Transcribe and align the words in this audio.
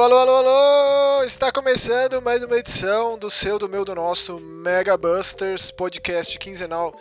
Alô, 0.00 0.16
alô, 0.16 0.30
alô, 0.30 0.48
alô! 0.48 1.24
Está 1.24 1.52
começando 1.52 2.22
mais 2.22 2.42
uma 2.42 2.56
edição 2.56 3.18
do 3.18 3.28
seu, 3.28 3.58
do 3.58 3.68
meu, 3.68 3.84
do 3.84 3.94
nosso 3.94 4.40
Mega 4.40 4.96
Busters, 4.96 5.70
podcast 5.70 6.38
quinzenal 6.38 6.98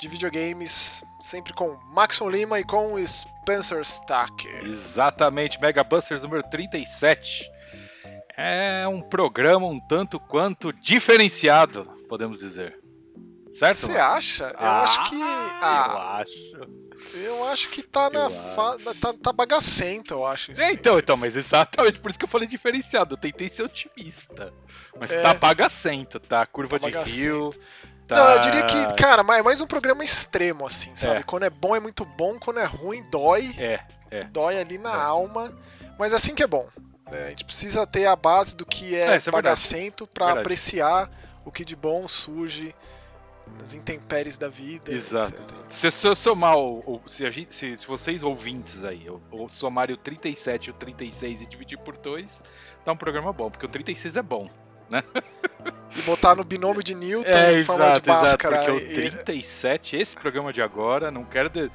de 0.00 0.08
videogames, 0.08 1.04
sempre 1.20 1.52
com 1.52 1.78
Maxon 1.94 2.28
Lima 2.28 2.58
e 2.58 2.64
com 2.64 2.96
Spencer 3.06 3.80
Stacker. 3.82 4.66
Exatamente, 4.66 5.60
Mega 5.60 5.84
Busters 5.84 6.24
número 6.24 6.42
37. 6.42 7.48
É 8.36 8.84
um 8.88 9.00
programa 9.00 9.68
um 9.68 9.78
tanto 9.78 10.18
quanto 10.18 10.72
diferenciado, 10.72 11.84
podemos 12.08 12.40
dizer. 12.40 12.79
Certo? 13.60 13.76
Você 13.86 13.92
acha? 13.98 14.44
Eu 14.44 14.56
Ah, 14.58 14.82
acho 14.84 15.02
que. 15.10 15.14
Eu 15.16 15.22
Ah, 15.62 16.16
acho. 16.22 17.14
eu 17.14 17.48
acho 17.48 17.68
que 17.68 17.82
tá 17.82 18.08
na. 18.08 18.20
Eu 18.24 18.30
fa- 18.30 18.76
Tá, 19.00 19.12
tá 19.22 19.32
bagacento, 19.32 20.14
eu 20.14 20.24
acho. 20.26 20.52
É, 20.60 20.72
então, 20.72 20.98
então, 20.98 21.16
mas 21.16 21.36
exatamente 21.36 22.00
por 22.00 22.10
isso 22.10 22.18
que 22.18 22.24
eu 22.24 22.28
falei 22.28 22.48
diferenciado. 22.48 23.14
Eu 23.14 23.18
tentei 23.18 23.48
ser 23.50 23.62
otimista. 23.64 24.52
Mas 24.98 25.12
É. 25.12 25.20
tá 25.20 25.34
bagacento, 25.34 26.18
tá? 26.18 26.44
Curva 26.46 26.78
Tá 26.80 26.86
de 26.86 26.92
bagacento. 26.92 27.16
rio. 27.16 27.50
Tá... 28.08 28.16
Não, 28.16 28.30
eu 28.32 28.40
diria 28.40 28.62
que, 28.64 28.94
cara, 28.96 29.22
é 29.22 29.42
mais 29.42 29.60
um 29.60 29.66
programa 29.66 30.02
extremo, 30.02 30.66
assim, 30.66 30.96
sabe? 30.96 31.20
É. 31.20 31.22
Quando 31.22 31.44
é 31.44 31.50
bom 31.50 31.76
é 31.76 31.80
muito 31.80 32.04
bom, 32.04 32.38
quando 32.40 32.58
é 32.60 32.64
ruim 32.64 33.02
dói. 33.10 33.54
É, 33.58 33.80
é. 34.10 34.24
dói 34.24 34.58
ali 34.58 34.78
na 34.78 34.90
É. 34.90 35.00
alma, 35.00 35.52
mas 35.98 36.12
assim 36.14 36.34
que 36.34 36.42
é 36.42 36.46
bom. 36.46 36.66
né? 37.10 37.26
A 37.26 37.28
gente 37.30 37.44
precisa 37.44 37.84
ter 37.86 38.06
a 38.06 38.14
base 38.16 38.54
do 38.56 38.64
que 38.64 38.94
é, 38.94 39.14
É, 39.14 39.16
é 39.16 39.30
bagacento 39.32 40.06
pra 40.06 40.26
Verdade. 40.26 40.44
apreciar 40.46 41.10
o 41.44 41.50
que 41.50 41.64
de 41.64 41.74
bom 41.74 42.06
surge 42.06 42.72
nas 43.58 43.74
intempéries 43.74 44.38
da 44.38 44.48
vida. 44.48 44.92
Exato. 44.92 45.42
Se, 45.68 45.90
se 45.90 46.06
eu 46.06 46.14
somar 46.16 46.56
o, 46.56 46.78
o- 47.04 47.08
se, 47.08 47.26
a 47.26 47.30
gente, 47.30 47.52
se, 47.54 47.74
se 47.76 47.86
vocês 47.86 48.22
ouvintes 48.22 48.84
aí, 48.84 49.08
ou, 49.08 49.20
ou 49.30 49.48
somarem 49.48 49.94
o 49.94 49.98
37 49.98 50.66
e 50.66 50.70
o 50.70 50.74
36 50.74 51.42
e 51.42 51.46
dividir 51.46 51.78
por 51.78 51.96
2, 51.96 52.42
dá 52.84 52.92
um 52.92 52.96
programa 52.96 53.32
bom, 53.32 53.50
porque 53.50 53.66
o 53.66 53.68
36 53.68 54.16
é 54.16 54.22
bom. 54.22 54.48
E 55.94 56.02
botar 56.02 56.34
no 56.36 56.44
binômio 56.44 56.82
de 56.84 56.94
Newton 56.94 57.28
É, 57.28 57.64
forma 57.64 57.84
de 57.84 57.90
exato, 57.90 58.10
exato, 58.10 58.22
máscara. 58.26 58.56
porque 58.58 58.70
o 58.70 58.78
e- 58.80 58.94
37, 58.94 59.96
esse 59.96 60.14
programa 60.16 60.52
de 60.52 60.62
agora, 60.62 61.10
não 61.10 61.24
quero 61.24 61.50
de- 61.50 61.70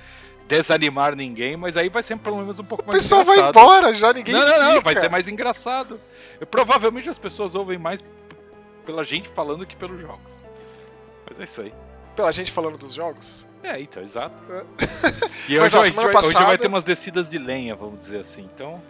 desanimar 0.47 1.15
ninguém, 1.15 1.57
mas 1.57 1.75
aí 1.75 1.89
vai 1.89 2.01
ser 2.01 2.17
pelo 2.17 2.37
menos 2.37 2.57
um 2.59 2.63
pouco 2.63 2.83
O 2.83 2.87
mais 2.87 3.03
pessoal 3.03 3.23
vai 3.25 3.35
engraçado. 3.37 3.59
embora 3.61 3.93
já, 3.93 4.13
ninguém 4.13 4.33
Não, 4.33 4.41
não, 4.41 4.59
não, 4.59 4.67
fica. 4.71 4.81
vai 4.81 4.95
ser 4.95 5.09
mais 5.09 5.27
engraçado. 5.27 5.99
Eu- 6.39 6.47
provavelmente 6.47 7.09
as 7.09 7.19
pessoas 7.19 7.55
ouvem 7.55 7.77
mais 7.77 8.03
pela 8.85 9.03
gente 9.03 9.27
falando 9.29 9.65
que 9.67 9.75
pelos 9.75 9.99
jogos. 9.99 10.44
Mas 11.27 11.39
é 11.39 11.43
isso 11.43 11.61
aí. 11.61 11.73
Pela 12.15 12.31
gente 12.31 12.51
falando 12.51 12.77
dos 12.77 12.93
jogos. 12.93 13.47
É, 13.61 13.79
então, 13.81 14.01
exato. 14.01 14.41
Mas, 14.47 15.49
E 15.49 15.59
hoje, 15.59 15.75
ó, 15.75 15.79
vai, 15.81 15.89
hoje 15.89 15.93
vai 15.93 16.11
passada- 16.13 16.57
ter 16.57 16.67
umas 16.67 16.83
descidas 16.83 17.29
de 17.31 17.37
lenha, 17.39 17.75
vamos 17.75 17.97
dizer 17.99 18.19
assim. 18.19 18.47
Então, 18.53 18.81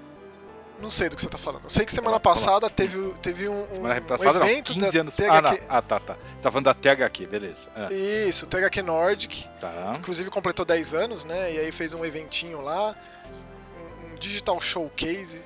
Não 0.81 0.89
sei 0.89 1.07
do 1.07 1.15
que 1.15 1.21
você 1.21 1.29
tá 1.29 1.37
falando. 1.37 1.63
Eu 1.63 1.69
sei 1.69 1.85
que 1.85 1.93
semana 1.93 2.19
passada 2.19 2.69
teve, 2.69 3.13
teve 3.21 3.47
um, 3.47 3.63
um, 3.63 3.73
semana 3.73 3.99
um 3.99 4.03
passada 4.03 4.39
não, 4.39 4.45
evento 4.45 4.73
15 4.73 4.91
da 4.91 4.99
anos. 4.99 5.15
THQ. 5.15 5.29
Ah, 5.31 5.41
não. 5.41 5.57
ah, 5.69 5.81
tá, 5.81 5.99
tá. 6.01 6.17
Você 6.37 6.43
tá 6.43 6.51
falando 6.51 6.65
da 6.65 6.73
THQ, 6.73 7.25
beleza. 7.27 7.69
Ah, 7.73 7.87
Isso, 7.93 8.45
THQ 8.45 8.81
Nordic. 8.81 9.47
tá. 9.61 9.93
Inclusive 9.97 10.29
completou 10.29 10.65
10 10.65 10.93
anos, 10.93 11.23
né? 11.23 11.53
E 11.53 11.59
aí 11.59 11.71
fez 11.71 11.93
um 11.93 12.03
eventinho 12.03 12.59
lá, 12.61 12.93
um, 13.31 14.11
um 14.11 14.15
digital 14.17 14.59
showcase, 14.59 15.41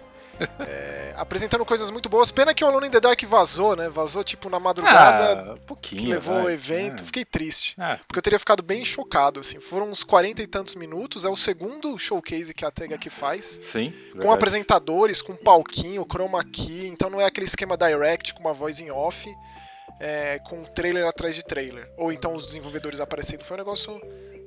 é, 0.59 1.13
apresentando 1.15 1.65
coisas 1.65 1.89
muito 1.89 2.07
boas. 2.09 2.31
Pena 2.31 2.53
que 2.53 2.63
o 2.63 2.67
Alone 2.67 2.87
in 2.87 2.91
the 2.91 2.99
Dark 2.99 3.21
vazou, 3.25 3.75
né? 3.75 3.89
Vazou 3.89 4.23
tipo 4.23 4.49
na 4.49 4.59
madrugada 4.59 5.49
Ah, 5.49 5.53
um 5.53 5.57
que 5.57 5.65
pouquinho. 5.65 6.09
levou 6.09 6.35
vai. 6.35 6.45
o 6.45 6.49
evento. 6.49 7.03
Ah. 7.03 7.05
Fiquei 7.05 7.25
triste. 7.25 7.75
Ah, 7.79 7.99
Porque 8.07 8.17
eu 8.19 8.23
teria 8.23 8.39
ficado 8.39 8.63
bem 8.63 8.83
chocado, 8.85 9.39
assim. 9.39 9.59
Foram 9.59 9.89
uns 9.89 10.03
40 10.03 10.41
e 10.41 10.47
tantos 10.47 10.75
minutos, 10.75 11.25
é 11.25 11.29
o 11.29 11.35
segundo 11.35 11.97
showcase 11.97 12.53
que 12.53 12.65
a 12.65 12.71
THQ 12.71 13.09
faz. 13.09 13.45
sim. 13.63 13.91
Com 13.91 14.13
verdade. 14.19 14.33
apresentadores, 14.33 15.21
com 15.21 15.35
palquinho, 15.35 16.05
chroma 16.05 16.43
key, 16.43 16.87
então 16.87 17.09
não 17.09 17.19
é 17.21 17.25
aquele 17.25 17.45
esquema 17.45 17.77
direct 17.77 18.33
com 18.33 18.39
uma 18.41 18.53
voz 18.53 18.79
em 18.79 18.89
off, 18.91 19.29
é, 19.99 20.39
com 20.39 20.63
trailer 20.63 21.05
atrás 21.05 21.35
de 21.35 21.43
trailer. 21.43 21.89
Ou 21.97 22.11
então 22.11 22.33
os 22.33 22.45
desenvolvedores 22.45 22.99
aparecendo. 22.99 23.43
Foi 23.43 23.55
um 23.55 23.59
negócio. 23.59 23.99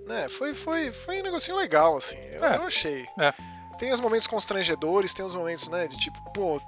Né, 0.07 0.29
foi, 0.29 0.53
foi, 0.53 0.91
foi 0.93 1.21
um 1.21 1.23
negocinho 1.23 1.57
legal, 1.57 1.97
assim. 1.97 2.17
Eu, 2.33 2.45
É. 2.45 2.57
eu 2.57 2.63
achei. 2.65 3.05
É. 3.21 3.33
Tem 3.83 3.93
os 3.93 3.99
momentos 3.99 4.29
constrangedores, 4.29 5.13
tem 5.13 5.25
os 5.27 5.35
momentos, 5.35 5.67
né, 5.67 5.89
de 5.89 5.97
tipo, 5.99 6.17
pô. 6.33 6.61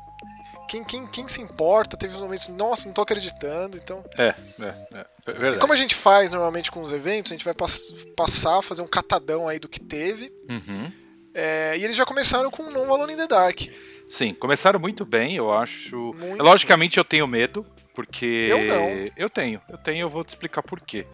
Quem, 0.69 0.83
quem, 0.83 1.07
quem 1.07 1.29
se 1.29 1.41
importa? 1.41 1.97
Teve 1.97 2.17
os 2.17 2.21
momentos, 2.21 2.49
nossa, 2.49 2.87
não 2.89 2.93
tô 2.93 3.03
acreditando. 3.03 3.77
Então, 3.77 4.05
É, 4.19 4.35
é, 4.61 4.65
é. 4.95 5.07
é 5.29 5.33
verdade. 5.33 5.59
como 5.59 5.73
a 5.73 5.77
gente 5.77 5.95
faz 5.95 6.33
normalmente 6.33 6.73
com 6.73 6.83
os 6.83 6.93
eventos, 6.93 7.31
a 7.31 7.37
gente 7.37 7.45
vai 7.45 7.55
pass- 7.55 7.93
passar, 8.17 8.61
fazer 8.63 8.83
um 8.83 8.87
catadão 8.89 9.47
aí 9.47 9.61
do 9.61 9.69
que 9.69 9.79
teve. 9.79 10.33
Uhum. 10.51 10.91
É, 11.33 11.77
e 11.79 11.85
eles 11.85 11.95
já 11.95 12.05
começaram 12.05 12.51
com 12.51 12.65
o 12.65 12.71
No 12.73 12.93
Alone 12.93 13.13
in 13.13 13.17
the 13.17 13.29
Dark. 13.29 13.61
Sim, 14.09 14.35
começaram 14.35 14.81
muito 14.81 15.05
bem, 15.05 15.37
eu 15.37 15.53
acho. 15.53 16.13
Muito 16.17 16.43
Logicamente 16.43 16.99
eu 16.99 17.05
tenho 17.05 17.29
medo, 17.29 17.65
porque. 17.95 18.27
Eu 18.49 18.65
não. 18.65 18.89
Eu 19.17 19.31
tenho, 19.31 19.63
eu 19.69 19.79
tenho, 19.79 20.01
eu 20.01 20.09
vou 20.09 20.25
te 20.25 20.31
explicar 20.31 20.63
por 20.65 20.81
quê. 20.81 21.07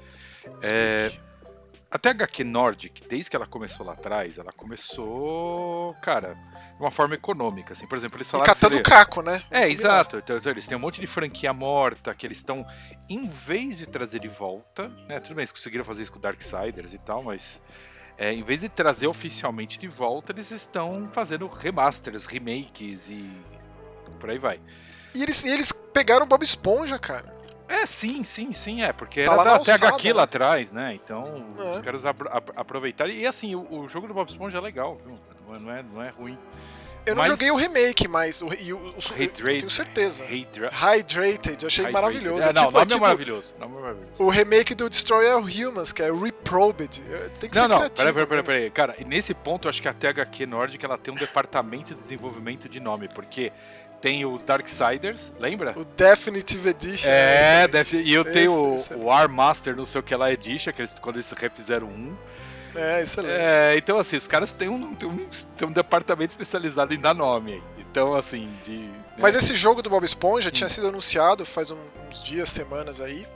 Explique. 0.63 1.21
É, 1.91 1.95
a 1.95 1.99
THQ 1.99 2.45
Nordic, 2.45 3.03
desde 3.09 3.31
que 3.31 3.37
ela 3.37 3.47
começou 3.47 3.85
lá 3.85 3.93
atrás, 3.95 4.39
ela 4.39 4.53
começou, 4.53 5.95
cara, 6.01 6.35
de 6.77 6.81
uma 6.81 6.91
forma 6.91 7.15
econômica, 7.15 7.73
assim. 7.73 7.87
Por 7.87 7.97
exemplo, 7.99 8.17
eles 8.17 8.29
E 8.29 8.31
falaram 8.31 8.53
que 8.53 8.55
catando 8.61 8.75
seria- 8.77 8.83
caco, 8.83 9.23
né? 9.23 9.43
É, 9.51 9.69
exato. 9.69 10.19
Então, 10.19 10.37
então, 10.37 10.53
eles 10.53 10.67
têm 10.67 10.77
um 10.77 10.81
monte 10.81 11.01
de 11.01 11.07
franquia 11.07 11.53
morta 11.53 12.15
que 12.15 12.27
eles 12.27 12.39
estão, 12.39 12.65
em 13.09 13.29
vez 13.29 13.79
de 13.79 13.87
trazer 13.87 14.21
de 14.21 14.29
volta, 14.29 14.89
né? 15.09 15.19
Tudo 15.21 15.35
bem, 15.35 15.43
eles 15.43 15.53
conseguiram 15.53 15.85
fazer 15.85 16.03
isso 16.05 16.13
com 16.13 16.21
Darksiders 16.21 16.95
e 16.95 16.99
tal, 16.99 17.23
mas 17.25 17.61
é, 18.17 18.33
em 18.33 18.43
vez 18.43 18.61
de 18.61 18.69
trazer 18.69 19.07
oficialmente 19.07 19.79
de 19.79 19.89
volta, 19.89 20.33
eles 20.33 20.51
estão 20.51 21.09
fazendo 21.11 21.47
remasters, 21.47 22.27
remakes 22.27 23.11
e 23.11 23.31
por 24.19 24.31
aí 24.31 24.39
vai. 24.39 24.61
E 25.15 25.23
eles, 25.23 25.45
e 25.45 25.49
eles 25.49 25.73
pegaram 25.73 26.25
o 26.25 26.29
Bob 26.29 26.43
Esponja, 26.45 26.99
cara. 26.99 27.35
É, 27.71 27.87
sim, 27.87 28.25
sim, 28.25 28.53
sim, 28.53 28.83
é, 28.83 28.93
porque 28.93 29.23
Tá 29.25 29.31
era 29.33 29.37
lá 29.37 29.45
da 29.45 29.51
alçada, 29.59 29.79
THQ 29.79 30.13
lá 30.13 30.17
né? 30.19 30.25
atrás, 30.25 30.73
né? 30.73 30.99
Então 31.03 31.45
É. 31.59 31.75
os 31.77 31.81
caras 31.81 32.05
apro- 32.05 32.29
apro- 32.31 32.55
aproveitaram. 32.57 33.11
E 33.11 33.25
assim, 33.27 33.55
o, 33.55 33.61
o 33.83 33.89
jogo 33.89 34.09
do 34.09 34.15
Bob 34.15 34.29
Esponja 34.29 34.59
é 34.59 34.61
legal, 34.61 34.99
viu? 35.07 35.15
Não 35.49 35.55
é, 35.55 35.59
não 35.61 35.73
é, 35.73 35.83
não 35.95 36.03
é 36.03 36.09
ruim. 36.11 36.37
Eu 37.07 37.15
não 37.15 37.23
Mas- 37.23 37.31
joguei 37.31 37.51
o 37.51 37.57
remake, 37.57 38.07
mas 38.07 38.43
o, 38.43 38.53
e 38.53 38.75
o, 38.75 38.77
o, 38.77 38.87
eu 38.89 39.17
Hydrated. 39.17 39.59
tenho 39.61 39.71
certeza. 39.71 40.23
Hydra- 40.23 40.69
Hydrated, 40.71 41.63
eu 41.63 41.67
achei 41.69 41.85
Hydrated. 41.87 41.93
maravilhoso. 41.93 42.43
É, 42.47 42.51
É 42.51 42.53
não, 42.53 42.67
tipo, 42.67 42.69
o 42.69 42.73
nome 42.73 42.79
é 42.79 42.83
é 42.83 42.87
tipo 42.87 43.01
maravilhoso. 43.01 43.55
o 43.57 43.61
nome 43.61 43.77
é 43.77 43.81
maravilhoso. 43.81 44.13
o 44.23 44.29
remake 44.29 44.75
do 44.75 44.91
Destroy 44.91 45.31
All 45.31 45.41
Humans, 45.41 45.93
que 45.95 46.03
é 46.03 46.13
Reprobed. 46.13 47.01
Tem 47.41 47.49
que 47.49 47.57
Não, 47.57 47.63
ser 47.63 47.69
não, 47.69 47.77
criativo. 47.79 47.97
peraí, 47.97 48.13
peraí, 48.13 48.27
peraí, 48.27 48.37
né? 48.37 48.43
peraí. 48.43 48.71
Cara, 48.71 48.97
nesse 49.07 49.33
ponto 49.33 49.67
eu 49.67 49.71
acho 49.71 49.81
que 49.81 49.89
a 49.89 49.95
THQ 49.95 50.45
Nordic 50.45 50.85
ela 50.85 50.99
tem 50.99 51.13
um 51.15 51.17
departamento 51.17 51.95
de 51.95 52.03
desenvolvimento 52.03 52.69
de 52.69 52.79
nome, 52.79 53.09
porque 53.09 53.51
tem 54.01 54.25
os 54.25 54.45
Darksiders, 54.45 55.33
lembra? 55.39 55.75
O 55.77 55.85
Definitive 55.85 56.69
Edition. 56.71 57.09
É, 57.09 57.69
deve- 57.69 58.01
e 58.01 58.13
eu 58.15 58.25
tenho 58.25 58.53
o, 58.53 58.75
é- 58.91 58.97
o 58.97 59.11
Armaster, 59.11 59.77
não 59.77 59.85
sei 59.85 60.01
o 60.01 60.03
que 60.03 60.15
lá, 60.15 60.33
Edition, 60.33 60.73
que 60.73 60.81
eles, 60.83 60.99
quando 60.99 61.17
eles 61.17 61.31
refizeram 61.33 61.87
um. 61.89 62.17
É, 62.75 63.03
excelente. 63.03 63.33
É, 63.35 63.77
então, 63.77 63.99
assim, 63.99 64.17
os 64.17 64.27
caras 64.29 64.53
têm 64.53 64.69
um, 64.69 64.95
têm 64.95 65.09
um, 65.09 65.27
têm 65.57 65.69
um 65.69 65.73
departamento 65.73 66.31
especializado 66.31 66.95
em 66.95 66.99
dar 67.01 67.15
nome. 67.15 67.63
Então, 67.79 68.15
assim, 68.15 68.49
de. 68.65 68.73
né? 68.79 68.93
Mas 69.19 69.35
esse 69.35 69.55
jogo 69.55 69.83
do 69.83 69.91
Bob 69.91 70.05
Esponja 70.05 70.51
tinha 70.51 70.67
Hum. 70.67 70.71
sido 70.71 70.87
anunciado 70.89 71.45
faz 71.45 71.71
uns 71.73 72.23
dias, 72.23 72.49
semanas 72.49 73.01
aí. 73.01 73.27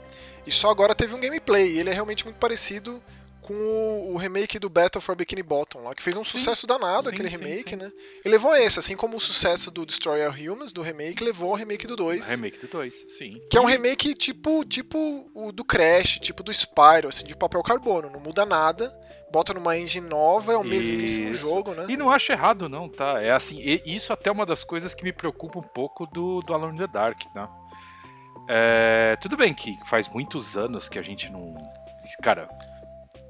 E 0.47 0.51
só 0.51 0.69
agora 0.71 0.95
teve 0.95 1.13
um 1.13 1.19
gameplay. 1.19 1.73
E 1.73 1.79
ele 1.79 1.89
é 1.89 1.93
realmente 1.93 2.23
muito 2.23 2.37
parecido 2.37 3.01
com 3.45 4.11
o, 4.11 4.17
remake 4.17 4.57
do 4.57 4.69
Battle 4.69 4.99
for 4.99 5.15
Bikini 5.15 5.43
Bottom 5.43 5.83
lá, 5.83 5.93
que 5.93 6.01
fez 6.01 6.17
um 6.17 6.23
sucesso 6.23 6.65
danado 6.65 7.09
Sim, 7.09 7.13
aquele 7.13 7.29
sim, 7.29 7.37
remake, 7.37 7.69
sim. 7.69 7.75
né? 7.75 7.91
E 8.23 8.27
levou 8.27 8.55
esse, 8.55 8.79
assim 8.79 8.95
como 8.95 9.15
o 9.17 9.19
sucesso 9.19 9.69
do 9.69 9.85
Destroy 9.85 10.23
All 10.25 10.33
Humans, 10.33 10.73
do 10.73 10.81
remake, 10.81 11.23
levou 11.23 11.51
ao 11.51 11.55
remake 11.55 11.85
do 11.85 11.95
2. 11.95 12.27
Remake 12.27 12.57
do 12.57 12.67
2, 12.67 13.11
sim. 13.15 13.39
Que 13.51 13.57
é 13.57 13.61
um 13.61 13.65
remake 13.65 14.15
tipo, 14.15 14.65
tipo 14.65 15.29
o 15.35 15.51
do 15.51 15.63
Crash, 15.63 16.17
tipo 16.19 16.41
do 16.41 16.51
Spyro, 16.51 17.09
assim, 17.09 17.23
de 17.23 17.37
papel 17.37 17.61
carbono. 17.61 18.09
Não 18.09 18.19
muda 18.19 18.47
nada. 18.47 18.91
Bota 19.31 19.53
numa 19.53 19.77
engine 19.77 20.07
nova, 20.07 20.53
é 20.53 20.57
o 20.57 20.63
mesmíssimo 20.63 21.29
Isso. 21.29 21.41
jogo, 21.41 21.73
né? 21.73 21.85
E 21.89 21.97
não 21.97 22.09
acho 22.09 22.31
errado, 22.31 22.67
não, 22.67 22.89
tá? 22.89 23.21
É 23.21 23.31
assim, 23.31 23.59
e- 23.59 23.83
isso 23.85 24.11
até 24.13 24.29
é 24.29 24.31
uma 24.31 24.45
das 24.45 24.63
coisas 24.63 24.93
que 24.93 25.03
me 25.03 25.11
preocupa 25.11 25.59
um 25.59 25.63
pouco 25.63 26.07
do, 26.07 26.39
do 26.41 26.53
Alone 26.53 26.75
in 26.75 26.77
the 26.79 26.87
Dark, 26.87 27.19
tá? 27.33 27.49
É, 28.47 29.17
tudo 29.21 29.35
bem 29.37 29.53
que 29.53 29.77
faz 29.85 30.07
muitos 30.07 30.55
anos 30.57 30.89
que 30.89 30.97
a 30.97 31.01
gente 31.01 31.29
não. 31.29 31.53
Cara. 32.21 32.47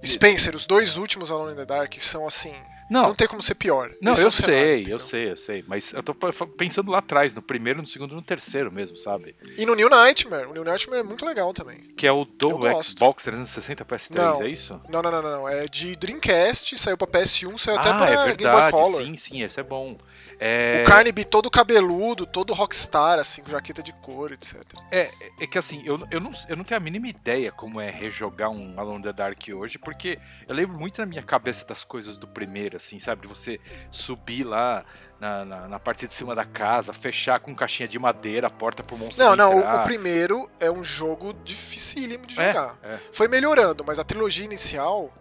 Spencer, 0.05 0.55
os 0.55 0.65
dois 0.65 0.97
últimos 0.97 1.31
Alone 1.31 1.53
in 1.53 1.55
the 1.55 1.65
Dark 1.65 1.93
são 1.99 2.25
assim. 2.27 2.53
Não, 2.87 3.01
Não, 3.07 3.15
tem 3.15 3.27
como 3.27 3.41
ser 3.41 3.55
pior. 3.55 3.91
não, 3.99 4.11
Esse 4.13 4.23
é 4.23 4.27
eu 4.27 4.31
cenário, 4.31 4.55
sei, 4.63 4.73
entendeu? 4.75 4.93
eu 4.95 4.99
sei, 4.99 5.31
eu 5.31 5.37
sei. 5.37 5.65
Mas 5.67 5.91
eu 5.91 6.03
tô 6.03 6.13
pensando 6.13 6.91
lá 6.91 6.99
atrás, 6.99 7.33
no 7.33 7.41
primeiro, 7.41 7.81
no 7.81 7.87
segundo 7.87 8.11
e 8.11 8.15
no 8.15 8.21
terceiro 8.21 8.71
mesmo, 8.71 8.95
sabe? 8.95 9.35
E 9.57 9.65
no 9.65 9.73
New 9.73 9.89
Nightmare. 9.89 10.45
O 10.45 10.53
New 10.53 10.63
Nightmare 10.63 10.99
é 10.99 11.03
muito 11.03 11.25
legal 11.25 11.51
também. 11.51 11.79
Que 11.97 12.05
é 12.05 12.11
o 12.11 12.23
do. 12.25 12.59
Xbox 12.83 13.23
360 13.23 13.83
PS3, 13.83 14.15
Não. 14.15 14.41
é 14.43 14.49
isso? 14.49 14.79
Não, 14.87 15.01
não, 15.01 15.09
não, 15.09 15.21
não, 15.23 15.31
não. 15.31 15.49
É 15.49 15.65
de 15.67 15.95
Dreamcast, 15.95 16.77
saiu 16.77 16.95
pra 16.95 17.07
PS1, 17.07 17.57
saiu 17.57 17.79
até 17.79 17.89
ah, 17.89 17.97
pra 17.97 18.05
é 18.05 18.09
Game 18.09 18.25
Boy 18.25 18.35
verdade, 18.37 18.71
Color. 18.71 19.01
sim, 19.03 19.15
sim, 19.15 19.41
esse 19.41 19.59
é 19.59 19.63
bom. 19.63 19.97
É... 20.39 20.83
O 20.83 20.87
Carnaby 20.87 21.25
todo 21.25 21.49
cabeludo, 21.49 22.25
todo 22.25 22.53
rockstar, 22.53 23.19
assim, 23.19 23.41
com 23.41 23.49
jaqueta 23.49 23.81
de 23.81 23.93
couro, 23.93 24.33
etc. 24.33 24.61
É, 24.91 25.11
é 25.39 25.47
que 25.47 25.57
assim, 25.57 25.81
eu, 25.85 25.99
eu, 26.11 26.19
não, 26.19 26.31
eu 26.47 26.55
não 26.55 26.63
tenho 26.63 26.79
a 26.79 26.83
mínima 26.83 27.07
ideia 27.07 27.51
como 27.51 27.79
é 27.79 27.89
rejogar 27.89 28.49
um 28.49 28.73
Alone 28.77 28.99
in 28.99 29.01
the 29.01 29.13
Dark 29.13 29.41
hoje, 29.53 29.77
porque 29.77 30.19
eu 30.47 30.55
lembro 30.55 30.77
muito 30.77 30.99
na 30.99 31.05
minha 31.05 31.23
cabeça 31.23 31.65
das 31.65 31.83
coisas 31.83 32.17
do 32.17 32.27
primeiro, 32.27 32.77
assim, 32.77 32.99
sabe? 32.99 33.21
De 33.21 33.27
você 33.27 33.59
subir 33.91 34.43
lá 34.43 34.83
na, 35.19 35.45
na, 35.45 35.67
na, 35.67 35.79
parte 35.79 36.07
de 36.07 36.13
cima 36.13 36.35
da 36.35 36.43
casa, 36.43 36.93
fechar 36.93 37.39
com 37.39 37.55
caixinha 37.55 37.87
de 37.87 37.97
madeira 37.97 38.47
a 38.47 38.49
porta 38.49 38.83
pro 38.83 38.97
monstro 38.97 39.23
Não, 39.23 39.35
não, 39.35 39.55
o, 39.55 39.81
o, 39.81 39.83
primeiro 39.83 40.49
é 40.59 40.69
um 40.69 40.83
jogo 40.83 41.33
dificílimo 41.43 42.25
de 42.25 42.39
é, 42.39 42.47
jogar. 42.47 42.77
É. 42.83 42.99
Foi 43.13 43.27
melhorando, 43.27 43.83
mas 43.85 43.97
a 43.97 44.03
trilogia 44.03 44.43
inicial, 44.43 45.13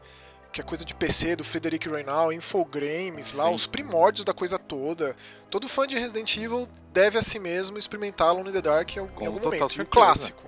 que 0.55 0.61
é 0.61 0.65
coisa 0.65 0.85
de 0.85 0.95
PC 0.95 1.35
do 1.35 1.43
Frederic 1.43 1.89
Reynal, 1.89 2.33
Infogrames, 2.33 3.33
lá, 3.33 3.51
os 3.51 3.67
primórdios 3.67 4.25
da 4.25 4.33
coisa 4.33 4.57
toda. 4.57 5.17
Todo 5.51 5.69
fã 5.69 5.85
de 5.85 5.99
Resident 5.99 6.37
Evil 6.37 6.69
deve 6.93 7.19
a 7.19 7.23
si 7.23 7.41
mesmo 7.41 7.77
experimentar 7.77 8.29
Alone 8.29 8.51
in 8.51 8.53
the 8.53 8.63
Dark 8.63 8.97
em 8.97 9.01
algum 9.01 9.25
momento. 9.25 9.51
Certeza. 9.51 9.83
Um 9.83 9.85
clássico. 9.85 10.45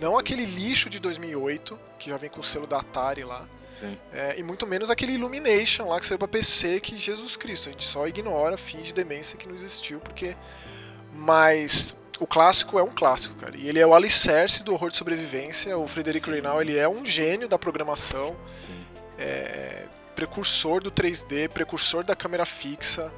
Não 0.00 0.18
aquele 0.18 0.44
lixo 0.44 0.90
de 0.90 0.98
2008, 0.98 1.78
que 2.00 2.10
já 2.10 2.16
vem 2.16 2.28
com 2.28 2.40
o 2.40 2.42
selo 2.42 2.66
da 2.66 2.80
Atari 2.80 3.22
lá. 3.22 3.48
É, 4.12 4.38
e 4.38 4.42
muito 4.42 4.66
menos 4.66 4.90
aquele 4.90 5.12
Illumination 5.12 5.88
lá 5.88 6.00
que 6.00 6.06
saiu 6.06 6.18
pra 6.18 6.26
PC, 6.26 6.80
que 6.80 6.96
Jesus 6.96 7.36
Cristo, 7.36 7.68
a 7.68 7.72
gente 7.72 7.84
só 7.84 8.08
ignora, 8.08 8.56
finge 8.56 8.92
demência 8.92 9.38
que 9.38 9.46
não 9.46 9.54
existiu, 9.54 10.00
porque. 10.00 10.34
Mas 11.12 11.94
o 12.18 12.26
clássico 12.26 12.78
é 12.78 12.82
um 12.82 12.90
clássico, 12.90 13.34
cara. 13.36 13.56
E 13.56 13.68
ele 13.68 13.78
é 13.78 13.86
o 13.86 13.94
alicerce 13.94 14.64
do 14.64 14.72
horror 14.72 14.90
de 14.90 14.96
sobrevivência. 14.96 15.76
O 15.78 15.86
Frederico 15.86 16.30
Reynal, 16.30 16.60
ele 16.60 16.76
é 16.76 16.88
um 16.88 17.04
gênio 17.04 17.48
da 17.48 17.58
programação. 17.58 18.36
É, 19.18 19.84
precursor 20.14 20.82
do 20.82 20.90
3D, 20.90 21.48
precursor 21.48 22.04
da 22.04 22.14
câmera 22.14 22.44
fixa. 22.44 23.12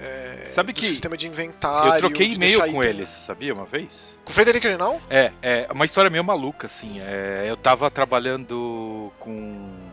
É, 0.00 0.48
Sabe 0.50 0.72
que 0.72 0.86
sistema 0.86 1.16
de 1.16 1.28
inventário. 1.28 1.94
Eu 1.94 1.98
troquei 1.98 2.32
e-mail 2.32 2.72
com 2.72 2.82
ele, 2.82 3.06
sabia, 3.06 3.54
uma 3.54 3.64
vez? 3.64 4.20
Com 4.24 4.30
o 4.30 4.34
Frederico 4.34 4.66
Reynal? 4.66 5.00
É, 5.08 5.32
é 5.42 5.68
uma 5.70 5.84
história 5.84 6.10
meio 6.10 6.24
maluca, 6.24 6.66
assim. 6.66 7.00
É, 7.00 7.44
eu 7.46 7.56
tava 7.56 7.90
trabalhando 7.90 9.12
com 9.18 9.92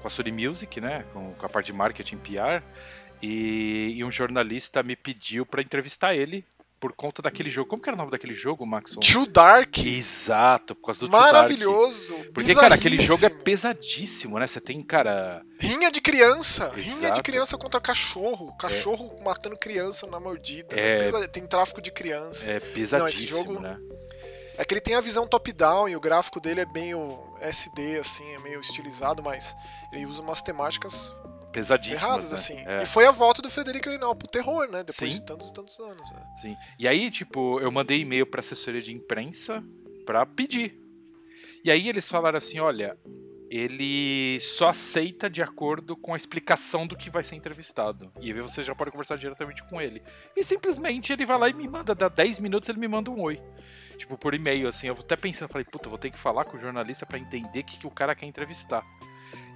com 0.00 0.06
a 0.06 0.10
Sony 0.10 0.30
Music, 0.32 0.80
né, 0.80 1.04
com, 1.12 1.34
com 1.34 1.46
a 1.46 1.48
parte 1.48 1.66
de 1.66 1.72
marketing 1.72 2.18
PR, 2.18 2.62
e, 3.20 3.94
e 3.96 4.04
um 4.04 4.10
jornalista 4.10 4.82
me 4.82 4.94
pediu 4.94 5.44
para 5.44 5.60
entrevistar 5.60 6.14
ele 6.14 6.44
por 6.80 6.92
conta 6.92 7.20
daquele 7.22 7.50
jogo. 7.50 7.68
Como 7.68 7.82
que 7.82 7.88
era 7.88 7.94
o 7.96 7.98
nome 7.98 8.10
daquele 8.10 8.34
jogo, 8.34 8.66
Maxon? 8.66 9.00
Too 9.00 9.26
Dark. 9.26 9.78
Exato, 9.78 10.74
por 10.74 10.86
causa 10.86 11.00
do 11.00 11.08
Maravilhoso. 11.08 12.14
Too 12.14 12.18
Dark. 12.18 12.32
Porque, 12.34 12.54
cara, 12.54 12.74
aquele 12.74 12.98
jogo 13.00 13.24
é 13.24 13.28
pesadíssimo, 13.28 14.38
né? 14.38 14.46
Você 14.46 14.60
tem, 14.60 14.82
cara. 14.82 15.42
Rinha 15.58 15.90
de 15.90 16.00
criança. 16.00 16.72
Exato. 16.76 16.80
Rinha 16.80 17.10
de 17.10 17.22
criança 17.22 17.58
contra 17.58 17.80
cachorro. 17.80 18.56
Cachorro 18.56 19.16
é. 19.18 19.24
matando 19.24 19.56
criança 19.56 20.06
na 20.06 20.20
mordida. 20.20 20.74
É... 20.78 21.08
Tem 21.28 21.46
tráfico 21.46 21.80
de 21.80 21.90
criança. 21.90 22.50
É 22.50 22.60
pesadíssimo, 22.60 22.98
Não, 22.98 23.08
esse 23.08 23.26
jogo... 23.26 23.60
né? 23.60 23.78
É 24.56 24.64
que 24.64 24.74
ele 24.74 24.80
tem 24.80 24.96
a 24.96 25.00
visão 25.00 25.24
top-down 25.24 25.88
e 25.88 25.94
o 25.94 26.00
gráfico 26.00 26.40
dele 26.40 26.62
é 26.62 26.66
bem 26.66 26.92
o 26.92 27.36
SD, 27.40 28.00
assim, 28.00 28.24
é 28.34 28.40
meio 28.40 28.58
estilizado, 28.58 29.22
mas 29.22 29.54
ele 29.92 30.04
usa 30.04 30.20
umas 30.20 30.42
temáticas 30.42 31.14
pesadíssimas, 31.58 32.02
erradas, 32.02 32.30
né? 32.30 32.34
assim. 32.34 32.58
É. 32.66 32.82
E 32.82 32.86
foi 32.86 33.06
a 33.06 33.10
volta 33.10 33.42
do 33.42 33.50
Frederico 33.50 33.88
Reinal 33.88 34.14
pro 34.14 34.28
terror, 34.28 34.68
né? 34.70 34.84
Depois 34.84 35.12
Sim. 35.12 35.18
de 35.18 35.22
tantos 35.22 35.50
e 35.50 35.52
tantos 35.52 35.78
anos. 35.78 36.10
Né? 36.12 36.22
Sim. 36.40 36.56
E 36.78 36.86
aí, 36.86 37.10
tipo, 37.10 37.60
eu 37.60 37.70
mandei 37.70 38.00
e-mail 38.00 38.26
pra 38.26 38.40
assessoria 38.40 38.80
de 38.80 38.92
imprensa 38.92 39.62
pra 40.06 40.24
pedir. 40.24 40.78
E 41.64 41.70
aí 41.70 41.88
eles 41.88 42.08
falaram 42.08 42.38
assim, 42.38 42.60
olha, 42.60 42.96
ele 43.50 44.38
só 44.40 44.68
aceita 44.68 45.28
de 45.28 45.42
acordo 45.42 45.96
com 45.96 46.14
a 46.14 46.16
explicação 46.16 46.86
do 46.86 46.96
que 46.96 47.10
vai 47.10 47.24
ser 47.24 47.36
entrevistado. 47.36 48.12
E 48.20 48.32
aí 48.32 48.40
você 48.40 48.62
já 48.62 48.74
pode 48.74 48.90
conversar 48.90 49.16
diretamente 49.16 49.62
com 49.64 49.80
ele. 49.80 50.02
E 50.36 50.44
simplesmente 50.44 51.12
ele 51.12 51.24
vai 51.24 51.38
lá 51.38 51.48
e 51.48 51.54
me 51.54 51.66
manda, 51.66 51.94
dá 51.94 52.08
10 52.08 52.40
minutos 52.40 52.68
ele 52.68 52.78
me 52.78 52.88
manda 52.88 53.10
um 53.10 53.20
oi. 53.20 53.40
Tipo, 53.96 54.16
por 54.16 54.34
e-mail, 54.34 54.68
assim. 54.68 54.86
Eu 54.86 54.94
até 54.94 55.16
pensando, 55.16 55.50
falei, 55.50 55.64
puta, 55.64 55.88
vou 55.88 55.98
ter 55.98 56.10
que 56.10 56.18
falar 56.18 56.44
com 56.44 56.56
o 56.56 56.60
jornalista 56.60 57.04
para 57.04 57.18
entender 57.18 57.60
o 57.60 57.64
que, 57.64 57.78
que 57.78 57.86
o 57.86 57.90
cara 57.90 58.14
quer 58.14 58.26
entrevistar. 58.26 58.84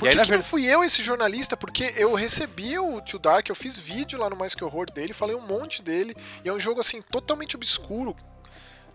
Por 0.03 0.11
que, 0.11 0.23
que 0.23 0.29
ver... 0.29 0.37
não 0.37 0.43
fui 0.43 0.65
eu 0.65 0.83
esse 0.83 1.03
jornalista? 1.03 1.57
Porque 1.57 1.93
eu 1.97 2.15
recebi 2.15 2.79
o 2.79 3.01
Too 3.01 3.21
Dark, 3.21 3.49
eu 3.49 3.55
fiz 3.55 3.79
vídeo 3.79 4.19
lá 4.19 4.29
no 4.29 4.37
Mais 4.37 4.55
Que 4.55 4.65
Horror 4.65 4.91
dele, 4.91 5.13
falei 5.13 5.35
um 5.37 5.47
monte 5.47 5.83
dele, 5.83 6.17
e 6.45 6.49
é 6.49 6.53
um 6.53 6.59
jogo, 6.59 6.81
assim, 6.81 7.01
totalmente 7.03 7.57
obscuro. 7.57 8.17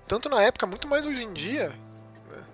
Tanto 0.07 0.29
na 0.29 0.41
época, 0.41 0.65
muito 0.65 0.87
mais 0.87 1.05
hoje 1.05 1.23
em 1.23 1.33
dia. 1.33 1.71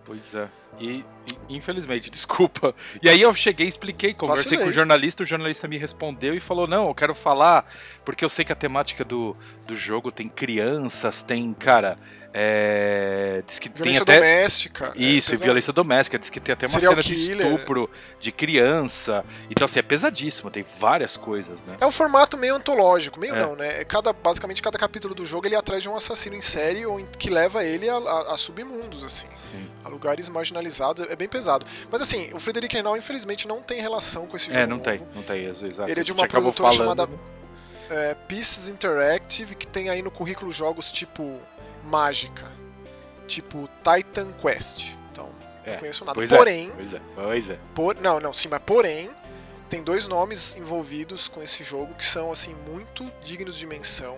Pois 0.06 0.34
é. 0.36 0.50
E, 0.80 1.06
e, 1.50 1.56
infelizmente, 1.56 2.10
desculpa. 2.12 2.76
E 3.02 3.10
aí 3.10 3.22
eu 3.22 3.34
cheguei, 3.34 3.68
expliquei, 3.68 4.14
conversei 4.14 4.44
Vacilei. 4.44 4.66
com 4.66 4.70
o 4.70 4.74
jornalista, 4.74 5.24
o 5.24 5.26
jornalista 5.26 5.68
me 5.68 5.78
respondeu 5.78 6.36
e 6.36 6.40
falou: 6.40 6.68
"Não, 6.68 6.88
eu 6.88 6.96
quero 6.96 7.14
falar 7.14 7.66
porque 8.04 8.24
eu 8.24 8.30
sei 8.30 8.44
que 8.44 8.52
a 8.52 8.56
temática 8.56 9.04
do, 9.04 9.36
do 9.66 9.76
jogo 9.76 10.12
tem 10.12 10.28
crianças, 10.28 11.24
tem, 11.24 11.54
cara, 11.54 11.98
é, 12.36 13.44
diz 13.46 13.60
que 13.60 13.70
violência 13.70 14.04
tem 14.04 14.16
até 14.16 14.26
doméstica. 14.26 14.94
É 14.96 15.04
isso, 15.04 15.34
é 15.34 15.38
violência 15.38 15.72
doméstica. 15.72 16.18
Diz 16.18 16.32
que 16.32 16.40
tem 16.40 16.54
até 16.54 16.66
uma 16.66 16.74
Serial 16.74 16.94
cena 16.94 17.04
killer. 17.04 17.48
de 17.48 17.54
estupro 17.54 17.90
de 18.20 18.32
criança. 18.32 19.24
Então, 19.52 19.66
assim, 19.66 19.78
é 19.78 19.84
pesadíssimo, 19.84 20.50
tem 20.50 20.66
várias 20.80 21.16
coisas, 21.16 21.62
né? 21.62 21.78
É 21.80 21.86
um 21.86 21.92
formato 21.92 22.36
meio 22.36 22.56
antológico, 22.56 23.20
meio 23.20 23.36
é. 23.36 23.40
não, 23.40 23.56
né? 23.56 23.84
Cada, 23.84 24.12
basicamente, 24.12 24.64
cada 24.64 24.80
capítulo 24.80 25.14
do 25.14 25.26
jogo 25.28 25.46
ele 25.46 25.54
é 25.54 25.60
atrás 25.60 25.84
de 25.84 25.90
um 25.90 25.96
assassino 25.96 26.36
em 26.36 26.42
série 26.42 26.88
ou 26.88 27.06
que 27.20 27.30
leva 27.30 27.64
ele 27.64 27.88
a, 27.88 27.98
a, 27.98 28.34
a 28.34 28.38
submundos, 28.38 29.04
assim. 29.04 29.28
Sim. 29.52 29.70
A 29.86 29.90
lugares 29.90 30.28
marginalizados. 30.28 30.63
É 31.10 31.16
bem 31.16 31.28
pesado. 31.28 31.66
Mas, 31.92 32.02
assim, 32.02 32.32
o 32.34 32.40
Frederico 32.40 32.74
Renal, 32.74 32.98
infelizmente, 32.98 33.48
não 33.48 33.62
tem 33.62 33.82
relação 33.82 34.26
com 34.26 34.36
esse 34.36 34.50
é, 34.50 34.54
jogo. 34.54 34.64
É, 34.64 34.68
não 34.68 34.78
novo. 34.78 34.90
tem, 34.90 35.08
não 35.16 35.24
tem, 35.24 35.46
exato. 35.46 35.90
Ele 35.90 36.00
é 36.00 36.04
de 36.04 36.12
uma 36.12 36.28
produtora 36.28 36.74
chamada 36.74 37.10
é, 37.90 38.16
Pieces 38.28 38.68
Interactive, 38.68 39.56
que 39.56 39.68
tem 39.68 39.90
aí 39.90 40.02
no 40.02 40.12
currículo 40.12 40.52
jogos 40.52 40.92
tipo 40.92 41.40
Mágica 41.84 42.64
tipo 43.28 43.70
Titan 43.84 44.32
Quest. 44.34 44.92
Então, 45.12 45.30
é, 45.66 45.74
não 45.74 45.80
conheço 45.80 46.06
nada. 46.06 46.16
Pois 46.16 46.30
porém, 46.30 46.70
é, 46.70 46.74
pois 46.74 46.94
é, 46.94 47.02
pois 47.16 47.50
é. 47.50 47.60
Por, 47.74 47.96
não, 47.96 48.20
não, 48.20 48.34
sim, 48.34 48.48
mas 48.48 48.62
porém, 48.62 49.10
tem 49.70 49.84
dois 49.84 50.08
nomes 50.08 50.56
envolvidos 50.56 51.28
com 51.28 51.42
esse 51.42 51.64
jogo 51.64 51.94
que 51.96 52.06
são 52.06 52.32
assim 52.32 52.56
muito 52.70 53.10
dignos 53.24 53.58
de 53.58 53.66
menção. 53.66 54.18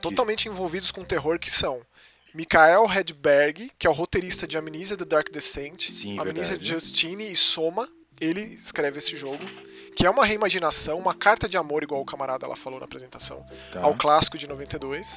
Totalmente 0.00 0.48
envolvidos 0.48 0.90
com 0.90 1.02
terror 1.02 1.38
que 1.38 1.50
são 1.50 1.80
Mikael 2.34 2.84
Hedberg, 2.90 3.70
que 3.78 3.86
é 3.86 3.90
o 3.90 3.92
roteirista 3.92 4.46
de 4.46 4.58
Amnesia 4.58 4.96
The 4.96 5.04
Dark 5.04 5.30
Descent, 5.30 5.92
Sim, 5.92 6.18
Amnesia 6.18 6.58
Justine 6.60 7.30
e 7.30 7.36
Soma, 7.36 7.88
ele 8.20 8.40
escreve 8.40 8.98
esse 8.98 9.16
jogo, 9.16 9.44
que 9.96 10.06
é 10.06 10.10
uma 10.10 10.24
reimaginação, 10.24 10.98
uma 10.98 11.14
carta 11.14 11.48
de 11.48 11.56
amor, 11.56 11.82
igual 11.82 12.00
o 12.00 12.04
camarada 12.04 12.46
lá 12.46 12.56
falou 12.56 12.80
na 12.80 12.86
apresentação, 12.86 13.44
tá. 13.72 13.82
ao 13.82 13.94
clássico 13.94 14.36
de 14.36 14.48
92. 14.48 15.16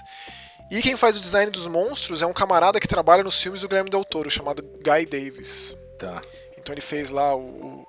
E 0.69 0.81
quem 0.81 0.95
faz 0.95 1.17
o 1.17 1.19
design 1.19 1.49
dos 1.51 1.65
monstros 1.65 2.21
é 2.21 2.25
um 2.25 2.33
camarada 2.33 2.79
que 2.79 2.87
trabalha 2.87 3.23
nos 3.23 3.41
filmes 3.41 3.61
do 3.61 3.67
Guilherme 3.67 3.89
Del 3.89 4.03
Toro, 4.03 4.29
chamado 4.29 4.61
Guy 4.61 5.05
Davis. 5.05 5.75
Tá. 5.97 6.21
Então 6.57 6.73
ele 6.73 6.81
fez 6.81 7.09
lá 7.09 7.35
o, 7.35 7.39
o, 7.39 7.87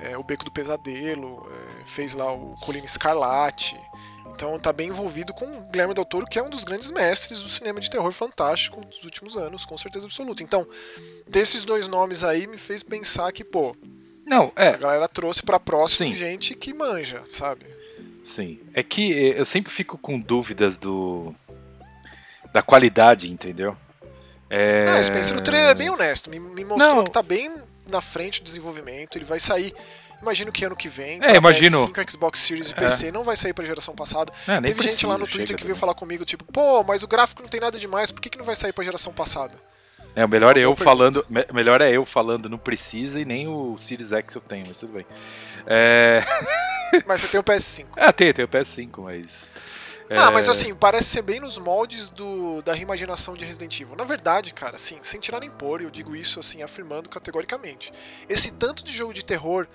é, 0.00 0.16
o 0.18 0.22
Beco 0.22 0.44
do 0.44 0.52
Pesadelo, 0.52 1.50
é, 1.50 1.86
fez 1.86 2.14
lá 2.14 2.30
o 2.32 2.54
Colina 2.60 2.84
Escarlate. 2.84 3.80
Então 4.34 4.58
tá 4.58 4.72
bem 4.72 4.88
envolvido 4.88 5.34
com 5.34 5.44
o 5.44 5.60
Guilherme 5.70 5.94
Del 5.94 6.04
Toro, 6.04 6.26
que 6.26 6.38
é 6.38 6.42
um 6.42 6.50
dos 6.50 6.64
grandes 6.64 6.90
mestres 6.90 7.40
do 7.40 7.48
cinema 7.48 7.80
de 7.80 7.90
terror 7.90 8.10
fantástico 8.12 8.84
dos 8.84 9.04
últimos 9.04 9.36
anos, 9.36 9.64
com 9.64 9.76
certeza 9.76 10.06
absoluta. 10.06 10.42
Então, 10.42 10.66
ter 11.30 11.40
esses 11.40 11.64
dois 11.64 11.86
nomes 11.86 12.24
aí 12.24 12.46
me 12.46 12.56
fez 12.56 12.82
pensar 12.82 13.30
que, 13.32 13.44
pô, 13.44 13.76
não, 14.26 14.52
é. 14.54 14.68
A 14.68 14.76
galera 14.76 15.08
trouxe 15.08 15.42
pra 15.42 15.58
próxima 15.58 16.08
Sim. 16.08 16.14
gente 16.14 16.54
que 16.54 16.72
manja, 16.72 17.20
sabe? 17.26 17.66
Sim. 18.24 18.60
É 18.74 18.82
que 18.82 19.10
eu 19.10 19.44
sempre 19.44 19.72
fico 19.72 19.98
com 19.98 20.20
dúvidas 20.20 20.78
do 20.78 21.34
da 22.52 22.62
qualidade, 22.62 23.30
entendeu? 23.30 23.76
É... 24.48 24.86
Ah, 24.88 25.02
Spencer, 25.02 25.36
o 25.36 25.40
trailer 25.40 25.70
é 25.70 25.74
bem 25.74 25.90
honesto. 25.90 26.28
Me, 26.28 26.38
me 26.38 26.64
mostrou 26.64 26.96
Não. 26.96 27.04
que 27.04 27.10
tá 27.10 27.22
bem 27.22 27.52
na 27.88 28.00
frente 28.00 28.40
do 28.40 28.44
desenvolvimento. 28.44 29.16
Ele 29.16 29.24
vai 29.24 29.38
sair. 29.38 29.74
Imagino 30.20 30.52
que 30.52 30.64
ano 30.64 30.76
que 30.76 30.88
vem. 30.88 31.18
É, 31.22 31.36
imagino. 31.36 31.88
PS5, 31.88 32.10
Xbox 32.10 32.38
Series 32.40 32.70
e 32.70 32.74
PC 32.74 33.08
é. 33.08 33.12
não 33.12 33.24
vai 33.24 33.36
sair 33.36 33.52
pra 33.52 33.64
geração 33.64 33.94
passada. 33.94 34.32
É, 34.46 34.60
Teve 34.60 34.74
precisa, 34.74 34.94
gente 34.94 35.06
lá 35.06 35.18
no 35.18 35.26
Twitter 35.26 35.56
que 35.56 35.64
veio 35.64 35.76
falar 35.76 35.94
comigo, 35.94 36.24
tipo, 36.24 36.44
pô, 36.44 36.82
mas 36.84 37.02
o 37.02 37.08
gráfico 37.08 37.42
não 37.42 37.48
tem 37.48 37.60
nada 37.60 37.78
demais, 37.78 38.10
por 38.10 38.20
que, 38.20 38.28
que 38.28 38.38
não 38.38 38.44
vai 38.44 38.56
sair 38.56 38.72
pra 38.72 38.84
geração 38.84 39.12
passada? 39.12 39.54
É, 40.14 40.24
o 40.24 40.28
melhor 40.28 40.56
é 40.56 40.60
eu 40.60 40.74
falando. 40.74 41.24
Me, 41.28 41.46
melhor 41.52 41.80
é 41.80 41.90
eu 41.90 42.04
falando, 42.04 42.48
não 42.48 42.58
precisa, 42.58 43.20
e 43.20 43.24
nem 43.24 43.48
o 43.48 43.76
Series 43.76 44.12
X 44.12 44.34
eu 44.34 44.40
tenho, 44.40 44.64
mas 44.66 44.78
tudo 44.78 44.92
bem. 44.92 45.06
É... 45.66 46.22
Mas 47.06 47.20
você 47.20 47.28
tem 47.28 47.38
o 47.38 47.44
PS5. 47.44 47.86
Ah, 47.96 48.12
tem, 48.12 48.32
tem 48.32 48.44
o 48.44 48.48
PS5, 48.48 49.00
mas. 49.04 49.52
Ah, 50.10 50.28
mas 50.32 50.48
é. 50.48 50.50
assim, 50.50 50.74
parece 50.74 51.06
ser 51.06 51.22
bem 51.22 51.38
nos 51.38 51.56
moldes 51.56 52.08
do, 52.08 52.60
da 52.62 52.74
reimaginação 52.74 53.34
de 53.34 53.44
Resident 53.44 53.80
Evil. 53.80 53.94
Na 53.94 54.02
verdade, 54.02 54.52
cara, 54.52 54.74
assim, 54.74 54.98
sem 55.02 55.20
tirar 55.20 55.38
nem 55.38 55.48
pôr, 55.48 55.82
eu 55.82 55.90
digo 55.90 56.16
isso 56.16 56.40
assim, 56.40 56.64
afirmando 56.64 57.08
categoricamente. 57.08 57.92
Esse 58.28 58.50
tanto 58.50 58.84
de 58.84 58.92
jogo 58.92 59.14
de 59.14 59.24
terror 59.24 59.68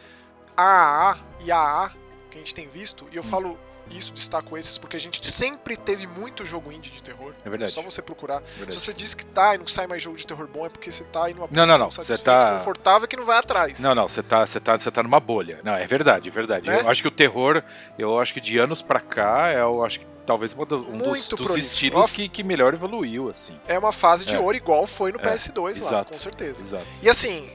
AAA 0.57 1.19
e 1.39 1.51
AA 1.51 1.91
que 2.29 2.38
a 2.38 2.39
gente 2.39 2.53
tem 2.53 2.67
visto, 2.67 3.07
e 3.12 3.15
eu 3.15 3.21
hum. 3.21 3.25
falo 3.25 3.59
isso, 3.89 4.12
destaco 4.12 4.57
esses, 4.57 4.77
porque 4.77 4.97
a 4.97 5.00
gente 5.00 5.25
sempre 5.31 5.77
teve 5.77 6.07
muito 6.07 6.43
jogo 6.43 6.71
indie 6.71 6.89
de 6.89 7.03
terror. 7.03 7.33
É 7.43 7.50
verdade. 7.50 7.71
É 7.71 7.74
só 7.74 7.81
você 7.81 8.01
procurar. 8.01 8.41
É 8.59 8.71
Se 8.71 8.79
você 8.79 8.93
diz 8.93 9.13
que 9.13 9.25
tá 9.25 9.55
e 9.55 9.57
não 9.57 9.67
sai 9.67 9.88
mais 9.88 10.01
jogo 10.01 10.17
de 10.17 10.25
terror 10.25 10.47
bom, 10.47 10.65
é 10.65 10.69
porque 10.69 10.91
você 10.91 11.03
tá 11.03 11.21
numa 11.21 11.47
posição 11.47 11.51
não, 11.51 11.65
não, 11.65 11.77
não. 11.77 11.91
Você 11.91 12.17
tá... 12.17 12.57
confortável 12.57 13.07
que 13.07 13.15
não 13.15 13.25
vai 13.25 13.38
atrás. 13.38 13.79
Não, 13.79 13.93
não, 13.93 14.07
você 14.07 14.24
tá, 14.24 14.45
você 14.45 14.59
tá, 14.59 14.77
você 14.77 14.89
tá 14.89 15.03
numa 15.03 15.19
bolha. 15.19 15.59
Não, 15.63 15.74
é 15.74 15.85
verdade, 15.85 16.29
é 16.29 16.31
verdade. 16.31 16.67
Né? 16.67 16.81
Eu 16.81 16.89
acho 16.89 17.01
que 17.01 17.07
o 17.07 17.12
terror, 17.12 17.63
eu 17.97 18.19
acho 18.19 18.33
que 18.33 18.41
de 18.41 18.57
anos 18.57 18.81
pra 18.81 19.00
cá, 19.00 19.50
é, 19.50 19.62
eu 19.62 19.83
acho 19.85 20.00
que 20.00 20.07
talvez 20.25 20.53
um 20.53 20.97
dos, 20.97 21.29
dos 21.29 21.57
estilos 21.57 22.09
que, 22.09 22.27
que 22.27 22.43
melhor 22.43 22.74
evoluiu, 22.74 23.29
assim. 23.29 23.59
É 23.67 23.77
uma 23.77 23.91
fase 23.91 24.25
de 24.25 24.35
é. 24.35 24.39
ouro 24.39 24.57
igual 24.57 24.88
foi 24.88 25.12
no 25.12 25.19
é. 25.19 25.24
PS2 25.24 25.63
lá, 25.63 25.69
Exato. 25.69 26.13
com 26.13 26.19
certeza. 26.19 26.62
Exato. 26.62 26.85
E 27.03 27.07
assim, 27.07 27.50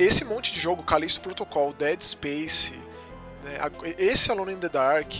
esse 0.00 0.24
monte 0.24 0.52
de 0.52 0.58
jogo, 0.58 0.82
Callisto 0.82 1.20
Protocol, 1.20 1.72
Dead 1.74 2.00
Space, 2.00 2.72
né, 3.44 3.58
esse 3.98 4.30
Alone 4.30 4.54
in 4.54 4.58
the 4.58 4.68
Dark, 4.68 5.12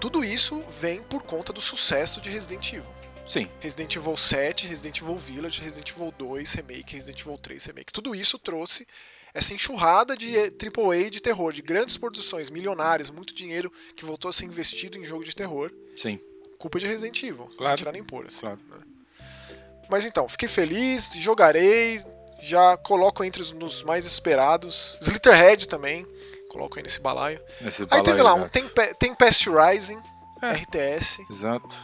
tudo 0.00 0.24
isso 0.24 0.64
vem 0.80 1.02
por 1.02 1.22
conta 1.22 1.52
do 1.52 1.60
sucesso 1.60 2.20
de 2.20 2.30
Resident 2.30 2.72
Evil. 2.72 2.90
Sim. 3.26 3.48
Resident 3.60 3.94
Evil 3.94 4.16
7, 4.16 4.66
Resident 4.66 5.00
Evil 5.00 5.16
Village, 5.16 5.60
Resident 5.60 5.90
Evil 5.90 6.12
2 6.18 6.54
Remake, 6.54 6.94
Resident 6.94 7.20
Evil 7.20 7.38
3 7.38 7.66
Remake. 7.66 7.92
Tudo 7.92 8.14
isso 8.14 8.38
trouxe 8.38 8.86
essa 9.34 9.54
enxurrada 9.54 10.16
de 10.16 10.34
AAA 10.36 11.10
de 11.10 11.20
terror, 11.20 11.52
de 11.52 11.62
grandes 11.62 11.96
produções, 11.96 12.50
milionárias, 12.50 13.10
muito 13.10 13.34
dinheiro 13.34 13.72
que 13.94 14.04
voltou 14.04 14.28
a 14.28 14.32
ser 14.32 14.46
investido 14.46 14.98
em 14.98 15.04
jogo 15.04 15.24
de 15.24 15.36
terror. 15.36 15.70
Sim. 15.96 16.18
Culpa 16.58 16.78
de 16.78 16.86
Resident 16.86 17.22
Evil, 17.22 17.46
claro. 17.56 17.68
sem 17.68 17.76
tirar 17.76 17.92
nem 17.92 18.02
pôr. 18.02 18.26
Assim, 18.26 18.40
claro. 18.40 18.60
né? 18.70 18.78
Mas 19.88 20.04
então, 20.06 20.28
fiquei 20.28 20.48
feliz, 20.48 21.12
jogarei, 21.16 22.02
já 22.42 22.76
coloco 22.76 23.22
entre 23.24 23.40
os 23.40 23.52
nos 23.52 23.82
mais 23.82 24.04
esperados. 24.04 24.98
Slitterhead 25.00 25.68
também, 25.68 26.06
coloco 26.50 26.76
aí 26.78 26.82
nesse 26.82 27.00
balaio. 27.00 27.40
Nesse 27.60 27.82
Aí 27.82 27.86
balaio, 27.88 28.04
teve 28.04 28.22
lá 28.22 28.34
um 28.34 28.48
Tempe 28.48 28.94
Tempest 28.98 29.48
Rising, 29.48 29.98
É. 30.42 30.52
RTS. 30.52 31.24
Exato. 31.30 31.74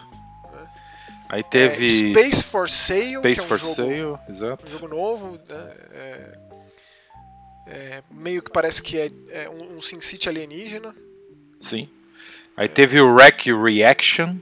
Aí 1.31 1.43
teve. 1.45 1.85
é, 1.85 1.89
Space 1.89 2.43
for 2.43 2.69
Sale, 2.71 3.19
Space 3.19 3.35
que 3.35 3.41
é 3.41 3.43
um 3.43 3.47
for 3.47 3.59
jogo, 3.59 3.75
Sale, 3.75 4.19
exato. 4.29 4.65
um 4.67 4.71
jogo 4.71 4.89
novo. 4.89 5.39
né, 5.49 5.75
é- 5.93 6.39
é, 7.71 8.03
meio 8.11 8.41
que 8.43 8.51
parece 8.51 8.83
que 8.83 8.99
é, 8.99 9.11
é 9.31 9.51
um, 9.51 9.77
um 9.77 9.81
Sin 9.81 10.01
City 10.01 10.27
alienígena. 10.29 10.97
Sim. 11.61 11.87
Aí 12.57 12.67
teve 12.67 12.99
o 12.99 13.13
Wreck 13.15 13.53
Reaction, 13.53 14.37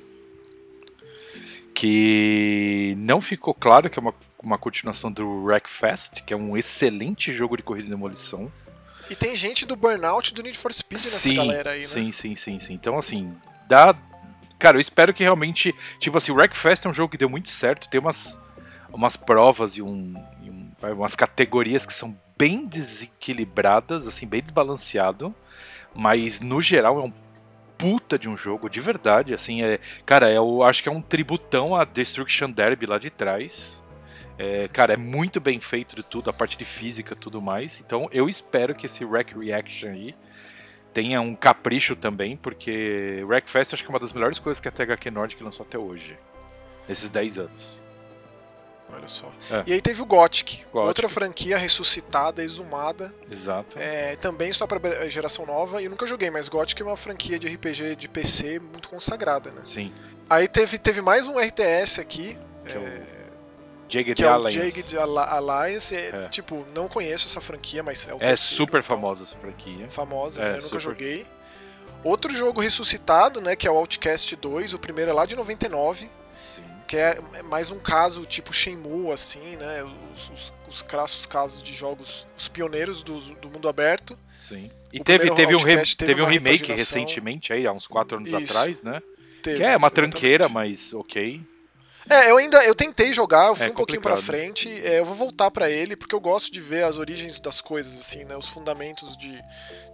que 1.75 2.95
não 2.99 3.21
ficou 3.21 3.53
claro 3.53 3.91
que 3.91 3.99
é 3.99 4.01
uma, 4.03 4.15
uma 4.47 4.57
continuação 4.57 5.11
do 5.11 5.43
Wreckfest, 5.45 6.23
que 6.25 6.33
é 6.33 6.37
um 6.37 6.57
excelente 6.57 7.33
jogo 7.33 7.57
de 7.57 7.65
corrida 7.65 7.89
e 7.89 7.91
demolição. 7.91 8.51
E 9.11 9.17
tem 9.17 9.35
gente 9.35 9.67
do 9.67 9.75
Burnout 9.75 10.33
do 10.33 10.43
Need 10.43 10.57
for 10.57 10.73
Speed 10.73 11.01
nessa 11.01 11.19
sim, 11.19 11.35
galera 11.35 11.71
aí, 11.73 11.81
né? 11.81 11.87
sim, 11.87 12.13
sim, 12.13 12.37
sim, 12.37 12.61
sim. 12.61 12.73
Então, 12.75 12.97
assim, 12.97 13.35
dá. 13.69 13.95
Cara, 14.59 14.77
eu 14.77 14.81
espero 14.81 15.13
que 15.13 15.23
realmente. 15.25 15.75
Tipo 15.99 16.17
assim, 16.17 16.31
o 16.31 16.37
Wreckfest 16.37 16.87
é 16.87 16.89
um 16.89 16.95
jogo 16.95 17.11
que 17.11 17.19
deu 17.19 17.29
muito 17.29 17.49
certo. 17.49 17.89
Tem 17.89 18.01
umas, 18.01 18.41
umas 18.93 19.17
provas 19.17 19.73
e, 19.77 19.83
um, 19.83 20.15
e 20.43 20.49
um- 20.51 20.71
vai, 20.81 20.93
umas 20.93 21.17
categorias 21.17 21.85
que 21.85 21.93
são 21.93 22.17
bem 22.39 22.67
desequilibradas, 22.67 24.07
assim, 24.07 24.27
bem 24.27 24.43
desbalanceado. 24.43 25.35
Mas 25.95 26.41
no 26.41 26.63
geral 26.63 27.01
é 27.01 27.03
um 27.03 27.13
puta 27.77 28.19
de 28.19 28.29
um 28.29 28.37
jogo, 28.37 28.71
de 28.71 28.81
verdade. 28.81 29.35
Assim, 29.35 29.63
é. 29.63 29.79
Cara, 30.05 30.31
eu 30.31 30.63
acho 30.63 30.83
que 30.83 30.89
é 30.89 30.93
um 30.93 31.03
tributão 31.03 31.75
a 31.75 31.85
Destruction 31.85 32.51
Derby 32.51 32.87
lá 32.87 32.99
de 32.99 33.11
trás. 33.11 33.83
É, 34.39 34.69
cara, 34.69 34.95
é 34.95 34.97
muito 34.97 35.41
bem 35.41 35.61
feito 35.61 35.97
de 35.97 36.03
tudo, 36.03 36.29
a 36.29 36.33
parte 36.33 36.59
de 36.59 36.65
física 36.65 37.15
e 37.15 37.17
tudo 37.17 37.41
mais. 37.41 37.81
Então 37.81 38.09
eu 38.13 38.29
espero 38.29 38.75
que 38.75 38.87
esse 38.87 39.05
Wreck 39.05 39.39
Reaction 39.39 39.91
aí 39.91 40.15
tenha 40.93 41.21
um 41.21 41.35
capricho 41.35 41.95
também, 41.95 42.37
porque 42.37 43.23
Wreckfest 43.27 43.75
acho 43.75 43.83
que 43.85 43.91
é 43.91 43.93
uma 43.93 43.99
das 43.99 44.13
melhores 44.13 44.39
coisas 44.39 44.61
que 44.61 44.69
a 44.69 44.71
THQ 44.71 45.11
Nordic 45.11 45.43
lançou 45.43 45.65
até 45.67 45.79
hoje. 45.79 46.19
Nesses 46.89 47.11
10 47.11 47.39
anos. 47.39 47.83
Olha 48.93 49.09
só. 49.09 49.31
É. 49.51 49.65
E 49.67 49.73
aí 49.73 49.81
teve 49.81 50.01
o 50.01 50.07
Gothic, 50.07 50.65
Gothic. 50.73 50.89
outra 50.89 51.09
franquia 51.09 51.59
ressuscitada, 51.59 52.43
exumada, 52.43 53.13
Exato. 53.31 53.79
é, 53.79 54.15
também 54.17 54.53
só 54.53 54.67
para 54.67 55.11
geração 55.11 55.45
nova. 55.45 55.83
E 55.83 55.87
eu 55.87 55.91
nunca 55.91 56.07
joguei, 56.07 56.31
mas 56.31 56.49
Gothic 56.49 56.81
é 56.81 56.85
uma 56.85 56.97
franquia 56.97 57.39
de 57.39 57.49
RPG 57.49 57.97
de 57.97 58.09
PC 58.09 58.61
muito 58.61 58.89
consagrada, 58.89 59.51
né? 59.51 59.63
Sim. 59.65 59.93
Aí 60.31 60.47
teve, 60.47 60.79
teve 60.79 61.01
mais 61.01 61.27
um 61.27 61.39
RTS 61.39 62.01
aqui, 62.01 62.39
Que 62.65 62.73
é, 62.73 62.77
é, 62.77 62.79
o 62.79 63.16
Jagged 63.89 64.15
que 64.17 64.25
é 64.25 64.27
o 64.27 64.33
Alliance. 64.33 64.59
Jagged 64.71 64.99
Al- 64.99 65.19
Alliance. 65.19 65.95
É, 65.95 66.25
É. 66.25 66.29
Tipo, 66.29 66.67
não 66.75 66.89
conheço 66.89 67.27
essa 67.27 67.41
franquia, 67.41 67.83
mas 67.83 68.07
é 68.09 68.13
o 68.13 68.17
É 68.17 68.19
terceiro, 68.29 68.39
super 68.57 68.79
então, 68.81 68.97
famosa 68.97 69.25
essa 69.25 69.37
franquia. 69.37 69.89
Famosa, 69.91 70.43
É, 70.43 70.45
eu 70.45 70.53
nunca 70.55 70.63
super. 70.63 70.81
joguei. 70.81 71.27
Outro 72.05 72.33
jogo 72.35 72.61
ressuscitado, 72.61 73.41
né, 73.41 73.57
que 73.57 73.67
é 73.67 73.71
o 73.71 73.77
Outcast 73.77 74.35
2, 74.37 74.75
o 74.75 74.79
primeiro 74.79 75.11
é 75.11 75.15
lá 75.15 75.27
de 75.27 75.35
99, 75.35 76.09
Sim. 76.35 76.63
que 76.87 76.97
é 76.97 77.19
mais 77.45 77.71
um 77.71 77.79
caso 77.79 78.25
tipo 78.25 78.53
Shenmue, 78.53 79.11
assim, 79.13 79.57
né, 79.57 79.83
os, 80.15 80.31
os, 80.31 80.53
os 80.69 80.83
crassos 80.83 81.27
casos 81.27 81.63
de 81.63 81.75
jogos, 81.75 82.27
os 82.37 82.47
pioneiros 82.49 83.03
do, 83.03 83.19
do 83.37 83.51
mundo 83.51 83.69
aberto. 83.69 84.17
Sim. 84.37 84.71
E 84.93 85.01
O 85.01 85.05
teve, 85.05 85.31
teve, 85.35 85.55
um, 85.57 85.59
re- 85.59 85.77
teve 85.83 85.97
teve 85.97 86.23
um 86.23 86.27
remake 86.27 86.71
recentemente, 86.73 87.53
aí, 87.53 87.67
há 87.67 87.73
uns 87.73 87.87
4 87.89 88.19
anos 88.19 88.29
Isso. 88.31 88.37
atrás, 88.39 88.83
né? 88.83 89.03
Teve, 89.43 89.57
Que 89.59 89.63
é 89.65 89.77
uma 89.77 89.87
exatamente. 89.89 90.11
tranqueira, 90.13 90.49
mas 90.49 90.93
ok. 90.95 91.41
É, 92.09 92.31
eu 92.31 92.37
ainda 92.37 92.65
eu 92.65 92.75
tentei 92.75 93.13
jogar, 93.13 93.49
eu 93.49 93.57
fui 93.57 93.67
É 93.67 93.71
um 93.71 93.75
pouquinho 93.75 94.01
pra 94.01 94.17
frente, 94.17 94.69
é, 94.87 95.01
eu 95.01 95.05
vou 95.05 95.15
voltar 95.15 95.51
pra 95.51 95.71
ele 95.71 95.97
porque 95.97 96.15
eu 96.15 96.21
gosto 96.21 96.53
de 96.53 96.61
ver 96.61 96.85
as 96.85 96.97
origens 96.97 97.41
das 97.41 97.61
coisas 97.61 98.01
assim, 98.01 98.25
né, 98.25 98.37
os 98.37 98.49
fundamentos 98.49 99.17
de, 99.17 99.33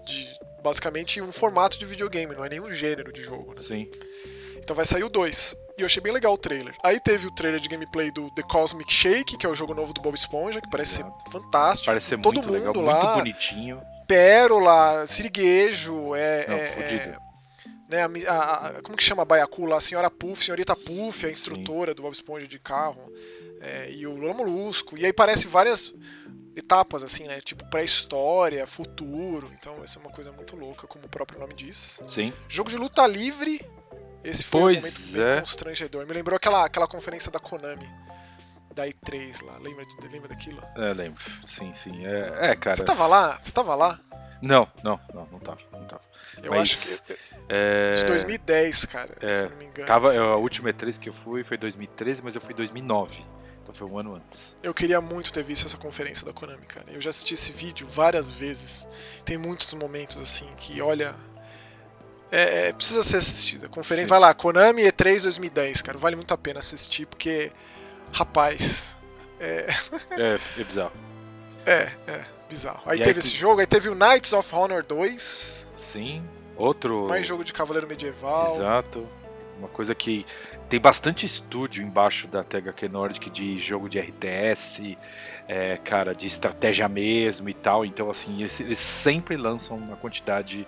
de 0.04 0.28
basicamente 0.62 1.20
um 1.20 1.32
formato 1.32 1.78
de 1.78 1.86
videogame, 1.86 2.34
não 2.34 2.44
é 2.44 2.48
nenhum 2.48 2.72
gênero 2.72 3.12
de 3.12 3.22
jogo, 3.22 3.52
né? 3.54 3.60
Sim. 3.60 3.90
Então 4.58 4.76
vai 4.76 4.84
sair 4.84 5.02
o 5.02 5.08
2. 5.08 5.56
E 5.76 5.80
eu 5.80 5.86
achei 5.86 6.02
bem 6.02 6.12
legal 6.12 6.34
o 6.34 6.38
trailer. 6.38 6.74
Aí 6.84 7.00
teve 7.00 7.26
o 7.26 7.34
trailer 7.34 7.58
de 7.58 7.68
gameplay 7.68 8.10
do 8.12 8.30
The 8.34 8.42
Cosmic 8.42 8.92
Shake, 8.92 9.36
que 9.38 9.46
é 9.46 9.48
o 9.48 9.54
jogo 9.54 9.74
novo 9.74 9.92
do 9.92 10.00
Bob 10.00 10.14
Esponja, 10.14 10.60
que 10.60 10.70
parece 10.70 10.96
ser 10.96 11.04
fantástico. 11.32 11.86
Parece 11.86 12.06
ser 12.06 12.20
Todo 12.20 12.34
muito 12.34 12.48
mundo 12.52 12.80
legal, 12.80 12.84
lá, 12.84 13.02
muito 13.02 13.18
bonitinho. 13.18 13.82
Pérola, 14.06 15.04
Siriguejo, 15.06 16.14
é. 16.14 16.46
Não, 16.46 16.56
é- 16.56 16.60
é- 16.60 17.16
né, 17.92 18.02
a 18.26 18.32
a- 18.32 18.66
a- 18.78 18.82
como 18.82 18.96
que 18.96 19.04
chama 19.04 19.22
a 19.22 19.24
Baiacu 19.24 19.66
lá? 19.66 19.76
A 19.76 19.80
senhora 19.80 20.10
Puff, 20.10 20.44
senhorita 20.44 20.74
Puff, 20.74 21.24
a 21.24 21.28
Sim. 21.28 21.32
instrutora 21.32 21.94
do 21.94 22.02
Bob 22.02 22.12
Esponja 22.12 22.46
de 22.46 22.58
carro. 22.58 23.12
é, 23.64 23.92
e 23.92 24.04
o 24.08 24.14
Lula 24.16 24.34
Molusco. 24.34 24.98
E 24.98 25.06
aí 25.06 25.12
parece 25.12 25.46
várias 25.46 25.94
etapas, 26.56 27.04
assim, 27.04 27.28
né? 27.28 27.40
Tipo 27.40 27.64
pré-história, 27.70 28.66
futuro. 28.66 29.48
Então 29.56 29.76
essa 29.84 30.00
é 30.00 30.02
uma 30.02 30.10
coisa 30.10 30.32
muito 30.32 30.56
louca, 30.56 30.88
como 30.88 31.04
o 31.04 31.08
próprio 31.08 31.38
nome 31.38 31.54
diz. 31.54 32.00
Sim. 32.08 32.32
Jogo 32.48 32.68
de 32.68 32.76
luta 32.76 33.06
livre. 33.06 33.64
Esse 34.24 34.42
foi 34.44 34.60
Pois 34.60 34.78
um 34.78 34.86
momento 34.88 35.12
bem 35.12 35.22
é. 35.36 35.40
constrangedor. 35.40 36.04
Me 36.06 36.12
lembrou 36.12 36.36
aquela, 36.36 36.64
aquela 36.64 36.88
conferência 36.88 37.30
da 37.30 37.38
Konami. 37.38 37.88
Da 38.74 38.86
E3 38.86 39.44
lá. 39.44 39.58
Lembra, 39.58 39.84
lembra 40.10 40.28
daquilo? 40.28 40.62
É, 40.76 40.92
lembro. 40.92 41.22
Sim, 41.44 41.72
sim. 41.72 42.06
É, 42.06 42.50
é 42.50 42.56
cara. 42.56 42.76
Você 42.76 42.84
tava 42.84 43.06
lá? 43.06 43.38
Você 43.40 43.52
tava 43.52 43.74
lá? 43.74 44.00
Não, 44.40 44.66
não, 44.82 45.00
não, 45.14 45.28
não 45.30 45.38
tava. 45.38 45.60
Não 45.72 45.84
tava. 45.84 46.02
Eu 46.42 46.50
Mas, 46.50 46.72
acho 46.72 47.02
que. 47.02 47.16
É, 47.48 47.92
De 47.94 48.04
2010, 48.04 48.86
cara, 48.86 49.10
é, 49.20 49.32
se 49.34 49.48
não 49.48 49.56
me 49.56 49.66
engano. 49.66 49.86
Tava, 49.86 50.08
assim. 50.10 50.18
a 50.18 50.36
última 50.36 50.70
E3 50.72 50.98
que 50.98 51.08
eu 51.08 51.12
fui 51.12 51.44
foi 51.44 51.56
2013, 51.56 52.22
mas 52.22 52.34
eu 52.34 52.40
fui 52.40 52.52
em 52.52 52.56
2009. 52.56 53.24
Então 53.62 53.72
foi 53.72 53.86
um 53.86 53.98
ano 53.98 54.16
antes. 54.16 54.56
Eu 54.62 54.74
queria 54.74 55.00
muito 55.00 55.32
ter 55.32 55.44
visto 55.44 55.66
essa 55.66 55.76
conferência 55.76 56.26
da 56.26 56.32
Konami, 56.32 56.66
cara. 56.66 56.86
Eu 56.90 57.00
já 57.00 57.10
assisti 57.10 57.34
esse 57.34 57.52
vídeo 57.52 57.86
várias 57.86 58.28
vezes. 58.28 58.86
Tem 59.24 59.38
muitos 59.38 59.72
momentos 59.74 60.18
assim 60.18 60.48
que, 60.56 60.80
olha. 60.82 61.14
É, 62.30 62.68
é, 62.68 62.72
precisa 62.72 63.02
ser 63.02 63.18
assistido. 63.18 63.66
A 63.66 63.68
conferência. 63.68 64.06
Sim. 64.06 64.10
Vai 64.10 64.18
lá, 64.18 64.34
Konami 64.34 64.82
E3 64.82 65.22
2010, 65.22 65.82
cara. 65.82 65.98
Vale 65.98 66.16
muito 66.16 66.32
a 66.34 66.38
pena 66.38 66.58
assistir, 66.58 67.06
porque. 67.06 67.52
Rapaz. 68.12 68.96
É, 69.40 69.66
É, 70.10 70.38
é 70.58 70.64
bizarro. 70.64 70.92
é, 71.66 71.90
é 72.06 72.24
bizarro. 72.48 72.82
Aí 72.86 72.98
E 72.98 73.02
aí 73.02 73.06
teve 73.08 73.20
tu- 73.20 73.26
esse 73.26 73.34
jogo, 73.34 73.60
aí 73.60 73.66
teve 73.66 73.88
o 73.88 73.94
Knights 73.94 74.32
of 74.32 74.54
Honor 74.54 74.82
2. 74.84 75.66
Sim. 75.74 76.22
Outro. 76.56 77.08
Mais 77.08 77.26
jogo 77.26 77.42
de 77.42 77.52
Cavaleiro 77.52 77.88
Medieval. 77.88 78.54
Exato. 78.54 79.06
Uma 79.58 79.68
coisa 79.68 79.94
que 79.94 80.26
tem 80.68 80.80
bastante 80.80 81.24
estúdio 81.26 81.82
embaixo 81.84 82.26
da 82.26 82.42
THQ 82.44 82.88
Nordic 82.88 83.30
de 83.30 83.58
jogo 83.58 83.88
de 83.88 83.98
RTS, 83.98 84.96
é, 85.48 85.76
cara, 85.76 86.14
de 86.14 86.26
estratégia 86.26 86.88
mesmo 86.88 87.48
e 87.48 87.54
tal. 87.54 87.84
Então, 87.84 88.10
assim, 88.10 88.40
eles, 88.40 88.58
eles 88.60 88.78
sempre 88.78 89.36
lançam 89.36 89.76
uma 89.76 89.96
quantidade 89.96 90.66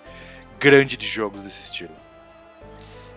grande 0.59 0.95
de 0.97 1.07
jogos 1.07 1.43
desse 1.43 1.61
estilo. 1.61 1.95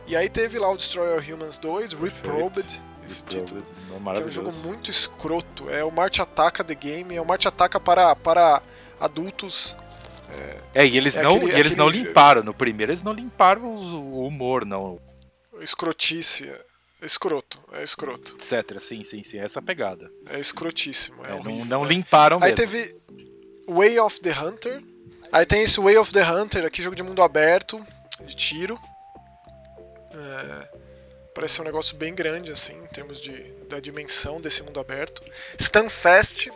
E 0.07 0.17
aí 0.17 0.29
teve 0.29 0.59
lá 0.59 0.71
o 0.71 0.77
Destroyer 0.77 1.23
Humans 1.35 1.59
2, 1.59 1.93
Reprobed, 1.93 2.81
esse 3.09 3.25
título. 3.25 3.62
É 4.15 4.19
é 4.19 4.25
um 4.25 4.31
jogo 4.31 4.53
muito 4.65 4.91
escroto. 4.91 5.69
É 5.71 5.85
o 5.85 5.91
Marte 5.91 6.21
Ataca 6.23 6.62
The 6.62 6.75
Game, 6.75 7.15
é 7.17 7.21
o 7.21 7.27
Marte 7.27 7.49
Ataca 7.49 7.79
para, 7.81 8.15
para 8.17 8.62
adultos. 9.00 9.77
É, 10.75 10.87
e 10.87 10.97
eles 10.97 11.17
É 11.17 11.23
não, 11.23 11.37
aquele- 11.37 11.53
e 11.53 11.59
eles 11.59 11.75
não 11.75 11.88
limparam. 11.88 12.43
No 12.43 12.53
primeiro, 12.53 12.93
eles 12.93 13.03
não 13.03 13.12
limparam 13.12 13.73
os- 13.75 13.93
o 13.93 14.27
humor, 14.27 14.65
não. 14.65 15.00
Escrotice. 15.61 16.49
É 17.00 17.07
escroto, 17.07 17.61
é 17.73 17.83
escroto. 17.83 18.35
Etc. 18.35 18.79
Sim, 18.81 19.05
sim, 19.05 19.23
sim. 19.23 19.38
Essa 19.38 19.62
pegada. 19.62 20.11
É 20.29 20.38
escrotíssimo, 20.41 21.25
é, 21.25 21.31
É, 21.37 21.43
não, 21.43 21.65
não 21.65 21.85
limparam 21.85 22.38
Aí 22.43 22.50
mesmo. 22.53 22.57
teve 22.57 22.97
Way 23.69 23.99
of 24.00 24.21
the 24.21 24.33
Hunter. 24.38 24.83
Aí 25.31 25.47
tem 25.47 25.62
esse 25.62 25.79
Way 25.81 25.97
of 25.97 26.12
the 26.12 26.29
Hunter 26.29 26.65
aqui, 26.67 26.83
jogo 26.83 26.97
de 26.97 27.03
mundo 27.03 27.23
aberto, 27.23 27.81
de 28.27 28.35
tiro. 28.35 28.79
É, 30.12 30.69
parece 31.38 31.54
ser 31.54 31.61
um 31.62 31.64
negócio 31.64 31.97
bem 31.97 32.12
grande, 32.14 32.50
assim, 32.50 32.73
em 32.83 32.87
termos 32.88 33.21
de, 33.21 33.33
da 33.71 33.78
dimensão 33.78 34.40
desse 34.40 34.61
mundo 34.64 34.80
aberto. 34.80 35.23
Stunfest, 35.61 36.49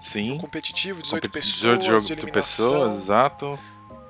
Sim. 0.00 0.38
competitivo, 0.38 1.02
18 1.02 1.22
Competi- 1.28 1.46
pessoas, 1.46 1.78
18 1.78 1.80
de 1.80 1.86
jogo 1.86 2.04
de 2.06 2.12
eliminação. 2.14 2.70
pessoas, 2.70 2.94
exato. 2.94 3.58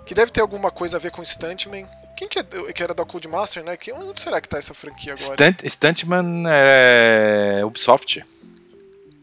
Que 0.06 0.14
deve 0.14 0.30
ter 0.30 0.40
alguma 0.42 0.70
coisa 0.70 0.96
a 0.96 1.00
ver 1.00 1.10
com 1.10 1.24
Stuntman. 1.24 1.86
Quem 2.16 2.28
que, 2.28 2.38
é, 2.38 2.44
que 2.72 2.82
era 2.82 2.94
da 2.94 3.04
Codemaster, 3.04 3.64
né? 3.64 3.76
Que, 3.76 3.92
onde 3.92 4.20
será 4.20 4.40
que 4.40 4.48
tá 4.48 4.58
essa 4.58 4.74
franquia 4.74 5.14
agora? 5.14 5.32
Stunt, 5.34 5.62
Stuntman 5.68 6.44
é 6.48 7.62
Ubisoft. 7.64 8.24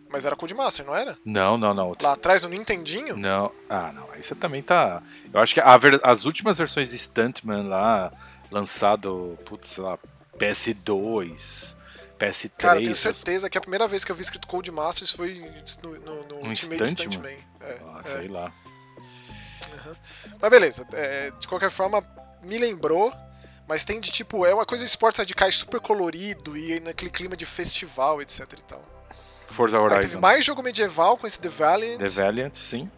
Mas 0.09 0.25
era 0.25 0.35
Codemaster, 0.35 0.85
não 0.85 0.95
era? 0.95 1.17
Não, 1.25 1.57
não, 1.57 1.73
não. 1.73 1.95
Lá 2.01 2.13
atrás 2.13 2.43
no 2.43 2.49
Nintendinho? 2.49 3.15
Não. 3.17 3.51
Ah, 3.69 3.91
não. 3.93 4.09
Aí 4.11 4.21
você 4.23 4.35
também 4.35 4.61
tá. 4.61 5.01
Eu 5.33 5.39
acho 5.39 5.53
que 5.53 5.61
ver- 5.79 5.99
as 6.03 6.25
últimas 6.25 6.57
versões 6.57 6.91
de 6.91 6.97
Stuntman 6.97 7.67
lá, 7.67 8.11
lançado, 8.49 9.37
putz, 9.45 9.69
sei 9.69 9.83
lá, 9.83 9.97
PS2, 10.37 11.75
PS3. 12.19 12.51
Cara, 12.57 12.79
eu 12.79 12.83
tenho 12.83 12.95
certeza 12.95 13.49
que 13.49 13.57
a 13.57 13.61
primeira 13.61 13.87
vez 13.87 14.03
que 14.03 14.11
eu 14.11 14.15
vi 14.15 14.21
escrito 14.21 14.47
Codemasters 14.47 15.11
foi 15.11 15.51
no, 15.83 15.91
no, 15.99 16.23
no 16.27 16.35
Um 16.45 16.49
Ultimate 16.49 16.85
Stuntman? 16.89 17.11
Stuntman. 17.11 17.37
É, 17.61 17.77
Ah, 17.85 18.01
é. 18.03 18.07
sei 18.09 18.27
lá. 18.27 18.53
Mas 20.41 20.49
beleza, 20.49 20.85
é, 20.93 21.31
de 21.39 21.47
qualquer 21.47 21.69
forma, 21.69 22.03
me 22.43 22.57
lembrou, 22.57 23.13
mas 23.67 23.83
tem 23.85 23.99
de 23.99 24.11
tipo, 24.11 24.45
é 24.45 24.53
uma 24.53 24.65
coisa 24.65 24.83
de 24.83 24.89
esportes 24.89 25.19
radicais 25.19 25.55
super 25.55 25.79
colorido 25.79 26.57
e 26.57 26.79
naquele 26.79 27.11
clima 27.11 27.35
de 27.35 27.45
festival, 27.45 28.21
etc 28.21 28.41
e 28.57 28.61
tal. 28.63 28.83
Forza 29.47 29.77
Aí 29.77 29.83
Horizon. 29.83 30.01
teve 30.01 30.17
mais 30.17 30.43
jogo 30.43 30.61
medieval 30.63 31.17
com 31.17 31.27
esse 31.27 31.39
The 31.39 31.49
Valiant. 31.49 31.99
The 31.99 32.07
Valiant, 32.07 32.55
sim. 32.55 32.89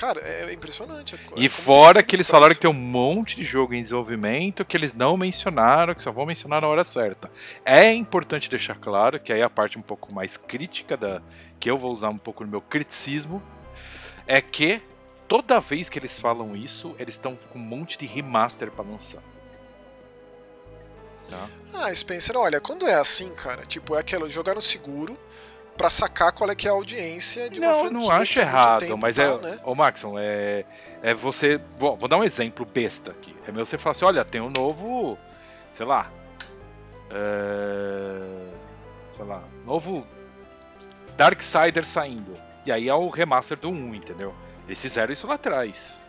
Cara, 0.00 0.20
é 0.22 0.50
impressionante. 0.52 1.14
a 1.14 1.18
co- 1.18 1.34
E 1.36 1.46
como 1.46 1.48
fora 1.50 2.02
que 2.02 2.16
eles 2.16 2.26
negócio. 2.26 2.32
falaram 2.40 2.54
que 2.54 2.60
tem 2.62 2.70
um 2.70 2.72
monte 2.72 3.36
de 3.36 3.44
jogo 3.44 3.74
em 3.74 3.82
desenvolvimento 3.82 4.64
que 4.64 4.74
eles 4.76 4.94
não 4.94 5.14
mencionaram, 5.16 5.94
que 5.94 6.02
só 6.02 6.10
vão 6.10 6.24
mencionar 6.24 6.62
na 6.62 6.68
hora 6.68 6.82
certa. 6.82 7.30
É 7.64 7.92
importante 7.92 8.48
deixar 8.48 8.76
claro 8.76 9.20
que 9.20 9.30
aí 9.32 9.42
a 9.42 9.50
parte 9.50 9.78
um 9.78 9.82
pouco 9.82 10.10
mais 10.12 10.38
crítica 10.38 10.96
da 10.96 11.20
que 11.60 11.70
eu 11.70 11.76
vou 11.76 11.92
usar 11.92 12.08
um 12.08 12.16
pouco 12.16 12.42
no 12.44 12.50
meu 12.50 12.62
criticismo 12.62 13.42
é 14.26 14.40
que 14.40 14.80
toda 15.28 15.60
vez 15.60 15.90
que 15.90 15.98
eles 15.98 16.18
falam 16.18 16.56
isso, 16.56 16.96
eles 16.98 17.14
estão 17.16 17.36
com 17.52 17.58
um 17.58 17.62
monte 17.62 17.98
de 17.98 18.06
remaster 18.06 18.70
pra 18.70 18.82
lançar. 18.84 19.22
Tá? 21.28 21.48
Ah, 21.74 21.94
Spencer, 21.94 22.36
olha, 22.36 22.60
quando 22.60 22.88
é 22.88 22.94
assim, 22.94 23.32
cara, 23.34 23.64
tipo, 23.64 23.94
é 23.94 24.00
aquilo, 24.00 24.28
jogar 24.30 24.54
no 24.54 24.60
seguro 24.62 25.16
pra 25.80 25.88
sacar 25.88 26.30
qual 26.32 26.50
é 26.50 26.54
que 26.54 26.68
é 26.68 26.70
a 26.70 26.74
audiência 26.74 27.48
de 27.48 27.58
uma 27.58 27.68
Não, 27.72 27.80
franquia 27.80 27.98
não 27.98 28.10
acho 28.10 28.38
errado, 28.38 28.80
tempo 28.80 28.98
mas 28.98 29.16
tá, 29.16 29.22
é. 29.22 29.38
né? 29.38 29.58
Ô, 29.64 29.74
Maxon, 29.74 30.18
é, 30.18 30.66
é 31.02 31.14
você. 31.14 31.56
Bom, 31.78 31.96
vou 31.96 32.06
dar 32.06 32.18
um 32.18 32.24
exemplo 32.24 32.66
besta 32.66 33.12
aqui. 33.12 33.34
É 33.48 33.50
meu 33.50 33.64
você 33.64 33.78
falar 33.78 33.92
assim: 33.92 34.04
olha, 34.04 34.22
tem 34.22 34.42
um 34.42 34.50
novo. 34.54 35.16
Sei 35.72 35.86
lá. 35.86 36.10
É, 37.10 38.46
sei 39.10 39.24
lá. 39.24 39.42
Novo. 39.64 40.06
Darksider 41.16 41.84
saindo. 41.86 42.34
E 42.66 42.70
aí 42.70 42.86
é 42.86 42.94
o 42.94 43.08
remaster 43.08 43.56
do 43.56 43.70
1, 43.70 43.94
entendeu? 43.94 44.34
Eles 44.66 44.80
fizeram 44.82 45.12
isso 45.12 45.26
lá 45.26 45.34
atrás. 45.36 46.06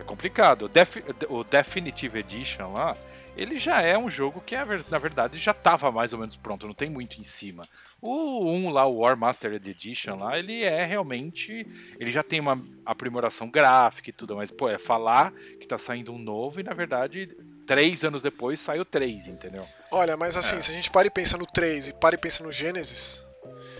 É 0.00 0.02
complicado. 0.02 0.62
O, 0.64 0.68
Defi- 0.68 1.04
o 1.28 1.44
Definitive 1.44 2.18
Edition 2.18 2.72
lá, 2.72 2.96
ele 3.36 3.58
já 3.58 3.80
é 3.80 3.96
um 3.98 4.08
jogo 4.08 4.40
que, 4.40 4.56
na 4.90 4.98
verdade, 4.98 5.38
já 5.38 5.50
estava 5.50 5.90
mais 5.90 6.12
ou 6.12 6.18
menos 6.18 6.36
pronto, 6.36 6.66
não 6.66 6.74
tem 6.74 6.88
muito 6.90 7.20
em 7.20 7.24
cima. 7.24 7.68
O 8.00 8.44
1 8.50 8.70
lá, 8.70 8.86
o 8.86 8.98
War 8.98 9.16
Mastered 9.16 9.68
Edition 9.70 10.16
lá, 10.16 10.38
ele 10.38 10.62
é 10.62 10.84
realmente. 10.84 11.66
Ele 11.98 12.12
já 12.12 12.22
tem 12.22 12.38
uma 12.40 12.62
aprimoração 12.84 13.48
gráfica 13.50 14.10
e 14.10 14.12
tudo, 14.12 14.36
mas, 14.36 14.50
pô, 14.50 14.68
é 14.68 14.78
falar 14.78 15.32
que 15.58 15.66
tá 15.66 15.78
saindo 15.78 16.12
um 16.12 16.18
novo 16.18 16.60
e, 16.60 16.62
na 16.62 16.74
verdade, 16.74 17.34
três 17.66 18.04
anos 18.04 18.22
depois 18.22 18.60
sai 18.60 18.78
o 18.78 18.84
3, 18.84 19.28
entendeu? 19.28 19.66
Olha, 19.90 20.16
mas 20.18 20.36
assim, 20.36 20.56
É. 20.56 20.60
se 20.60 20.70
a 20.70 20.74
gente 20.74 20.90
para 20.90 21.06
e 21.06 21.10
pensa 21.10 21.38
no 21.38 21.46
3 21.46 21.88
e 21.88 21.92
para 21.94 22.14
e 22.14 22.18
pensa 22.18 22.44
no 22.44 22.52
Genesis, 22.52 23.23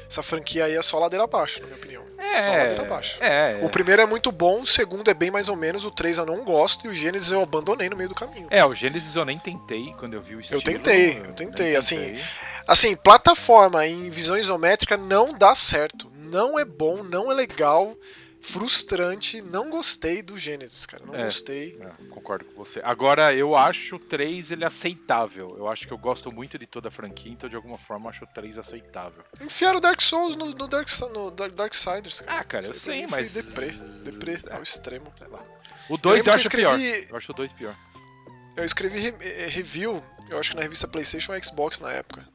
essa 0.08 0.22
franquia 0.22 0.64
aí 0.66 0.76
é 0.76 0.82
só 0.82 0.98
ladeira 0.98 1.24
abaixo, 1.24 1.60
na 1.60 1.66
minha 1.66 1.78
opinião. 1.78 2.04
Só 2.44 2.50
ladeira 2.50 2.82
abaixo. 2.82 3.22
É, 3.22 3.60
O 3.62 3.68
primeiro 3.68 4.02
é 4.02 4.06
muito 4.06 4.32
bom, 4.32 4.62
o 4.62 4.66
segundo 4.66 5.08
é 5.10 5.14
bem 5.14 5.30
mais 5.30 5.48
ou 5.48 5.56
menos, 5.56 5.84
o 5.84 5.90
3 5.90 6.18
eu 6.18 6.26
não 6.26 6.42
gosto 6.44 6.86
e 6.86 6.88
o 6.88 6.94
Genesis 6.94 7.30
eu 7.30 7.40
abandonei 7.42 7.88
no 7.88 7.96
meio 7.96 8.08
do 8.08 8.14
caminho. 8.14 8.46
é, 8.50 8.64
o 8.64 8.74
Genesis 8.74 9.14
eu 9.14 9.24
nem 9.24 9.38
tentei 9.38 9.94
quando 9.98 10.14
eu 10.14 10.20
vi 10.22 10.36
o 10.36 10.40
estilo. 10.40 10.62
tentei, 10.62 11.18
eu 11.18 11.32
tentei, 11.32 11.76
assim, 11.76 12.16
Assim, 12.66 12.96
plataforma 12.96 13.86
em 13.86 14.08
visão 14.08 14.36
isométrica 14.38 14.96
não 14.96 15.32
dá 15.34 15.54
certo. 15.54 16.10
Não 16.16 16.58
é 16.58 16.64
bom, 16.64 17.02
não 17.02 17.30
é 17.30 17.34
legal, 17.34 17.94
frustrante. 18.44 19.40
Não 19.42 19.70
gostei 19.70 20.22
do 20.22 20.38
Genesis, 20.38 20.86
cara. 20.86 21.04
Não 21.04 21.14
É. 21.14 21.24
gostei. 21.24 21.78
É, 21.80 22.04
concordo 22.10 22.44
com 22.44 22.52
você. 22.54 22.80
Agora, 22.84 23.34
eu 23.34 23.56
acho 23.56 23.96
o 23.96 23.98
3 23.98 24.50
ele 24.52 24.64
aceitável. 24.64 25.54
Eu 25.58 25.66
acho 25.68 25.86
que 25.86 25.92
eu 25.92 25.98
gosto 25.98 26.30
muito 26.30 26.58
de 26.58 26.66
toda 26.66 26.88
a 26.88 26.90
franquia, 26.90 27.32
então 27.32 27.48
de 27.48 27.56
alguma 27.56 27.78
forma 27.78 28.06
eu 28.06 28.10
acho 28.10 28.24
o 28.24 28.28
3 28.28 28.58
aceitável. 28.58 29.24
Enfiaram 29.40 29.80
Dark 29.80 30.00
Souls 30.00 30.36
no, 30.36 30.46
no 30.46 30.68
Dark, 30.68 30.88
no 31.12 31.30
Dark, 31.30 31.54
Darksiders, 31.54 32.20
cara. 32.20 32.40
Ah, 32.40 32.44
cara, 32.44 32.66
eu 32.66 32.74
sei, 32.74 33.06
mas- 33.06 33.32
Deprê, 33.34 33.70
deprê 34.04 34.38
É. 34.48 34.54
ao 34.54 34.62
extremo. 34.62 35.10
Sei 35.18 35.26
lá. 35.28 35.42
O 35.88 35.96
2 35.96 36.24
lembro 36.24 36.30
eu 36.30 36.34
que 36.34 36.40
acho 36.40 36.46
eu 36.46 36.50
pior. 36.50 36.78
escrevi- 36.78 37.08
Eu 37.10 37.16
acho 37.16 37.32
o 37.32 37.34
2 37.34 37.52
pior. 37.52 37.76
Eu 38.56 38.64
escrevi 38.64 38.98
re- 39.00 39.14
eh, 39.20 39.48
review, 39.48 40.02
eu 40.30 40.38
acho 40.38 40.50
que 40.50 40.56
na 40.56 40.62
revista 40.62 40.86
PlayStation 40.86 41.32
ou 41.32 41.42
Xbox 41.42 41.80
na 41.80 41.90
época. 41.90 42.26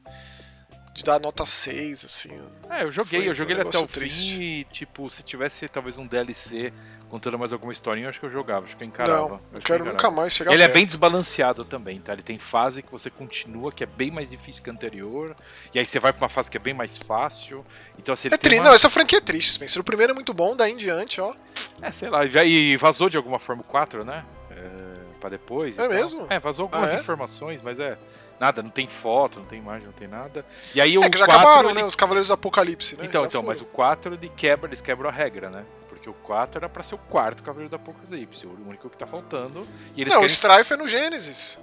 De 0.92 1.04
dar 1.04 1.20
nota 1.20 1.46
6, 1.46 2.04
assim. 2.04 2.30
É, 2.68 2.82
eu 2.82 2.90
joguei, 2.90 3.20
Foi- 3.20 3.28
eu 3.30 3.34
joguei 3.34 3.54
foi 3.54 3.62
ele 3.62 3.66
um 3.66 3.70
até 3.70 3.78
o 3.78 3.86
triste. 3.86 4.36
fim 4.36 4.42
e, 4.42 4.64
tipo, 4.64 5.08
se 5.08 5.22
tivesse 5.22 5.68
talvez 5.68 5.96
um 5.98 6.06
DLC 6.06 6.72
contando 7.08 7.38
mais 7.38 7.52
alguma 7.52 7.72
historinha, 7.72 8.06
eu 8.06 8.10
acho 8.10 8.18
que 8.20 8.26
eu 8.26 8.30
jogava, 8.30 8.66
acho 8.66 8.76
que 8.76 8.82
eu 8.82 8.88
encarava. 8.88 9.28
Não, 9.28 9.40
eu 9.52 9.60
quero 9.60 9.84
encarava. 9.84 9.90
nunca 9.92 10.10
mais 10.10 10.32
chegar 10.32 10.52
Ele 10.52 10.62
é 10.62 10.66
perto. 10.66 10.74
bem 10.76 10.86
desbalanceado 10.86 11.64
também, 11.64 12.00
tá? 12.00 12.12
Ele 12.12 12.22
tem 12.22 12.38
fase 12.38 12.82
que 12.82 12.90
você 12.90 13.08
continua, 13.08 13.70
que 13.72 13.82
é 13.84 13.86
bem 13.86 14.10
mais 14.10 14.30
difícil 14.30 14.62
que 14.64 14.70
a 14.70 14.72
anterior, 14.72 15.34
e 15.74 15.78
aí 15.78 15.86
você 15.86 15.98
vai 16.00 16.12
pra 16.12 16.22
uma 16.22 16.28
fase 16.28 16.50
que 16.50 16.56
é 16.56 16.60
bem 16.60 16.74
mais 16.74 16.96
fácil. 16.96 17.64
Então, 17.98 18.12
assim, 18.12 18.28
É 18.30 18.36
tri... 18.36 18.56
uma- 18.56 18.64
Não, 18.66 18.74
essa 18.74 18.90
franquia 18.90 19.18
é 19.18 19.20
triste, 19.20 19.52
Spencer. 19.52 19.80
O 19.80 19.84
primeiro 19.84 20.10
é 20.12 20.14
muito 20.14 20.34
bom, 20.34 20.54
daí 20.56 20.72
em 20.72 20.76
diante, 20.76 21.20
ó. 21.20 21.34
É, 21.82 21.90
sei 21.92 22.10
lá, 22.10 22.24
e 22.24 22.76
vazou 22.76 23.08
de 23.08 23.16
alguma 23.16 23.38
forma 23.38 23.62
o 23.62 23.64
4, 23.64 24.04
né? 24.04 24.24
É, 24.50 25.18
pra 25.20 25.30
depois. 25.30 25.78
É 25.78 25.82
tal. 25.82 25.90
mesmo? 25.90 26.26
É, 26.28 26.38
vazou 26.38 26.64
algumas 26.64 26.90
Ah, 26.90 26.96
é? 26.96 27.00
informações, 27.00 27.62
mas 27.62 27.78
é. 27.80 27.96
Nada, 28.40 28.62
não 28.62 28.70
tem 28.70 28.88
foto, 28.88 29.38
não 29.38 29.44
tem 29.46 29.58
imagem, 29.58 29.84
não 29.86 29.92
tem 29.92 30.08
nada. 30.08 30.46
E 30.74 30.80
aí 30.80 30.96
o 30.96 31.04
É 31.04 31.10
que 31.10 31.18
já 31.18 31.26
4, 31.26 31.42
acabaram, 31.42 31.70
ele- 31.70 31.80
né? 31.82 31.84
Os 31.86 31.94
Cavaleiros 31.94 32.28
do 32.28 32.34
Apocalipse, 32.34 32.96
né? 32.96 33.04
Então, 33.04 33.20
Já 33.24 33.28
então, 33.28 33.42
foi. 33.42 33.48
mas 33.48 33.60
o 33.60 33.66
4 33.66 34.14
ele 34.14 34.30
quebra, 34.30 34.66
eles 34.70 34.80
quebram 34.80 35.10
a 35.10 35.12
regra, 35.12 35.50
né? 35.50 35.66
Porque 35.90 36.08
o 36.08 36.14
4 36.14 36.58
era 36.58 36.68
pra 36.68 36.82
ser 36.82 36.94
o 36.94 36.98
quarto 36.98 37.42
Cavaleiro 37.42 37.70
da 37.70 37.76
Apocalipse, 37.76 38.46
o 38.46 38.52
único 38.66 38.88
que 38.88 38.96
tá 38.96 39.06
faltando. 39.06 39.68
E 39.94 40.00
eles 40.00 40.10
Não, 40.14 40.20
o 40.20 40.22
querem... 40.22 40.34
Strife 40.34 40.72
é 40.72 40.76
no 40.78 40.88
Gênesis. 40.88 41.58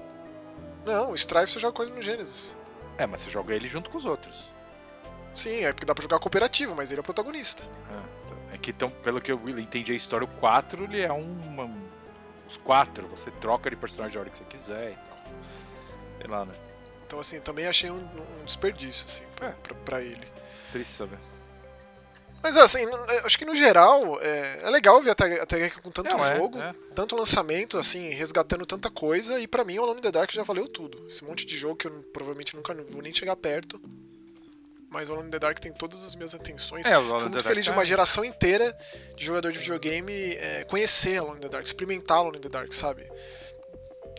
Não, 0.85 1.11
o 1.11 1.15
Strife 1.15 1.51
você 1.53 1.59
joga 1.59 1.73
com 1.73 1.81
ele 1.81 1.93
no 1.93 2.01
Gênesis. 2.01 2.55
É, 2.95 3.07
mas 3.07 3.21
você 3.21 3.29
joga 3.31 3.55
ele 3.55 3.67
junto 3.67 3.89
com 3.89 3.97
os 3.97 4.05
outros. 4.05 4.51
Sim, 5.33 5.63
é 5.65 5.73
porque 5.73 5.85
dá 5.85 5.95
pra 5.95 6.01
jogar 6.03 6.19
cooperativo, 6.19 6.75
mas 6.75 6.91
ele 6.91 6.99
é 6.99 7.01
o 7.01 7.03
protagonista. 7.03 7.63
É, 8.51 8.55
é 8.55 8.57
que, 8.59 8.69
então, 8.69 8.89
pelo 8.91 9.19
que 9.19 9.31
eu 9.31 9.49
entendi 9.59 9.91
a 9.91 9.95
história, 9.95 10.25
o 10.25 10.27
4 10.27 10.83
ele 10.83 11.01
é 11.01 11.11
um. 11.11 11.39
uma- 11.41 11.69
os 12.47 12.55
quatro, 12.57 13.07
você 13.07 13.29
troca 13.31 13.67
de 13.69 13.75
personagem 13.75 14.15
a 14.17 14.21
hora 14.21 14.29
que 14.29 14.37
você 14.37 14.43
quiser 14.45 14.91
e 14.91 14.95
tal. 15.09 15.17
Sei 16.19 16.27
lá, 16.27 16.45
né? 16.45 16.53
Então, 17.07 17.19
assim, 17.19 17.39
também 17.39 17.65
achei 17.65 17.89
um, 17.89 17.95
um 18.41 18.45
desperdício, 18.45 19.05
assim, 19.07 19.23
pra, 19.35 19.47
É. 19.47 19.51
pra, 19.63 19.73
pra 19.75 20.01
ele. 20.01 20.27
Triste 20.73 20.93
saber. 20.93 21.17
Mas, 22.43 22.55
assim, 22.55 22.85
é, 23.07 23.19
acho 23.25 23.37
que 23.37 23.45
no 23.45 23.55
geral 23.55 24.21
é, 24.21 24.59
é 24.61 24.69
legal 24.69 25.01
ver 25.01 25.11
a 25.11 25.15
Taika 25.15 25.81
com 25.81 25.89
tanto 25.89 26.09
Não, 26.15 26.23
é, 26.23 26.37
jogo, 26.37 26.61
é. 26.61 26.73
tanto 26.93 27.15
lançamento, 27.15 27.77
assim, 27.77 28.09
resgatando 28.09 28.65
tanta 28.65 28.91
coisa. 28.91 29.39
E 29.39 29.47
pra 29.47 29.63
mim, 29.63 29.79
o 29.79 29.83
Alone 29.83 29.99
in 29.99 30.01
the 30.03 30.11
Dark 30.11 30.31
já 30.31 30.43
valeu 30.43 30.67
tudo. 30.67 31.07
Esse 31.07 31.23
monte 31.23 31.45
de 31.45 31.55
jogo 31.57 31.75
que 31.77 31.87
eu 31.87 32.03
provavelmente 32.13 32.55
nunca 32.55 32.73
vou 32.91 33.01
nem 33.01 33.13
chegar 33.13 33.35
perto. 33.37 33.81
Mas 34.89 35.09
o 35.09 35.13
Alone 35.13 35.27
in 35.29 35.31
the 35.31 35.39
Dark 35.39 35.57
tem 35.59 35.73
todas 35.73 36.03
as 36.05 36.13
minhas 36.15 36.35
atenções. 36.35 36.85
É, 36.85 36.93
Fui 36.93 37.03
muito 37.29 37.43
feliz 37.43 37.63
de 37.65 37.71
Dark 37.71 37.77
uma 37.77 37.83
é- 37.83 37.85
geração 37.85 38.23
inteira 38.23 38.77
de 39.17 39.25
jogador 39.25 39.51
de 39.51 39.59
videogame 39.59 40.13
é, 40.35 40.63
conhecer 40.65 41.17
Alone 41.17 41.37
in 41.37 41.41
the 41.41 41.49
Dark, 41.49 41.65
experimentar 41.65 42.17
Alone 42.19 42.37
in 42.37 42.41
the 42.41 42.49
Dark, 42.49 42.71
sabe? 42.73 43.09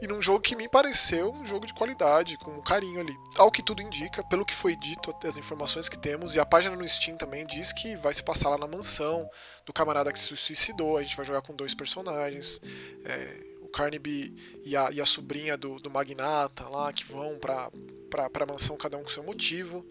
E 0.00 0.06
num 0.06 0.22
jogo 0.22 0.40
que 0.40 0.54
me 0.54 0.68
pareceu 0.68 1.32
um 1.32 1.44
jogo 1.44 1.66
de 1.66 1.74
qualidade, 1.74 2.38
com 2.38 2.52
um 2.52 2.62
carinho 2.62 3.00
ali. 3.00 3.16
Ao 3.36 3.50
que 3.50 3.62
tudo 3.62 3.82
indica, 3.82 4.22
pelo 4.22 4.44
que 4.44 4.54
foi 4.54 4.76
dito, 4.76 5.14
as 5.26 5.36
informações 5.36 5.88
que 5.88 5.98
temos, 5.98 6.34
e 6.34 6.40
a 6.40 6.46
página 6.46 6.76
no 6.76 6.86
Steam 6.86 7.16
também 7.16 7.44
diz 7.46 7.72
que 7.72 7.96
vai 7.96 8.14
se 8.14 8.22
passar 8.22 8.48
lá 8.50 8.58
na 8.58 8.68
mansão 8.68 9.28
do 9.66 9.72
camarada 9.72 10.12
que 10.12 10.18
se 10.18 10.36
suicidou. 10.36 10.96
A 10.96 11.02
gente 11.02 11.16
vai 11.16 11.26
jogar 11.26 11.42
com 11.42 11.54
dois 11.54 11.74
personagens. 11.74 12.60
é, 13.04 13.48
o 13.68 13.70
Carnaby 13.70 14.34
e 14.64 14.74
a, 14.74 14.90
e 14.90 15.00
a 15.00 15.04
sobrinha 15.04 15.56
do, 15.56 15.78
do 15.78 15.90
magnata 15.90 16.66
lá, 16.68 16.90
que 16.90 17.04
vão 17.04 17.38
pra, 17.38 17.70
pra, 18.10 18.30
pra 18.30 18.46
mansão, 18.46 18.76
cada 18.76 18.96
um 18.96 19.02
com 19.02 19.10
seu 19.10 19.22
motivo. 19.22 19.86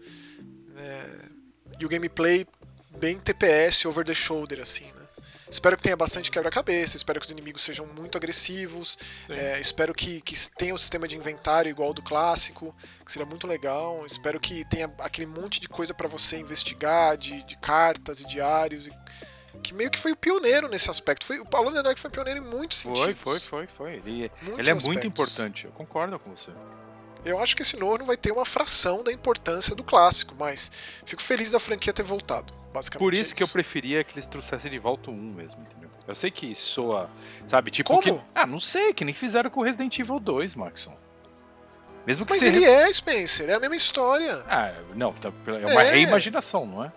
É, 0.76 1.28
e 1.78 1.86
o 1.86 1.88
gameplay 1.88 2.44
bem 2.98 3.20
TPS, 3.20 3.86
over 3.86 4.04
the 4.04 4.14
shoulder, 4.14 4.60
assim? 4.60 4.86
Espero 5.50 5.76
que 5.76 5.82
tenha 5.82 5.96
bastante 5.96 6.30
quebra-cabeça, 6.30 6.96
espero 6.96 7.18
que 7.20 7.26
os 7.26 7.32
inimigos 7.32 7.62
sejam 7.62 7.86
muito 7.86 8.18
agressivos, 8.18 8.98
é, 9.30 9.58
espero 9.58 9.94
que, 9.94 10.20
que 10.20 10.34
tenha 10.50 10.74
um 10.74 10.78
sistema 10.78 11.08
de 11.08 11.16
inventário 11.16 11.70
igual 11.70 11.88
ao 11.88 11.94
do 11.94 12.02
clássico, 12.02 12.74
que 13.04 13.10
seria 13.10 13.24
muito 13.26 13.46
legal. 13.46 14.04
Espero 14.04 14.38
que 14.38 14.64
tenha 14.68 14.92
aquele 14.98 15.26
monte 15.26 15.58
de 15.60 15.68
coisa 15.68 15.94
pra 15.94 16.06
você 16.06 16.36
investigar, 16.36 17.16
de, 17.16 17.42
de 17.44 17.56
cartas 17.56 18.20
e 18.20 18.26
diários, 18.26 18.86
e- 18.86 18.92
que 19.62 19.74
meio 19.74 19.90
que 19.90 19.98
foi 19.98 20.12
o 20.12 20.16
pioneiro 20.16 20.68
nesse 20.68 20.88
aspecto. 20.90 21.24
Foi, 21.26 21.40
o 21.40 21.44
Paulo 21.46 21.70
Dark 21.82 21.98
foi 21.98 22.10
pioneiro 22.10 22.38
em 22.40 22.44
muitos 22.46 22.82
Foi, 22.82 22.94
sentidos. 22.96 23.20
foi, 23.22 23.40
foi, 23.40 23.66
foi. 23.66 23.92
Ele, 23.94 24.30
Muitos 24.42 24.58
ele 24.58 24.70
é 24.70 24.74
muito 24.74 25.06
importante, 25.06 25.64
eu 25.64 25.72
concordo 25.72 26.18
com 26.18 26.30
você. 26.30 26.52
Eu 27.24 27.38
acho 27.40 27.54
que 27.56 27.62
esse 27.62 27.76
novo 27.76 28.04
vai 28.04 28.16
ter 28.16 28.30
uma 28.32 28.44
fração 28.46 29.02
da 29.02 29.12
importância 29.12 29.74
do 29.74 29.82
clássico, 29.84 30.34
mas 30.38 30.70
fico 31.04 31.20
feliz 31.22 31.50
da 31.50 31.60
franquia 31.60 31.92
ter 31.92 32.02
voltado, 32.02 32.52
basicamente. 32.72 33.04
Por 33.04 33.14
é 33.14 33.18
isso 33.18 33.34
que 33.34 33.42
eu 33.42 33.48
preferia 33.48 34.02
que 34.04 34.14
eles 34.14 34.26
trouxessem 34.26 34.70
de 34.70 34.78
volta 34.78 35.10
o 35.10 35.14
1 35.14 35.16
mesmo, 35.34 35.60
entendeu? 35.62 35.90
Eu 36.06 36.14
sei 36.14 36.30
que 36.30 36.54
soa, 36.54 37.10
sabe, 37.46 37.70
tipo 37.70 37.88
Como? 37.90 38.02
que... 38.02 38.20
Ah, 38.34 38.46
não 38.46 38.58
sei, 38.58 38.94
que 38.94 39.04
nem 39.04 39.12
fizeram 39.14 39.50
com 39.50 39.60
o 39.60 39.62
Resident 39.62 39.98
Evil 39.98 40.18
2, 40.18 40.54
Maxon. 40.54 40.96
Mesmo 42.06 42.24
que 42.24 42.32
Mas 42.32 42.42
ele 42.42 42.64
é, 42.64 42.90
Spencer, 42.90 43.50
é 43.50 43.54
a 43.54 43.60
mesma 43.60 43.76
história. 43.76 44.42
Ah, 44.48 44.72
não, 44.94 45.12
tá- 45.12 45.30
é 45.48 45.66
uma 45.66 45.82
É. 45.82 45.90
reimaginação, 45.90 46.64
não 46.64 46.82
é? 46.84 46.92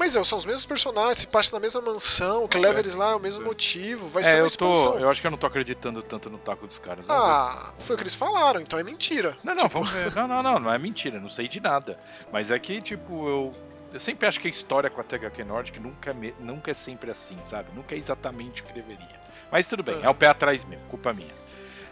Mas 0.00 0.16
é, 0.16 0.24
são 0.24 0.38
os 0.38 0.46
mesmos 0.46 0.64
personagens, 0.64 1.18
se 1.18 1.26
passa 1.26 1.54
na 1.54 1.60
mesma 1.60 1.80
mansão, 1.82 2.44
o 2.44 2.48
que 2.48 2.56
É. 2.56 2.60
leva 2.60 2.78
eles 2.80 2.94
lá 2.94 3.10
é 3.10 3.14
o 3.14 3.20
mesmo 3.20 3.44
motivo, 3.44 4.08
vai 4.08 4.22
É, 4.22 4.24
ser 4.24 4.36
uma 4.36 4.46
eu, 4.46 4.56
tô, 4.56 4.72
expansão. 4.72 4.98
eu 4.98 5.10
acho 5.10 5.20
que 5.20 5.26
eu 5.26 5.30
não 5.30 5.36
tô 5.36 5.46
acreditando 5.46 6.02
tanto 6.02 6.30
no 6.30 6.38
taco 6.38 6.66
dos 6.66 6.78
caras. 6.78 7.04
vamos 7.06 7.22
ver. 7.22 7.30
Ah, 7.30 7.74
foi 7.80 7.94
o 7.94 7.96
que 7.98 8.02
eles 8.04 8.14
falaram, 8.14 8.60
então 8.62 8.78
é 8.78 8.82
mentira. 8.82 9.36
Não, 9.44 9.54
não, 9.54 9.68
vamos 9.68 9.90
ver. 9.90 10.12
Não, 10.14 10.26
não, 10.26 10.42
não, 10.42 10.58
não 10.58 10.72
é 10.72 10.78
mentira, 10.78 11.20
não 11.20 11.28
sei 11.28 11.46
de 11.46 11.60
nada. 11.60 12.00
Mas 12.32 12.50
é 12.50 12.58
que, 12.58 12.80
tipo, 12.80 13.28
eu. 13.28 13.54
Eu 13.92 14.00
sempre 14.00 14.26
acho 14.28 14.38
que 14.40 14.46
a 14.46 14.50
história 14.50 14.88
com 14.88 15.00
a 15.00 15.04
THQ 15.04 15.44
Nordic 15.44 15.78
nunca, 15.80 16.12
é 16.12 16.14
me- 16.14 16.34
nunca 16.40 16.70
é 16.70 16.74
sempre 16.74 17.10
assim, 17.10 17.36
sabe? 17.42 17.68
Nunca 17.74 17.94
é 17.94 17.98
exatamente 17.98 18.62
o 18.62 18.64
que 18.64 18.72
deveria. 18.72 19.20
Mas 19.52 19.68
tudo 19.68 19.82
bem, 19.82 19.96
Ah. 20.02 20.06
é 20.06 20.08
o 20.08 20.14
pé 20.14 20.28
atrás 20.28 20.64
mesmo, 20.64 20.84
culpa 20.88 21.12
minha. 21.12 21.34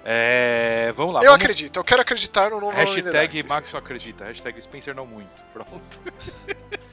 É, 0.05 0.93
vamos 0.97 1.13
lá. 1.13 1.21
eu 1.21 1.25
vamos... 1.25 1.43
acredito, 1.43 1.77
eu 1.79 1.85
quero 1.85 2.01
acreditar 2.01 2.51
no 2.51 2.61
novo 2.61 2.75
Hashtag 2.75 3.11
Dark, 3.11 3.35
Max 3.49 3.75
acredita. 3.75 4.25
Hashtag 4.25 4.63
Spencer 4.63 4.95
não 4.95 5.05
muito. 5.07 5.43
Pronto. 5.53 5.83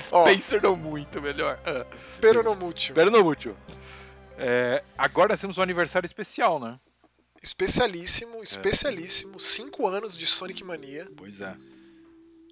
Spencer 0.00 0.62
não 0.62 0.76
muito, 0.76 1.20
melhor. 1.20 1.60
Ah. 1.64 1.86
Pero 2.20 2.42
no 2.42 2.54
mútil. 2.54 2.92
Espero 2.92 3.10
não 3.10 3.26
útil. 3.26 3.56
É, 4.36 4.82
agora 4.96 5.28
nós 5.28 5.40
temos 5.40 5.58
um 5.58 5.62
aniversário 5.62 6.06
especial, 6.06 6.58
né? 6.58 6.78
Especialíssimo, 7.42 8.42
especialíssimo. 8.42 9.38
Cinco 9.38 9.86
anos 9.86 10.16
de 10.16 10.26
Sonic 10.26 10.64
Mania. 10.64 11.06
Pois 11.16 11.40
é. 11.40 11.54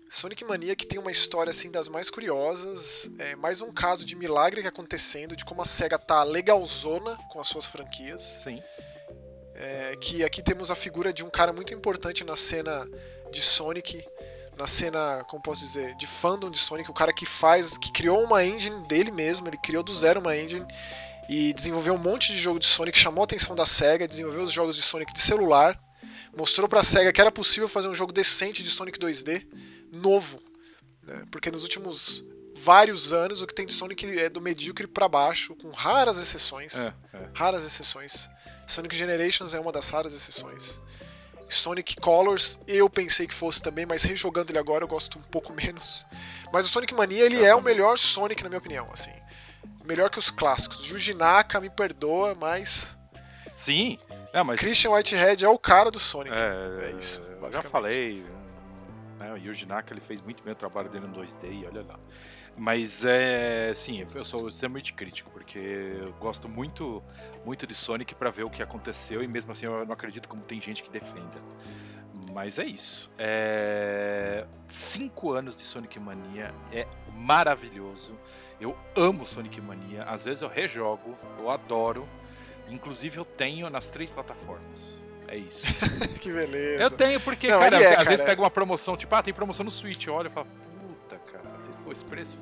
Sonic 0.08 0.44
Mania 0.44 0.76
que 0.76 0.84
tem 0.84 0.98
uma 0.98 1.10
história 1.10 1.50
assim 1.50 1.70
das 1.70 1.88
mais 1.88 2.10
curiosas. 2.10 3.10
É 3.18 3.34
mais 3.34 3.62
um 3.62 3.72
caso 3.72 4.04
de 4.04 4.14
milagre 4.14 4.60
que 4.60 4.68
acontecendo, 4.68 5.34
de 5.34 5.44
como 5.44 5.62
a 5.62 5.64
SEGA 5.64 5.98
tá 5.98 6.22
legalzona 6.22 7.16
com 7.30 7.40
as 7.40 7.48
suas 7.48 7.64
franquias. 7.64 8.22
Sim. 8.44 8.62
É, 9.54 9.96
que 9.96 10.22
aqui 10.22 10.42
temos 10.42 10.70
a 10.70 10.74
figura 10.74 11.12
de 11.12 11.24
um 11.24 11.30
cara 11.30 11.52
muito 11.52 11.72
importante 11.72 12.24
na 12.24 12.36
cena 12.36 12.86
de 13.30 13.40
Sonic, 13.40 14.06
na 14.56 14.66
cena, 14.66 15.24
como 15.28 15.42
posso 15.42 15.60
dizer, 15.60 15.94
de 15.96 16.06
fandom 16.06 16.50
de 16.50 16.58
Sonic, 16.58 16.90
o 16.90 16.94
cara 16.94 17.12
que 17.12 17.24
faz, 17.24 17.76
que 17.78 17.90
criou 17.90 18.22
uma 18.22 18.44
engine 18.44 18.86
dele 18.86 19.10
mesmo, 19.10 19.48
ele 19.48 19.56
criou 19.56 19.82
do 19.82 19.92
zero 19.94 20.20
uma 20.20 20.36
engine 20.36 20.66
e 21.28 21.52
desenvolveu 21.54 21.94
um 21.94 21.98
monte 21.98 22.32
de 22.32 22.38
jogo 22.38 22.58
de 22.58 22.66
Sonic, 22.66 22.98
chamou 22.98 23.22
a 23.22 23.24
atenção 23.24 23.54
da 23.56 23.64
SEGA, 23.64 24.06
desenvolveu 24.06 24.42
os 24.42 24.52
jogos 24.52 24.76
de 24.76 24.82
Sonic 24.82 25.12
de 25.12 25.20
celular, 25.20 25.80
mostrou 26.36 26.68
pra 26.68 26.82
SEGA 26.82 27.12
que 27.12 27.20
era 27.20 27.32
possível 27.32 27.68
fazer 27.68 27.88
um 27.88 27.94
jogo 27.94 28.12
decente 28.12 28.62
de 28.62 28.70
Sonic 28.70 28.98
2D, 28.98 29.46
novo, 29.90 30.42
né? 31.02 31.24
porque 31.30 31.50
nos 31.50 31.62
últimos 31.62 32.24
vários 32.54 33.12
anos 33.12 33.40
o 33.42 33.46
que 33.46 33.54
tem 33.54 33.66
de 33.66 33.72
Sonic 33.72 34.06
é 34.18 34.28
do 34.28 34.40
medíocre 34.40 34.86
pra 34.86 35.08
baixo, 35.08 35.56
com 35.56 35.70
raras 35.70 36.18
exceções 36.18 36.76
É, 36.76 36.92
é. 37.14 37.28
raras 37.34 37.64
exceções. 37.64 38.28
Sonic 38.66 38.94
Generations 38.96 39.54
é 39.54 39.60
uma 39.60 39.72
das 39.72 39.88
raras 39.90 40.14
exceções. 40.14 40.78
Sonic 41.54 41.96
Colors 41.96 42.58
eu 42.66 42.88
pensei 42.88 43.26
que 43.26 43.34
fosse 43.34 43.60
também, 43.62 43.84
mas 43.86 44.02
rejogando 44.04 44.50
ele 44.52 44.58
agora 44.58 44.84
eu 44.84 44.88
gosto 44.88 45.18
um 45.18 45.22
pouco 45.22 45.52
menos. 45.56 46.06
Mas 46.52 46.64
o 46.66 46.68
Sonic 46.68 46.94
Mania 46.94 47.24
ele 47.24 47.38
Eu 47.38 47.44
é 47.46 47.54
o 47.54 47.58
também. 47.58 47.74
melhor 47.74 47.98
Sonic 47.98 48.42
na 48.42 48.48
minha 48.48 48.58
opinião, 48.58 48.88
assim. 48.92 49.12
Melhor 49.84 50.10
que 50.10 50.18
os 50.18 50.30
clássicos. 50.30 50.88
Yuji 50.88 51.14
Naka 51.14 51.60
me 51.60 51.68
perdoa, 51.70 52.34
mas 52.34 52.96
Sim. 53.56 53.98
É, 54.32 54.42
mas. 54.42 54.60
Christian 54.60 54.90
Whitehead 54.92 55.44
é 55.44 55.48
o 55.48 55.58
cara 55.58 55.90
do 55.90 55.98
Sonic. 55.98 56.34
É, 56.34 56.86
É 56.88 56.90
isso, 56.98 57.20
Eu 57.22 57.52
já 57.52 57.62
falei. 57.62 58.24
Né, 59.18 59.32
o 59.32 59.36
Yuji 59.36 59.66
Naka 59.66 59.92
ele 59.92 60.00
fez 60.00 60.20
muito 60.20 60.42
bem 60.42 60.52
o 60.52 60.56
trabalho 60.56 60.88
dele 60.88 61.06
no 61.06 61.14
2D 61.14 61.44
e 61.44 61.66
olha 61.66 61.82
lá. 61.82 61.98
Mas 62.56 63.04
é. 63.04 63.72
Sim, 63.74 64.06
eu 64.14 64.24
sou 64.24 64.48
extremamente 64.48 64.92
crítico, 64.92 65.30
porque 65.42 65.58
eu 65.58 66.12
gosto 66.20 66.48
muito, 66.48 67.02
muito 67.44 67.66
de 67.66 67.74
Sonic 67.74 68.14
pra 68.14 68.30
ver 68.30 68.44
o 68.44 68.50
que 68.50 68.62
aconteceu 68.62 69.24
e 69.24 69.26
mesmo 69.26 69.50
assim 69.50 69.66
eu 69.66 69.84
não 69.84 69.92
acredito 69.92 70.28
como 70.28 70.40
tem 70.42 70.60
gente 70.60 70.84
que 70.84 70.90
defenda. 70.90 71.42
Mas 72.32 72.60
é 72.60 72.64
isso. 72.64 73.10
É... 73.18 74.46
Cinco 74.68 75.32
anos 75.32 75.56
de 75.56 75.62
Sonic 75.62 75.98
Mania 75.98 76.54
é 76.72 76.86
maravilhoso. 77.14 78.16
Eu 78.60 78.76
amo 78.96 79.26
Sonic 79.26 79.60
Mania. 79.60 80.04
Às 80.04 80.24
vezes 80.24 80.42
eu 80.42 80.48
rejogo, 80.48 81.18
eu 81.38 81.50
adoro. 81.50 82.08
Inclusive 82.68 83.18
eu 83.18 83.24
tenho 83.24 83.68
nas 83.68 83.90
três 83.90 84.12
plataformas. 84.12 85.02
É 85.26 85.36
isso. 85.36 85.66
que 86.22 86.32
beleza. 86.32 86.84
Eu 86.84 86.90
tenho, 86.90 87.20
porque, 87.20 87.48
Não, 87.48 87.58
cara, 87.58 87.76
é, 87.76 87.86
às 87.88 87.96
cara, 87.96 88.08
vezes 88.08 88.24
pega 88.24 88.40
uma 88.40 88.50
promoção, 88.50 88.96
tipo, 88.96 89.14
ah, 89.14 89.22
tem 89.22 89.34
promoção 89.34 89.64
no 89.64 89.70
Switch, 89.70 90.06
olha 90.06 90.28
e 90.28 90.30
fala, 90.30 90.46
puta, 90.80 91.18
cara, 91.32 91.44
pô, 91.84 91.90
esse 91.90 92.04
preço. 92.04 92.38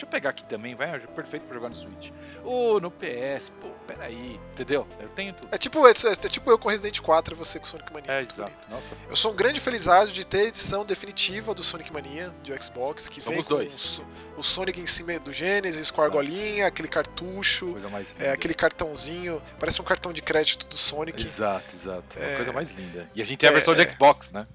Deixa 0.00 0.06
eu 0.06 0.10
pegar 0.10 0.30
aqui 0.30 0.42
também, 0.44 0.74
vai, 0.74 0.94
é 0.94 0.98
perfeito 1.00 1.42
pra 1.44 1.52
jogar 1.54 1.68
no 1.68 1.74
Switch. 1.74 2.10
Ou 2.42 2.80
no 2.80 2.90
PS, 2.90 3.50
pô, 3.60 3.68
peraí, 3.86 4.40
entendeu? 4.52 4.86
Eu 4.98 5.10
tenho 5.10 5.34
tudo. 5.34 5.48
É 5.52 5.58
tipo, 5.58 5.86
é, 5.86 5.90
é 5.90 6.28
tipo 6.28 6.50
eu 6.50 6.58
com 6.58 6.70
Resident 6.70 7.00
4 7.00 7.34
e 7.34 7.36
você 7.36 7.58
com 7.58 7.66
Sonic 7.66 7.92
Mania. 7.92 8.10
É, 8.10 8.22
exato. 8.22 8.50
bonito. 8.50 8.70
Nossa, 8.70 8.94
Eu 9.10 9.14
sou 9.14 9.32
um 9.32 9.36
grande 9.36 9.60
felizardo 9.60 10.10
de 10.10 10.24
ter 10.24 10.38
a 10.38 10.44
edição 10.44 10.86
definitiva 10.86 11.52
do 11.54 11.62
Sonic 11.62 11.92
Mania 11.92 12.34
de 12.42 12.50
Xbox, 12.62 13.10
que 13.10 13.20
Somos 13.20 13.40
vem 13.40 13.44
com 13.44 13.54
dois. 13.56 13.98
o 13.98 14.20
o 14.40 14.42
Sonic 14.42 14.80
em 14.80 14.86
cima 14.86 15.18
do 15.18 15.30
Genesis, 15.34 15.90
com 15.90 16.00
a 16.00 16.04
argolinha, 16.06 16.66
aquele 16.66 16.88
cartucho, 16.88 17.72
coisa 17.72 17.90
mais 17.90 18.12
linda. 18.12 18.24
é, 18.24 18.32
aquele 18.32 18.54
cartãozinho, 18.54 19.42
parece 19.58 19.82
um 19.82 19.84
cartão 19.84 20.14
de 20.14 20.22
crédito 20.22 20.66
do 20.66 20.78
Sonic. 20.78 21.22
Exato, 21.22 21.74
exato. 21.74 22.18
É 22.18 22.22
É. 22.24 22.28
uma 22.28 22.36
coisa 22.36 22.52
mais 22.54 22.70
linda. 22.70 23.06
E 23.14 23.20
a 23.20 23.24
gente 23.26 23.38
tem 23.40 23.50
a 23.50 23.52
É, 23.52 23.54
versão 23.54 23.74
é. 23.74 23.84
de 23.84 23.90
Xbox, 23.90 24.30
né? 24.30 24.46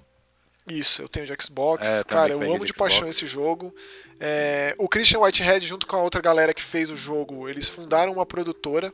Isso, 0.67 1.01
eu 1.01 1.07
tenho 1.07 1.25
de 1.25 1.43
Xbox. 1.43 1.87
É, 1.87 2.03
Cara, 2.03 2.33
eu 2.33 2.41
amo 2.41 2.65
de 2.65 2.71
de 2.71 2.73
paixão 2.73 3.07
esse 3.07 3.27
jogo. 3.27 3.73
É, 4.19 4.73
o 4.77 4.89
Christian 4.89 5.19
Whitehead, 5.19 5.65
junto 5.65 5.85
com 5.85 5.95
a 5.95 6.01
outra 6.01 6.21
galera 6.21 6.53
que 6.53 6.61
fez 6.61 6.89
o 6.89 6.97
jogo, 6.97 7.47
eles 7.47 7.67
fundaram 7.67 8.13
uma 8.13 8.25
produtora 8.25 8.91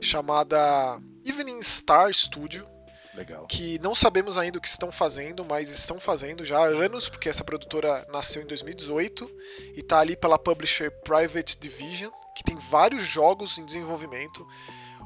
chamada 0.00 1.00
Evening 1.24 1.60
Star 1.62 2.12
Studio. 2.14 2.66
Legal. 3.14 3.48
que 3.48 3.80
não 3.80 3.96
sabemos 3.96 4.38
ainda 4.38 4.58
o 4.58 4.60
que 4.60 4.68
estão 4.68 4.92
fazendo, 4.92 5.44
mas 5.44 5.68
estão 5.70 5.98
fazendo 5.98 6.44
já 6.44 6.58
há 6.58 6.66
anos, 6.66 7.08
porque 7.08 7.28
essa 7.28 7.42
produtora 7.42 8.06
nasceu 8.12 8.42
em 8.42 8.46
2018 8.46 9.28
e 9.74 9.80
está 9.80 9.98
ali 9.98 10.16
pela 10.16 10.38
publisher 10.38 10.92
Private 11.02 11.58
Division, 11.58 12.12
que 12.36 12.44
tem 12.44 12.56
vários 12.70 13.02
jogos 13.02 13.58
em 13.58 13.66
desenvolvimento. 13.66 14.46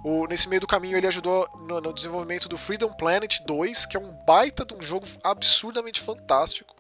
O- 0.05 0.27
nesse 0.27 0.49
meio 0.49 0.61
do 0.61 0.67
caminho 0.67 0.97
ele 0.97 1.07
ajudou 1.07 1.49
no, 1.67 1.81
no 1.81 1.93
desenvolvimento 1.93 2.49
do 2.49 2.59
Freedom 2.59 2.93
Planet 2.93 3.39
2, 3.47 3.87
que 3.87 3.97
é 3.97 4.01
um 4.01 4.13
baita 4.27 4.65
de 4.65 4.75
um 4.75 4.83
jogo 4.83 5.07
absurdamente 5.23 6.01
fantástico. 6.01 6.75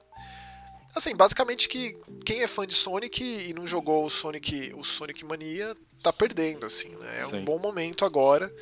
Assim, 0.94 1.14
basicamente 1.16 1.68
que 1.68 1.96
quem 2.26 2.42
é 2.42 2.46
fã 2.46 2.66
de 2.66 2.74
Sonic 2.74 3.22
e 3.24 3.54
não 3.54 3.66
jogou 3.66 4.04
o 4.04 4.10
Sonic, 4.10 4.72
o 4.76 4.84
Sonic 4.84 5.24
Mania 5.24 5.74
tá 6.02 6.12
perdendo, 6.12 6.66
assim, 6.66 6.90
né? 6.96 7.20
É 7.20 7.24
Sim. 7.24 7.36
um 7.36 7.44
bom 7.44 7.58
momento 7.58 8.04
agora. 8.04 8.52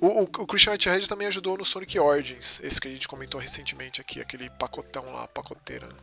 O, 0.00 0.06
o, 0.06 0.22
o 0.22 0.46
Christian 0.46 0.72
Whitehead 0.72 1.08
também 1.08 1.26
ajudou 1.28 1.56
no 1.58 1.64
Sonic 1.64 1.98
Origins, 1.98 2.60
esse 2.64 2.80
que 2.80 2.88
a 2.88 2.90
gente 2.90 3.06
comentou 3.06 3.40
recentemente 3.40 4.00
aqui, 4.00 4.20
aquele 4.20 4.48
pacotão 4.50 5.12
lá, 5.12 5.28
pacoteira. 5.28 5.86
né? 5.86 5.94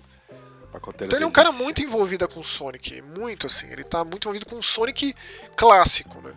Pacoteira 0.72 1.08
Então 1.08 1.18
ele 1.18 1.24
é 1.26 1.28
um 1.28 1.32
cara 1.32 1.52
muito 1.52 1.82
envolvido 1.82 2.28
com 2.28 2.40
o 2.42 2.44
Sonic, 2.44 3.02
muito 3.02 3.48
assim, 3.48 3.68
ele 3.70 3.84
tá 3.84 4.04
muito 4.04 4.26
envolvido 4.26 4.46
com 4.46 4.58
o 4.58 4.64
Sonic 4.64 5.14
clássico, 5.58 6.22
né? 6.22 6.34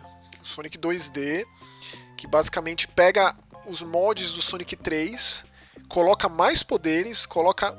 Sonic 0.49 0.77
2D, 0.77 1.45
que 2.17 2.27
basicamente 2.27 2.87
pega 2.87 3.35
os 3.65 3.81
mods 3.81 4.33
do 4.33 4.41
Sonic 4.41 4.75
3, 4.75 5.45
coloca 5.87 6.27
mais 6.27 6.63
poderes, 6.63 7.25
coloca 7.25 7.77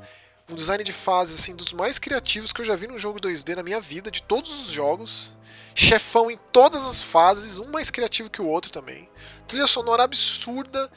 um 0.49 0.55
design 0.55 0.83
de 0.83 0.91
fase 0.93 1.33
assim 1.33 1.55
dos 1.55 1.73
mais 1.73 1.99
criativos 1.99 2.51
que 2.51 2.61
eu 2.61 2.65
já 2.65 2.75
vi 2.75 2.87
num 2.87 2.97
jogo 2.97 3.19
2D 3.19 3.55
na 3.55 3.63
minha 3.63 3.79
vida, 3.79 4.09
de 4.09 4.23
todos 4.23 4.51
os 4.51 4.69
jogos. 4.69 5.35
Chefão 5.73 6.29
em 6.29 6.37
todas 6.51 6.85
as 6.85 7.01
fases, 7.01 7.57
um 7.57 7.69
mais 7.69 7.89
criativo 7.89 8.29
que 8.29 8.41
o 8.41 8.47
outro 8.47 8.71
também. 8.71 9.09
Trilha 9.47 9.67
sonora 9.67 10.03
absurda. 10.03 10.91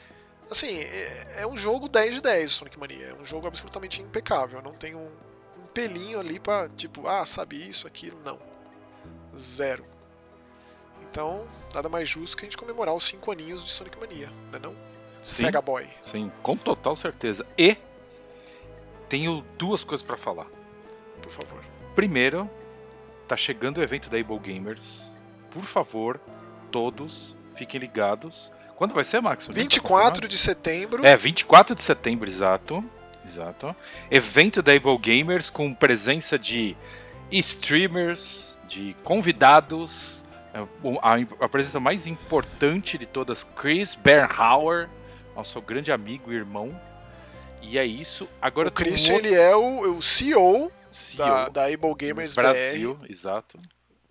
Assim, 0.51 0.79
é, 0.79 1.35
é 1.37 1.47
um 1.47 1.55
jogo 1.55 1.87
10 1.87 2.15
de 2.15 2.21
10, 2.21 2.51
Sonic 2.51 2.77
Mania. 2.77 3.07
É 3.07 3.13
um 3.13 3.23
jogo 3.25 3.47
absolutamente 3.47 4.01
impecável. 4.01 4.61
Não 4.61 4.73
tem 4.73 4.93
um, 4.93 5.09
um 5.57 5.65
pelinho 5.73 6.19
ali 6.19 6.39
pra, 6.39 6.67
tipo, 6.69 7.07
ah, 7.07 7.25
sabe 7.25 7.55
isso, 7.55 7.87
aquilo. 7.87 8.19
Não. 8.23 8.37
Zero. 9.37 9.94
Então, 11.15 11.47
nada 11.73 11.87
mais 11.87 12.09
justo 12.09 12.35
que 12.35 12.43
a 12.43 12.45
gente 12.45 12.57
comemorar 12.57 12.93
os 12.93 13.05
5 13.05 13.31
aninhos 13.31 13.63
de 13.63 13.71
Sonic 13.71 13.97
Mania, 13.97 14.29
né 14.51 14.59
não? 14.61 14.73
Sim. 15.21 15.45
Sega 15.45 15.61
Boy. 15.61 15.87
Sim, 16.01 16.29
com 16.43 16.57
total 16.57 16.93
certeza. 16.93 17.45
E 17.57 17.77
tenho 19.07 19.41
duas 19.57 19.81
coisas 19.81 20.05
pra 20.05 20.17
falar. 20.17 20.47
Por 21.21 21.31
favor. 21.31 21.63
Primeiro, 21.95 22.49
tá 23.29 23.37
chegando 23.37 23.77
o 23.77 23.81
evento 23.81 24.09
da 24.09 24.17
Able 24.17 24.37
Gamers. 24.39 25.15
Por 25.51 25.63
favor, 25.63 26.19
todos 26.69 27.33
fiquem 27.53 27.79
ligados. 27.79 28.51
Quando 28.75 28.93
vai 28.93 29.05
ser, 29.05 29.21
Max? 29.21 29.47
Um 29.47 29.53
dia 29.53 29.53
pra 29.53 29.61
24 29.63 30.27
de 30.27 30.37
setembro. 30.37 31.05
É, 31.05 31.15
24 31.15 31.73
de 31.73 31.81
setembro, 31.81 32.29
exato. 32.29 32.83
Exato. 33.25 33.73
Evento 34.11 34.61
da 34.61 34.73
Able 34.73 34.97
Gamers 34.97 35.49
com 35.49 35.73
presença 35.73 36.37
de 36.37 36.75
streamers, 37.31 38.59
de 38.67 38.93
convidados. 39.01 40.24
É, 40.55 40.59
A, 41.01 41.45
a 41.45 41.49
presença 41.49 41.79
mais 41.79 42.07
importante 42.07 42.97
de 42.97 43.05
todas, 43.05 43.43
Chris 43.43 43.93
Bernhauer, 43.93 44.89
nosso 45.35 45.59
grande 45.61 45.91
amigo 45.91 46.31
e 46.31 46.35
irmão. 46.35 46.79
E 47.61 47.77
é 47.77 47.85
isso. 47.85 48.27
Agora 48.41 48.69
o 48.69 48.71
tem 48.71 48.85
um 48.85 48.89
Christian, 48.89 49.13
outro 49.15 49.27
ele 49.27 49.35
é 49.35 49.55
o, 49.55 49.95
o 49.97 50.01
CEO, 50.01 50.71
CEO 50.91 51.25
da, 51.25 51.49
da 51.49 51.65
Able 51.65 51.93
Gamers 51.97 52.35
Brasil, 52.35 52.97
exato. 53.09 53.59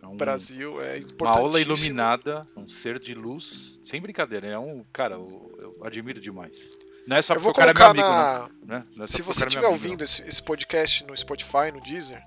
É 0.03 0.07
um- 0.07 0.11
BR. 0.11 0.17
Brasil. 0.19 0.83
É 0.83 0.97
Uma 0.97 0.99
importante. 0.99 1.39
aula 1.39 1.61
iluminada, 1.61 2.47
um 2.57 2.69
ser 2.69 2.99
de 2.99 3.15
luz. 3.15 3.81
Sem 3.85 4.03
brincadeira, 4.03 4.47
é 4.49 4.59
um. 4.59 4.85
Cara, 4.93 5.15
eu, 5.15 5.57
eu 5.59 5.87
admiro 5.87 6.21
demais. 6.21 6.77
Não 7.07 7.17
é 7.17 7.23
só 7.23 7.35
Eu 7.35 7.41
porque 7.41 7.45
vou 7.45 7.53
o 7.53 7.55
cara 7.55 7.71
é 7.71 7.75
meu 7.75 7.83
colocar 7.95 8.45
amigo, 8.45 8.67
na. 8.67 8.79
né? 8.81 8.87
É 8.97 9.07
só 9.07 9.17
Se 9.17 9.23
você 9.23 9.45
é 9.45 9.47
estiver 9.47 9.67
ouvindo 9.69 10.05
esse, 10.05 10.21
esse 10.23 10.43
podcast 10.43 11.05
no 11.07 11.17
Spotify, 11.17 11.71
no 11.73 11.81
Deezer, 11.81 12.23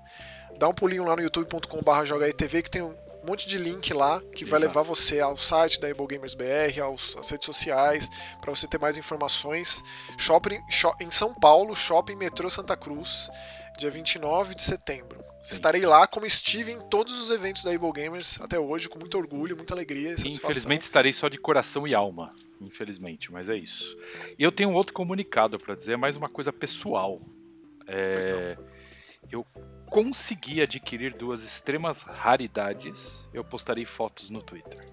dá 0.58 0.68
um 0.68 0.74
pulinho 0.74 1.04
lá 1.04 1.14
no 1.14 1.22
youtube.com.br 1.22 2.04
jogaetv 2.04 2.62
que 2.62 2.70
tem 2.70 2.82
um 2.82 2.94
monte 3.28 3.48
de 3.48 3.58
link 3.58 3.92
lá 3.92 4.20
que 4.34 4.44
vai 4.44 4.58
Exato. 4.58 4.62
levar 4.78 4.82
você 4.82 5.20
ao 5.20 5.36
site 5.36 5.80
da 5.80 5.88
Able 5.88 6.06
Gamers 6.06 6.34
BR, 6.34 6.80
aos, 6.82 7.16
às 7.16 7.28
redes 7.30 7.46
sociais, 7.46 8.08
para 8.40 8.50
você 8.54 8.66
ter 8.66 8.78
mais 8.80 8.96
informações. 8.98 9.82
Shopping, 10.18 10.60
sho- 10.70 10.94
em 11.00 11.10
São 11.10 11.34
Paulo, 11.34 11.74
Shopping 11.76 12.16
Metrô 12.16 12.48
Santa 12.50 12.76
Cruz, 12.76 13.28
dia 13.78 13.90
29 13.90 14.54
de 14.54 14.62
setembro. 14.62 15.18
Sim. 15.40 15.54
Estarei 15.54 15.86
lá 15.86 16.06
como 16.06 16.26
estive 16.26 16.72
em 16.72 16.80
todos 16.88 17.20
os 17.22 17.30
eventos 17.30 17.62
da 17.62 17.70
Able 17.70 17.92
Gamers 17.92 18.40
até 18.40 18.58
hoje, 18.58 18.88
com 18.88 18.98
muito 18.98 19.16
orgulho, 19.16 19.56
muita 19.56 19.72
alegria. 19.74 20.14
Infelizmente 20.24 20.82
estarei 20.82 21.12
só 21.12 21.28
de 21.28 21.38
coração 21.38 21.86
e 21.86 21.94
alma. 21.94 22.34
Infelizmente, 22.60 23.30
mas 23.30 23.48
é 23.48 23.56
isso. 23.56 23.96
E 24.36 24.42
eu 24.42 24.50
tenho 24.50 24.70
um 24.70 24.74
outro 24.74 24.92
comunicado 24.92 25.56
para 25.58 25.76
dizer, 25.76 25.96
mais 25.96 26.16
uma 26.16 26.28
coisa 26.28 26.52
pessoal. 26.52 27.20
É, 27.86 28.56
eu 29.30 29.46
consegui 29.88 30.60
adquirir 30.60 31.14
duas 31.14 31.42
extremas 31.42 32.02
raridades. 32.02 33.28
Eu 33.32 33.42
postarei 33.44 33.84
fotos 33.84 34.30
no 34.30 34.42
Twitter. 34.42 34.86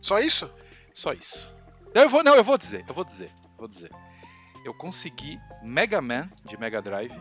Só 0.00 0.18
isso? 0.18 0.52
Só 0.94 1.12
isso. 1.12 1.54
Eu 1.94 2.08
vou, 2.08 2.22
não, 2.24 2.34
eu 2.34 2.44
vou 2.44 2.56
dizer, 2.58 2.84
eu 2.88 2.94
vou 2.94 3.04
dizer, 3.04 3.30
eu 3.44 3.56
vou 3.58 3.68
dizer. 3.68 3.90
Eu 4.64 4.72
consegui 4.74 5.38
Mega 5.62 6.00
Man 6.00 6.30
de 6.44 6.56
Mega 6.56 6.80
Drive 6.80 7.12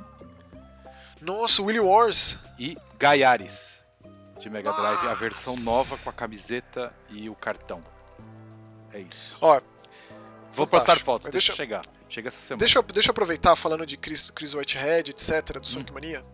Nossa, 1.19 1.61
Willy 1.61 1.79
Wars. 1.79 2.39
e 2.59 2.77
Gaiares 2.99 3.83
de 4.39 4.49
Mega 4.49 4.71
Drive, 4.71 5.07
a 5.07 5.13
versão 5.13 5.55
nova 5.57 5.95
com 5.97 6.09
a 6.09 6.13
camiseta 6.13 6.91
e 7.09 7.29
o 7.29 7.35
cartão. 7.35 7.81
É 8.91 8.99
isso. 8.99 9.37
Ó, 9.39 9.61
Vou 10.53 10.67
postar 10.67 10.97
fotos, 10.99 11.29
deixa, 11.29 11.51
deixa- 11.51 11.55
chegar. 11.55 11.81
Chega 12.09 12.27
essa 12.27 12.37
semana. 12.37 12.59
deixa, 12.59 12.77
eu- 12.79 12.83
deixa 12.83 13.09
eu 13.09 13.11
aproveitar 13.11 13.55
falando 13.55 13.85
de 13.85 13.95
Chris, 13.97 14.29
Chris 14.31 14.53
Whitehead, 14.53 15.11
etc., 15.11 15.53
do 15.53 15.59
Hum. 15.59 15.63
Sonic 15.63 15.93
Mania. 15.93 16.25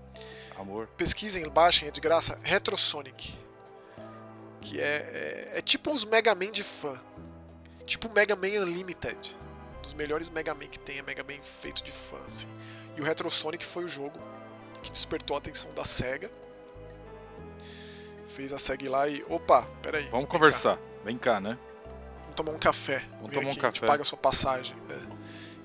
Amor. 0.57 0.87
pesquisem, 0.97 1.47
baixem, 1.49 1.87
é 1.87 1.91
de 1.91 2.01
graça, 2.01 2.37
Retrosonic. 2.43 3.33
Que 4.61 4.81
é, 4.81 5.51
é, 5.53 5.59
é 5.59 5.61
tipo 5.61 5.91
os 5.91 6.03
Mega 6.03 6.33
Man 6.35 6.51
de 6.51 6.63
fã. 6.63 6.99
Tipo 7.85 8.09
Mega 8.13 8.35
Man 8.35 8.63
Unlimited. 8.63 9.37
Um 9.77 9.81
dos 9.81 9.93
melhores 9.93 10.29
Mega 10.29 10.53
Man 10.53 10.67
que 10.67 10.79
tem, 10.79 10.97
é 10.99 11.01
Mega 11.01 11.23
Man 11.23 11.41
feito 11.61 11.83
de 11.83 11.91
fã, 11.91 12.17
assim. 12.27 12.47
E 12.95 13.01
o 13.01 13.03
Retrosonic 13.03 13.63
foi 13.65 13.85
o 13.85 13.87
jogo 13.87 14.19
que 14.81 14.91
despertou 14.91 15.35
a 15.35 15.39
atenção 15.39 15.71
da 15.73 15.85
SEGA. 15.85 16.29
Fez 18.27 18.51
a 18.51 18.59
SEGA 18.59 18.85
ir 18.85 18.89
lá 18.89 19.07
e. 19.07 19.23
Opa, 19.29 19.63
peraí. 19.81 20.03
Vamos 20.05 20.19
vem 20.19 20.25
cá, 20.25 20.31
conversar. 20.31 20.79
Vem 21.05 21.17
cá, 21.17 21.39
né? 21.39 21.57
Vamos 22.21 22.35
tomar 22.35 22.51
um 22.51 22.59
café. 22.59 22.99
Vamos 23.17 23.21
Vem 23.21 23.39
tomar 23.39 23.47
um 23.47 23.51
aqui, 23.51 23.59
A 23.61 23.67
gente 23.69 23.79
café. 23.79 23.87
paga 23.87 24.01
a 24.01 24.05
sua 24.05 24.17
passagem. 24.17 24.75
é. 24.89 25.06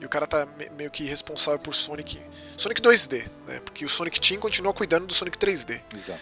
E 0.03 0.05
o 0.05 0.09
cara 0.09 0.27
tá 0.27 0.45
me- 0.59 0.69
meio 0.71 0.91
que 0.91 1.05
responsável 1.05 1.61
por 1.61 1.73
Sonic. 1.73 2.21
Sonic 2.57 2.83
2D, 2.83 3.25
né? 3.47 3.61
Porque 3.61 3.85
o 3.85 3.89
Sonic 3.89 4.19
Team 4.21 4.41
continua 4.41 4.75
cuidando 4.75 5.07
do 5.07 5.15
Sonic 5.15 5.39
3D. 5.39 5.81
Exato. 5.95 6.21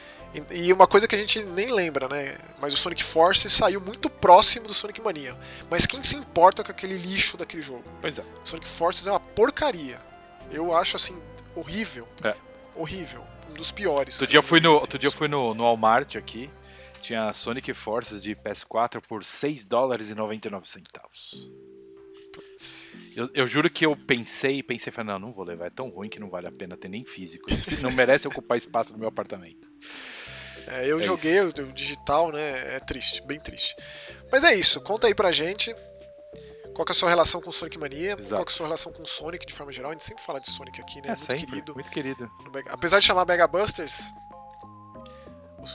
E 0.52 0.66
e 0.66 0.72
uma 0.72 0.86
coisa 0.86 1.08
que 1.08 1.14
a 1.14 1.18
gente 1.18 1.42
nem 1.42 1.72
lembra, 1.72 2.06
né? 2.06 2.36
Mas 2.60 2.74
o 2.74 2.76
Sonic 2.76 3.02
Force 3.02 3.48
saiu 3.48 3.80
muito 3.80 4.10
próximo 4.10 4.66
do 4.66 4.74
Sonic 4.74 5.00
Mania. 5.00 5.34
Mas 5.70 5.86
quem 5.86 6.02
se 6.02 6.14
importa 6.14 6.62
com 6.62 6.70
aquele 6.70 6.98
lixo 6.98 7.38
daquele 7.38 7.62
jogo? 7.62 7.82
Pois 8.02 8.18
é. 8.18 8.24
Sonic 8.44 8.68
Forces 8.68 9.06
é 9.06 9.10
uma 9.12 9.18
porcaria. 9.18 9.98
Eu 10.52 10.76
acho 10.76 10.96
assim, 10.96 11.18
horrível. 11.56 12.06
É. 12.22 12.36
Horrível. 12.74 13.26
Um 13.50 13.54
dos 13.54 13.72
piores. 13.72 14.14
Outro 14.20 14.26
dia 14.30 14.42
fui 14.42 14.60
no, 14.60 14.72
outro 14.74 14.98
dia 14.98 15.10
fui 15.10 15.26
no, 15.26 15.54
no 15.54 15.64
Walmart 15.64 16.16
aqui. 16.16 16.50
Tinha 17.00 17.32
Sonic 17.32 17.72
Forces 17.72 18.22
de 18.22 18.36
PS4 18.36 19.00
por 19.00 19.24
6 19.24 19.64
dólares 19.64 20.10
e 20.10 20.14
99 20.14 20.68
centavos. 20.68 21.50
Eu, 23.16 23.28
eu 23.34 23.46
juro 23.46 23.68
que 23.70 23.84
eu 23.84 23.96
pensei, 23.96 24.62
pensei, 24.62 24.92
falei, 24.92 25.12
não, 25.12 25.18
não 25.18 25.32
vou 25.32 25.44
levar, 25.44 25.66
é 25.66 25.70
tão 25.70 25.88
ruim 25.88 26.08
que 26.08 26.20
não 26.20 26.30
vale 26.30 26.46
a 26.46 26.52
pena 26.52 26.76
ter 26.76 26.88
nem 26.88 27.04
físico. 27.04 27.46
Não, 27.80 27.90
merece 27.90 28.28
ocupar 28.28 28.56
espaço 28.56 28.92
no 28.92 28.98
meu 28.98 29.08
apartamento. 29.08 29.68
É, 30.66 30.86
eu 30.86 31.00
É 31.00 31.02
joguei 31.02 31.40
o, 31.40 31.48
o 31.48 31.72
digital, 31.72 32.30
né? 32.30 32.76
É 32.76 32.80
triste, 32.80 33.22
bem 33.26 33.40
triste. 33.40 33.74
Mas 34.30 34.44
é 34.44 34.54
isso, 34.54 34.80
conta 34.80 35.06
aí 35.06 35.14
pra 35.14 35.32
gente. 35.32 35.74
Qual 36.74 36.86
é 36.88 36.90
a 36.92 36.94
sua 36.94 37.08
relação 37.08 37.40
com 37.42 37.50
Sonic 37.50 37.78
Mania? 37.78 38.12
Exato. 38.12 38.28
Qual 38.30 38.44
é 38.44 38.48
a 38.48 38.50
sua 38.50 38.66
relação 38.66 38.92
com 38.92 39.04
Sonic 39.04 39.44
de 39.44 39.52
forma 39.52 39.72
geral? 39.72 39.90
A 39.90 39.94
gente 39.94 40.04
sempre 40.04 40.22
fala 40.24 40.40
de 40.40 40.50
Sonic 40.50 40.80
aqui, 40.80 40.96
né? 41.02 41.08
É, 41.08 41.08
muito 41.08 41.20
sempre, 41.20 41.46
querido. 41.46 41.74
muito 41.74 41.90
querido. 41.90 42.30
Apesar 42.68 42.98
de 43.00 43.04
chamar 43.04 43.26
Mega 43.26 43.46
Busters, 43.46 44.00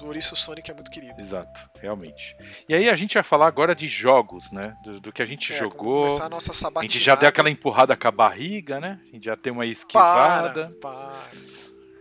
o 0.01 0.05
Ouriço 0.05 0.35
Sonic 0.35 0.69
é 0.69 0.73
muito 0.73 0.89
querido. 0.91 1.19
Exato, 1.19 1.69
realmente. 1.79 2.35
E 2.67 2.73
aí 2.73 2.89
a 2.89 2.95
gente 2.95 3.13
vai 3.13 3.23
falar 3.23 3.47
agora 3.47 3.75
de 3.75 3.87
jogos, 3.87 4.51
né? 4.51 4.75
Do, 4.83 4.99
do 4.99 5.11
que 5.11 5.21
a 5.21 5.25
gente 5.25 5.53
É, 5.53 5.57
jogou. 5.57 6.07
Começar 6.07 6.25
a 6.25 6.29
nossa 6.29 6.51
A 6.51 6.53
sabatina. 6.53 6.91
gente 6.91 7.03
já 7.03 7.15
deu 7.15 7.29
aquela 7.29 7.49
empurrada 7.49 7.95
com 7.95 8.07
a 8.07 8.11
barriga, 8.11 8.79
né? 8.79 8.99
A 9.07 9.11
gente 9.11 9.25
já 9.25 9.35
tem 9.37 9.51
uma 9.53 9.63
Para, 9.63 9.71
esquivada. 9.71 10.71
para. 10.81 11.13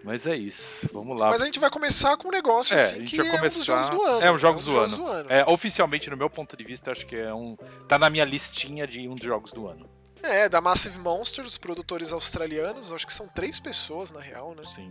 Mas 0.02 0.26
é 0.26 0.36
isso. 0.36 0.86
Vamos 0.92 1.18
lá. 1.18 1.30
Mas 1.30 1.40
a 1.40 1.46
gente 1.46 1.58
vai 1.58 1.70
começar 1.70 2.14
com 2.18 2.28
um 2.28 2.30
negócio 2.30 2.74
É, 2.74 2.76
assim 2.76 2.96
a 2.96 2.98
gente 2.98 3.10
que 3.12 3.16
vai 3.16 3.26
é 3.26 3.28
um 3.30 3.32
dos 3.32 3.40
começar- 3.54 3.64
jogos 3.84 3.90
do 3.90 4.02
ano. 4.02 4.22
é, 4.26 4.30
os 4.32 4.40
jogos 4.40 4.62
um 4.68 4.72
do 4.72 4.80
dos 4.86 4.92
ano. 5.00 5.06
ano. 5.08 5.30
É, 5.32 5.44
oficialmente, 5.48 6.10
no 6.10 6.16
meu 6.16 6.28
ponto 6.28 6.54
de 6.56 6.62
vista, 6.64 6.92
acho 6.92 7.06
que 7.06 7.16
é 7.16 7.32
um. 7.32 7.56
Tá 7.88 7.98
na 7.98 8.10
minha 8.10 8.24
listinha 8.24 8.86
de 8.86 9.08
um 9.08 9.14
dos 9.14 9.24
jogos 9.26 9.52
do 9.52 9.66
ano. 9.66 9.88
É, 10.22 10.48
da 10.48 10.60
Massive 10.60 10.98
Monsters, 10.98 11.56
produtores 11.58 12.12
australianos, 12.12 12.92
acho 12.92 13.06
que 13.06 13.12
são 13.12 13.26
três 13.28 13.58
pessoas 13.60 14.10
na 14.10 14.20
real, 14.20 14.54
né? 14.54 14.62
Sim. 14.64 14.90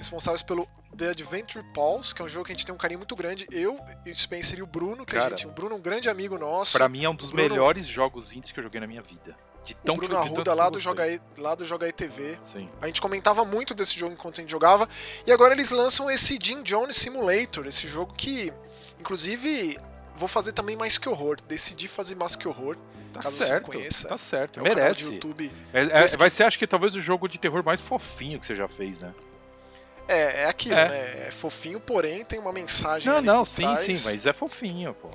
Responsáveis 0.00 0.42
pelo 0.42 0.66
The 0.96 1.10
Adventure 1.10 1.64
Pulse, 1.74 2.14
que 2.14 2.22
é 2.22 2.24
um 2.24 2.28
jogo 2.28 2.46
que 2.46 2.52
a 2.52 2.54
gente 2.54 2.64
tem 2.64 2.74
um 2.74 2.78
carinho 2.78 2.98
muito 2.98 3.14
grande. 3.14 3.46
Eu, 3.52 3.78
e 4.04 4.10
o 4.10 4.18
Spencer 4.18 4.58
e 4.58 4.62
o 4.62 4.66
Bruno, 4.66 5.04
que 5.04 5.14
a 5.16 5.20
Cara, 5.20 5.36
gente. 5.36 5.46
O 5.46 5.50
Bruno 5.52 5.74
é 5.74 5.78
um 5.78 5.80
grande 5.80 6.08
amigo 6.08 6.38
nosso. 6.38 6.72
Pra 6.72 6.88
mim 6.88 7.04
é 7.04 7.08
um 7.10 7.14
dos 7.14 7.30
Bruno- 7.30 7.48
melhores 7.50 7.86
jogos 7.86 8.32
indies 8.32 8.50
que 8.50 8.58
eu 8.58 8.64
joguei 8.64 8.80
na 8.80 8.86
minha 8.86 9.02
vida. 9.02 9.36
De 9.62 9.74
tão 9.74 9.94
o 9.94 9.98
Bruno 9.98 10.14
que, 10.20 10.26
Arruda 10.28 10.54
lá 10.54 10.70
do. 10.70 10.80
Joga, 10.80 11.04
lá 11.36 11.54
do 11.54 11.64
Joga 11.66 11.86
ETV. 11.86 12.38
Sim. 12.42 12.68
A 12.80 12.86
gente 12.86 13.00
comentava 13.00 13.44
muito 13.44 13.74
desse 13.74 13.96
jogo 13.98 14.14
enquanto 14.14 14.38
a 14.38 14.40
gente 14.40 14.50
jogava. 14.50 14.88
E 15.26 15.30
agora 15.30 15.52
eles 15.52 15.70
lançam 15.70 16.10
esse 16.10 16.38
Jim 16.42 16.62
Jones 16.62 16.96
Simulator, 16.96 17.66
esse 17.66 17.86
jogo 17.86 18.14
que, 18.14 18.50
inclusive, 18.98 19.78
vou 20.16 20.28
fazer 20.28 20.52
também 20.52 20.76
mais 20.76 20.96
que 20.98 21.08
horror. 21.08 21.36
Decidi 21.46 21.88
fazer 21.88 22.14
mais 22.14 22.34
que 22.36 22.48
horror. 22.48 22.76
Tá 23.12 23.20
Caso 23.20 23.36
você 23.36 23.46
certo. 23.46 23.66
conheça, 23.66 24.08
Tá 24.08 24.16
certo. 24.16 24.60
É 24.60 24.62
Merece. 24.62 25.12
YouTube. 25.14 25.50
É- 25.72 25.82
é- 26.04 26.16
vai 26.16 26.30
ser, 26.30 26.44
acho 26.44 26.56
que, 26.58 26.66
talvez 26.66 26.94
o 26.94 27.00
jogo 27.00 27.28
de 27.28 27.38
terror 27.38 27.62
mais 27.64 27.80
fofinho 27.80 28.38
que 28.38 28.46
você 28.46 28.54
já 28.54 28.68
fez, 28.68 29.00
né? 29.00 29.12
É, 30.12 30.42
é 30.42 30.44
aquilo, 30.46 30.74
É. 30.74 30.88
né? 30.88 31.26
É 31.26 31.30
fofinho, 31.30 31.78
porém 31.80 32.24
tem 32.24 32.38
uma 32.38 32.52
mensagem. 32.52 33.10
Não, 33.10 33.20
não, 33.22 33.44
sim, 33.44 33.62
trás. 33.62 33.80
sim, 33.80 33.92
mas 34.04 34.26
é 34.26 34.32
fofinho, 34.32 34.92
pô. 34.94 35.08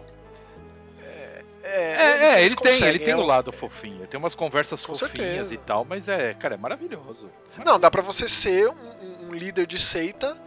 É, 1.04 1.42
É, 1.64 2.34
é, 2.36 2.40
eles 2.42 2.54
ele 2.54 2.56
tem, 2.62 2.88
ele 2.88 3.00
tem 3.00 3.14
é 3.14 3.16
o 3.18 3.22
um- 3.22 3.26
lado 3.26 3.52
fofinho. 3.52 4.06
Tem 4.08 4.18
umas 4.20 4.36
conversas 4.36 4.86
Com 4.86 4.94
fofinhas 4.94 5.28
certeza. 5.30 5.54
e 5.54 5.58
tal, 5.58 5.84
mas 5.84 6.08
é, 6.08 6.34
cara, 6.36 6.54
é 6.56 6.58
maravilhoso. 6.58 7.30
Não, 7.66 7.80
dá 7.80 7.90
pra 7.90 8.02
você 8.04 8.28
ser 8.30 8.70
um, 8.70 9.28
um 9.30 9.34
líder 9.34 9.66
de 9.66 9.80
seita 9.80 10.38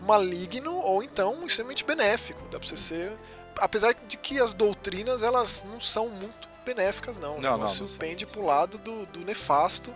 maligno 0.00 0.76
ou 0.76 1.02
então 1.02 1.44
extremamente 1.44 1.84
benéfico. 1.84 2.40
Dá 2.50 2.58
pra 2.58 2.68
você 2.68 2.76
ser. 2.76 3.12
Apesar 3.58 3.94
de 4.06 4.16
que 4.16 4.40
as 4.40 4.54
doutrinas 4.54 5.22
elas 5.22 5.64
não 5.68 5.80
são 5.80 6.08
muito 6.08 6.48
benéficas, 6.64 7.18
não. 7.18 7.34
Não, 7.34 7.40
não, 7.42 7.52
negócio 7.58 7.80
não 7.82 7.88
são, 7.88 7.98
pende 7.98 8.24
pro 8.24 8.44
lado 8.44 8.78
do, 8.78 9.04
do 9.06 9.20
nefasto. 9.24 9.92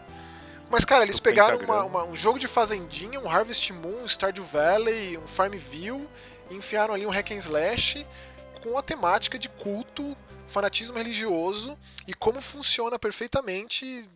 Mas, 0.74 0.84
cara, 0.84 1.04
eles 1.04 1.20
pegaram 1.20 1.58
uma- 1.58 1.84
uma- 1.84 2.04
um 2.04 2.16
jogo 2.16 2.38
de 2.38 2.48
fazendinha, 2.48 3.20
um 3.20 3.28
Harvest 3.28 3.72
Moon, 3.72 4.02
um 4.02 4.06
Stardew 4.08 4.44
Valley, 4.44 5.16
um 5.16 5.26
Farmville, 5.26 6.08
e 6.50 6.54
enfiaram 6.54 6.92
ali 6.94 7.06
um 7.06 7.10
hack 7.10 7.30
and 7.30 7.36
slash 7.38 8.04
com 8.62 8.76
a 8.76 8.82
temática 8.82 9.38
de 9.38 9.48
culto, 9.48 10.16
fanatismo 10.46 10.96
religioso 10.98 11.78
e 12.08 12.12
como 12.14 12.40
funciona 12.40 12.98
perfeitamente 12.98 14.08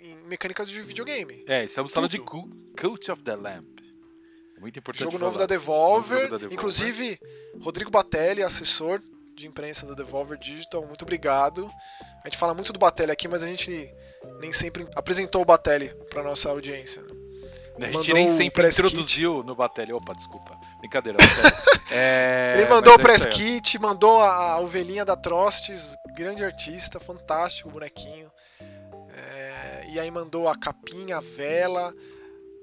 em 0.00 0.16
mecânicas 0.26 0.68
de 0.68 0.80
videogame. 0.82 1.44
É, 1.46 1.64
estamos 1.64 1.92
falando 1.92 2.10
de. 2.10 2.18
Cult 2.18 3.10
of 3.10 3.22
the 3.22 3.36
Lamp. 3.36 3.78
É 4.56 4.60
muito 4.60 4.78
importante 4.78 5.04
Jogo 5.04 5.18
novo 5.18 5.46
Devolver, 5.46 5.96
Novo 5.96 6.08
jogo 6.08 6.22
da 6.22 6.36
Devolver. 6.38 6.52
inclusive 6.52 7.20
Rodrigo 7.62 7.90
Batelli, 7.90 8.42
assessor 8.42 9.00
de 9.34 9.46
imprensa 9.46 9.86
da 9.86 9.94
Devolver 9.94 10.38
Digital, 10.38 10.84
muito 10.86 11.02
obrigado. 11.02 11.70
A 12.22 12.28
gente 12.28 12.36
fala 12.36 12.52
muito 12.52 12.72
do 12.72 12.78
Batelli 12.78 13.10
aqui, 13.12 13.26
mas 13.28 13.42
a 13.42 13.46
gente 13.46 13.90
nem 14.40 14.52
sempre 14.52 14.86
apresentou 14.94 15.42
o 15.42 15.44
Batelli 15.44 15.88
para 16.10 16.22
nossa 16.22 16.48
audiência. 16.48 17.02
A 17.02 17.84
gente 17.86 17.94
mandou 17.94 18.14
nem 18.14 18.26
o 18.28 18.36
sempre 18.36 18.62
press 18.62 18.76
kit. 18.76 18.86
introduziu 18.88 19.42
no 19.42 19.54
Batelli. 19.54 19.92
Opa, 19.92 20.14
desculpa. 20.14 20.58
Brincadeira, 20.80 21.18
Batelli. 21.18 21.70
É, 21.92 22.54
Ele 22.56 22.70
mandou 22.70 22.92
o 22.92 23.00
é 23.00 23.02
press 23.02 23.22
isso 23.22 23.28
aí, 23.28 23.34
kit, 23.34 23.76
mandou 23.80 24.20
a, 24.20 24.52
a 24.52 24.60
ovelhinha 24.60 25.04
da 25.04 25.16
Trostes, 25.16 25.96
grande 26.16 26.44
artista, 26.44 27.00
fantástico 27.00 27.68
o 27.68 27.72
bonequinho. 27.72 28.30
É, 29.12 29.86
e 29.90 29.98
aí 29.98 30.08
mandou 30.08 30.46
a 30.48 30.56
capinha, 30.56 31.16
a 31.16 31.20
vela, 31.20 31.92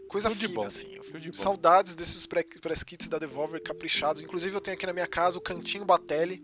coisa 0.07 0.29
Tudo 0.29 0.39
de 0.39 0.47
fina, 0.47 0.61
bom, 0.61 0.65
assim. 0.65 0.87
de 1.19 1.27
bom. 1.27 1.33
Saudades 1.33 1.93
desses 1.93 2.25
pre- 2.25 2.45
press 2.61 2.83
kits 2.83 3.09
da 3.09 3.19
Devolver 3.19 3.61
caprichados. 3.61 4.21
Inclusive 4.21 4.55
eu 4.55 4.61
tenho 4.61 4.77
aqui 4.77 4.85
na 4.85 4.93
minha 4.93 5.07
casa 5.07 5.37
o 5.37 5.41
Cantinho 5.41 5.83
Batelli, 5.83 6.41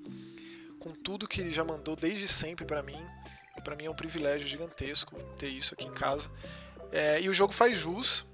com 0.77 0.91
tudo 0.91 1.25
que 1.25 1.39
ele 1.39 1.51
já 1.51 1.63
mandou 1.63 1.95
desde 1.95 2.27
sempre 2.27 2.65
pra 2.65 2.83
mim. 2.83 3.01
Pra 3.63 3.75
mim 3.75 3.85
é 3.85 3.89
um 3.89 3.95
privilégio 3.95 4.47
gigantesco 4.47 5.15
ter 5.37 5.47
isso 5.47 5.73
aqui 5.73 5.85
em 5.87 5.93
casa. 5.93 6.29
É, 6.91 7.19
e 7.21 7.29
o 7.29 7.33
jogo 7.33 7.53
faz 7.53 7.77
jus, 7.77 8.25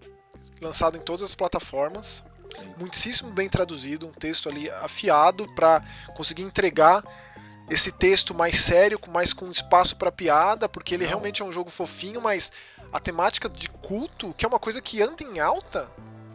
lançado 0.61 0.97
em 0.97 1.01
todas 1.01 1.23
as 1.23 1.35
plataformas. 1.35 2.23
Sim. 2.57 2.73
Muitíssimo 2.77 3.31
bem 3.31 3.47
traduzido, 3.47 4.07
um 4.07 4.11
texto 4.11 4.49
ali 4.49 4.69
afiado 4.69 5.47
pra 5.53 5.81
conseguir 6.15 6.41
entregar 6.41 7.03
esse 7.69 7.91
texto 7.91 8.33
mais 8.33 8.59
sério, 8.59 8.97
com 8.97 9.11
mais 9.11 9.31
com 9.31 9.49
espaço 9.51 9.95
pra 9.95 10.11
piada, 10.11 10.67
porque 10.67 10.95
ele 10.95 11.03
Não. 11.03 11.09
realmente 11.09 11.41
é 11.41 11.45
um 11.45 11.51
jogo 11.51 11.69
fofinho, 11.69 12.19
mas 12.19 12.51
a 12.91 12.99
temática 12.99 13.47
de 13.47 13.69
culto, 13.69 14.33
que 14.35 14.43
é 14.43 14.47
uma 14.47 14.59
coisa 14.59 14.81
que 14.81 15.01
anda 15.01 15.23
em 15.23 15.39
alta, 15.39 15.87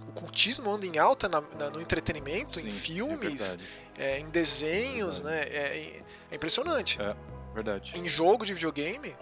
o 0.09 0.13
cultismo 0.13 0.71
anda 0.71 0.87
em 0.87 0.97
alta 0.97 1.29
na, 1.29 1.43
na, 1.59 1.71
no 1.71 1.81
entretenimento, 1.81 2.61
Sim, 2.61 2.67
em 2.67 2.69
é 2.69 2.71
filmes, 2.71 3.57
verdade. 3.57 3.69
é, 3.99 4.19
em 4.21 4.29
desenhos, 4.31 5.21
né? 5.21 5.41
É, 5.43 6.03
é 6.31 6.37
impressionante. 6.37 7.03
É, 7.03 7.17
verdade. 7.55 7.95
Em 7.97 8.05
jogo 8.05 8.45
de 8.45 8.53
videogame, 8.53 9.15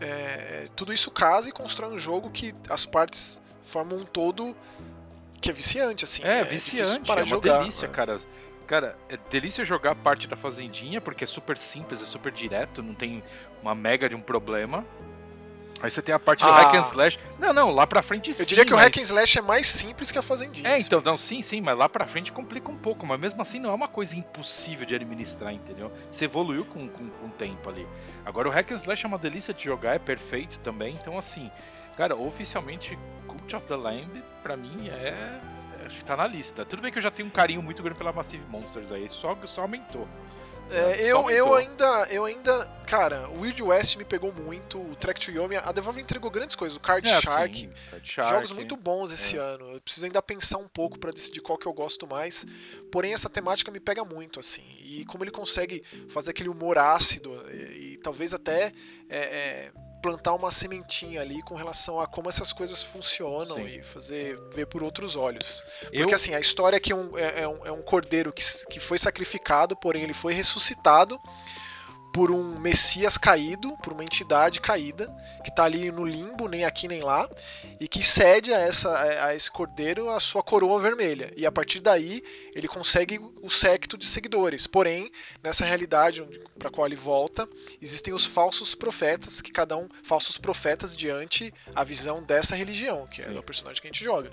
é, 0.00 0.68
tudo 0.76 0.92
isso 0.92 1.10
casa 1.10 1.48
e 1.48 1.52
constrói 1.52 1.94
um 1.94 1.98
jogo 1.98 2.30
que 2.30 2.54
as 2.68 2.84
partes 2.84 3.40
formam 3.62 4.00
um 4.00 4.04
todo 4.04 4.56
que 5.40 5.50
é 5.50 5.52
viciante, 5.52 6.04
assim. 6.04 6.22
É, 6.24 6.42
difícil 6.42 6.80
viciante, 6.82 7.06
parar 7.06 7.20
é 7.20 7.24
uma 7.24 7.30
jogar, 7.30 7.58
delícia, 7.60 7.88
cara. 7.88 8.18
Cara, 8.66 8.98
é 9.08 9.16
delícia 9.30 9.64
jogar 9.64 9.94
parte 9.94 10.26
da 10.26 10.36
fazendinha, 10.36 11.00
porque 11.00 11.24
é 11.24 11.26
super 11.26 11.56
simples, 11.56 12.02
é 12.02 12.04
super 12.04 12.30
direto, 12.30 12.82
não 12.82 12.92
tem 12.92 13.22
uma 13.62 13.74
mega 13.74 14.08
de 14.08 14.14
um 14.14 14.20
problema. 14.20 14.84
Aí 15.80 15.90
você 15.90 16.02
tem 16.02 16.14
a 16.14 16.18
parte 16.18 16.44
do 16.44 16.50
Ah. 16.50 16.62
hack 16.62 16.74
and 16.74 16.80
slash. 16.80 17.18
Não, 17.38 17.52
não, 17.52 17.70
lá 17.70 17.86
pra 17.86 18.02
frente 18.02 18.32
sim. 18.34 18.42
Eu 18.42 18.46
diria 18.46 18.64
que 18.64 18.72
o 18.72 18.76
mas... 18.76 18.84
hack 18.86 18.98
and 18.98 19.02
slash 19.02 19.38
é 19.38 19.42
mais 19.42 19.66
simples 19.68 20.10
que 20.10 20.18
a 20.18 20.22
fazendinha. 20.22 20.68
É, 20.68 20.78
então, 20.78 21.00
não, 21.04 21.12
fosse. 21.12 21.26
sim, 21.26 21.42
sim, 21.42 21.60
mas 21.60 21.76
lá 21.76 21.88
pra 21.88 22.06
frente 22.06 22.32
complica 22.32 22.70
um 22.70 22.76
pouco, 22.76 23.06
mas 23.06 23.18
mesmo 23.20 23.40
assim 23.40 23.58
não 23.58 23.70
é 23.70 23.74
uma 23.74 23.88
coisa 23.88 24.16
impossível 24.16 24.84
de 24.86 24.94
administrar, 24.94 25.52
entendeu? 25.52 25.92
Você 26.10 26.24
evoluiu 26.24 26.64
com, 26.64 26.88
com, 26.88 27.08
com 27.08 27.26
o 27.26 27.30
tempo 27.30 27.68
ali. 27.68 27.86
Agora 28.24 28.48
o 28.48 28.50
Hack 28.50 28.72
and 28.72 28.76
Slash 28.76 29.04
é 29.04 29.08
uma 29.08 29.18
delícia 29.18 29.54
de 29.54 29.64
jogar, 29.64 29.94
é 29.94 29.98
perfeito 29.98 30.58
também, 30.60 30.94
então 31.00 31.16
assim, 31.16 31.50
cara, 31.96 32.14
oficialmente 32.16 32.98
Cult 33.26 33.56
of 33.56 33.66
the 33.66 33.76
Lamb, 33.76 34.22
pra 34.42 34.56
mim, 34.56 34.88
é. 34.88 35.38
Acho 35.86 35.96
que 35.98 36.04
tá 36.04 36.16
na 36.16 36.26
lista. 36.26 36.64
Tudo 36.66 36.82
bem 36.82 36.92
que 36.92 36.98
eu 36.98 37.02
já 37.02 37.10
tenho 37.10 37.28
um 37.28 37.30
carinho 37.30 37.62
muito 37.62 37.82
grande 37.82 37.96
pela 37.96 38.12
Massive 38.12 38.44
Monsters 38.50 38.92
aí, 38.92 39.08
só, 39.08 39.34
só 39.44 39.62
aumentou. 39.62 40.06
É, 40.70 40.94
Só 40.94 41.00
eu, 41.00 41.30
eu 41.30 41.54
ainda, 41.54 42.06
eu 42.10 42.24
ainda, 42.24 42.66
cara, 42.86 43.28
o 43.30 43.40
Weird 43.40 43.62
West 43.62 43.96
me 43.96 44.04
pegou 44.04 44.32
muito, 44.32 44.78
o 44.78 44.94
Trek 44.96 45.18
to 45.20 45.30
Yomi, 45.30 45.56
a 45.56 45.72
Devolver 45.72 46.02
entregou 46.02 46.30
grandes 46.30 46.54
coisas, 46.54 46.76
o 46.76 46.80
Card 46.80 47.08
É, 47.08 47.20
Shark, 47.20 47.58
sim, 47.58 47.70
Card 47.90 48.08
Shark, 48.08 48.30
jogos 48.30 48.52
muito 48.52 48.76
bons 48.76 49.10
esse 49.10 49.36
é. 49.36 49.40
ano. 49.40 49.72
Eu 49.72 49.80
preciso 49.80 50.06
ainda 50.06 50.20
pensar 50.20 50.58
um 50.58 50.68
pouco 50.68 50.98
pra 50.98 51.10
decidir 51.10 51.40
qual 51.40 51.56
que 51.56 51.66
eu 51.66 51.72
gosto 51.72 52.06
mais. 52.06 52.46
Porém, 52.92 53.14
essa 53.14 53.28
temática 53.28 53.70
me 53.70 53.80
pega 53.80 54.04
muito, 54.04 54.38
assim. 54.40 54.64
E 54.80 55.04
como 55.06 55.24
ele 55.24 55.30
consegue 55.30 55.82
fazer 56.08 56.30
aquele 56.30 56.48
humor 56.48 56.78
ácido 56.78 57.32
e, 57.50 57.94
e 57.94 57.96
talvez 58.02 58.34
até 58.34 58.72
é, 59.08 59.18
é, 59.18 59.72
plantar 60.02 60.34
uma 60.34 60.50
sementinha 60.50 61.20
ali 61.20 61.42
com 61.42 61.54
relação 61.54 62.00
a 62.00 62.06
como 62.06 62.28
essas 62.28 62.52
coisas 62.52 62.82
funcionam 62.82 63.56
Sim. 63.56 63.66
e 63.66 63.82
fazer 63.82 64.38
ver 64.54 64.66
por 64.66 64.82
outros 64.82 65.16
olhos. 65.16 65.62
Eu, 65.92 66.02
Porque 66.02 66.14
assim, 66.14 66.34
a 66.34 66.40
história 66.40 66.76
é 66.76 66.80
que 66.80 66.92
um- 66.94 67.16
é, 67.18 67.42
é 67.42 67.48
um, 67.48 67.66
é 67.66 67.72
um 67.72 67.82
cordeiro 67.82 68.32
que, 68.32 68.42
que 68.70 68.80
foi 68.80 68.98
sacrificado, 68.98 69.76
porém 69.76 70.02
ele 70.02 70.12
foi 70.14 70.32
ressuscitado 70.34 71.20
por 72.18 72.32
um 72.32 72.58
Messias 72.58 73.16
caído, 73.16 73.76
por 73.76 73.92
uma 73.92 74.02
entidade 74.02 74.60
caída, 74.60 75.06
que 75.44 75.50
está 75.50 75.62
ali 75.62 75.92
no 75.92 76.04
limbo, 76.04 76.48
nem 76.48 76.64
aqui 76.64 76.88
nem 76.88 77.00
lá, 77.00 77.30
e 77.78 77.86
que 77.86 78.02
cede 78.02 78.52
a, 78.52 78.58
essa, 78.58 79.24
a 79.24 79.36
esse 79.36 79.48
cordeiro 79.48 80.10
a 80.10 80.18
sua 80.18 80.42
coroa 80.42 80.80
vermelha. 80.80 81.32
E 81.36 81.46
a 81.46 81.52
partir 81.52 81.78
daí 81.78 82.20
ele 82.56 82.66
consegue 82.66 83.20
o 83.40 83.48
séquito 83.48 83.96
de 83.96 84.04
seguidores. 84.04 84.66
Porém, 84.66 85.12
nessa 85.44 85.64
realidade 85.64 86.24
para 86.58 86.66
a 86.66 86.72
qual 86.72 86.88
ele 86.88 86.96
volta, 86.96 87.48
existem 87.80 88.12
os 88.12 88.24
falsos 88.24 88.74
profetas, 88.74 89.40
que 89.40 89.52
cada 89.52 89.76
um. 89.76 89.86
falsos 90.02 90.36
profetas 90.36 90.96
diante 90.96 91.54
a 91.72 91.84
visão 91.84 92.20
dessa 92.20 92.56
religião, 92.56 93.06
que 93.06 93.22
Sim. 93.22 93.32
é 93.32 93.38
o 93.38 93.44
personagem 93.44 93.80
que 93.80 93.86
a 93.86 93.92
gente 93.92 94.02
joga. 94.02 94.32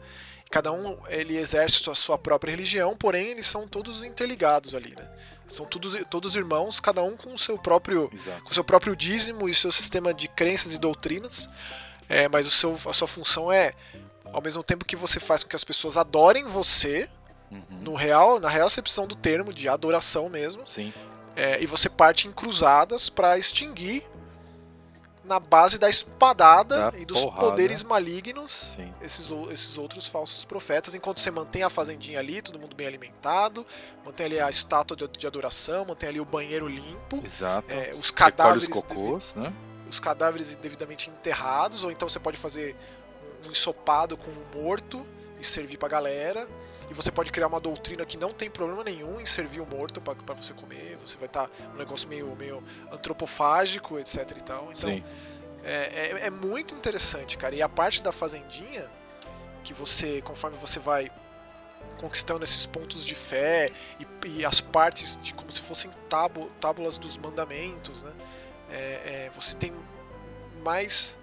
Cada 0.49 0.71
um 0.71 0.97
ele 1.07 1.37
exerce 1.37 1.87
a 1.87 1.93
sua 1.93 2.17
própria 2.17 2.49
religião, 2.49 2.97
porém 2.97 3.27
eles 3.27 3.45
são 3.45 3.67
todos 3.67 4.03
interligados 4.03 4.73
ali, 4.73 4.95
né? 4.95 5.07
São 5.47 5.65
todos, 5.65 5.95
todos 6.09 6.35
irmãos, 6.35 6.79
cada 6.79 7.03
um 7.03 7.15
com 7.15 7.33
o 7.33 7.37
seu 7.37 7.57
próprio 7.57 8.09
Exato. 8.13 8.43
com 8.43 8.49
o 8.49 8.53
seu 8.53 8.63
próprio 8.63 8.95
dízimo 8.95 9.47
e 9.47 9.53
seu 9.53 9.71
sistema 9.71 10.13
de 10.13 10.27
crenças 10.27 10.73
e 10.73 10.79
doutrinas. 10.79 11.47
É, 12.09 12.27
mas 12.29 12.45
o 12.45 12.51
seu, 12.51 12.77
a 12.87 12.93
sua 12.93 13.07
função 13.07 13.51
é, 13.51 13.73
ao 14.31 14.41
mesmo 14.41 14.61
tempo 14.63 14.85
que 14.85 14.95
você 14.95 15.19
faz 15.19 15.43
com 15.43 15.49
que 15.49 15.55
as 15.55 15.63
pessoas 15.63 15.97
adorem 15.97 16.45
você, 16.45 17.09
Uhum. 17.51 17.61
no 17.81 17.93
real, 17.93 18.39
na 18.39 18.49
real 18.49 18.65
acepção 18.65 19.05
do 19.05 19.15
termo, 19.15 19.53
de 19.53 19.69
adoração 19.69 20.27
mesmo, 20.29 20.67
Sim, 20.67 20.91
é, 21.35 21.61
e 21.61 21.67
você 21.67 21.87
parte 21.87 22.27
em 22.27 22.31
cruzadas 22.31 23.07
para 23.07 23.37
extinguir 23.37 24.03
na 25.25 25.39
base 25.39 25.77
da 25.79 25.89
espadada 25.89 26.91
Da 26.91 26.97
e 26.99 27.05
dos 27.05 27.21
porrada. 27.21 27.41
poderes 27.49 27.83
malignos 27.83 28.75
sim. 28.75 28.93
esses, 29.01 29.29
esses 29.51 29.77
outros 29.77 30.07
falsos 30.07 30.45
profetas, 30.45 30.93
enquanto 30.95 31.19
você 31.19 31.31
mantém 31.31 31.63
a 31.63 31.69
fazendinha 31.69 32.19
ali, 32.19 32.41
todo 32.41 32.59
mundo 32.59 32.75
bem 32.75 32.87
alimentado, 32.87 33.65
mantém 34.05 34.27
ali 34.27 34.39
a 34.39 34.49
estátua 34.49 34.95
de, 34.95 35.07
de 35.07 35.27
adoração, 35.27 35.85
mantém 35.85 36.09
ali 36.09 36.19
o 36.19 36.25
banheiro 36.25 36.67
limpo, 36.67 37.21
Exato. 37.23 37.71
é, 37.71 37.91
os 37.93 38.05
os 38.05 38.11
cadáveres 38.11 38.67
devi- 38.67 38.73
cocôs, 38.81 39.33
né? 39.35 39.51
os 39.89 39.99
cadáveres 39.99 40.55
devidamente 40.55 41.09
enterrados, 41.09 41.83
ou 41.83 41.91
então 41.91 42.07
você 42.07 42.19
pode 42.19 42.37
fazer 42.37 42.75
um 43.47 43.51
ensopado 43.51 44.15
com 44.17 44.29
um 44.31 44.63
morto 44.63 45.05
e 45.39 45.43
servir 45.43 45.77
pra 45.77 45.87
galera. 45.89 46.47
E 46.89 46.93
você 46.93 47.11
pode 47.11 47.31
criar 47.31 47.47
uma 47.47 47.59
doutrina 47.59 48.05
que 48.05 48.15
não 48.17 48.31
tem 48.31 48.49
problema 48.49 48.83
nenhum 48.83 49.19
em 49.19 49.25
servir 49.25 49.59
o 49.59 49.65
morto 49.65 49.99
pra 49.99 50.33
você 50.35 50.53
comer. 50.53 50.97
Você 50.97 51.17
vai 51.17 51.27
estar 51.27 51.49
um 51.73 51.77
negócio 51.77 52.07
meio, 52.07 52.35
meio 52.35 52.63
antropofágico, 52.91 53.97
etc 53.99 54.31
e 54.37 54.41
tal. 54.43 54.71
Então, 54.71 54.89
é, 55.63 56.11
é, 56.21 56.27
é 56.27 56.29
muito 56.29 56.75
interessante, 56.75 57.37
cara. 57.37 57.55
E 57.55 57.61
a 57.61 57.69
parte 57.69 58.01
da 58.03 58.11
fazendinha, 58.11 58.87
que 59.63 59.73
você, 59.73 60.21
conforme 60.21 60.57
você 60.57 60.79
vai 60.79 61.11
conquistando 61.99 62.43
esses 62.43 62.65
pontos 62.65 63.03
de 63.05 63.15
fé 63.15 63.71
e, 63.99 64.27
e 64.39 64.45
as 64.45 64.59
partes 64.61 65.17
de 65.21 65.33
como 65.33 65.51
se 65.51 65.61
fossem 65.61 65.89
tábu, 66.09 66.47
tábulas 66.59 66.97
dos 66.97 67.17
mandamentos, 67.17 68.01
né? 68.03 68.11
É, 68.69 68.75
é, 68.75 69.31
você 69.35 69.55
tem 69.55 69.71
mais 70.63 71.17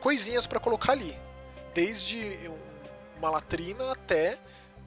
coisinhas 0.00 0.46
para 0.46 0.60
colocar 0.60 0.92
ali, 0.92 1.18
desde 1.74 2.18
um- 2.48 3.18
uma 3.18 3.30
latrina 3.30 3.92
até 3.92 4.38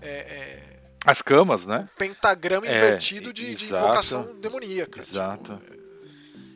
é, 0.02 0.10
é, 0.10 0.64
As 1.06 1.22
camas, 1.22 1.66
né? 1.66 1.88
um 1.94 1.98
pentagrama 1.98 2.66
É, 2.68 2.78
invertido 2.78 3.32
de, 3.34 3.56
de 3.56 3.64
exato. 3.66 3.84
invocação 3.86 4.40
demoníaca. 4.40 5.00
Exato. 5.00 5.58
Tipo, 5.58 5.76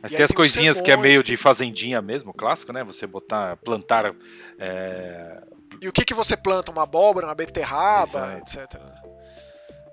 Mas 0.02 0.12
tem 0.12 0.22
as 0.22 0.28
tem 0.30 0.36
coisinhas 0.36 0.80
que 0.80 0.90
é 0.90 0.96
meio 0.96 1.22
de 1.22 1.36
fazendinha 1.36 2.00
mesmo, 2.00 2.32
clássico, 2.32 2.72
né? 2.72 2.82
Você 2.84 3.06
botar, 3.06 3.56
plantar. 3.58 4.14
é, 4.58 5.42
E 5.80 5.88
o 5.88 5.92
que, 5.92 6.04
que 6.04 6.14
você 6.14 6.36
planta? 6.36 6.72
Uma 6.72 6.82
abóbora, 6.84 7.26
uma 7.26 7.34
beterraba, 7.34 8.40
Exato. 8.46 8.72
etc. 8.72 8.80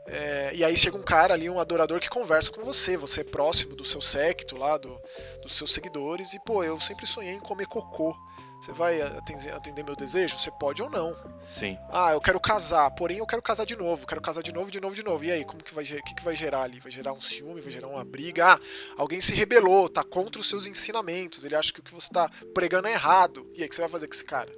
É, 0.10 0.52
e 0.56 0.64
aí 0.64 0.78
chega 0.78 0.96
um 0.96 1.04
cara 1.04 1.34
ali, 1.34 1.50
um 1.50 1.60
adorador 1.60 2.00
que 2.00 2.10
conversa 2.10 2.50
com 2.50 2.64
você, 2.64 2.96
você 2.96 3.22
é 3.22 3.24
próximo 3.26 3.76
do 3.76 3.84
seu 3.84 4.00
séquito 4.02 4.56
lá, 4.56 4.78
do, 4.78 4.98
dos 5.42 5.52
seus 5.58 5.74
seguidores, 5.74 6.34
e 6.34 6.40
pô, 6.46 6.64
eu 6.64 6.80
sempre 6.80 7.06
sonhei 7.06 7.34
em 7.34 7.40
comer 7.42 7.66
cocô. 7.68 8.16
Você 8.62 8.72
vai 8.74 9.02
atender, 9.02 9.84
meu 9.84 9.96
desejo? 9.96 10.38
Você 10.38 10.52
pode 10.52 10.82
ou 10.82 10.90
não. 10.90 11.16
Sim, 11.48 11.78
Ah, 11.90 12.12
eu 12.12 12.20
quero 12.20 12.40
casar, 12.40 12.90
porém 12.92 13.20
eu 13.20 13.26
quero 13.26 13.42
casar 13.42 13.66
de 13.66 13.76
novo, 13.78 14.06
quero 14.06 14.20
casar 14.20 14.42
de 14.44 14.52
novo, 14.52 14.70
de 14.70 14.82
novo, 14.82 14.94
de 14.94 15.04
novo. 15.04 15.24
E 15.24 15.32
aí, 15.32 15.46
como 15.46 15.64
que 15.64 15.74
vai, 15.74 15.86
que, 15.86 16.16
que 16.16 16.24
vai 16.24 16.36
gerar 16.36 16.64
ali? 16.64 16.80
Vai 16.80 16.92
gerar 16.92 17.14
um 17.14 17.22
ciúme, 17.22 17.62
vai 17.62 17.72
gerar 17.72 17.88
uma 17.88 18.04
briga? 18.04 18.54
Ah, 18.56 18.60
alguém 18.98 19.22
se 19.22 19.34
rebelou, 19.34 19.88
tá 19.88 20.04
contra 20.04 20.42
os 20.42 20.50
seus 20.50 20.66
ensinamentos, 20.66 21.46
ele 21.46 21.56
acha 21.56 21.72
que 21.72 21.80
o 21.80 21.84
que 21.84 21.94
você 21.94 22.10
tá 22.12 22.30
pregando 22.54 22.88
é 22.88 22.92
errado. 22.92 23.50
E 23.54 23.62
aí, 23.62 23.68
o 23.68 23.70
que 23.70 23.76
você 23.76 23.82
vai 23.82 23.90
fazer 23.90 24.08
com 24.08 24.14
esse 24.14 24.26
cara? 24.26 24.52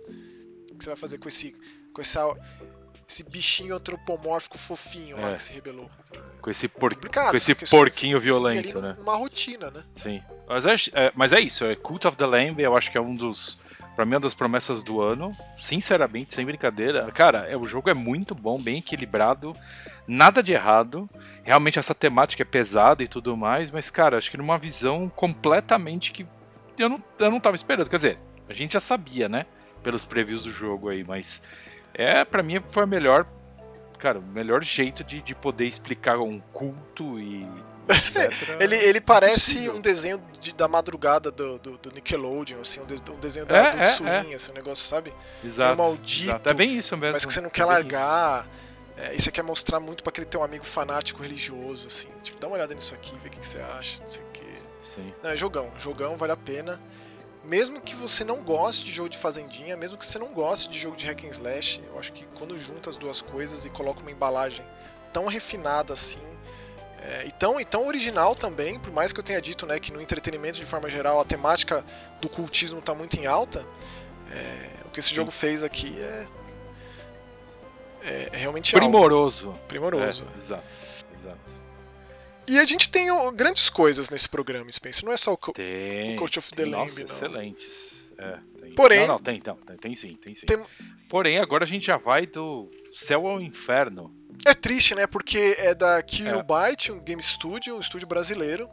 O 0.72 0.76
que 0.76 0.84
você 0.84 0.90
vai 0.90 0.98
fazer 0.98 1.20
com 1.20 1.28
esse, 1.30 1.54
com 1.94 2.02
essa, 2.02 2.22
esse 3.08 3.22
bichinho 3.24 3.76
antropomórfico 3.76 4.58
fofinho 4.58 5.18
lá 5.22 5.32
É. 5.32 5.36
que 5.36 5.44
se 5.44 5.54
rebelou? 5.54 5.90
com 6.42 6.50
esse, 6.50 6.68
por... 6.70 6.96
Com 6.96 7.36
esse 7.38 7.54
porquinho 7.54 8.18
violento, 8.20 8.80
né? 8.82 8.96
Uma 8.98 9.16
rotina, 9.18 9.70
né? 9.70 9.84
Sim. 9.94 10.24
Mas 10.48 10.66
é, 10.66 10.74
é- 10.94 11.12
mas 11.14 11.34
é 11.34 11.40
isso, 11.42 11.66
é 11.66 11.76
Cult 11.76 12.08
of 12.08 12.16
the 12.18 12.26
Lamb, 12.26 12.60
eu 12.64 12.76
acho 12.76 12.90
que 12.90 12.98
é 12.98 13.02
um 13.02 13.14
dos. 13.14 13.60
Pra 13.96 14.06
mim, 14.06 14.14
é 14.14 14.16
uma 14.16 14.22
das 14.22 14.34
promessas 14.34 14.82
do 14.82 15.02
ano. 15.02 15.32
Sinceramente, 15.60 16.34
sem 16.34 16.46
brincadeira. 16.46 17.12
Cara, 17.12 17.40
é, 17.50 17.58
o 17.58 17.66
jogo 17.66 17.90
é 17.90 17.94
muito 17.94 18.34
bom, 18.34 18.60
bem 18.62 18.78
equilibrado. 18.78 19.56
Nada 20.08 20.42
de 20.42 20.54
errado. 20.54 21.10
Realmente 21.44 21.80
essa 21.80 21.94
temática 21.94 22.44
é 22.44 22.46
pesada 22.46 23.04
e 23.04 23.08
tudo 23.08 23.36
mais, 23.36 23.70
mas, 23.70 23.90
cara, 23.90 24.18
acho 24.18 24.32
que 24.32 24.38
numa 24.38 24.58
visão 24.58 25.10
completamente 25.10 26.12
que 26.12 26.26
eu 26.78 26.90
não, 26.90 27.04
eu 27.20 27.30
não 27.30 27.40
tava 27.40 27.56
esperando. 27.56 27.90
Quer 27.90 27.98
dizer, 27.98 28.20
a 28.48 28.54
gente 28.54 28.74
já 28.74 28.80
sabia, 28.80 29.28
né? 29.28 29.46
Pelos 29.84 30.06
previews 30.06 30.44
do 30.44 30.52
jogo 30.52 30.90
aí, 30.90 31.04
mas 31.04 31.42
é, 31.94 32.24
para 32.24 32.42
mim, 32.42 32.62
foi 32.70 32.84
a 32.84 32.88
melhor. 32.88 33.28
Cara, 34.00 34.18
o 34.20 34.22
melhor 34.24 34.64
jeito 34.64 35.04
de, 35.04 35.22
de 35.22 35.36
poder 35.36 35.66
explicar 35.68 36.18
um 36.20 36.40
culto 36.52 37.20
e 37.20 37.46
etc. 37.90 38.32
Ele, 38.60 38.76
ele 38.76 39.02
parece 39.02 39.70
um 39.70 39.82
desenho 39.82 40.22
de- 40.40 40.54
da 40.54 40.68
madrugada 40.68 41.30
do, 41.30 41.60
do, 41.60 41.78
do 41.78 41.92
Nickelodeon, 41.92 42.62
assim, 42.62 42.80
um, 42.82 42.86
de- 42.86 43.12
um 43.12 43.20
desenho 43.20 43.46
da 43.46 43.58
É, 43.58 43.60
Adult 43.68 43.82
é, 43.82 43.88
Swim, 43.88 44.34
assim, 44.34 44.52
um 44.52 44.54
negócio, 44.56 44.86
sabe? 44.86 45.14
Exato. 45.44 45.74
é 45.74 45.76
maldito, 45.76 46.30
exato. 46.30 46.50
É 46.50 46.54
bem 46.54 46.78
isso 46.78 46.96
mesmo. 46.96 47.14
mas 47.14 47.26
que 47.26 47.34
você 47.34 47.42
não 47.42 47.48
é 47.48 47.52
quer 47.52 47.66
largar. 47.66 48.48
É, 48.96 49.16
e 49.16 49.20
você 49.22 49.32
quer 49.32 49.44
mostrar 49.44 49.80
muito 49.80 50.04
pra 50.04 50.12
aquele 50.12 50.26
teu 50.28 50.44
amigo 50.44 50.66
fanático 50.66 51.22
religioso, 51.22 51.88
assim. 51.88 52.08
Tipo, 52.22 52.40
dá 52.40 52.48
uma 52.48 52.56
olhada 52.56 52.74
nisso 52.74 52.94
aqui, 52.94 53.14
vê 53.22 53.28
o 53.28 53.32
que, 53.32 53.40
que 53.40 53.48
você 53.48 53.60
acha, 53.60 54.02
não 54.02 54.10
sei 54.10 54.22
o 54.24 54.28
quê. 54.34 54.44
Sim. 54.84 55.14
Não, 55.24 55.30
é 55.32 55.38
jogão, 55.38 55.72
jogão 55.78 56.16
vale 56.16 56.32
a 56.34 56.38
pena. 56.38 56.80
Mesmo 57.44 57.80
que 57.80 57.96
você 57.96 58.24
não 58.24 58.42
goste 58.42 58.86
de 58.86 58.92
jogo 58.92 59.10
de 59.10 59.18
fazendinha, 59.18 59.76
mesmo 59.78 59.98
que 59.98 60.06
você 60.06 60.20
não 60.20 60.28
goste 60.34 60.70
de 60.70 60.78
jogo 60.78 60.96
de 60.96 61.08
hack 61.08 61.24
and 61.24 61.30
slash, 61.30 61.82
eu 61.88 61.98
acho 61.98 62.12
que 62.12 62.26
quando 62.38 62.58
junta 62.58 62.90
as 62.90 62.98
duas 62.98 63.22
coisas 63.22 63.66
e 63.66 63.70
coloca 63.70 64.02
uma 64.02 64.12
embalagem 64.12 64.66
tão 65.14 65.26
refinada 65.26 65.94
assim, 65.94 66.20
é, 67.02 67.26
e, 67.26 67.32
tão, 67.32 67.60
e 67.60 67.66
tão 67.66 67.88
original 67.88 68.36
também, 68.36 68.78
por 68.78 68.92
mais 68.92 69.14
que 69.14 69.20
eu 69.20 69.24
tenha 69.24 69.42
dito 69.42 69.66
né, 69.66 69.80
que 69.80 69.92
no 69.92 70.02
entretenimento 70.02 70.60
de 70.60 70.66
forma 70.66 70.90
geral 70.90 71.20
a 71.20 71.24
temática 71.24 71.84
do 72.20 72.28
cultismo 72.28 72.80
está 72.80 72.94
muito 72.94 73.18
em 73.18 73.26
alta, 73.26 73.66
é, 74.32 74.86
o 74.86 74.90
que 74.90 75.00
esse 75.00 75.10
Sim. 75.10 75.16
jogo 75.16 75.32
fez 75.32 75.64
aqui 75.64 75.98
é, 76.00 76.28
é, 78.04 78.30
é 78.34 78.38
realmente 78.38 78.76
algo. 78.76 78.86
Primoroso. 78.86 79.56
Primoroso. 79.68 80.26
É, 80.34 80.38
exato, 80.38 80.64
exato. 81.18 81.59
E 82.50 82.58
a 82.60 82.66
gente 82.66 82.90
tem 82.90 83.08
grandes 83.36 83.70
coisas 83.70 84.10
nesse 84.10 84.28
programa, 84.28 84.72
Spencer. 84.72 85.06
Não 85.06 85.12
é 85.14 85.18
só 85.18 85.34
o, 85.34 85.38
co- 85.38 85.54
Tem. 85.54 86.16
o 86.16 86.18
Coach 86.18 86.40
of 86.40 86.50
the 86.52 86.64
tem, 86.64 86.66
Lamb, 86.72 86.84
nossa, 86.88 87.00
não. 87.00 87.06
excelentes. 87.06 88.12
É, 88.18 88.38
tem. 88.62 88.72
Porém- 88.76 89.00
Não, 89.02 89.08
não, 89.08 89.20
tem, 89.20 89.38
então, 89.38 89.56
tem, 89.80 89.94
sim, 89.96 90.16
tem 90.16 90.34
sim. 90.36 90.46
Tem- 90.46 90.64
Porém, 91.08 91.38
agora 91.40 91.64
a 91.64 91.68
gente 91.68 91.86
já 91.86 91.98
vai 91.98 92.26
do 92.26 92.70
céu 92.92 93.26
ao 93.28 93.42
inferno. 93.42 94.14
É 94.46 94.54
triste, 94.54 94.94
né? 94.96 95.08
Porque 95.08 95.56
é 95.58 95.74
da 95.74 96.02
Killbyte, 96.04 96.92
um 96.92 97.00
game 97.00 97.22
studio, 97.22 97.76
um 97.76 97.80
estúdio 97.80 98.08
brasileiro, 98.08 98.70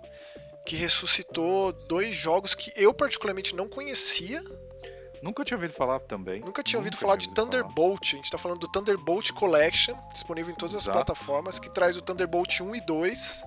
que 0.67 0.77
ressuscitou 0.77 1.73
dois 1.89 2.15
jogos 2.15 2.55
que 2.55 2.73
eu 2.77 2.93
particularmente 2.93 3.55
não 3.55 3.69
conhecia. 3.69 4.43
Nunca 5.23 5.45
tinha 5.45 5.57
ouvido 5.57 5.73
falar 5.73 5.99
também. 6.01 6.41
Nunca 6.41 6.63
tinha 6.63 6.79
ouvido 6.79 6.93
Nunca 6.95 7.01
falar 7.03 7.17
de 7.17 7.25
ouvido 7.29 7.37
falar. 7.37 7.51
Thunderbolt. 7.63 8.13
A 8.13 8.17
gente 8.17 8.31
tá 8.31 8.39
falando 8.39 8.59
do 8.61 8.69
Thunderbolt 8.71 9.33
Collection, 9.33 9.97
disponível 10.13 10.53
em 10.53 10.57
todas 10.57 10.75
as 10.75 10.83
Exato. 10.83 10.97
plataformas, 10.99 11.59
que 11.59 11.71
traz 11.71 11.97
o 11.97 12.01
Thunderbolt 12.03 12.61
1 12.61 12.77
e 12.77 12.81
2, 12.83 13.43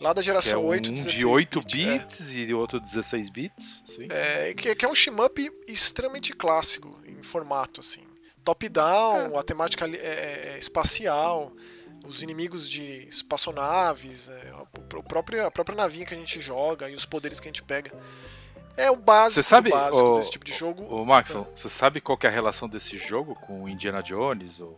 lá 0.00 0.12
da 0.12 0.22
Que 0.22 0.30
é 0.30 0.32
geração 0.32 0.64
um 0.64 0.66
8, 0.66 0.90
16 0.90 1.16
de 1.16 1.26
8 1.26 1.60
bit, 1.60 1.88
é. 1.88 1.98
bits 1.98 2.34
e 2.34 2.54
outro 2.54 2.80
16 2.80 3.30
bits. 3.30 3.82
Sim. 3.86 4.08
É, 4.10 4.54
que, 4.54 4.74
que 4.74 4.84
é 4.84 4.88
um 4.88 4.94
shmup 4.94 5.50
extremamente 5.66 6.32
clássico 6.32 7.00
em 7.06 7.22
formato, 7.22 7.80
assim. 7.80 8.02
Top-down, 8.44 9.38
a 9.38 9.42
temática 9.42 9.84
ali 9.84 9.96
é, 9.96 10.54
é 10.54 10.58
espacial, 10.58 11.52
os 12.06 12.22
inimigos 12.22 12.68
de 12.68 13.08
espaçonaves, 13.08 14.28
é, 14.28 14.50
a, 14.50 14.62
o 14.62 15.02
próprio, 15.02 15.46
a 15.46 15.50
própria 15.50 15.76
navinha 15.76 16.04
que 16.04 16.14
a 16.14 16.18
gente 16.18 16.40
joga 16.40 16.90
e 16.90 16.94
os 16.94 17.06
poderes 17.06 17.40
que 17.40 17.48
a 17.48 17.50
gente 17.50 17.62
pega. 17.62 17.92
É 18.76 18.90
o 18.90 18.96
básico, 18.96 19.42
Você 19.42 19.48
sabe, 19.48 19.70
básico 19.70 20.04
ô, 20.04 20.16
desse 20.16 20.30
tipo 20.30 20.44
de 20.44 20.52
jogo. 20.52 20.84
Ô, 20.92 21.04
Maxon, 21.04 21.46
você 21.54 21.68
sabe 21.68 22.00
qual 22.00 22.18
que 22.18 22.26
é 22.26 22.28
a 22.28 22.32
relação 22.32 22.68
desse 22.68 22.98
jogo 22.98 23.34
com 23.36 23.62
o 23.62 23.68
Indiana 23.68 24.02
Jones? 24.02 24.60
Ou, 24.60 24.76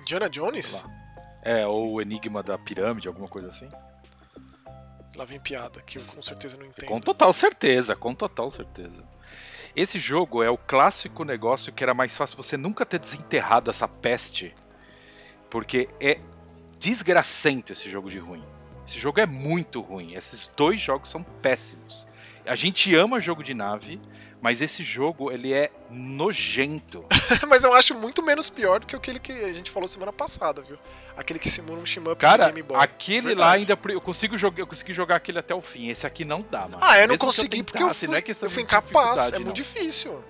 Indiana 0.00 0.28
Jones? 0.28 0.84
é, 1.46 1.64
ou 1.64 1.92
o 1.92 2.02
Enigma 2.02 2.42
da 2.42 2.58
Pirâmide, 2.58 3.06
alguma 3.06 3.28
coisa 3.28 3.46
assim? 3.46 3.68
Lá 5.16 5.24
vem 5.24 5.40
piada, 5.40 5.80
que 5.80 5.98
eu 5.98 6.02
com 6.04 6.20
certeza 6.20 6.56
não 6.56 6.66
entendo. 6.66 6.88
Com 6.88 7.00
total 7.00 7.32
certeza, 7.32 7.96
com 7.96 8.14
total 8.14 8.50
certeza. 8.50 9.02
Esse 9.74 9.98
jogo 9.98 10.42
é 10.42 10.50
o 10.50 10.58
clássico 10.58 11.24
negócio 11.24 11.72
que 11.72 11.82
era 11.82 11.94
mais 11.94 12.16
fácil 12.16 12.36
você 12.36 12.56
nunca 12.56 12.84
ter 12.84 12.98
desenterrado 12.98 13.70
essa 13.70 13.88
peste, 13.88 14.54
porque 15.50 15.88
é 16.00 16.18
desgracento 16.78 17.72
esse 17.72 17.88
jogo 17.90 18.10
de 18.10 18.18
ruim. 18.18 18.44
Esse 18.86 18.98
jogo 18.98 19.18
é 19.18 19.26
muito 19.26 19.80
ruim. 19.80 20.14
Esses 20.14 20.50
dois 20.56 20.80
jogos 20.80 21.08
são 21.08 21.22
péssimos. 21.22 22.06
A 22.46 22.54
gente 22.54 22.94
ama 22.94 23.20
jogo 23.20 23.42
de 23.42 23.52
nave, 23.52 24.00
mas 24.46 24.60
esse 24.60 24.84
jogo 24.84 25.32
ele 25.32 25.52
é 25.52 25.72
nojento. 25.90 27.04
Mas 27.48 27.64
eu 27.64 27.74
acho 27.74 27.96
muito 27.96 28.22
menos 28.22 28.48
pior 28.48 28.78
do 28.78 28.86
que 28.86 28.94
aquele 28.94 29.18
que 29.18 29.32
a 29.32 29.52
gente 29.52 29.72
falou 29.72 29.88
semana 29.88 30.12
passada, 30.12 30.62
viu? 30.62 30.78
Aquele 31.16 31.40
que 31.40 31.50
simula 31.50 31.80
um 31.80 31.84
shmup 31.84 32.14
Cara, 32.14 32.46
Game 32.46 32.62
Boy. 32.62 32.78
aquele 32.80 33.28
Verdade. 33.28 33.40
lá 33.40 33.50
ainda 33.50 33.78
eu 33.92 34.00
consigo 34.00 34.38
jogar, 34.38 34.60
eu 34.60 34.66
consegui 34.68 34.92
jogar 34.92 35.16
aquele 35.16 35.40
até 35.40 35.52
o 35.52 35.60
fim. 35.60 35.88
Esse 35.88 36.06
aqui 36.06 36.24
não 36.24 36.46
dá, 36.48 36.60
mano. 36.60 36.78
Ah, 36.80 36.96
eu 36.96 37.08
não 37.08 37.14
Mesmo 37.14 37.26
consegui 37.26 37.64
porque 37.64 37.78
eu 37.78 37.88
tentasse, 37.88 38.06
fui, 38.06 38.08
não 38.08 38.14
é 38.14 38.22
eu 38.42 38.50
fui 38.50 38.62
incapaz. 38.62 39.32
É 39.32 39.38
muito 39.38 39.46
não. 39.46 39.52
difícil. 39.52 40.22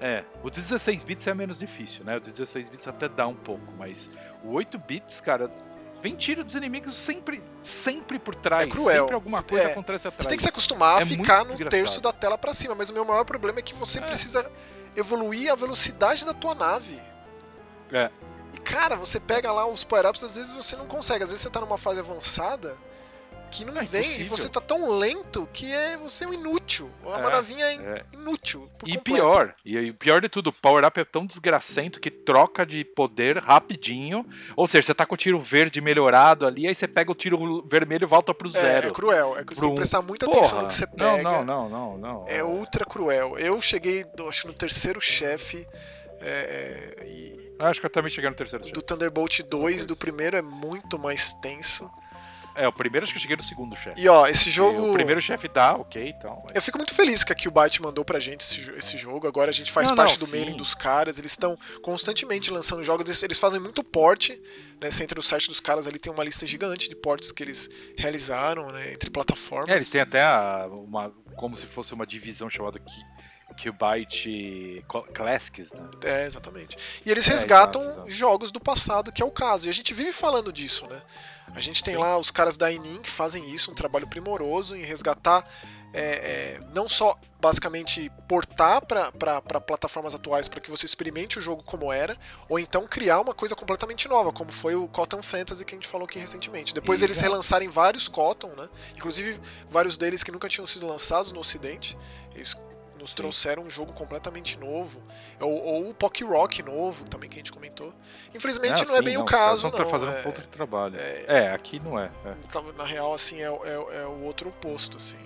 É, 0.00 0.22
o 0.44 0.50
de 0.50 0.60
16 0.60 1.02
bits 1.02 1.26
é 1.26 1.34
menos 1.34 1.58
difícil, 1.58 2.04
né? 2.04 2.16
O 2.16 2.20
de 2.20 2.30
16 2.30 2.68
bits 2.68 2.86
até 2.86 3.08
dá 3.08 3.26
um 3.26 3.34
pouco, 3.34 3.72
mas 3.76 4.08
o 4.44 4.52
8 4.52 4.78
bits, 4.78 5.20
cara, 5.20 5.50
vem 6.04 6.14
tiro 6.14 6.44
dos 6.44 6.54
inimigos 6.54 6.94
sempre, 6.94 7.42
sempre 7.62 8.18
por 8.18 8.34
trás. 8.34 8.68
É 8.68 8.70
cruel. 8.70 8.96
Sempre 9.04 9.14
alguma 9.14 9.38
Você- 9.38 9.46
coisa 9.46 9.68
é, 9.68 9.72
acontece 9.72 10.06
atrás. 10.06 10.22
Você 10.24 10.28
tem 10.28 10.36
que 10.36 10.42
se 10.42 10.48
acostumar 10.50 10.98
a 10.98 11.00
É 11.00 11.06
ficar 11.06 11.46
no 11.46 11.56
terço 11.70 11.98
da 11.98 12.12
tela 12.12 12.36
pra 12.36 12.52
cima, 12.52 12.74
mas 12.74 12.90
o 12.90 12.92
meu 12.92 13.06
maior 13.06 13.24
problema 13.24 13.60
é 13.60 13.62
que 13.62 13.72
você 13.74 14.00
É. 14.00 14.02
precisa 14.02 14.50
evoluir 14.94 15.50
a 15.50 15.54
velocidade 15.54 16.26
da 16.26 16.34
tua 16.34 16.54
nave. 16.54 17.00
É. 17.90 18.10
E 18.52 18.58
cara, 18.58 18.96
você 18.96 19.18
pega 19.18 19.50
lá 19.50 19.66
os 19.66 19.82
power-ups, 19.82 20.22
às 20.22 20.36
vezes 20.36 20.52
você 20.52 20.76
não 20.76 20.86
consegue, 20.86 21.24
às 21.24 21.30
vezes 21.30 21.42
você 21.42 21.48
tá 21.48 21.58
numa 21.60 21.78
fase 21.78 22.00
avançada 22.00 22.76
que 23.54 23.64
não 23.64 23.80
É 23.80 23.84
vem 23.84 24.20
e 24.20 24.24
você 24.24 24.48
tá 24.48 24.60
tão 24.60 24.90
lento 24.98 25.48
que 25.52 25.70
é 25.72 25.96
você 25.96 26.24
é 26.24 26.28
um 26.28 26.32
inútil. 26.34 26.90
Uma 27.04 27.18
É, 27.18 27.30
navinha 27.30 27.64
é 27.66 27.74
in- 27.74 27.80
é. 27.84 28.04
inútil. 28.12 28.68
E 28.84 28.98
pior, 28.98 29.54
e 29.64 29.76
e 29.76 29.92
pior 29.92 30.20
de 30.20 30.28
tudo, 30.28 30.48
o 30.48 30.52
power-up 30.52 30.98
é 31.00 31.04
tão 31.04 31.24
desgracento 31.26 32.00
que 32.00 32.10
troca 32.10 32.64
de 32.66 32.84
poder 32.84 33.38
rapidinho. 33.38 34.26
Ou 34.56 34.66
seja, 34.66 34.86
você 34.86 34.94
tá 34.94 35.06
com 35.06 35.14
o 35.14 35.18
tiro 35.18 35.40
verde 35.40 35.80
melhorado 35.80 36.46
ali, 36.46 36.66
aí 36.66 36.74
você 36.74 36.88
pega 36.88 37.10
o 37.10 37.14
tiro 37.14 37.64
vermelho 37.68 38.04
e 38.04 38.06
volta 38.06 38.34
pro 38.34 38.48
É, 38.48 38.52
zero. 38.52 38.88
é 38.88 38.90
cruel, 38.92 39.38
é 39.38 39.44
que 39.44 39.54
você 39.54 39.60
tem 39.62 39.70
que 39.70 39.76
prestar 39.76 40.02
muita 40.02 40.26
Porra, 40.26 40.38
atenção 40.38 40.62
no 40.62 40.68
que 40.68 40.74
você 40.74 40.86
pega. 40.86 41.22
Não, 41.22 41.44
não, 41.44 41.44
não, 41.44 41.68
não, 41.68 41.98
não. 41.98 42.24
É 42.28 42.42
ultra 42.42 42.84
cruel. 42.84 43.38
Eu 43.38 43.60
cheguei, 43.60 44.04
acho 44.28 44.42
que 44.42 44.48
no 44.48 44.54
terceiro 44.54 45.00
chefe. 45.00 45.66
é, 46.20 46.94
é, 47.00 47.06
e 47.06 47.44
Acho 47.58 47.78
que 47.80 47.86
eu 47.86 47.90
também 47.90 48.10
cheguei 48.10 48.28
no 48.28 48.34
terceiro 48.36 48.64
do. 48.64 48.82
Thunderbolt 48.82 49.40
2, 49.42 49.48
Talvez. 49.50 49.86
do 49.86 49.94
primeiro, 49.94 50.36
é 50.36 50.42
muito 50.42 50.98
mais 50.98 51.32
tenso. 51.34 51.88
É, 52.56 52.68
o 52.68 52.72
primeiro 52.72 53.04
acho 53.04 53.12
que 53.12 53.18
eu 53.18 53.22
cheguei 53.22 53.36
no 53.36 53.42
segundo 53.42 53.74
chefe. 53.74 54.00
E 54.00 54.08
ó, 54.08 54.26
esse 54.26 54.48
E 54.48 54.52
jogo. 54.52 54.90
O 54.90 54.92
primeiro 54.94 55.20
chefe 55.20 55.48
dá, 55.48 55.74
ok 55.74 56.08
e 56.08 56.12
tal. 56.14 56.42
mas- 56.44 56.54
Eu 56.54 56.62
fico 56.62 56.78
muito 56.78 56.94
feliz 56.94 57.24
que 57.24 57.32
a 57.32 57.34
Killbyte 57.34 57.82
mandou 57.82 58.04
pra 58.04 58.20
gente 58.20 58.42
esse, 58.42 58.70
esse 58.78 58.96
jogo. 58.96 59.26
Agora 59.26 59.50
a 59.50 59.52
gente 59.52 59.72
faz 59.72 59.88
Não, 59.88 59.96
parte 59.96 60.20
não, 60.20 60.26
do 60.26 60.30
mailing 60.30 60.52
sim. 60.52 60.56
dos 60.56 60.74
caras. 60.74 61.18
Eles 61.18 61.32
estão 61.32 61.58
constantemente 61.82 62.50
lançando 62.50 62.84
jogos. 62.84 63.04
Eles, 63.06 63.22
eles 63.22 63.38
fazem 63.38 63.58
muito 63.58 63.82
porte. 63.82 64.40
Né? 64.80 64.90
Você 64.90 65.02
entra 65.02 65.16
no 65.16 65.22
site 65.22 65.48
dos 65.48 65.58
caras 65.60 65.86
ali, 65.86 65.98
tem 65.98 66.12
uma 66.12 66.22
lista 66.22 66.46
gigante 66.46 66.88
de 66.88 66.94
portes 66.94 67.32
que 67.32 67.42
eles 67.42 67.68
realizaram 67.96 68.68
né? 68.68 68.92
entre 68.92 69.10
plataformas. 69.10 69.68
É, 69.68 69.74
eles 69.74 69.90
têm 69.90 70.00
até 70.00 70.24
uma. 70.68 71.12
como 71.36 71.56
se 71.56 71.66
fosse 71.66 71.92
uma 71.92 72.06
divisão 72.06 72.48
chamada 72.48 72.78
Qbyte 73.56 74.84
Co- 74.88 75.02
Classics, 75.12 75.72
né? 75.72 75.88
É, 76.02 76.26
exatamente. 76.26 76.76
E 77.04 77.10
eles 77.10 77.28
É, 77.28 77.32
resgatam 77.32 77.80
exato, 77.80 77.96
exato. 77.98 78.10
jogos 78.10 78.50
do 78.50 78.60
passado, 78.60 79.12
que 79.12 79.22
é 79.22 79.24
o 79.24 79.30
caso. 79.30 79.66
E 79.66 79.70
a 79.70 79.72
gente 79.72 79.92
vive 79.94 80.12
falando 80.12 80.52
disso, 80.52 80.86
né? 80.86 81.00
A 81.54 81.60
gente 81.60 81.82
tem 81.82 81.96
lá 81.96 82.18
os 82.18 82.30
caras 82.30 82.56
da 82.56 82.72
Inin 82.72 83.00
que 83.00 83.10
fazem 83.10 83.48
isso, 83.50 83.70
um 83.70 83.74
trabalho 83.74 84.06
primoroso 84.06 84.76
em 84.76 84.82
resgatar 84.82 85.46
é, 85.94 86.00
é, 86.00 86.60
não 86.74 86.88
só 86.88 87.16
basicamente 87.40 88.10
portar 88.26 88.84
para 88.84 89.60
plataformas 89.60 90.12
atuais 90.12 90.48
para 90.48 90.60
que 90.60 90.68
você 90.68 90.84
experimente 90.84 91.38
o 91.38 91.40
jogo 91.40 91.62
como 91.62 91.92
era, 91.92 92.16
ou 92.48 92.58
então 92.58 92.84
criar 92.84 93.20
uma 93.20 93.32
coisa 93.32 93.54
completamente 93.54 94.08
nova, 94.08 94.32
como 94.32 94.50
foi 94.50 94.74
o 94.74 94.88
Cotton 94.88 95.22
Fantasy 95.22 95.64
que 95.64 95.72
a 95.72 95.76
gente 95.76 95.86
falou 95.86 96.06
aqui 96.06 96.18
recentemente. 96.18 96.74
Depois 96.74 97.00
eles 97.00 97.18
Exato. 97.18 97.30
relançarem 97.30 97.68
vários 97.68 98.08
Cotton, 98.08 98.48
né? 98.56 98.68
Inclusive 98.96 99.40
vários 99.70 99.96
deles 99.96 100.24
que 100.24 100.32
nunca 100.32 100.48
tinham 100.48 100.66
sido 100.66 100.84
lançados 100.84 101.30
no 101.30 101.38
Ocidente. 101.38 101.96
Eles 102.34 102.56
nos 103.04 103.10
Sim. 103.10 103.16
trouxeram 103.16 103.62
um 103.64 103.70
jogo 103.70 103.92
completamente 103.92 104.58
novo. 104.58 105.02
Ou, 105.38 105.52
ou 105.62 105.90
o 105.90 105.94
Pock 105.94 106.24
Rock 106.24 106.62
novo, 106.62 107.04
também 107.04 107.28
que 107.28 107.36
a 107.36 107.38
gente 107.40 107.52
comentou. 107.52 107.92
Infelizmente 108.34 108.82
Ah, 108.82 108.86
não 108.86 108.96
é 108.96 109.02
bem 109.02 109.16
o 109.18 109.24
os 109.24 109.30
caras 109.30 109.60
caso, 109.62 109.70
não. 109.78 109.90
fazendo 109.90 110.12
é, 110.12 110.26
um 110.26 110.30
de 110.32 110.48
trabalho. 110.48 110.96
é- 110.98 111.24
É, 111.28 111.50
aqui 111.52 111.78
não 111.78 111.98
é. 111.98 112.10
é. 112.24 112.34
tá- 112.50 112.62
Na 112.76 112.84
real, 112.84 113.12
assim, 113.12 113.40
é, 113.42 113.50
o- 113.50 113.64
é 113.64 113.78
o- 113.78 113.92
é 113.92 114.06
o 114.06 114.22
outro 114.24 114.48
oposto, 114.48 114.96
assim. 114.96 115.18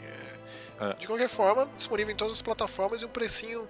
é- 0.81 0.89
É. 0.91 0.93
De 0.95 1.07
qualquer 1.07 1.29
forma, 1.29 1.69
disponível 1.77 2.13
em 2.13 2.17
todas 2.17 2.35
as 2.35 2.43
plataformas 2.43 3.03
e 3.03 3.05
um 3.05 3.09
precinho 3.09 3.67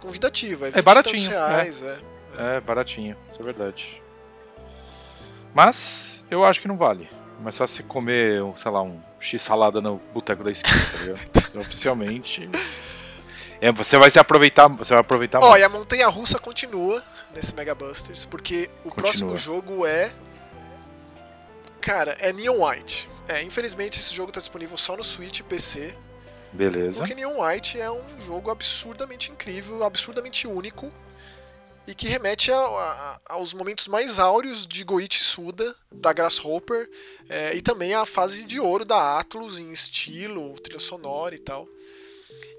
convidativo. 0.00 0.64
É, 0.64 0.68
20 0.70 0.78
É 0.78 0.82
baratinho, 0.82 1.30
reais, 1.30 1.82
é. 1.82 1.98
É 2.38 2.60
baratinho, 2.60 3.16
isso 3.28 3.40
é 3.40 3.44
verdade. 3.44 4.02
Mas 5.54 6.24
eu 6.30 6.44
acho 6.44 6.60
que 6.60 6.68
não 6.68 6.76
vale. 6.76 7.08
Mas 7.40 7.54
só 7.54 7.66
se 7.66 7.82
comer, 7.82 8.42
sei 8.56 8.70
lá, 8.70 8.82
um 8.82 9.00
x-salada 9.20 9.80
no 9.80 9.96
boteco 10.12 10.42
da 10.44 10.50
esquina, 10.50 10.76
tá 10.92 10.98
ligado? 10.98 11.20
Oficialmente. 11.60 12.48
É, 13.60 13.72
você 13.72 13.98
vai 13.98 14.10
se 14.10 14.18
aproveitar, 14.18 14.68
você 14.68 14.92
vai 14.94 15.00
aproveitar 15.00 15.38
Ó, 15.42 15.56
e 15.56 15.62
a 15.64 15.68
montanha 15.68 16.06
russa 16.08 16.38
continua 16.38 17.02
nesse 17.34 17.54
Mega 17.54 17.74
Busters, 17.74 18.24
porque 18.26 18.68
o 18.84 18.90
Continua. 18.90 18.94
próximo 18.96 19.36
jogo 19.38 19.86
é. 19.86 20.12
Cara, 21.80 22.16
é 22.20 22.32
Neon 22.32 22.64
White. 22.66 23.08
É, 23.28 23.42
infelizmente 23.42 23.98
esse 23.98 24.14
jogo 24.14 24.30
tá 24.32 24.40
disponível 24.40 24.76
só 24.76 24.96
no 24.96 25.04
Switch 25.04 25.40
e 25.40 25.42
PC. 25.42 25.94
Beleza. 26.52 26.98
Porque 26.98 27.14
Neon 27.14 27.40
White 27.42 27.80
é 27.80 27.90
um 27.90 28.02
jogo 28.20 28.50
absurdamente 28.50 29.30
incrível, 29.30 29.82
absurdamente 29.84 30.46
único. 30.46 30.92
E 31.86 31.94
que 31.94 32.08
remete 32.08 32.50
a- 32.50 32.56
a- 32.58 33.20
aos 33.34 33.54
momentos 33.54 33.86
mais 33.86 34.18
áureos 34.18 34.66
de 34.66 34.82
Goichi 34.82 35.22
Suda, 35.22 35.72
da 35.92 36.12
Grasshopper, 36.12 36.90
é, 37.28 37.54
e 37.54 37.62
também 37.62 37.94
a 37.94 38.04
fase 38.04 38.44
de 38.44 38.58
ouro 38.58 38.84
da 38.84 39.18
Atlus 39.20 39.56
em 39.58 39.70
estilo, 39.70 40.58
trilha 40.58 40.80
sonora 40.80 41.34
e 41.36 41.38
tal. 41.38 41.68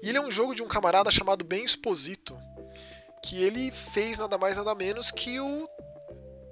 E 0.02 0.08
ele 0.08 0.18
é 0.18 0.20
um 0.20 0.30
jogo 0.30 0.54
de 0.54 0.62
um 0.62 0.68
camarada 0.68 1.10
chamado 1.10 1.44
Ben 1.44 1.64
Esposito, 1.64 2.38
que 3.22 3.42
ele 3.42 3.70
fez 3.70 4.18
nada 4.18 4.38
mais 4.38 4.56
nada 4.56 4.74
menos 4.74 5.10
que 5.10 5.40
o 5.40 5.68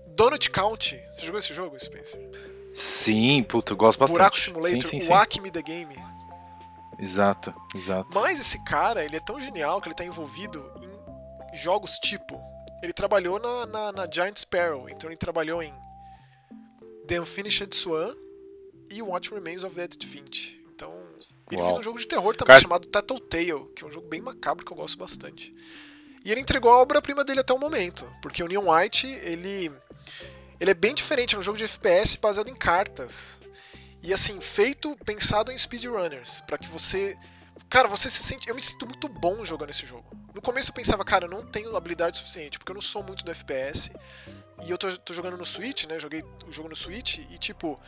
Donut 0.08 0.50
County. 0.50 1.00
Você 1.14 1.26
jogou 1.26 1.38
esse 1.38 1.54
jogo, 1.54 1.78
Spencer? 1.78 2.20
Sim, 2.74 3.42
puto, 3.42 3.72
eu 3.72 3.76
gosto 3.76 3.98
bastante. 3.98 4.16
Buraco 4.16 4.38
Simulator, 4.38 4.82
sim, 4.82 4.88
sim, 4.88 4.98
o 4.98 5.06
sim. 5.06 5.12
Acme 5.12 5.50
the 5.50 5.62
Game. 5.62 5.96
Exato, 6.98 7.54
exato. 7.74 8.08
Mas 8.12 8.38
esse 8.38 8.62
cara, 8.64 9.04
ele 9.04 9.16
é 9.16 9.20
tão 9.20 9.40
genial 9.40 9.80
que 9.80 9.88
ele 9.88 9.94
tá 9.94 10.04
envolvido 10.04 10.64
em 11.52 11.56
jogos 11.56 11.98
tipo. 11.98 12.40
Ele 12.82 12.92
trabalhou 12.92 13.38
na, 13.38 13.66
na, 13.66 13.92
na 13.92 14.10
Giant 14.10 14.38
Sparrow, 14.38 14.88
então 14.88 15.08
ele 15.08 15.16
trabalhou 15.16 15.62
em 15.62 15.72
The 17.06 17.20
Unfinished 17.20 17.74
Swan 17.74 18.14
e 18.90 19.02
What 19.02 19.30
Remains 19.30 19.64
of 19.64 19.78
Edith 19.78 20.06
Finch. 20.06 20.62
Ele 21.50 21.60
Uau. 21.60 21.66
fez 21.70 21.78
um 21.78 21.82
jogo 21.82 21.98
de 21.98 22.06
terror 22.06 22.34
também 22.34 22.48
Cara- 22.48 22.60
chamado 22.60 22.88
Tattletale, 22.88 23.68
que 23.74 23.84
é 23.84 23.86
um 23.86 23.90
jogo 23.90 24.08
bem 24.08 24.20
macabro 24.20 24.64
que 24.64 24.72
eu 24.72 24.76
gosto 24.76 24.98
bastante. 24.98 25.54
E 26.24 26.32
ele 26.32 26.40
entregou 26.40 26.70
a 26.72 26.78
obra-prima 26.78 27.24
dele 27.24 27.40
até 27.40 27.52
o 27.52 27.58
momento, 27.58 28.04
porque 28.20 28.42
o 28.42 28.48
Neon 28.48 28.68
White, 28.68 29.06
ele 29.22 29.70
ele 30.58 30.70
é 30.70 30.74
bem 30.74 30.94
diferente, 30.94 31.34
é 31.36 31.38
um 31.38 31.42
jogo 31.42 31.58
de 31.58 31.64
FPS 31.64 32.16
baseado 32.16 32.48
em 32.48 32.54
cartas. 32.54 33.38
E 34.02 34.12
assim, 34.12 34.40
feito, 34.40 34.96
pensado 35.04 35.52
em 35.52 35.58
speedrunners, 35.58 36.40
para 36.42 36.58
que 36.58 36.66
você. 36.68 37.16
Cara, 37.68 37.88
você 37.88 38.08
se 38.08 38.22
sente. 38.22 38.48
Eu 38.48 38.54
me 38.54 38.62
sinto 38.62 38.86
muito 38.86 39.08
bom 39.08 39.44
jogando 39.44 39.70
esse 39.70 39.84
jogo. 39.86 40.04
No 40.34 40.40
começo 40.40 40.70
eu 40.70 40.74
pensava, 40.74 41.04
cara, 41.04 41.26
eu 41.26 41.30
não 41.30 41.44
tenho 41.44 41.76
habilidade 41.76 42.18
suficiente, 42.18 42.58
porque 42.58 42.70
eu 42.70 42.74
não 42.74 42.80
sou 42.80 43.02
muito 43.02 43.24
do 43.24 43.30
FPS. 43.30 43.92
E 44.64 44.70
eu 44.70 44.78
tô, 44.78 44.96
tô 44.98 45.12
jogando 45.12 45.36
no 45.36 45.44
Switch, 45.44 45.84
né? 45.84 45.98
Joguei 45.98 46.22
o 46.46 46.52
jogo 46.52 46.68
no 46.68 46.76
Switch 46.76 47.18
e 47.18 47.38
tipo. 47.38 47.78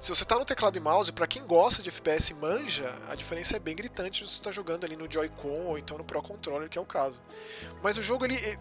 Se 0.00 0.10
você 0.10 0.24
tá 0.24 0.38
no 0.38 0.44
teclado 0.44 0.76
e 0.76 0.80
mouse, 0.80 1.10
para 1.10 1.26
quem 1.26 1.44
gosta 1.44 1.82
de 1.82 1.88
FPS 1.88 2.30
e 2.30 2.34
manja, 2.34 2.94
a 3.08 3.16
diferença 3.16 3.56
é 3.56 3.58
bem 3.58 3.74
gritante 3.74 4.24
se 4.24 4.32
você 4.32 4.40
tá 4.40 4.52
jogando 4.52 4.84
ali 4.84 4.96
no 4.96 5.10
Joy-Con 5.10 5.66
ou 5.66 5.76
então 5.76 5.98
no 5.98 6.04
Pro 6.04 6.22
Controller, 6.22 6.68
que 6.68 6.78
é 6.78 6.80
o 6.80 6.86
caso. 6.86 7.20
Mas 7.82 7.98
o 7.98 8.02
jogo, 8.02 8.24
ele, 8.24 8.36
ele, 8.36 8.58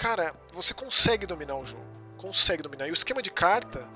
Cara, 0.00 0.34
você 0.50 0.72
consegue 0.72 1.26
dominar 1.26 1.56
o 1.56 1.66
jogo. 1.66 1.84
Consegue 2.16 2.62
dominar. 2.62 2.88
E 2.88 2.90
o 2.90 2.94
esquema 2.94 3.20
de 3.20 3.30
carta 3.30 3.86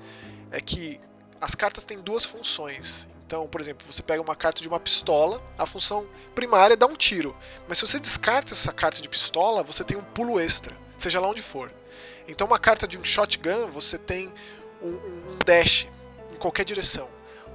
é 0.51 0.61
que 0.61 1.01
as 1.41 1.55
cartas 1.55 1.83
têm 1.83 1.99
duas 1.99 2.23
funções. 2.23 3.07
Então, 3.25 3.47
por 3.47 3.59
exemplo, 3.59 3.91
você 3.91 4.03
pega 4.03 4.21
uma 4.21 4.35
carta 4.35 4.61
de 4.61 4.67
uma 4.67 4.79
pistola, 4.79 5.41
a 5.57 5.65
função 5.65 6.07
primária 6.35 6.75
é 6.75 6.77
dar 6.77 6.85
um 6.85 6.95
tiro. 6.95 7.35
Mas 7.67 7.79
se 7.79 7.87
você 7.87 7.99
descarta 7.99 8.53
essa 8.53 8.71
carta 8.71 9.01
de 9.01 9.09
pistola, 9.09 9.63
você 9.63 9.83
tem 9.83 9.97
um 9.97 10.03
pulo 10.03 10.39
extra, 10.39 10.77
seja 10.95 11.19
lá 11.19 11.27
onde 11.27 11.41
for. 11.41 11.73
Então, 12.27 12.45
uma 12.45 12.59
carta 12.59 12.87
de 12.87 12.99
um 12.99 13.03
shotgun, 13.03 13.71
você 13.71 13.97
tem 13.97 14.31
um, 14.83 14.89
um 14.89 15.39
dash 15.43 15.87
em 16.35 16.39
qualquer 16.39 16.65
direção. 16.65 17.09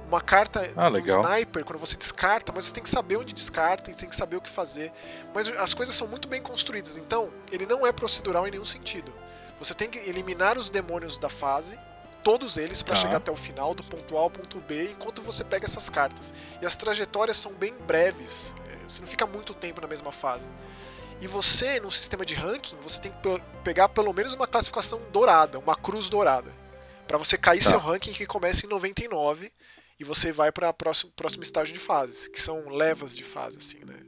Uma 0.07 0.19
carta 0.19 0.69
ah, 0.75 0.89
do 0.89 0.99
sniper, 0.99 1.63
quando 1.63 1.79
você 1.79 1.95
descarta, 1.95 2.51
mas 2.53 2.65
você 2.65 2.73
tem 2.73 2.83
que 2.83 2.89
saber 2.89 3.15
onde 3.15 3.33
descarta 3.33 3.91
e 3.91 3.95
tem 3.95 4.09
que 4.09 4.15
saber 4.15 4.35
o 4.35 4.41
que 4.41 4.49
fazer. 4.49 4.91
Mas 5.33 5.47
as 5.47 5.73
coisas 5.73 5.95
são 5.95 6.05
muito 6.05 6.27
bem 6.27 6.41
construídas, 6.41 6.97
então 6.97 7.31
ele 7.49 7.65
não 7.65 7.87
é 7.87 7.93
procedural 7.93 8.45
em 8.45 8.51
nenhum 8.51 8.65
sentido. 8.65 9.13
Você 9.57 9.73
tem 9.73 9.89
que 9.89 9.99
eliminar 9.99 10.57
os 10.57 10.69
demônios 10.69 11.17
da 11.17 11.29
fase, 11.29 11.79
todos 12.23 12.57
eles, 12.57 12.81
para 12.81 12.95
tá. 12.95 13.01
chegar 13.01 13.17
até 13.17 13.31
o 13.31 13.37
final, 13.37 13.73
do 13.73 13.83
ponto 13.83 14.17
A 14.17 14.21
ao 14.21 14.29
ponto 14.29 14.59
B, 14.59 14.91
enquanto 14.91 15.21
você 15.21 15.45
pega 15.45 15.65
essas 15.65 15.87
cartas. 15.87 16.33
E 16.61 16.65
as 16.65 16.75
trajetórias 16.75 17.37
são 17.37 17.53
bem 17.53 17.73
breves, 17.87 18.53
é, 18.67 18.89
você 18.89 18.99
não 18.99 19.07
fica 19.07 19.25
muito 19.25 19.53
tempo 19.53 19.79
na 19.79 19.87
mesma 19.87 20.11
fase. 20.11 20.49
E 21.21 21.27
você, 21.27 21.79
no 21.79 21.91
sistema 21.91 22.25
de 22.25 22.33
ranking, 22.33 22.75
você 22.81 22.99
tem 22.99 23.11
que 23.11 23.41
pegar 23.63 23.87
pelo 23.89 24.11
menos 24.11 24.33
uma 24.33 24.47
classificação 24.47 24.99
dourada, 25.13 25.59
uma 25.59 25.75
cruz 25.75 26.09
dourada. 26.09 26.51
Para 27.11 27.17
você 27.17 27.37
cair 27.37 27.61
tá. 27.61 27.71
seu 27.71 27.77
ranking 27.77 28.13
que 28.13 28.25
começa 28.25 28.65
em 28.65 28.69
99 28.69 29.51
e 29.99 30.03
você 30.05 30.31
vai 30.31 30.49
para 30.49 30.71
próximo, 30.71 31.11
próximo 31.11 31.43
estágio 31.43 31.73
de 31.73 31.79
fases, 31.79 32.29
que 32.29 32.41
são 32.41 32.69
levas 32.69 33.17
de 33.17 33.21
fase, 33.21 33.57
assim, 33.57 33.83
né? 33.83 34.01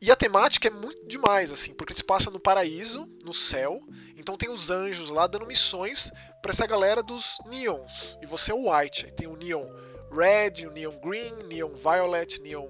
E 0.00 0.08
a 0.08 0.14
temática 0.14 0.68
é 0.68 0.70
muito 0.70 1.04
demais, 1.08 1.50
assim, 1.50 1.74
porque 1.74 1.92
se 1.92 2.04
passa 2.04 2.30
no 2.30 2.38
paraíso, 2.38 3.08
no 3.24 3.34
céu, 3.34 3.80
então 4.16 4.36
tem 4.36 4.48
os 4.48 4.70
anjos 4.70 5.10
lá 5.10 5.26
dando 5.26 5.46
missões 5.46 6.12
para 6.40 6.52
essa 6.52 6.64
galera 6.64 7.02
dos 7.02 7.38
neons. 7.46 8.16
E 8.22 8.26
você 8.26 8.52
é 8.52 8.54
o 8.54 8.70
white, 8.70 9.06
aí 9.06 9.12
tem 9.12 9.26
o 9.26 9.36
neon 9.36 9.66
red, 10.12 10.64
o 10.64 10.70
neon 10.70 10.96
green, 11.00 11.32
neon 11.48 11.74
violet, 11.74 12.40
neon. 12.40 12.68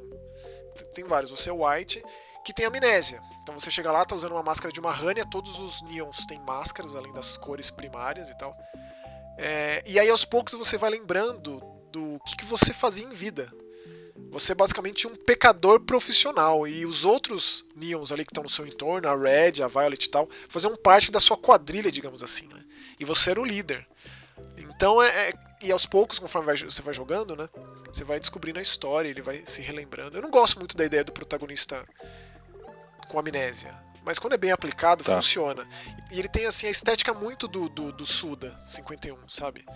Tem 0.94 1.04
vários, 1.04 1.30
você 1.30 1.50
é 1.50 1.52
o 1.52 1.66
white, 1.66 2.02
que 2.42 2.54
tem 2.54 2.64
amnésia. 2.64 3.20
Então 3.42 3.58
você 3.58 3.70
chega 3.70 3.92
lá, 3.92 4.02
tá 4.06 4.16
usando 4.16 4.32
uma 4.32 4.42
máscara 4.42 4.72
de 4.72 4.80
uma 4.80 4.92
Rania, 4.92 5.28
todos 5.30 5.60
os 5.60 5.82
neons 5.82 6.24
têm 6.24 6.40
máscaras, 6.40 6.94
além 6.94 7.12
das 7.12 7.36
cores 7.36 7.70
primárias 7.70 8.30
e 8.30 8.38
tal. 8.38 8.56
É, 9.38 9.82
e 9.86 9.98
aí 9.98 10.08
aos 10.08 10.24
poucos 10.24 10.54
você 10.54 10.78
vai 10.78 10.90
lembrando 10.90 11.60
do 11.92 12.18
que, 12.26 12.36
que 12.36 12.44
você 12.44 12.72
fazia 12.72 13.04
em 13.04 13.12
vida. 13.12 13.52
Você 14.30 14.52
é 14.52 14.54
basicamente 14.54 15.06
um 15.06 15.14
pecador 15.14 15.80
profissional 15.80 16.66
e 16.66 16.84
os 16.86 17.04
outros 17.04 17.64
Neons 17.74 18.12
ali 18.12 18.24
que 18.24 18.32
estão 18.32 18.42
no 18.42 18.48
seu 18.48 18.66
entorno, 18.66 19.08
a 19.08 19.16
Red, 19.16 19.62
a 19.62 19.68
Violet 19.68 20.04
e 20.04 20.10
tal, 20.10 20.28
faziam 20.48 20.76
parte 20.76 21.12
da 21.12 21.20
sua 21.20 21.36
quadrilha, 21.36 21.92
digamos 21.92 22.22
assim, 22.22 22.48
né? 22.48 22.64
E 22.98 23.04
você 23.04 23.30
era 23.30 23.40
o 23.40 23.44
líder. 23.44 23.86
Então 24.56 25.02
é, 25.02 25.30
é 25.30 25.46
e 25.62 25.72
aos 25.72 25.86
poucos, 25.86 26.18
conforme 26.18 26.46
vai, 26.46 26.56
você 26.56 26.82
vai 26.82 26.92
jogando, 26.92 27.34
né? 27.34 27.48
Você 27.92 28.04
vai 28.04 28.20
descobrindo 28.20 28.58
a 28.58 28.62
história, 28.62 29.08
ele 29.08 29.22
vai 29.22 29.42
se 29.46 29.62
relembrando. 29.62 30.18
Eu 30.18 30.22
não 30.22 30.30
gosto 30.30 30.58
muito 30.58 30.76
da 30.76 30.84
ideia 30.84 31.02
do 31.02 31.12
protagonista 31.12 31.84
com 33.08 33.18
amnésia. 33.18 33.74
Mas 34.06 34.18
quando 34.18 34.32
é 34.34 34.38
bem 34.38 34.52
aplicado, 34.52 35.04
tá. 35.04 35.16
funciona. 35.16 35.66
E 36.10 36.18
ele 36.18 36.28
tem 36.28 36.46
assim 36.46 36.66
a 36.66 36.70
estética 36.70 37.12
muito 37.12 37.46
do, 37.46 37.68
do, 37.68 37.92
do 37.92 38.06
Suda 38.06 38.58
51, 38.64 39.28
sabe? 39.28 39.66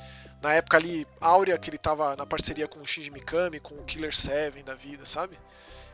na 0.42 0.54
época 0.54 0.76
ali 0.76 1.06
áurea 1.20 1.58
que 1.58 1.68
ele 1.68 1.78
tava 1.78 2.16
na 2.16 2.24
parceria 2.24 2.66
com 2.66 2.80
o 2.80 2.86
Shinji 2.86 3.10
Mikami, 3.10 3.60
com 3.60 3.74
o 3.74 3.84
Killer 3.84 4.16
7 4.16 4.62
da 4.62 4.74
vida, 4.74 5.04
sabe? 5.04 5.38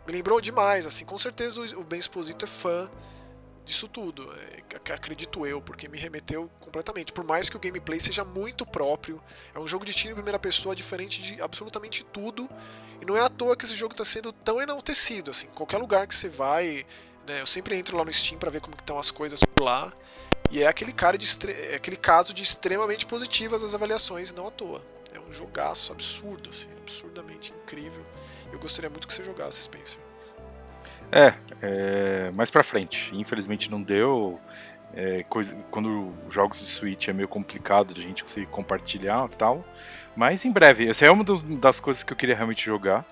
Me 0.07 0.13
lembrou 0.13 0.41
demais, 0.41 0.87
assim, 0.87 1.05
com 1.05 1.19
certeza 1.19 1.61
o 1.77 1.83
Ben 1.83 1.99
Exposito 1.99 2.45
é 2.45 2.49
fã 2.49 2.89
disso 3.65 3.89
tudo, 3.89 4.33
é, 4.33 4.93
acredito 4.93 5.45
eu, 5.45 5.61
porque 5.61 5.89
me 5.89 5.99
remeteu 5.99 6.49
completamente. 6.61 7.13
Por 7.13 7.25
mais 7.25 7.51
que 7.51 7.57
o 7.57 7.59
gameplay 7.59 7.99
seja 7.99 8.23
muito 8.23 8.65
próprio, 8.65 9.21
é 9.53 9.59
um 9.59 9.67
jogo 9.67 9.85
de 9.85 9.93
tiro 9.93 10.13
em 10.13 10.15
primeira 10.15 10.39
pessoa 10.39 10.77
diferente 10.77 11.21
de 11.21 11.43
absolutamente 11.43 12.05
tudo, 12.05 12.49
e 13.03 13.05
não 13.05 13.17
é 13.17 13.21
à 13.21 13.29
toa 13.29 13.57
que 13.57 13.65
esse 13.65 13.75
jogo 13.75 13.95
está 13.95 14.05
sendo 14.05 14.33
tão 14.33 14.63
enaltecido, 14.63 15.33
assim, 15.33 15.49
qualquer 15.49 15.79
lugar 15.79 16.07
que 16.07 16.15
você 16.15 16.29
vai, 16.29 16.87
né, 17.27 17.41
eu 17.41 17.47
sempre 17.47 17.77
entro 17.77 17.97
lá 17.97 18.05
no 18.05 18.13
Steam 18.13 18.39
para 18.39 18.51
ver 18.51 18.61
como 18.61 18.77
estão 18.77 18.99
as 18.99 19.11
coisas 19.11 19.41
por 19.43 19.65
lá, 19.65 19.93
e 20.51 20.63
é 20.63 20.67
aquele, 20.67 20.93
cara 20.93 21.19
de 21.19 21.27
é 21.51 21.75
aquele 21.75 21.97
caso 21.97 22.33
de 22.33 22.43
extremamente 22.43 23.05
positivas 23.05 23.65
as 23.65 23.75
avaliações, 23.75 24.33
não 24.33 24.47
à 24.47 24.51
toa. 24.51 24.83
É 25.13 25.19
um 25.19 25.33
jogaço 25.33 25.93
absurdo, 25.93 26.51
assim, 26.51 26.69
absurdamente 26.81 27.53
incrível. 27.63 28.05
Eu 28.53 28.59
gostaria 28.59 28.89
muito 28.89 29.09
que 29.09 29.15
você 29.15 29.25
jogasse, 29.25 29.65
Spencer. 29.65 29.99
É, 31.11 31.35
é 31.63 32.31
mais 32.33 32.51
pra 32.51 32.63
frente. 32.63 33.15
Infelizmente 33.15 33.71
não 33.71 33.83
deu. 33.83 34.41
É, 34.95 35.25
coisa, 35.25 35.55
quando 35.71 36.13
jogos 36.31 36.61
de 36.61 36.67
Switch 36.67 37.09
é 37.09 37.13
meio 37.13 37.29
complicado 37.29 37.93
de 37.93 38.01
a 38.01 38.05
gente 38.05 38.23
conseguir 38.23 38.47
compartilhar 38.47 39.27
e 39.27 39.37
tal. 39.37 39.65
Mas 40.15 40.45
em 40.45 40.51
breve, 40.51 40.89
essa 40.89 41.05
é 41.05 41.11
uma 41.11 41.25
das 41.25 41.81
coisas 41.81 42.03
que 42.03 42.13
eu 42.13 42.17
queria 42.17 42.37
realmente 42.37 42.65
jogar. 42.65 43.05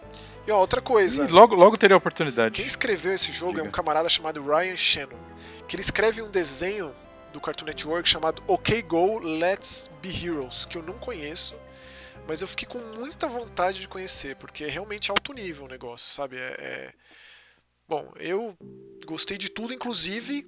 E 0.46 0.50
ó, 0.50 0.58
outra 0.58 0.80
coisa. 0.80 1.24
E 1.24 1.28
logo, 1.28 1.54
logo 1.54 1.76
teria 1.76 1.94
a 1.94 1.98
oportunidade. 1.98 2.56
Quem 2.56 2.66
escreveu 2.66 3.12
esse 3.12 3.32
jogo 3.32 3.52
Diga. 3.52 3.64
é 3.64 3.68
um 3.68 3.72
camarada 3.72 4.08
chamado 4.08 4.44
Ryan 4.44 4.76
Shannon. 4.76 5.18
Que 5.66 5.76
ele 5.76 5.82
escreve 5.82 6.20
um 6.20 6.30
desenho 6.30 6.94
do 7.34 7.40
Cartoon 7.40 7.66
Network 7.66 8.08
chamado 8.08 8.42
OK 8.46 8.80
Go 8.82 9.18
Let's 9.18 9.90
Be 10.00 10.08
Heroes, 10.08 10.64
que 10.66 10.78
eu 10.78 10.82
não 10.82 10.94
conheço, 10.94 11.56
mas 12.28 12.40
eu 12.40 12.46
fiquei 12.46 12.68
com 12.68 12.78
muita 12.78 13.26
vontade 13.26 13.80
de 13.80 13.88
conhecer, 13.88 14.36
porque 14.36 14.64
é 14.64 14.68
realmente 14.68 15.10
alto 15.10 15.32
nível 15.32 15.64
o 15.64 15.68
negócio, 15.68 16.12
sabe? 16.12 16.36
É, 16.36 16.54
é... 16.58 16.92
Bom, 17.88 18.12
eu 18.16 18.56
gostei 19.04 19.36
de 19.36 19.48
tudo, 19.48 19.74
inclusive 19.74 20.46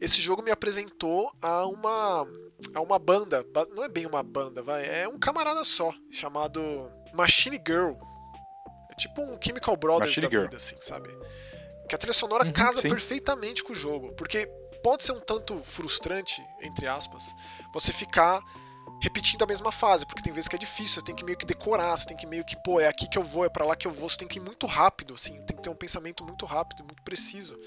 esse 0.00 0.20
jogo 0.20 0.42
me 0.42 0.50
apresentou 0.50 1.32
a 1.42 1.66
uma 1.66 2.26
a 2.72 2.80
uma 2.80 2.98
banda, 2.98 3.44
não 3.74 3.82
é 3.82 3.88
bem 3.88 4.06
uma 4.06 4.22
banda, 4.22 4.62
vai, 4.62 4.86
é 4.86 5.08
um 5.08 5.18
camarada 5.18 5.64
só, 5.64 5.92
chamado 6.10 6.88
Machine 7.12 7.60
Girl. 7.66 7.94
Tipo 9.02 9.22
um 9.22 9.38
Chemical 9.40 9.76
Brothers 9.76 10.10
Machine 10.10 10.26
da 10.26 10.30
Girl. 10.30 10.42
vida, 10.42 10.56
assim, 10.56 10.76
sabe? 10.80 11.08
Que 11.88 11.94
a 11.94 11.98
trilha 11.98 12.12
sonora 12.12 12.44
uhum, 12.44 12.52
casa 12.52 12.80
sim. 12.80 12.88
perfeitamente 12.88 13.64
com 13.64 13.72
o 13.72 13.76
jogo, 13.76 14.12
porque 14.12 14.46
pode 14.82 15.04
ser 15.04 15.12
um 15.12 15.20
tanto 15.20 15.58
frustrante, 15.58 16.42
entre 16.60 16.86
aspas, 16.86 17.34
você 17.72 17.92
ficar 17.92 18.42
repetindo 19.00 19.42
a 19.42 19.46
mesma 19.46 19.72
fase, 19.72 20.06
porque 20.06 20.22
tem 20.22 20.32
vezes 20.32 20.46
que 20.46 20.54
é 20.54 20.58
difícil, 20.58 21.00
você 21.00 21.06
tem 21.06 21.14
que 21.14 21.24
meio 21.24 21.36
que 21.36 21.44
decorar, 21.44 21.96
você 21.96 22.06
tem 22.06 22.16
que 22.16 22.24
meio 22.24 22.44
que, 22.44 22.56
pô, 22.62 22.78
é 22.78 22.86
aqui 22.86 23.08
que 23.08 23.18
eu 23.18 23.22
vou, 23.22 23.44
é 23.44 23.48
para 23.48 23.64
lá 23.64 23.74
que 23.74 23.86
eu 23.86 23.90
vou, 23.90 24.08
você 24.08 24.16
tem 24.16 24.28
que 24.28 24.38
ir 24.38 24.42
muito 24.42 24.64
rápido, 24.64 25.14
assim, 25.14 25.34
tem 25.42 25.56
que 25.56 25.62
ter 25.62 25.70
um 25.70 25.74
pensamento 25.74 26.24
muito 26.24 26.46
rápido, 26.46 26.84
muito 26.84 27.02
preciso. 27.02 27.58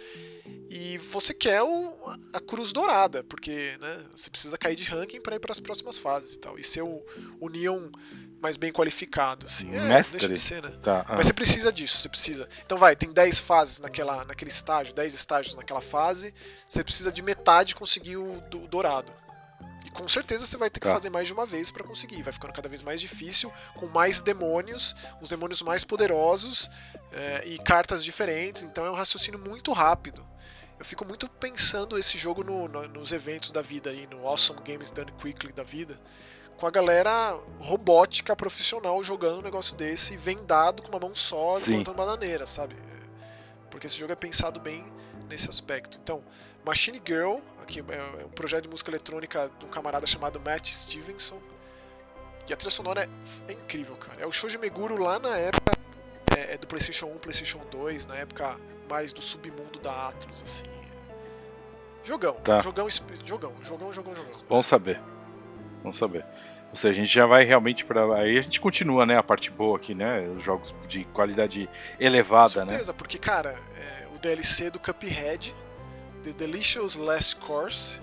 E 0.70 0.98
você 0.98 1.34
quer 1.34 1.62
o, 1.62 1.94
a 2.34 2.40
cruz 2.40 2.72
dourada, 2.72 3.22
porque, 3.26 3.78
né, 3.82 4.06
você 4.16 4.30
precisa 4.30 4.58
cair 4.58 4.76
de 4.76 4.84
ranking 4.84 5.20
para 5.20 5.36
ir 5.36 5.40
para 5.40 5.52
as 5.52 5.60
próximas 5.60 5.98
fases 5.98 6.34
e 6.34 6.40
tal. 6.40 6.58
E 6.58 6.64
ser 6.64 6.84
o, 6.84 7.04
o 7.42 7.50
Neon 7.50 7.90
mais 8.46 8.58
bem 8.58 8.72
qualificado, 8.72 9.48
assim. 9.48 9.76
É, 9.76 9.80
Mestre. 9.80 10.20
deixa 10.20 10.32
de 10.32 10.40
ser, 10.40 10.62
né? 10.62 10.72
Tá. 10.84 11.04
Ah. 11.08 11.16
Mas 11.16 11.26
você 11.26 11.34
precisa 11.34 11.74
disso, 11.74 11.98
você 11.98 12.08
precisa. 12.08 12.48
Então 12.64 12.78
vai, 12.78 12.96
tem 12.96 13.12
10 13.12 13.40
fases 13.40 13.80
naquela, 13.80 14.24
naquele 14.24 14.52
estágio, 14.52 14.94
10 14.94 15.16
estágios 15.16 15.56
naquela 15.56 15.82
fase, 15.82 16.32
você 16.70 16.84
precisa 16.84 17.12
de 17.12 17.24
metade 17.24 17.74
conseguir 17.74 18.18
o, 18.18 18.40
do, 18.42 18.68
dourado. 18.68 19.12
E 19.84 19.90
com 19.90 20.08
certeza 20.08 20.46
você 20.46 20.58
vai 20.58 20.70
ter 20.70 20.80
que 20.80 20.86
tá. 20.86 20.94
fazer 20.94 21.10
mais 21.10 21.26
de 21.26 21.34
uma 21.34 21.48
vez 21.48 21.72
para 21.72 21.84
conseguir. 21.84 22.22
Vai 22.22 22.32
ficando 22.32 22.54
cada 22.54 22.70
vez 22.70 22.84
mais 22.84 23.02
difícil, 23.02 23.52
com 23.74 23.88
mais 23.88 24.22
demônios, 24.22 24.96
os 25.20 25.30
demônios 25.30 25.64
mais 25.64 25.84
poderosos 25.84 26.70
é, 27.12 27.48
e 27.48 27.58
cartas 27.58 28.06
diferentes. 28.06 28.62
Então 28.62 28.86
é 28.86 28.92
um 28.92 28.96
raciocínio 28.96 29.40
muito 29.40 29.74
rápido. 29.74 30.24
Eu 30.78 30.86
fico 30.86 31.04
muito 31.04 31.28
pensando 31.28 31.98
esse 31.98 32.16
jogo 32.16 32.44
no, 32.44 32.68
no, 32.68 32.88
nos 32.90 33.12
eventos 33.12 33.50
da 33.50 33.64
vida 33.64 33.90
aí, 33.90 34.06
no 34.06 34.28
Awesome 34.28 34.60
Games 34.62 34.92
Done 34.92 35.12
Quickly 35.14 35.52
da 35.52 35.64
vida 35.64 36.00
com 36.58 36.66
a 36.66 36.72
galera 36.72 37.38
robótica 37.60 38.36
profissional 38.36 39.04
jogando 39.04 39.40
um 39.40 39.42
negócio 39.42 39.76
desse, 39.76 40.16
vendado 40.16 40.82
com 40.82 40.90
uma 40.90 41.00
mão 41.00 41.14
só, 41.14 41.56
levantando 41.56 41.96
bananeira, 41.96 42.46
sabe? 42.46 42.76
Porque 43.70 43.88
esse 43.88 43.98
jogo 43.98 44.14
é 44.14 44.16
pensado 44.16 44.60
bem 44.60 44.86
nesse 45.30 45.50
aspecto. 45.50 46.00
Então, 46.02 46.24
Machine 46.66 47.02
Girl, 47.06 47.38
aqui 47.62 47.80
é, 47.82 48.22
é 48.22 48.26
um 48.26 48.30
projeto 48.30 48.64
de 48.64 48.70
música 48.70 48.90
eletrônica 48.90 49.52
de 49.60 49.66
um 49.66 49.70
camarada 49.70 50.08
chamado 50.08 50.40
Matt 50.40 50.72
Stevenson. 50.72 51.40
E 52.48 52.54
a 52.54 52.56
trilha 52.56 52.72
sonora 52.72 53.04
é, 53.04 53.52
é 53.52 53.54
incrível, 53.54 53.96
cara. 53.96 54.22
É 54.22 54.26
o 54.26 54.32
Shoji 54.32 54.58
Meguro 54.58 54.98
lá 54.98 55.20
na 55.20 55.36
época 55.38 55.74
é, 56.38 56.54
é 56.54 56.58
do 56.58 56.68
PlayStation 56.68 57.08
1, 57.08 57.18
PlayStation 57.18 57.60
2, 57.70 58.06
na 58.06 58.16
época 58.16 58.58
mais 58.90 59.12
do 59.12 59.22
submundo 59.22 59.80
da 59.80 60.10
Atlus, 60.10 60.42
assim. 60.44 60.64
Jogão, 62.04 62.36
tá. 62.36 62.60
jogão, 62.60 62.88
jogão, 62.90 63.54
jogão, 63.64 63.92
jogão, 63.92 64.16
jogão. 64.16 64.32
Bom 64.48 64.62
saber. 64.62 65.02
Vamos 65.86 65.98
saber. 65.98 66.26
Ou 66.72 66.76
seja, 66.76 66.90
a 67.00 67.06
gente 67.06 67.14
já 67.14 67.26
vai 67.26 67.46
realmente 67.46 67.86
para 67.86 68.04
aí 68.16 68.38
a 68.38 68.42
gente 68.42 68.60
continua, 68.60 69.06
né, 69.06 69.18
a 69.18 69.24
parte 69.24 69.50
boa 69.50 69.78
aqui, 69.78 69.96
né, 69.96 70.28
os 70.36 70.44
jogos 70.44 70.76
de 70.88 71.06
qualidade 71.06 71.70
elevada, 72.00 72.54
Com 72.56 72.60
né? 72.62 72.68
certeza, 72.70 72.94
porque 72.94 73.18
cara, 73.18 73.58
é, 73.78 74.08
o 74.14 74.20
DLC 74.20 74.70
do 74.70 74.80
Cuphead, 74.80 75.56
The 76.24 76.34
Delicious 76.34 76.96
Last 76.96 77.38
Course, 77.38 78.02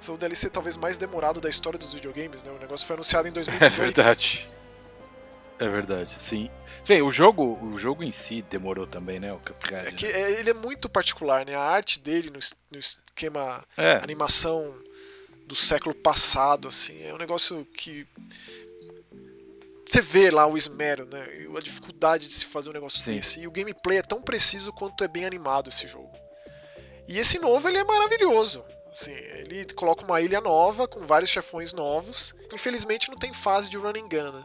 foi 0.00 0.14
o 0.14 0.18
DLC 0.18 0.48
talvez 0.48 0.76
mais 0.76 0.96
demorado 0.96 1.40
da 1.40 1.48
história 1.48 1.78
dos 1.78 1.92
videogames, 1.92 2.42
né? 2.42 2.50
O 2.50 2.58
negócio 2.60 2.86
foi 2.86 2.94
anunciado 2.94 3.26
em 3.26 3.30
É 3.32 3.34
2018. 3.34 3.76
verdade. 3.94 4.46
É 5.58 5.68
verdade, 5.68 6.10
sim. 6.18 6.50
Bem, 6.86 7.00
o 7.00 7.10
jogo, 7.10 7.58
o 7.62 7.78
jogo 7.78 8.02
em 8.02 8.10
si 8.12 8.42
demorou 8.42 8.86
também, 8.86 9.20
né, 9.20 9.32
o 9.32 9.38
Cuphead. 9.38 9.88
É 9.88 9.92
que 9.92 10.06
né? 10.06 10.12
é, 10.20 10.32
ele 10.40 10.50
é 10.50 10.54
muito 10.54 10.88
particular, 10.88 11.46
né? 11.46 11.54
A 11.54 11.62
arte 11.62 11.98
dele 12.00 12.28
no, 12.30 12.38
no 12.72 12.78
esquema 12.78 13.64
É, 13.76 13.92
animação 13.96 14.74
do 15.46 15.54
século 15.54 15.94
passado, 15.94 16.68
assim, 16.68 17.02
é 17.02 17.12
um 17.12 17.18
negócio 17.18 17.64
que 17.66 18.06
você 19.86 20.00
vê 20.00 20.30
lá 20.30 20.46
o 20.46 20.56
esmero, 20.56 21.06
né? 21.06 21.28
e 21.42 21.56
A 21.56 21.60
dificuldade 21.60 22.26
de 22.26 22.34
se 22.34 22.46
fazer 22.46 22.70
um 22.70 22.72
negócio 22.72 23.02
Sim. 23.02 23.14
desse. 23.14 23.40
E 23.40 23.46
o 23.46 23.50
gameplay 23.50 23.98
é 23.98 24.02
tão 24.02 24.22
preciso 24.22 24.72
quanto 24.72 25.04
é 25.04 25.08
bem 25.08 25.24
animado 25.24 25.68
esse 25.68 25.86
jogo. 25.86 26.10
E 27.06 27.18
esse 27.18 27.38
novo 27.38 27.68
ele 27.68 27.78
é 27.78 27.84
maravilhoso. 27.84 28.64
Assim, 28.90 29.12
ele 29.12 29.64
coloca 29.74 30.04
uma 30.04 30.20
ilha 30.20 30.40
nova 30.40 30.88
com 30.88 31.00
vários 31.00 31.30
chefões 31.30 31.72
novos. 31.72 32.34
Infelizmente 32.52 33.10
não 33.10 33.18
tem 33.18 33.32
fase 33.32 33.68
de 33.68 33.76
running 33.76 34.08
gun, 34.08 34.32
né? 34.32 34.44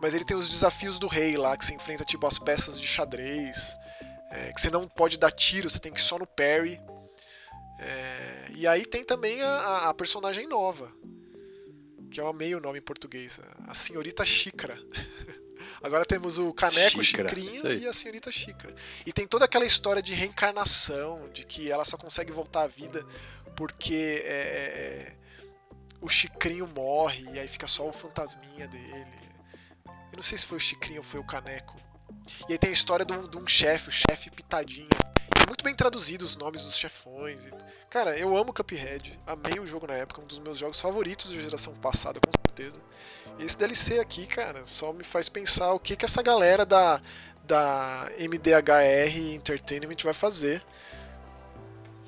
Mas 0.00 0.14
ele 0.14 0.24
tem 0.24 0.36
os 0.36 0.48
desafios 0.48 0.98
do 0.98 1.06
rei 1.06 1.36
lá, 1.36 1.56
que 1.56 1.64
você 1.64 1.74
enfrenta 1.74 2.04
tipo 2.04 2.26
as 2.26 2.38
peças 2.38 2.80
de 2.80 2.86
xadrez. 2.86 3.74
é, 4.30 4.52
que 4.52 4.60
você 4.60 4.70
não 4.70 4.88
pode 4.88 5.18
dar 5.18 5.30
tiro, 5.30 5.68
você 5.68 5.78
tem 5.78 5.92
que 5.92 6.00
ir 6.00 6.02
só 6.02 6.18
no 6.18 6.26
parry. 6.26 6.80
É, 7.82 8.46
e 8.54 8.66
aí 8.66 8.84
tem 8.86 9.04
também 9.04 9.40
a, 9.42 9.88
a- 9.88 9.94
personagem 9.94 10.46
nova, 10.46 10.92
que 12.10 12.20
eu 12.20 12.28
amei 12.28 12.54
o 12.54 12.60
nome 12.60 12.78
em 12.78 12.82
português, 12.82 13.40
a 13.66 13.74
senhorita 13.74 14.24
Xícara. 14.24 14.78
Agora 15.82 16.04
temos 16.04 16.38
o 16.38 16.52
Caneco, 16.52 17.00
o 17.00 17.04
Xícara, 17.04 17.28
Chicrinho 17.28 17.52
isso 17.54 17.66
aí. 17.66 17.80
e 17.82 17.86
a 17.86 17.92
senhorita 17.92 18.30
Xícara. 18.30 18.74
E 19.04 19.12
tem 19.12 19.26
toda 19.26 19.44
aquela 19.44 19.64
história 19.64 20.00
de 20.02 20.14
reencarnação, 20.14 21.28
de 21.30 21.44
que 21.44 21.70
ela 21.70 21.84
só 21.84 21.96
consegue 21.96 22.30
voltar 22.32 22.62
à 22.62 22.66
vida 22.68 23.04
porque 23.56 24.22
é, 24.24 25.12
o 26.00 26.08
Chicrinho 26.08 26.68
morre 26.68 27.24
e 27.32 27.38
aí 27.38 27.48
fica 27.48 27.66
só 27.66 27.88
o 27.88 27.92
fantasminha 27.92 28.66
dele. 28.68 29.06
Eu 29.86 30.16
não 30.16 30.22
sei 30.22 30.38
se 30.38 30.46
foi 30.46 30.56
o 30.58 30.60
Chicrinho 30.60 30.98
ou 30.98 31.04
foi 31.04 31.18
o 31.20 31.24
Caneco. 31.26 31.76
E 32.48 32.52
aí 32.52 32.58
tem 32.58 32.70
a 32.70 32.72
história 32.72 33.04
de 33.04 33.12
um, 33.38 33.46
chefe, 33.46 33.88
o 33.88 33.92
chefe 33.92 34.30
Pitadinha. 34.30 34.88
E 35.42 35.46
muito 35.46 35.64
bem 35.64 35.74
traduzido 35.74 36.24
os 36.24 36.36
nomes 36.36 36.64
dos 36.64 36.76
chefões. 36.76 37.44
e- 37.44 37.50
Cara, 37.90 38.16
eu 38.16 38.36
amo 38.36 38.52
Cuphead. 38.52 39.18
Amei 39.26 39.58
o 39.60 39.66
jogo 39.66 39.86
na 39.86 39.94
época, 39.94 40.20
um 40.20 40.24
dos 40.26 40.38
meus 40.38 40.58
jogos 40.58 40.80
favoritos 40.80 41.30
da 41.30 41.40
geração 41.40 41.74
passada, 41.74 42.20
com 42.20 42.30
certeza. 42.46 42.80
E 43.38 43.44
esse 43.44 43.56
DLC 43.56 43.98
aqui, 43.98 44.26
cara, 44.26 44.64
só 44.66 44.92
me 44.92 45.04
faz 45.04 45.28
pensar 45.28 45.72
o 45.72 45.78
que, 45.80 45.96
que 45.96 46.04
essa 46.04 46.22
galera 46.22 46.64
da, 46.66 47.00
da 47.44 48.08
MDHR 48.18 49.34
Entertainment 49.34 49.96
vai 50.04 50.14
fazer. 50.14 50.62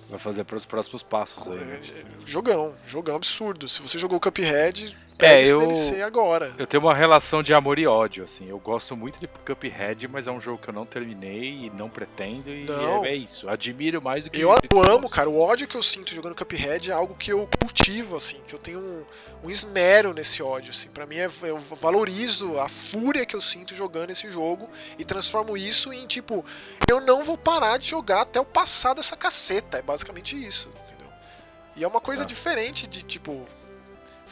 vai 0.08 0.18
fazer 0.18 0.44
para 0.44 0.56
os 0.56 0.64
próximos 0.66 1.02
passos 1.02 1.46
aí. 1.48 1.58
É, 1.58 1.64
né? 1.64 1.80
Jogão, 2.26 2.74
jogão 2.86 3.16
absurdo. 3.16 3.68
Se 3.68 3.80
você 3.82 3.98
jogou 3.98 4.20
Cuphead, 4.20 4.96
É, 5.18 5.42
eu- 5.46 5.60
DLC 5.60 6.02
agora. 6.02 6.52
Eu 6.58 6.66
tenho 6.66 6.82
uma 6.82 6.92
relação 6.94 7.42
de 7.42 7.54
amor 7.54 7.78
e 7.78 7.86
ódio, 7.86 8.24
assim. 8.24 8.48
Eu 8.48 8.58
gosto 8.58 8.96
muito 8.96 9.20
de 9.20 9.28
Cuphead, 9.28 10.08
mas 10.08 10.26
é 10.26 10.32
um 10.32 10.40
jogo 10.40 10.58
que 10.58 10.68
eu 10.68 10.74
não 10.74 10.84
terminei 10.84 11.66
e 11.66 11.70
não 11.70 11.88
pretendo. 11.88 12.50
E 12.50 12.64
Não. 12.64 13.04
é, 13.04 13.10
é 13.10 13.14
isso. 13.14 13.48
Admiro 13.48 14.02
mais 14.02 14.24
do 14.24 14.30
que 14.30 14.40
Eu 14.40 14.52
que 14.60 14.66
amo, 14.74 15.02
gosto. 15.02 15.08
cara. 15.14 15.30
O 15.30 15.38
ódio 15.40 15.68
que 15.68 15.76
eu 15.76 15.82
sinto 15.82 16.12
jogando 16.14 16.34
Cuphead 16.34 16.90
é 16.90 16.94
algo 16.94 17.14
que 17.14 17.32
eu 17.32 17.48
cultivo, 17.60 18.16
assim, 18.16 18.38
que 18.46 18.54
eu 18.54 18.58
tenho 18.58 18.80
um, 18.80 19.04
um 19.44 19.50
esmero 19.50 20.12
nesse 20.12 20.42
ódio, 20.42 20.70
assim. 20.70 20.88
Para 20.90 21.06
mim, 21.06 21.16
é, 21.16 21.30
eu 21.44 21.58
valorizo 21.58 22.58
a 22.58 22.68
fúria 22.68 23.24
que 23.24 23.36
eu 23.36 23.40
sinto 23.40 23.74
jogando 23.74 24.10
esse 24.10 24.28
jogo 24.30 24.68
e 24.98 25.04
transformo 25.04 25.56
isso 25.56 25.92
em 25.92 26.06
tipo, 26.08 26.44
eu 26.90 27.00
não 27.00 27.22
vou 27.22 27.38
parar 27.38 27.78
de 27.78 27.88
jogar 27.88 28.22
até 28.22 28.38
eu 28.40 28.44
passar 28.44 28.94
dessa 28.94 29.16
caceta. 29.16 29.78
É 29.78 29.82
basicamente 29.82 30.34
isso, 30.34 30.68
entendeu? 30.84 31.06
E 31.76 31.84
é 31.84 31.86
uma 31.88 32.00
coisa 32.00 32.22
Tá. 32.24 32.28
diferente 32.28 32.86
de 32.88 33.02
tipo 33.02 33.46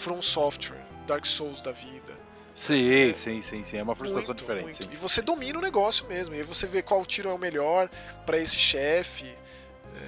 From 0.03 0.21
Software, 0.21 0.81
Dark 1.07 1.25
Souls 1.27 1.61
da 1.61 1.73
vida. 1.73 2.21
Sim, 2.55 3.13
sim, 3.15 3.41
sim, 3.41 3.63
sim. 3.63 3.77
É 3.79 3.83
uma 3.83 3.95
frustração 3.95 4.29
Muito, 4.29 4.41
diferente, 4.41 4.81
muito. 4.83 4.95
E 4.95 4.97
você 4.97 5.23
domina 5.23 5.59
o 5.59 5.63
negócio 5.63 6.07
mesmo. 6.07 6.35
E 6.35 6.39
aí 6.39 6.43
você 6.43 6.67
vê 6.67 6.83
qual 6.83 7.05
tiro 7.07 7.31
é 7.31 7.33
o 7.33 7.39
melhor 7.39 7.89
pra 8.27 8.37
esse 8.39 8.57
chefe. 8.59 9.25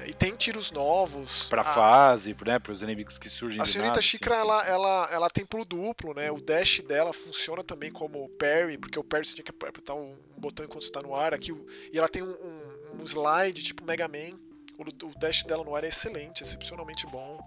é, 0.03 0.09
E 0.11 0.13
tem 0.15 0.35
tiros 0.37 0.71
novos. 0.71 1.49
Pra 1.49 1.63
A- 1.63 1.65
fase, 1.65 2.37
né? 2.45 2.59
Para 2.59 2.73
os 2.73 2.83
inimigos 2.83 3.19
que 3.19 3.29
surgem 3.31 3.61
A 3.63 3.65
senhorita 3.65 3.93
nada, 3.95 4.03
sim, 4.03 4.09
Xícara, 4.09 4.37
sim, 4.37 4.41
ela, 4.43 4.65
sim. 4.65 4.71
ela, 4.71 5.09
ela 5.13 5.31
tem 5.31 5.45
pulo 5.47 5.65
duplo, 5.65 6.13
né? 6.15 6.31
O 6.31 6.41
dash 6.41 6.81
dela 6.87 7.13
funciona 7.13 7.63
também 7.65 7.91
como 7.91 8.29
parry, 8.31 8.77
porque 8.79 8.99
o 8.99 9.05
parry 9.05 9.25
você 9.25 9.35
tinha 9.35 9.45
que 9.45 9.51
apertar 9.51 9.95
um 9.95 10.15
botão 10.37 10.67
enquanto 10.67 10.83
está 10.83 11.01
no 11.01 11.15
ar. 11.15 11.33
Aqui, 11.35 11.55
e 11.93 11.97
ela 11.99 12.09
tem 12.09 12.23
um, 12.23 12.31
um- 12.31 13.01
um 13.01 13.05
slide 13.07 13.63
tipo 13.63 13.85
Mega 13.85 14.07
Man. 14.09 14.39
O, 14.77 14.83
o 15.07 15.19
dash 15.19 15.45
dela 15.45 15.63
no 15.65 15.75
ar 15.75 15.85
é 15.85 15.89
excelente, 15.89 16.43
excepcionalmente 16.43 17.07
bom. 17.07 17.41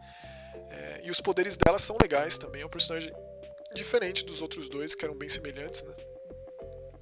É, 0.70 1.02
e 1.04 1.12
os 1.12 1.22
poderes 1.22 1.58
dela 1.58 1.80
são 1.80 1.98
legais 2.02 2.38
também. 2.38 2.62
É 2.62 2.66
um 2.66 2.70
personagem 2.70 3.14
diferente 3.74 4.26
dos 4.26 4.42
outros 4.42 4.70
dois, 4.70 4.96
que 4.96 5.06
eram 5.06 5.16
bem 5.16 5.30
semelhantes, 5.30 5.84
né? 5.84 5.94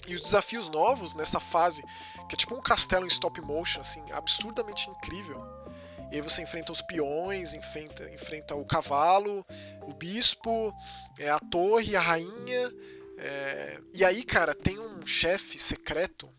E 0.08 0.14
os 0.14 0.22
desafios 0.22 0.70
novos 0.70 1.16
nessa 1.16 1.40
fase, 1.40 1.82
que 2.30 2.36
é 2.36 2.38
tipo 2.38 2.56
um 2.56 2.62
castelo 2.62 3.06
em 3.06 3.08
stop 3.08 3.42
motion, 3.42 3.82
assim, 3.82 4.04
absurdamente 4.12 4.90
incrível. 4.90 5.44
E 6.12 6.16
aí 6.16 6.22
você 6.22 6.44
enfrenta 6.44 6.72
os 6.72 6.82
peões, 6.82 7.54
enfrenta, 7.56 8.08
enfrenta 8.12 8.56
o 8.56 8.66
cavalo, 8.66 9.44
o 9.82 9.94
bispo, 9.94 10.72
é, 11.20 11.30
a 11.30 11.40
torre, 11.40 11.96
a 11.96 12.02
rainha. 12.02 12.72
é, 13.18 13.80
E 13.92 14.06
aí, 14.06 14.24
cara, 14.24 14.54
tem 14.54 14.80
um 14.80 15.06
chefe 15.06 15.58
secreto 15.58 16.30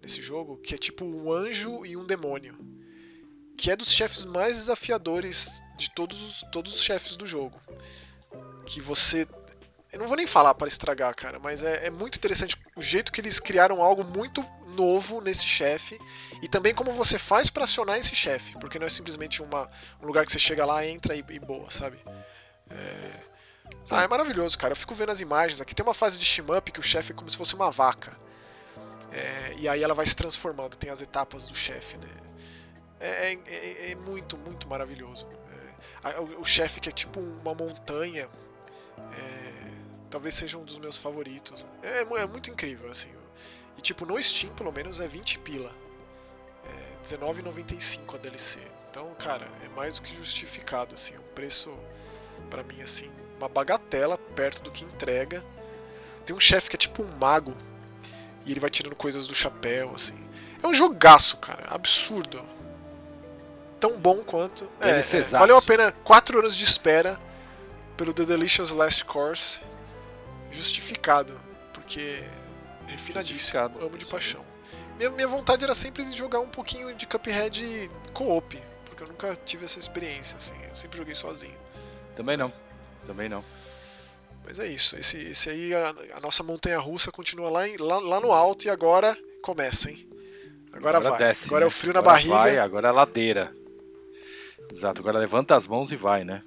nesse 0.00 0.22
jogo 0.22 0.56
que 0.58 0.74
é 0.74 0.78
tipo 0.78 1.04
um 1.04 1.32
anjo 1.32 1.84
e 1.84 1.96
um 1.96 2.06
demônio. 2.06 2.56
Que 3.56 3.70
é 3.70 3.76
dos 3.76 3.92
chefes 3.92 4.24
mais 4.24 4.56
desafiadores 4.56 5.62
de 5.76 5.90
todos 5.90 6.22
os, 6.22 6.44
todos 6.50 6.74
os 6.74 6.82
chefes 6.82 7.16
do 7.16 7.26
jogo. 7.26 7.60
Que 8.66 8.80
você. 8.80 9.26
Eu 9.92 9.98
não 9.98 10.06
vou 10.06 10.16
nem 10.16 10.26
falar 10.26 10.54
para 10.54 10.68
estragar, 10.68 11.14
cara, 11.14 11.38
mas 11.38 11.62
é, 11.62 11.86
é 11.86 11.90
muito 11.90 12.16
interessante 12.16 12.56
o 12.74 12.82
jeito 12.82 13.12
que 13.12 13.20
eles 13.20 13.38
criaram 13.38 13.82
algo 13.82 14.02
muito 14.02 14.42
novo 14.68 15.20
nesse 15.20 15.46
chefe 15.46 16.00
e 16.42 16.48
também 16.48 16.74
como 16.74 16.92
você 16.92 17.18
faz 17.18 17.50
para 17.50 17.64
acionar 17.64 17.98
esse 17.98 18.14
chefe, 18.14 18.58
porque 18.58 18.78
não 18.78 18.86
é 18.86 18.90
simplesmente 18.90 19.42
uma, 19.42 19.70
um 20.00 20.06
lugar 20.06 20.24
que 20.24 20.32
você 20.32 20.38
chega 20.38 20.64
lá, 20.64 20.86
entra 20.86 21.14
e, 21.14 21.22
e 21.28 21.38
boa, 21.38 21.70
sabe? 21.70 21.98
É... 22.70 23.32
Sim. 23.84 23.94
Ah, 23.94 24.02
é 24.02 24.08
maravilhoso, 24.08 24.56
cara. 24.56 24.72
Eu 24.72 24.76
fico 24.76 24.94
vendo 24.94 25.10
as 25.10 25.20
imagens 25.20 25.60
aqui. 25.60 25.74
Tem 25.74 25.84
uma 25.84 25.94
fase 25.94 26.18
de 26.18 26.24
shmup 26.24 26.70
que 26.70 26.80
o 26.80 26.82
chefe 26.82 27.12
é 27.12 27.14
como 27.14 27.28
se 27.28 27.36
fosse 27.36 27.54
uma 27.54 27.70
vaca. 27.70 28.16
É, 29.10 29.54
e 29.58 29.68
aí 29.68 29.82
ela 29.82 29.94
vai 29.94 30.06
se 30.06 30.16
transformando, 30.16 30.76
tem 30.76 30.90
as 30.90 31.02
etapas 31.02 31.46
do 31.46 31.54
chefe, 31.54 31.98
né? 31.98 32.08
É, 33.04 33.32
é- 33.46 33.90
é 33.90 33.94
muito, 33.96 34.36
muito 34.38 34.68
maravilhoso. 34.68 35.26
É, 36.04 36.18
o 36.20 36.40
o 36.40 36.44
chefe 36.44 36.80
que 36.80 36.88
é 36.88 36.92
tipo 36.92 37.18
uma 37.20 37.54
montanha, 37.54 38.28
é, 39.18 39.52
talvez 40.10 40.34
seja 40.34 40.58
um 40.58 40.64
dos 40.64 40.78
meus 40.78 40.96
favoritos. 40.96 41.66
É, 41.82 42.04
mu- 42.04 42.16
é 42.16 42.26
muito 42.26 42.50
incrível, 42.50 42.90
assim. 42.90 43.10
E 43.76 43.80
tipo, 43.80 44.04
no 44.06 44.20
Steam, 44.22 44.54
pelo 44.54 44.70
menos, 44.72 45.00
é 45.00 45.08
20 45.08 45.38
pila. 45.40 45.72
É 46.64 46.68
R$19,95 47.02 48.14
a 48.14 48.18
DLC. 48.18 48.60
Então, 48.90 49.12
cara, 49.18 49.48
é 49.64 49.68
mais 49.68 49.96
do 49.96 50.02
que 50.02 50.14
justificado, 50.14 50.94
assim. 50.94 51.16
Um 51.16 51.34
preço, 51.34 51.72
pra 52.50 52.62
mim, 52.62 52.82
assim, 52.82 53.10
uma 53.38 53.48
bagatela 53.48 54.18
perto 54.18 54.62
do 54.62 54.70
que 54.70 54.84
entrega. 54.84 55.44
Tem 56.26 56.36
um 56.36 56.40
chefe 56.40 56.68
que 56.70 56.76
é 56.76 56.78
tipo 56.78 57.02
um 57.02 57.16
mago. 57.16 57.56
E 58.44 58.50
ele 58.50 58.60
vai 58.60 58.70
tirando 58.70 58.94
coisas 58.94 59.26
do 59.26 59.34
chapéu, 59.34 59.92
assim. 59.94 60.18
É 60.62 60.66
um 60.66 60.74
jogaço, 60.74 61.36
cara. 61.38 61.64
Absurdo. 61.68 62.44
Tão 63.82 63.98
bom 63.98 64.22
quanto. 64.22 64.70
É, 64.80 65.00
é, 65.00 65.22
valeu 65.22 65.56
a 65.56 65.60
pena 65.62 65.90
4 65.90 66.38
horas 66.38 66.54
de 66.54 66.62
espera 66.62 67.20
pelo 67.96 68.14
The 68.14 68.24
Delicious 68.24 68.70
Last 68.70 69.04
Course. 69.04 69.60
Justificado. 70.52 71.40
Porque 71.72 72.22
é 72.86 72.90
refinadíssimo. 72.92 73.38
Justificado. 73.40 73.84
Amo 73.84 73.98
de 73.98 74.06
paixão. 74.06 74.44
Minha, 74.96 75.10
minha 75.10 75.26
vontade 75.26 75.64
era 75.64 75.74
sempre 75.74 76.04
de 76.04 76.16
jogar 76.16 76.38
um 76.38 76.46
pouquinho 76.46 76.94
de 76.94 77.08
Cuphead 77.08 77.90
co-op. 78.12 78.56
Porque 78.84 79.02
eu 79.02 79.08
nunca 79.08 79.36
tive 79.44 79.64
essa 79.64 79.80
experiência, 79.80 80.36
assim. 80.36 80.54
Eu 80.68 80.76
sempre 80.76 80.96
joguei 80.96 81.16
sozinho. 81.16 81.58
Também 82.14 82.36
não. 82.36 82.52
Também 83.04 83.28
não. 83.28 83.44
Mas 84.44 84.60
é 84.60 84.66
isso. 84.68 84.96
Esse, 84.96 85.16
esse 85.16 85.50
aí, 85.50 85.74
a, 85.74 85.92
a 86.14 86.20
nossa 86.20 86.44
montanha 86.44 86.78
russa 86.78 87.10
continua 87.10 87.50
lá, 87.50 87.66
em- 87.66 87.78
lá, 87.78 87.98
lá 87.98 88.20
no 88.20 88.30
alto 88.30 88.64
e 88.64 88.70
agora 88.70 89.18
começa, 89.42 89.90
hein? 89.90 90.08
Agora, 90.72 91.00
vai. 91.00 91.18
desce, 91.18 91.46
agora 91.48 91.64
é 91.64 91.66
né? 91.66 91.68
o 91.68 91.70
frio 91.70 91.92
na 91.92 91.98
Agora 91.98 92.14
barriga. 92.14 92.36
Vai, 92.36 92.58
agora 92.58 92.86
é 92.86 92.90
a 92.90 92.94
ladeira. 92.94 93.61
Exato, 94.70 95.00
agora 95.00 95.18
levanta 95.18 95.56
as 95.56 95.66
mãos 95.66 95.90
e 95.92 95.96
vai, 95.96 96.24
né? 96.24 96.42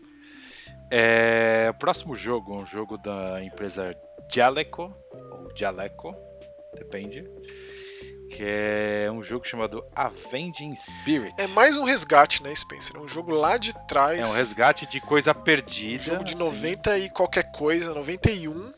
É, 0.91 1.73
próximo 1.79 2.15
jogo, 2.15 2.55
um 2.55 2.65
jogo 2.65 2.97
da 2.97 3.43
empresa 3.43 3.95
Jaleco, 4.31 4.93
ou 5.31 5.49
Jaleco, 5.55 6.15
depende. 6.75 7.23
que 8.29 8.43
é 8.43 9.09
um 9.11 9.23
jogo 9.23 9.47
chamado 9.47 9.83
Avenging 9.95 10.75
Spirit. 10.75 11.33
É 11.37 11.47
mais 11.47 11.77
um 11.77 11.83
resgate, 11.83 12.43
né, 12.43 12.53
Spencer? 12.53 12.95
É 12.95 12.99
um 12.99 13.07
jogo 13.07 13.31
lá 13.31 13.57
de 13.57 13.73
trás. 13.87 14.19
É 14.19 14.25
um 14.25 14.33
resgate 14.33 14.85
de 14.87 14.99
coisa 14.99 15.33
perdida. 15.33 16.03
Um 16.03 16.05
jogo 16.05 16.23
de 16.23 16.33
assim. 16.33 16.43
90 16.43 16.97
e 16.99 17.09
qualquer 17.09 17.51
coisa, 17.51 17.93
91. 17.93 18.73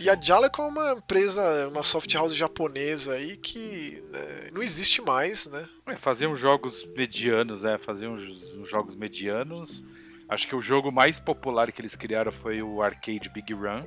E 0.00 0.08
a 0.08 0.18
Jaleco 0.20 0.62
é 0.62 0.64
uma 0.66 0.92
empresa, 0.92 1.68
uma 1.68 1.82
soft 1.82 2.12
house 2.14 2.34
japonesa 2.34 3.12
aí 3.14 3.36
que 3.36 4.02
né, 4.10 4.48
não 4.52 4.62
existe 4.62 5.02
mais, 5.02 5.46
né? 5.46 5.64
É, 5.86 5.96
faziam 5.96 6.36
jogos 6.36 6.84
medianos, 6.96 7.62
né? 7.62 7.76
Faziam 7.78 8.18
jogos 8.64 8.94
medianos. 8.94 9.84
Acho 10.28 10.48
que 10.48 10.56
o 10.56 10.62
jogo 10.62 10.90
mais 10.90 11.20
popular 11.20 11.70
que 11.70 11.80
eles 11.80 11.94
criaram 11.94 12.32
foi 12.32 12.62
o 12.62 12.80
Arcade 12.82 13.28
Big 13.28 13.52
Run, 13.52 13.84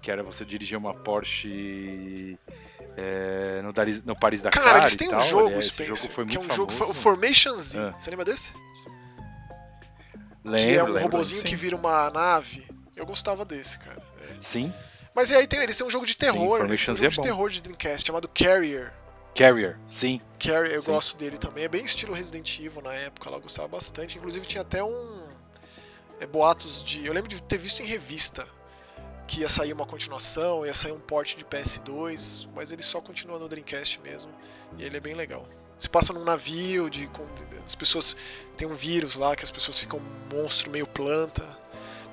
que 0.00 0.10
era 0.10 0.22
você 0.22 0.42
dirigir 0.44 0.78
uma 0.78 0.94
Porsche 0.94 2.38
é, 2.96 3.60
no, 3.62 3.72
Dari- 3.74 4.02
no 4.06 4.16
Paris 4.18 4.40
Dakar 4.40 4.64
Cara, 4.64 4.78
eles 4.78 4.96
têm 4.96 5.14
um 5.14 5.20
jogo, 5.20 5.58
Esse 5.58 5.68
Spencer, 5.68 5.96
jogo 5.96 6.12
foi 6.12 6.24
que 6.24 6.36
é 6.36 6.40
muito 6.40 6.50
um 6.52 6.56
jogo, 6.56 6.72
famoso. 6.72 6.98
o 6.98 7.02
Formation 7.02 7.56
Z. 7.56 7.78
Ah. 7.78 7.94
Você 7.98 8.08
lembra 8.10 8.24
desse? 8.24 8.54
Lembro, 10.42 10.64
que 10.64 10.74
é 10.76 10.82
um 10.82 10.86
lembro, 10.86 11.02
robozinho 11.02 11.42
sim. 11.42 11.46
que 11.46 11.56
vira 11.56 11.76
uma 11.76 12.08
nave. 12.10 12.66
Eu 12.94 13.04
gostava 13.04 13.44
desse, 13.44 13.78
cara. 13.78 14.02
É. 14.30 14.36
Sim, 14.40 14.72
Mas 15.16 15.30
e 15.30 15.34
aí 15.34 15.46
tem, 15.46 15.60
eles 15.60 15.78
têm 15.78 15.86
um 15.86 15.90
jogo 15.90 16.04
de 16.04 16.14
terror, 16.14 16.66
eles 16.66 16.84
têm 16.84 16.92
um 16.92 16.96
jogo 16.98 17.06
é 17.06 17.08
de 17.08 17.22
terror 17.22 17.48
de 17.48 17.62
Dreamcast 17.62 18.06
chamado 18.06 18.28
Carrier. 18.28 18.92
Carrier, 19.34 19.78
sim. 19.86 20.20
Carrier, 20.38 20.74
eu 20.74 20.82
Sim. 20.82 20.92
gosto 20.92 21.16
dele 21.16 21.38
também. 21.38 21.64
É 21.64 21.68
bem 21.68 21.82
estilo 21.82 22.12
Resident 22.12 22.58
Evil 22.58 22.82
na 22.82 22.92
época, 22.92 23.30
lá 23.30 23.38
eu 23.38 23.40
gostava 23.40 23.66
bastante. 23.66 24.18
Inclusive 24.18 24.44
tinha 24.44 24.60
até 24.60 24.84
um. 24.84 25.28
é, 26.20 26.26
boatos 26.26 26.84
de. 26.84 27.06
Eu 27.06 27.14
lembro 27.14 27.30
de 27.30 27.40
ter 27.42 27.56
visto 27.56 27.80
em 27.80 27.86
revista 27.86 28.46
que 29.26 29.40
ia 29.40 29.48
sair 29.48 29.72
uma 29.72 29.86
continuação, 29.86 30.66
ia 30.66 30.74
sair 30.74 30.92
um 30.92 31.00
port 31.00 31.34
de 31.34 31.44
PS2, 31.46 32.46
mas 32.54 32.70
ele 32.70 32.82
só 32.82 33.00
continua 33.00 33.38
no 33.38 33.48
Dreamcast 33.48 33.98
mesmo. 34.00 34.30
E 34.76 34.84
ele 34.84 34.98
é 34.98 35.00
bem 35.00 35.14
legal. 35.14 35.46
Se 35.78 35.88
passa 35.88 36.12
num 36.12 36.24
navio, 36.24 36.90
de, 36.90 37.06
com, 37.06 37.26
as 37.64 37.74
pessoas. 37.74 38.14
Tem 38.54 38.68
um 38.68 38.74
vírus 38.74 39.16
lá 39.16 39.34
que 39.34 39.44
as 39.44 39.50
pessoas 39.50 39.78
ficam 39.78 39.98
um 39.98 40.36
monstro 40.36 40.70
meio 40.70 40.86
planta. 40.86 41.55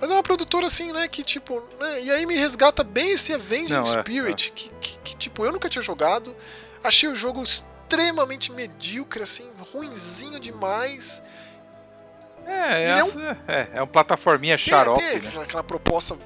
Mas 0.04 0.12
é 0.12 0.16
uma 0.16 0.22
produtora 0.24 0.66
assim, 0.68 0.92
né? 0.92 1.08
Que 1.08 1.24
tipo. 1.24 1.64
Né, 1.80 2.02
e 2.02 2.12
aí 2.12 2.26
me 2.26 2.36
resgata 2.36 2.84
bem 2.84 3.12
esse 3.12 3.32
Avenging 3.34 3.72
Não, 3.72 3.84
é, 3.84 3.86
Spirit. 3.86 4.52
Que, 4.52 4.68
que, 4.82 4.98
que, 5.00 5.16
tipo, 5.16 5.46
eu 5.46 5.52
nunca 5.54 5.70
tinha 5.70 5.82
jogado. 5.82 6.36
Achei 6.84 7.08
o 7.08 7.16
jogo 7.16 7.42
extremamente 7.42 8.52
medíocre, 8.52 9.24
assim, 9.24 9.50
ruinzinho 9.72 10.42
demais. 10.42 11.24
É, 12.46 12.90
é 12.90 12.96
um- 12.96 13.08
essa, 13.08 13.38
é, 13.48 13.68
é 13.76 13.82
um 13.82 13.88
plataforminha 13.88 14.58
Tem- 14.58 14.66
xarope, 14.66 15.00
tem 15.00 15.22
né? 15.22 15.28
aquela- 15.30 15.44
aquela 15.46 15.64
proposta. 15.64 16.18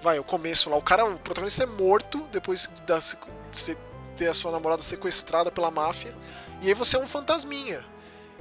Vai, 0.00 0.18
o 0.18 0.24
começo 0.24 0.70
lá, 0.70 0.76
o 0.78 0.82
cara, 0.82 1.04
o 1.04 1.18
protagonista 1.18 1.64
é 1.64 1.66
morto 1.66 2.26
depois 2.32 2.66
da, 2.86 2.98
de 2.98 3.76
ter 4.16 4.28
a 4.30 4.32
sua 4.32 4.50
namorada 4.52 4.80
sequestrada 4.80 5.50
pela 5.52 5.70
máfia. 5.70 6.14
E 6.62 6.68
aí 6.68 6.72
você 6.72 6.96
é 6.96 6.98
um 6.98 7.06
fantasminha. 7.06 7.84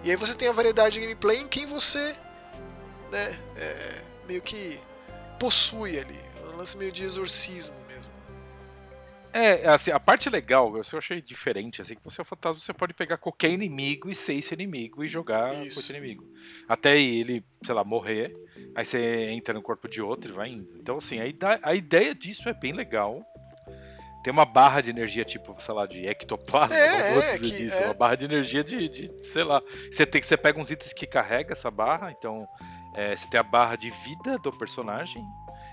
E 0.02 0.10
aí 0.10 0.16
você 0.16 0.34
tem 0.34 0.48
a 0.48 0.54
variedade 0.54 0.94
de 0.94 1.02
gameplay 1.02 1.40
em 1.42 1.48
quem 1.50 1.66
você, 1.66 2.16
né, 3.12 3.38
é, 3.58 4.07
meio 4.28 4.42
que 4.42 4.80
possui 5.40 6.00
ali. 6.00 6.20
É 6.44 6.50
um 6.54 6.58
lance 6.58 6.76
meio 6.78 6.92
de 6.92 7.04
exorcismo 7.04 7.76
mesmo. 7.88 8.12
É, 9.34 9.68
assim, 9.68 9.92
a 9.92 10.00
parte 10.00 10.30
legal, 10.30 10.76
eu 10.76 10.98
achei 10.98 11.22
diferente, 11.22 11.82
assim, 11.82 11.96
que 11.96 12.02
você 12.04 12.22
é 12.22 12.24
um 12.24 12.26
fantasma, 12.26 12.58
você 12.60 12.74
pode 12.74 12.94
pegar 12.94 13.18
qualquer 13.18 13.52
inimigo 13.52 14.10
e 14.10 14.16
ser 14.16 14.34
esse 14.34 14.54
inimigo 14.54 15.04
e 15.04 15.08
jogar 15.08 15.54
Isso. 15.66 15.76
com 15.76 15.82
esse 15.82 15.92
inimigo. 15.92 16.28
Até 16.68 16.98
ele, 17.00 17.44
sei 17.62 17.76
lá, 17.76 17.84
morrer, 17.84 18.36
aí 18.74 18.84
você 18.84 19.30
entra 19.30 19.54
no 19.54 19.62
corpo 19.62 19.88
de 19.88 20.02
outro 20.02 20.32
e 20.32 20.34
vai 20.34 20.50
indo. 20.50 20.76
Então, 20.78 20.98
assim, 20.98 21.20
a, 21.20 21.24
a 21.62 21.76
ideia 21.76 22.16
disso 22.16 22.50
é 22.50 22.54
bem 22.54 22.72
legal. 22.74 23.24
Tem 24.24 24.34
uma 24.34 24.46
barra 24.46 24.82
de 24.82 24.90
energia, 24.90 25.24
tipo, 25.24 25.56
sei 25.62 25.74
lá, 25.74 25.86
de 25.86 26.06
ectoplasma, 26.08 26.76
É, 26.76 27.08
não 27.10 27.14
vou 27.16 27.24
é, 27.24 27.34
dizer 27.34 27.50
que- 27.52 27.58
disso. 27.58 27.82
é. 27.82 27.86
Uma 27.86 27.94
barra 27.94 28.16
de 28.16 28.26
energia 28.26 28.64
de, 28.64 28.90
de, 28.90 29.12
sei 29.22 29.44
lá. 29.44 29.62
Você, 29.92 30.06
tem, 30.06 30.22
você 30.22 30.36
pega 30.36 30.60
uns 30.60 30.72
itens 30.72 30.92
que 30.94 31.06
carrega 31.06 31.52
essa 31.54 31.70
barra, 31.70 32.12
então 32.12 32.48
é, 32.98 33.16
você 33.16 33.28
tem 33.28 33.40
a 33.40 33.44
barra 33.44 33.76
de 33.76 33.92
vida 33.92 34.40
do 34.40 34.52
personagem. 34.52 35.24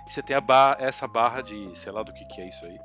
E 0.06 0.12
você 0.12 0.22
tem 0.22 0.36
a 0.36 0.40
ba 0.40 0.76
essa 0.78 1.08
barra 1.08 1.40
de, 1.40 1.74
sei 1.74 1.90
lá 1.90 2.02
do 2.02 2.12
que, 2.12 2.26
que 2.26 2.42
é 2.42 2.48
isso 2.48 2.62
aí, 2.66 2.78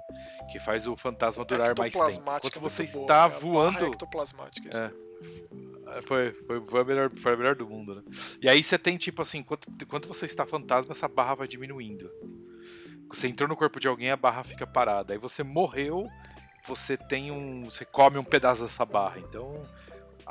que 0.50 0.58
faz 0.58 0.88
o 0.88 0.96
fantasma 0.96 1.44
durar 1.44 1.78
mais 1.78 1.92
tempo. 1.92 2.08
Enquanto 2.08 2.58
é 2.58 2.60
você 2.62 2.84
boa, 2.84 3.02
está? 3.02 3.24
A 3.26 3.28
barra 3.28 3.40
voando. 3.40 3.86
ectoplasmática, 3.88 4.70
isso 4.70 4.82
É. 4.82 6.02
Foi, 6.04 6.32
foi, 6.32 6.66
foi, 6.66 6.82
a 6.82 6.84
melhor, 6.86 7.10
foi 7.14 7.34
a 7.34 7.36
melhor 7.36 7.56
do 7.56 7.68
mundo, 7.68 7.96
né? 7.96 8.04
E 8.42 8.48
aí 8.48 8.64
você 8.64 8.78
tem, 8.78 8.96
tipo 8.96 9.22
assim, 9.22 9.40
enquanto, 9.40 9.68
enquanto 9.82 10.08
você 10.08 10.26
está 10.26 10.46
fantasma, 10.46 10.94
essa 10.94 11.08
barra 11.10 11.36
vai 11.36 11.48
diminuindo. 11.48 12.10
Você 13.10 13.28
entrou 13.28 13.50
no 13.50 13.58
corpo 13.58 13.80
de 13.80 13.88
alguém, 13.88 14.12
a 14.12 14.16
barra 14.16 14.44
fica 14.44 14.66
parada. 14.66 15.14
Aí 15.14 15.20
você 15.20 15.44
morreu, 15.44 16.08
você 16.64 16.96
tem 16.96 17.32
um. 17.32 17.66
Você 17.66 17.84
come 17.84 18.18
um 18.18 18.24
pedaço 18.24 18.62
dessa 18.62 18.86
barra. 18.86 19.20
Então. 19.20 19.68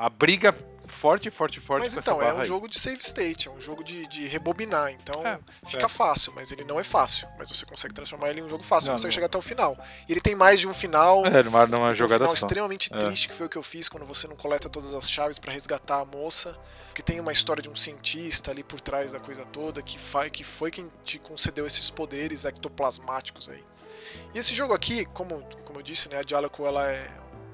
A 0.00 0.08
briga 0.08 0.54
forte, 0.86 1.28
forte, 1.30 1.60
forte 1.60 1.82
Mas 1.84 1.94
com 1.94 2.00
então, 2.00 2.20
essa 2.22 2.30
é 2.30 2.34
um 2.34 2.40
aí. 2.40 2.44
jogo 2.46 2.68
de 2.68 2.78
save 2.78 3.00
state, 3.02 3.48
é 3.48 3.50
um 3.50 3.60
jogo 3.60 3.82
de, 3.84 4.06
de 4.06 4.26
rebobinar, 4.26 4.90
então 4.92 5.26
É, 5.26 5.38
fica 5.66 5.86
é. 5.86 5.88
fácil, 5.88 6.32
mas 6.34 6.50
ele 6.52 6.62
não 6.64 6.78
é 6.78 6.84
fácil. 6.84 7.28
Mas 7.36 7.48
você 7.48 7.66
consegue 7.66 7.92
transformar 7.94 8.30
ele 8.30 8.40
em 8.40 8.44
um 8.44 8.48
jogo 8.48 8.62
fácil, 8.62 8.90
Não, 8.92 8.98
você 8.98 9.06
consegue 9.06 9.10
não. 9.10 9.14
chegar 9.14 9.26
até 9.26 9.38
o 9.38 9.42
final. 9.42 9.76
E 10.08 10.12
ele 10.12 10.20
tem 10.20 10.34
mais 10.36 10.60
de 10.60 10.68
um 10.68 10.72
final. 10.72 11.26
É, 11.26 11.42
numa, 11.42 11.66
numa 11.66 11.78
tem 11.78 11.90
um 11.90 11.94
jogada 11.96 12.24
final 12.24 12.36
só. 12.36 12.46
extremamente 12.46 12.92
É. 12.94 12.96
triste, 12.96 13.28
que 13.28 13.34
foi 13.34 13.46
o 13.46 13.48
que 13.48 13.58
eu 13.58 13.62
fiz 13.62 13.88
quando 13.88 14.06
você 14.06 14.26
não 14.28 14.36
coleta 14.36 14.68
todas 14.68 14.94
as 14.94 15.10
chaves 15.10 15.38
pra 15.38 15.52
resgatar 15.52 16.00
a 16.00 16.04
moça. 16.04 16.56
Que 16.94 17.02
tem 17.02 17.18
uma 17.20 17.30
história 17.32 17.62
de 17.62 17.68
um 17.68 17.74
cientista 17.76 18.50
ali 18.50 18.62
por 18.64 18.80
trás 18.80 19.12
da 19.12 19.20
coisa 19.20 19.44
toda, 19.46 19.82
que, 19.82 19.98
fa 19.98 20.28
que 20.30 20.42
foi 20.44 20.70
quem 20.70 20.90
te 21.04 21.18
concedeu 21.18 21.66
esses 21.66 21.90
poderes 21.90 22.44
ectoplasmáticos 22.44 23.48
aí. 23.48 23.64
E 24.34 24.38
esse 24.38 24.54
jogo 24.54 24.74
aqui, 24.74 25.04
como, 25.06 25.42
como 25.64 25.78
eu 25.78 25.82
disse, 25.82 26.08
né, 26.08 26.18
a 26.18 26.22
Dialoco 26.22 26.64
ela 26.66 26.90
é 26.90 27.08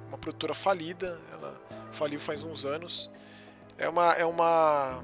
uma 0.09 0.16
produtora 0.18 0.55
falida, 0.55 1.18
ela 1.32 1.61
faliu 1.95 2.20
faz 2.20 2.42
uns 2.42 2.64
anos. 2.66 3.11
É 3.78 3.88
uma 3.88 4.12
é 4.12 4.24
uma 4.24 5.03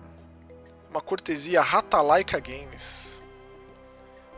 uma 0.90 1.00
cortesia 1.00 1.60
Ratalaika 1.62 2.38
Games. 2.40 3.22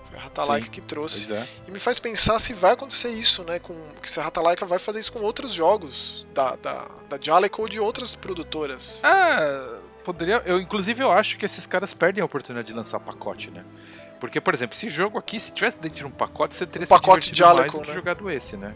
Foi 0.05 0.19
a 0.19 0.23
Ratalaika 0.23 0.67
Sim, 0.67 0.71
que 0.73 0.81
trouxe. 0.83 1.33
É. 1.33 1.47
E 1.67 1.71
me 1.71 1.81
faz 1.81 1.99
pensar 1.99 2.39
se 2.39 2.53
vai 2.53 2.73
acontecer 2.73 3.09
isso, 3.09 3.43
né? 3.45 3.59
Com, 3.59 3.75
que 4.03 4.11
se 4.11 4.21
a 4.21 4.23
Ratalaika 4.23 4.67
vai 4.67 4.79
fazer 4.79 5.01
isso 5.01 5.13
com 5.13 5.21
outros 5.21 5.53
jogos 5.53 6.27
da, 6.35 6.55
da, 6.57 6.87
da 7.09 7.19
Jaleco 7.19 7.63
ou 7.63 7.69
de 7.69 7.81
outras 7.81 8.15
produtoras. 8.15 9.01
Ah, 9.03 9.79
poderia. 10.05 10.43
Eu, 10.45 10.61
inclusive, 10.61 11.03
eu 11.03 11.11
acho 11.11 11.39
que 11.39 11.47
esses 11.47 11.67
caras 11.67 11.95
perdem 11.95 12.21
a 12.21 12.27
oportunidade 12.27 12.69
de 12.69 12.75
lançar 12.75 13.01
pacote, 13.01 13.51
né? 13.51 13.65
Porque, 14.21 14.41
por 14.41 14.53
exemplo, 14.55 14.77
esse 14.77 14.89
jogo 14.89 15.19
aqui, 15.19 15.41
se 15.41 15.51
tivesse 15.51 15.81
dentro 15.81 15.99
de 15.99 16.07
um 16.07 16.11
pacote, 16.11 16.55
você 16.55 16.67
teria 16.67 16.85
Um 16.85 16.89
pacote 16.89 17.25
se 17.25 17.33
divertido 17.33 17.57
mais 17.57 17.73
Jaleco, 17.73 17.79
do 17.79 17.85
que 17.85 17.91
né? 17.91 17.97
jogado 17.97 18.31
esse, 18.31 18.57
né? 18.57 18.75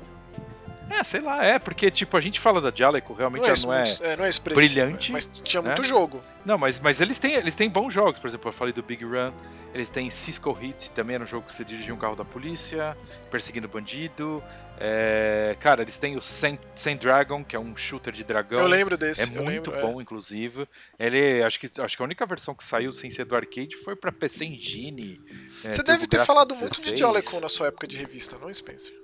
É, 0.89 1.03
sei 1.03 1.21
lá, 1.21 1.45
é, 1.45 1.59
porque, 1.59 1.91
tipo, 1.91 2.17
a 2.17 2.21
gente 2.21 2.39
fala 2.39 2.61
da 2.61 2.73
Jaleco, 2.75 3.13
realmente 3.13 3.43
não 3.43 3.49
é, 3.49 3.55
ela 3.57 3.67
não 3.67 3.75
é. 3.75 4.13
é, 4.13 4.17
não 4.17 4.25
é 4.25 4.31
brilhante, 4.55 5.13
Mas 5.13 5.29
tinha 5.43 5.61
né? 5.61 5.71
muito 5.71 5.85
jogo. 5.85 6.23
Não, 6.45 6.57
mas, 6.57 6.79
mas 6.79 7.01
eles, 7.01 7.19
têm, 7.19 7.35
eles 7.35 7.57
têm 7.57 7.69
bons 7.69 7.93
jogos, 7.93 8.19
por 8.19 8.29
exemplo, 8.29 8.49
eu 8.49 8.53
falei 8.53 8.73
do 8.73 8.83
Big 8.83 9.05
Run, 9.05 9.33
eles 9.75 9.91
têm 9.91 10.09
Cisco 10.09 10.53
Hit, 10.53 10.91
também 10.93 11.17
era 11.17 11.25
um 11.25 11.27
jogo 11.27 11.47
que 11.47 11.53
você 11.53 11.65
dirigia 11.65 11.93
um 11.93 11.99
carro 11.99 12.17
da 12.17 12.25
polícia, 12.25 12.97
perseguindo 13.31 13.69
bandido. 13.69 14.43
É, 14.79 15.57
cara, 15.61 15.83
eles 15.83 15.99
têm 15.99 16.17
o 16.17 16.21
Saint 16.21 16.59
Dragon, 16.99 17.45
que 17.45 17.57
é 17.57 17.59
um 17.59 17.77
shooter 17.77 18.13
de 18.13 18.25
dragão. 18.25 18.61
Eu 18.61 18.69
lembro 18.69 18.97
desse. 18.97 19.23
É 19.23 19.27
muito 19.27 19.71
lembro, 19.71 19.75
é. 19.75 19.83
bom, 19.83 20.01
inclusive. 20.01 20.67
Ele, 20.99 21.43
acho 21.43 21.61
que, 21.61 21.69
acho 21.81 21.97
que 21.97 22.03
a 22.03 22.05
única 22.07 22.25
versão 22.25 22.55
que 22.55 22.65
saiu 22.65 22.93
sem 22.93 23.11
ser 23.11 23.27
do 23.27 23.37
arcade 23.37 23.77
foi 23.77 23.95
pra 23.97 24.11
PC 24.11 24.47
Engine. 24.47 25.21
é, 25.65 25.69
Você 25.69 25.83
deve 25.83 26.07
ter 26.07 26.25
falado 26.25 26.55
muito 26.55 26.77
de 26.77 26.93
16. 26.93 26.99
Jaleco 26.99 27.41
na 27.41 27.49
sua 27.49 27.67
época 27.67 27.87
de 27.87 27.99
revista, 27.99 28.39
não, 28.39 28.53
Spencer? 28.53 28.95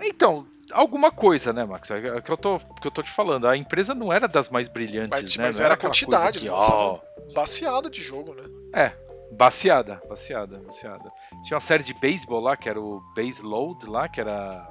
Então, 0.00 0.46
alguma 0.72 1.10
coisa, 1.10 1.52
né, 1.52 1.64
Max? 1.64 1.90
É 1.90 2.16
o 2.16 2.22
que 2.22 2.30
eu 2.30 2.36
tô, 2.36 2.58
que 2.58 2.86
eu 2.86 2.90
tô 2.90 3.02
te 3.02 3.10
falando. 3.10 3.46
A 3.46 3.56
empresa 3.56 3.94
não 3.94 4.12
era 4.12 4.28
das 4.28 4.48
mais 4.48 4.68
brilhantes, 4.68 5.10
Mas, 5.22 5.36
né? 5.36 5.44
mas 5.44 5.58
Não 5.58 5.64
era 5.64 5.74
a 5.74 5.76
quantidade, 5.76 6.38
que, 6.40 6.48
ó, 6.48 6.98
baseada 7.34 7.90
de 7.90 8.02
jogo, 8.02 8.34
né? 8.34 8.44
É, 8.74 8.92
baseada, 9.32 10.00
baseada, 10.08 10.58
baseada. 10.58 11.10
Tinha 11.44 11.56
uma 11.56 11.60
série 11.60 11.82
de 11.82 11.94
beisebol 11.94 12.40
lá, 12.40 12.56
que 12.56 12.68
era 12.68 12.80
o 12.80 13.00
Base 13.14 13.42
Load 13.42 13.86
lá, 13.86 14.08
que 14.08 14.20
era 14.20 14.66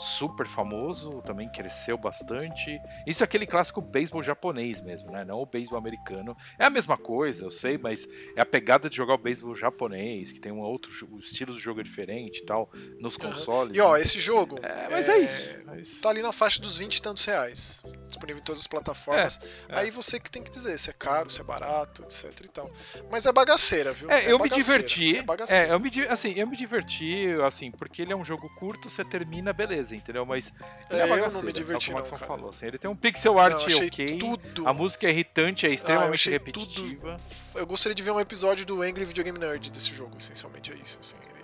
super 0.00 0.46
famoso, 0.46 1.22
também 1.22 1.48
cresceu 1.50 1.96
bastante. 1.98 2.80
Isso 3.06 3.22
é 3.22 3.24
aquele 3.24 3.46
clássico 3.46 3.80
beisebol 3.80 4.22
japonês 4.22 4.80
mesmo, 4.80 5.10
né? 5.10 5.24
Não 5.24 5.40
o 5.40 5.46
beisebol 5.46 5.78
americano. 5.78 6.36
É 6.58 6.66
a 6.66 6.70
mesma 6.70 6.96
coisa, 6.96 7.44
eu 7.44 7.50
sei, 7.50 7.76
mas 7.76 8.08
é 8.36 8.40
a 8.40 8.46
pegada 8.46 8.88
de 8.88 8.96
jogar 8.96 9.14
o 9.14 9.18
beisebol 9.18 9.54
japonês, 9.54 10.32
que 10.32 10.40
tem 10.40 10.50
um 10.52 10.60
outro 10.60 10.90
o 11.10 11.18
estilo 11.18 11.54
do 11.54 11.58
jogo 11.58 11.80
é 11.80 11.82
diferente 11.82 12.38
e 12.38 12.44
tal, 12.44 12.70
nos 12.98 13.16
consoles. 13.16 13.76
E 13.76 13.80
ó, 13.80 13.94
né? 13.94 14.00
esse 14.00 14.18
jogo. 14.18 14.58
É, 14.62 14.88
mas 14.90 15.08
é, 15.08 15.18
isso. 15.18 15.56
é 15.68 15.80
isso. 15.80 16.00
Tá 16.00 16.10
ali 16.10 16.22
na 16.22 16.32
faixa 16.32 16.60
dos 16.60 16.76
20 16.76 16.96
e 16.96 17.02
tantos 17.02 17.24
reais. 17.24 17.82
Disponível 18.08 18.40
em 18.40 18.44
todas 18.44 18.60
as 18.60 18.66
plataformas. 18.66 19.38
É, 19.68 19.74
é. 19.74 19.78
Aí 19.78 19.90
você 19.90 20.18
que 20.18 20.30
tem 20.30 20.42
que 20.42 20.50
dizer 20.50 20.78
se 20.78 20.90
é 20.90 20.92
caro, 20.92 21.30
se 21.30 21.40
é 21.40 21.44
barato, 21.44 22.02
etc 22.02 22.24
e 22.44 22.48
tal. 22.48 22.70
Mas 23.10 23.26
é 23.26 23.32
bagaceira, 23.32 23.92
viu? 23.92 24.10
É, 24.10 24.30
eu 24.30 24.38
me 24.38 24.48
diverti. 24.48 25.16
É. 25.16 25.24
É, 25.60 25.72
eu 25.72 25.80
me, 25.80 25.90
assim, 26.08 26.32
eu 26.36 26.46
me 26.46 26.56
diverti, 26.56 27.26
assim, 27.44 27.70
porque 27.70 28.02
ele 28.02 28.12
é 28.12 28.16
um 28.16 28.24
jogo 28.24 28.48
curto, 28.58 28.88
você 28.88 29.04
termina, 29.04 29.52
beleza, 29.52 29.89
entendeu? 29.96 30.24
Mas 30.26 30.52
ele 30.90 31.00
É, 31.00 31.08
é, 31.08 31.20
eu 31.20 31.30
não 31.30 31.42
me 31.42 31.52
diverti 31.52 31.90
é 31.90 31.94
o 31.94 31.96
Maxon 31.96 32.12
não, 32.12 32.18
cara. 32.18 32.32
falou, 32.32 32.50
assim, 32.50 32.66
ele 32.66 32.78
tem 32.78 32.90
um 32.90 32.96
pixel 32.96 33.38
art 33.38 33.66
Não, 33.68 33.86
ok, 33.86 34.18
tudo. 34.18 34.68
a 34.68 34.72
música 34.72 35.06
é 35.06 35.10
irritante, 35.10 35.66
é 35.66 35.70
extremamente 35.70 36.14
achei 36.14 36.32
repetitiva. 36.32 37.16
Eu 37.54 37.66
gostaria 37.66 37.94
de 37.94 38.02
ver 38.02 38.10
um 38.10 38.20
episódio 38.20 38.64
do 38.66 38.82
Angry 38.82 39.04
Video 39.04 39.24
Game 39.24 39.38
Nerd 39.38 39.70
desse 39.70 39.94
jogo, 39.94 40.16
essencialmente 40.18 40.72
é 40.72 40.76
isso. 40.76 40.98
assim, 41.00 41.16
ele- 41.16 41.40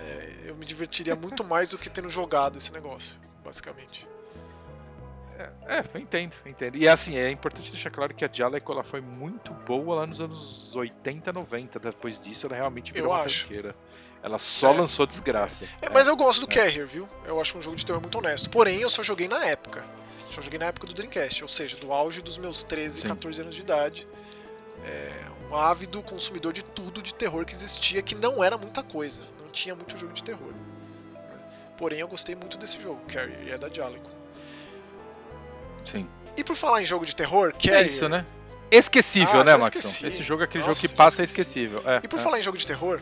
é, 0.00 0.50
eu 0.50 0.54
me 0.56 0.64
divertiria 0.64 1.14
muito 1.16 1.42
mais 1.44 1.70
do 1.70 1.78
que 1.78 1.88
tendo 1.90 2.08
jogado 2.10 2.58
esse 2.58 2.72
negócio. 2.72 3.18
basicamente. 3.44 4.06
É, 5.68 5.84
eu 5.94 6.00
entendo, 6.00 6.34
eu 6.44 6.50
entendo. 6.50 6.76
E 6.76 6.88
assim, 6.88 7.16
é 7.16 7.30
importante 7.30 7.70
deixar 7.70 7.90
claro 7.90 8.12
que 8.12 8.24
a 8.24 8.30
Jaleco 8.32 8.72
ela 8.72 8.82
foi 8.82 9.00
muito 9.00 9.52
boa 9.52 9.96
lá 10.00 10.06
nos 10.06 10.20
anos 10.20 10.74
80, 10.74 11.32
90. 11.32 11.78
Depois 11.78 12.18
disso, 12.20 12.46
ela 12.46 12.56
realmente 12.56 12.92
virou 12.92 13.10
Eu 13.10 13.14
uma 13.14 13.22
acho. 13.24 13.42
tanqueira. 13.44 13.74
Ela 14.22 14.38
só 14.38 14.72
É. 14.74 14.76
lançou 14.78 15.06
desgraça. 15.06 15.66
É, 15.80 15.88
mas 15.88 16.06
eu 16.08 16.16
gosto 16.16 16.40
do 16.40 16.46
Carrier, 16.48 16.86
viu? 16.86 17.08
Eu 17.24 17.40
acho 17.40 17.56
um 17.56 17.62
jogo 17.62 17.76
de 17.76 17.86
terror 17.86 18.00
muito 18.00 18.18
honesto. 18.18 18.50
Porém, 18.50 18.80
eu 18.80 18.90
só 18.90 19.02
joguei 19.02 19.28
na 19.28 19.44
época. 19.44 19.84
Só 20.30 20.40
joguei 20.42 20.58
na 20.58 20.66
época 20.66 20.86
do 20.86 20.92
Dreamcast, 20.94 21.42
ou 21.42 21.48
seja, 21.48 21.76
do 21.76 21.92
auge 21.92 22.20
dos 22.20 22.36
meus 22.36 22.62
13, 22.62 23.02
Sim. 23.02 23.08
14 23.08 23.40
anos 23.40 23.54
de 23.54 23.62
idade. 23.62 24.06
É, 24.84 25.12
um 25.50 25.56
ávido 25.56 26.02
consumidor 26.02 26.52
de 26.52 26.62
tudo 26.62 27.00
de 27.00 27.14
terror 27.14 27.44
que 27.44 27.52
existia, 27.54 28.02
que 28.02 28.14
não 28.14 28.42
era 28.44 28.58
muita 28.58 28.82
coisa. 28.82 29.22
Não 29.40 29.48
tinha 29.50 29.74
muito 29.74 29.96
jogo 29.96 30.12
de 30.12 30.22
terror. 30.22 30.52
Porém, 31.76 32.00
eu 32.00 32.08
gostei 32.08 32.34
muito 32.34 32.58
desse 32.58 32.80
jogo, 32.82 33.00
Carrier, 33.06 33.40
e 33.46 33.50
é 33.50 33.56
da 33.58 33.68
Jaleco. 33.68 34.10
Sim. 35.84 36.08
E 36.36 36.44
por 36.44 36.56
falar 36.56 36.82
em 36.82 36.86
jogo 36.86 37.06
de 37.06 37.14
terror, 37.16 37.52
Carrier... 37.52 37.74
é 37.82 37.86
isso, 37.86 38.08
né? 38.08 38.24
Esquecível, 38.70 39.40
Ah, 39.40 39.44
né, 39.44 39.58
esqueci. 39.58 40.06
Esse 40.06 40.22
jogo 40.22 40.42
é 40.42 40.44
aquele 40.44 40.62
Nossa, 40.64 40.74
jogo 40.74 40.88
que 40.88 40.94
passa 40.94 41.22
é 41.22 41.24
esquecível. 41.24 41.82
É, 41.86 42.00
E 42.04 42.08
por 42.08 42.18
é. 42.18 42.22
falar 42.22 42.38
em 42.38 42.42
jogo 42.42 42.58
de 42.58 42.66
terror, 42.66 43.00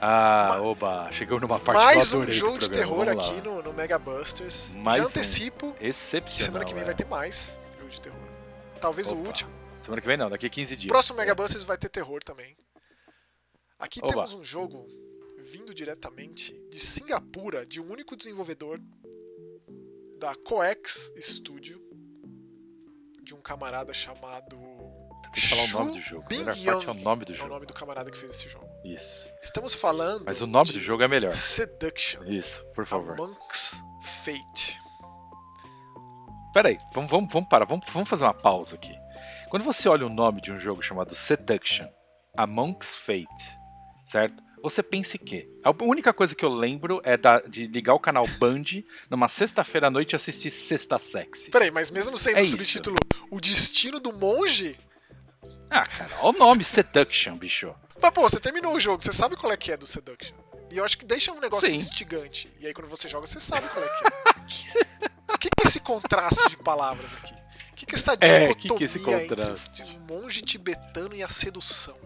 Ah, 0.00 0.60
oba, 0.62 1.10
chegou 1.10 1.40
numa 1.40 1.58
parte 1.58 1.82
mais 1.82 2.08
que 2.10 2.14
eu 2.14 2.20
um 2.20 2.30
jogo 2.30 2.58
de 2.58 2.70
terror 2.70 3.08
aqui 3.08 3.40
no, 3.40 3.62
no 3.62 3.72
Mega 3.72 3.98
Busters. 3.98 4.74
Mais 4.74 4.98
Já 4.98 5.04
um. 5.04 5.06
antecipo 5.08 5.74
Excepcional. 5.80 6.38
que 6.38 6.44
semana 6.44 6.64
que 6.64 6.72
vem 6.74 6.82
é. 6.82 6.86
vai 6.86 6.94
ter 6.94 7.06
mais 7.06 7.58
jogo 7.76 7.90
de 7.90 8.00
terror. 8.00 8.18
Talvez 8.80 9.10
o 9.10 9.14
Opa. 9.18 9.26
último. 9.28 9.50
Semana 9.80 10.00
que 10.00 10.06
vem 10.06 10.16
não, 10.16 10.30
daqui 10.30 10.46
a 10.46 10.50
15 10.50 10.76
dias. 10.76 10.88
Próximo 10.88 11.18
É. 11.18 11.22
Mega 11.22 11.34
Busters 11.34 11.64
vai 11.64 11.76
ter 11.76 11.88
terror 11.88 12.22
também. 12.22 12.56
Aqui 13.78 13.98
Oba. 14.02 14.08
temos 14.12 14.34
um 14.34 14.44
jogo 14.44 14.86
vindo 15.50 15.74
diretamente 15.74 16.52
de 16.70 16.78
Singapura, 16.78 17.64
de 17.66 17.80
um 17.80 17.90
único 17.90 18.16
desenvolvedor 18.16 18.80
da 20.18 20.34
Coex 20.36 21.12
Studio, 21.20 21.80
de 23.22 23.34
um 23.34 23.40
camarada 23.40 23.92
chamado. 23.92 24.56
Tem 25.22 25.32
que 25.32 25.48
falar 25.48 25.62
o 25.64 25.68
nome 25.68 25.92
do 25.92 26.00
jogo. 26.00 26.24
Bing 26.28 26.44
parte 26.44 26.68
é 26.68 26.74
o 26.76 26.94
nome 26.94 27.24
do 27.24 27.32
É 27.32 27.34
o 27.34 27.38
jogo. 27.38 27.50
nome 27.54 27.66
do 27.66 27.74
camarada 27.74 28.10
que 28.10 28.18
fez 28.18 28.32
esse 28.32 28.48
jogo. 28.48 28.67
Isso. 28.94 29.30
Estamos 29.42 29.74
falando. 29.74 30.24
Mas 30.26 30.40
o 30.40 30.46
nome 30.46 30.72
do 30.72 30.80
jogo 30.80 31.02
é 31.02 31.08
melhor. 31.08 31.32
Seduction. 31.32 32.22
Isso, 32.24 32.64
por 32.74 32.86
favor. 32.86 33.16
Monk's 33.16 33.82
Fate. 34.24 34.80
Pera 36.54 36.68
aí, 36.70 36.78
vamos, 36.94 37.10
vamos, 37.10 37.32
vamos 37.32 37.48
parar, 37.48 37.66
vamos, 37.66 37.86
vamos 37.92 38.08
fazer 38.08 38.24
uma 38.24 38.34
pausa 38.34 38.74
aqui. 38.76 38.96
Quando 39.50 39.62
você 39.62 39.88
olha 39.88 40.06
o 40.06 40.10
nome 40.10 40.40
de 40.40 40.50
um 40.50 40.58
jogo 40.58 40.82
chamado 40.82 41.14
Seduction, 41.14 41.86
A 42.36 42.46
Monk's 42.46 42.94
Fate, 42.94 43.58
certo? 44.04 44.42
Você 44.62 44.82
pensa 44.82 45.16
em 45.16 45.20
quê? 45.24 45.48
A 45.62 45.70
única 45.84 46.12
coisa 46.12 46.34
que 46.34 46.44
eu 46.44 46.48
lembro 46.48 47.00
é 47.04 47.16
da- 47.16 47.40
de 47.40 47.66
ligar 47.66 47.94
o 47.94 48.00
canal 48.00 48.26
Band 48.40 48.64
numa 49.08 49.28
sexta-feira 49.28 49.86
à 49.86 49.90
noite 49.90 50.14
e 50.14 50.16
assistir 50.16 50.50
Sexta 50.50 50.98
Sexy. 50.98 51.50
Peraí, 51.50 51.70
mas 51.70 51.90
mesmo 51.90 52.16
sendo 52.16 52.38
É 52.38 52.40
o 52.40 52.42
isso. 52.42 52.56
subtítulo 52.56 52.96
O 53.30 53.40
Destino 53.40 54.00
do 54.00 54.12
Monge. 54.12 54.76
Ah, 55.70 55.84
cara, 55.86 56.10
olha 56.22 56.34
o 56.36 56.38
nome 56.38 56.64
Seduction, 56.64 57.36
bicho. 57.36 57.72
Mas, 58.00 58.10
pô, 58.12 58.22
você 58.22 58.38
terminou 58.40 58.74
o 58.74 58.80
jogo, 58.80 59.02
você 59.02 59.12
sabe 59.12 59.36
qual 59.36 59.52
é 59.52 59.56
que 59.56 59.72
é 59.72 59.76
do 59.76 59.86
Seduction. 59.86 60.36
E 60.70 60.76
eu 60.76 60.84
acho 60.84 60.98
que 60.98 61.04
deixa 61.04 61.32
um 61.32 61.40
negócio 61.40 61.68
Sim. 61.68 61.76
instigante. 61.76 62.52
E 62.60 62.66
aí 62.66 62.74
quando 62.74 62.88
você 62.88 63.08
joga, 63.08 63.26
você 63.26 63.40
sabe 63.40 63.68
qual 63.68 63.84
é 63.84 63.88
que 63.88 64.04
é. 65.04 65.08
O 65.34 65.38
que, 65.38 65.48
que 65.50 65.62
é 65.64 65.68
esse 65.68 65.78
contraste 65.80 66.48
de 66.48 66.56
palavras 66.56 67.12
aqui? 67.14 67.32
O 67.72 67.74
que, 67.74 67.86
que 67.86 67.94
é 67.94 67.98
essa 67.98 68.12
É, 68.20 68.48
dicotomia 68.48 68.54
que 68.54 68.68
que 68.76 68.82
é 68.82 68.86
esse 68.86 68.98
contraste? 68.98 69.82
entre 69.82 69.96
o 69.96 70.00
monge 70.00 70.42
tibetano 70.42 71.14
e 71.14 71.22
a 71.22 71.28
sedução? 71.28 71.96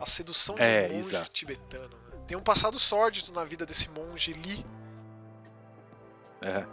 A 0.00 0.06
sedução 0.06 0.56
de 0.56 0.62
É, 0.62 0.86
um 0.90 0.94
monge 0.94 1.08
exato. 1.08 1.30
tibetano. 1.30 1.88
né? 2.10 2.18
Tem 2.26 2.36
um 2.36 2.42
passado 2.42 2.78
sórdido 2.78 3.32
na 3.32 3.44
vida 3.44 3.64
desse 3.66 3.88
monge 3.90 4.32
Li. 4.32 4.64
É, 6.42 6.64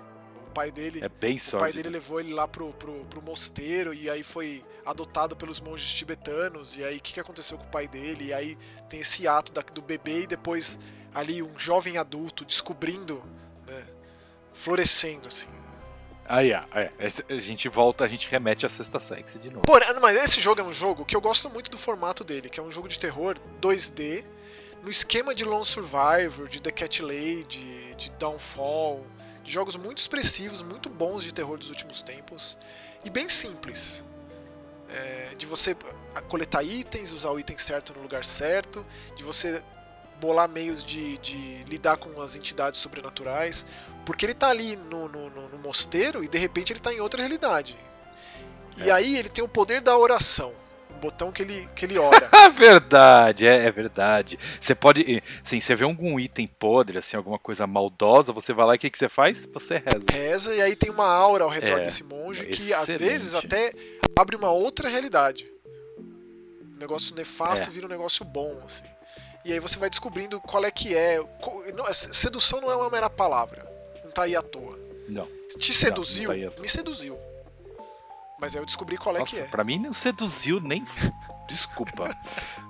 O 0.47 0.51
pai 0.53 0.71
dele 0.71 1.03
é 1.03 1.09
bem 1.09 1.37
O 1.53 1.57
pai 1.57 1.73
dele 1.73 1.89
levou 1.89 2.19
ele 2.19 2.33
lá 2.33 2.47
pro, 2.47 2.73
pro, 2.73 3.05
pro 3.05 3.21
mosteiro 3.21 3.93
e 3.93 4.09
aí 4.09 4.23
foi 4.23 4.65
adotado 4.87 5.35
pelos 5.35 5.59
monges 5.59 5.91
tibetanos. 5.93 6.75
E 6.77 6.83
aí 6.83 6.97
o 6.97 7.01
que, 7.01 7.13
que 7.13 7.19
aconteceu 7.19 7.57
com 7.57 7.65
o 7.65 7.67
pai 7.67 7.87
dele? 7.87 8.27
E 8.27 8.33
aí 8.33 8.57
tem 8.89 8.99
esse 9.01 9.27
ato 9.27 9.51
da- 9.51 9.61
do 9.61 9.81
bebê 9.81 10.21
e 10.21 10.27
depois 10.27 10.79
ali 11.13 11.43
um 11.43 11.57
jovem 11.59 11.97
adulto 11.97 12.45
descobrindo, 12.45 13.23
né, 13.67 13.85
florescendo 14.53 15.27
assim. 15.27 15.47
Aí, 16.29 16.51
ó, 16.53 16.61
é, 16.77 16.91
esse- 16.99 17.23
a 17.29 17.37
gente 17.37 17.69
volta, 17.69 18.03
a 18.03 18.07
gente 18.07 18.27
remete 18.27 18.65
a 18.65 18.69
Sexta 18.69 18.99
Sexy 18.99 19.39
de 19.39 19.49
novo. 19.49 19.65
Porém, 19.65 19.87
mas 20.01 20.17
esse 20.17 20.41
jogo 20.41 20.59
é 20.59 20.63
um 20.63 20.73
jogo 20.73 21.05
que 21.05 21.15
eu 21.15 21.21
gosto 21.21 21.49
muito 21.49 21.71
do 21.71 21.77
formato 21.77 22.23
dele, 22.23 22.49
que 22.49 22.59
é 22.59 22.63
um 22.63 22.69
jogo 22.71 22.87
de 22.89 22.99
terror 22.99 23.37
2D, 23.61 24.25
no 24.83 24.89
esquema 24.91 25.33
de 25.33 25.45
Lone 25.45 25.63
Survivor, 25.65 26.47
de 26.49 26.61
The 26.61 26.71
Cat 26.71 27.01
Lady, 27.01 27.95
de 27.95 28.11
Downfall, 28.19 29.05
de 29.41 29.51
jogos 29.51 29.77
muito 29.77 29.99
expressivos, 29.99 30.61
muito 30.61 30.89
bons 30.89 31.23
de 31.23 31.33
terror 31.33 31.57
dos 31.57 31.69
últimos 31.69 32.03
tempos, 32.03 32.57
e 33.05 33.09
bem 33.09 33.29
simples. 33.29 34.03
É, 34.89 35.33
de 35.37 35.45
você 35.45 35.75
coletar 36.29 36.63
itens, 36.63 37.11
usar 37.11 37.29
o 37.31 37.39
item 37.39 37.57
certo 37.57 37.93
no 37.93 38.01
lugar 38.01 38.23
certo, 38.23 38.85
de 39.15 39.23
você 39.23 39.61
bolar 40.19 40.49
meios 40.49 40.83
de, 40.83 41.17
de 41.19 41.63
lidar 41.65 41.97
com 41.97 42.19
as 42.21 42.35
entidades 42.35 42.79
sobrenaturais, 42.79 43.65
porque 44.05 44.25
ele 44.25 44.33
tá 44.33 44.47
ali 44.49 44.75
no, 44.75 45.07
no, 45.09 45.29
no- 45.29 45.49
no 45.49 45.57
mosteiro 45.59 46.23
e 46.23 46.27
de 46.27 46.37
repente 46.37 46.71
ele 46.73 46.79
tá 46.79 46.91
em 46.93 46.99
outra 47.01 47.21
realidade. 47.21 47.77
E 48.77 48.89
É. 48.89 48.93
aí 48.93 49.17
ele 49.17 49.29
tem 49.29 49.43
o 49.43 49.47
poder 49.47 49.81
da 49.81 49.97
oração, 49.97 50.53
botão 50.97 51.31
que 51.31 51.41
ele, 51.41 51.67
que 51.75 51.85
ele 51.85 51.97
ora. 51.97 52.29
É 52.47 52.49
verdade, 52.49 53.45
é, 53.47 53.65
é 53.65 53.71
verdade. 53.71 54.37
Você 54.59 54.73
pode, 54.73 55.21
sim, 55.43 55.59
você 55.59 55.75
vê 55.75 55.83
algum 55.83 56.19
item 56.19 56.47
podre, 56.47 56.97
assim, 56.97 57.15
alguma 57.17 57.37
coisa 57.37 57.67
maldosa, 57.67 58.31
você 58.31 58.53
vai 58.53 58.65
lá 58.65 58.73
e 58.73 58.77
o 58.77 58.79
que, 58.79 58.89
que 58.89 58.97
você 58.97 59.09
faz? 59.09 59.45
Você 59.45 59.77
reza. 59.85 60.05
reza 60.11 60.55
e 60.55 60.61
aí 60.61 60.75
tem 60.75 60.89
uma 60.89 61.05
aura 61.07 61.43
ao 61.43 61.49
redor 61.49 61.79
É, 61.79 61.83
desse 61.83 62.03
monge 62.03 62.45
que 62.45 62.73
às 62.73 62.83
excelente. 62.89 62.97
vezes 63.09 63.35
até 63.35 63.71
abre 64.17 64.35
uma 64.35 64.51
outra 64.51 64.87
realidade. 64.89 65.49
Um 66.75 66.77
negócio 66.79 67.15
nefasto 67.15 67.69
É. 67.69 67.71
vira 67.71 67.85
um 67.85 67.89
negócio 67.89 68.23
bom, 68.25 68.59
assim. 68.65 68.85
E 69.43 69.53
aí 69.53 69.59
você 69.59 69.77
vai 69.79 69.89
descobrindo 69.89 70.39
qual 70.41 70.63
é 70.65 70.71
que 70.71 70.95
é. 70.95 71.19
não, 71.75 71.85
sedução 71.93 72.59
não 72.61 72.71
é 72.71 72.75
uma 72.75 72.89
mera 72.89 73.09
palavra. 73.09 73.65
Não 74.03 74.11
tá 74.11 74.23
aí 74.23 74.35
à 74.35 74.41
toa. 74.41 74.77
Não. 75.07 75.27
Te 75.57 75.73
seduziu? 75.73 76.27
tá 76.27 76.33
aí 76.33 76.45
à 76.45 76.51
toa. 76.51 76.61
me 76.61 76.67
seduziu. 76.69 77.17
Mas 78.39 78.55
aí 78.55 78.61
eu 78.61 78.65
descobri 78.65 78.97
qual 78.97 79.15
é 79.15 79.19
Nossa, 79.19 79.35
que 79.35 79.41
é. 79.41 79.45
pra 79.45 79.63
mim 79.63 79.79
não 79.79 79.91
seduziu 79.93 80.59
nem. 80.59 80.83
Desculpa. 81.47 82.13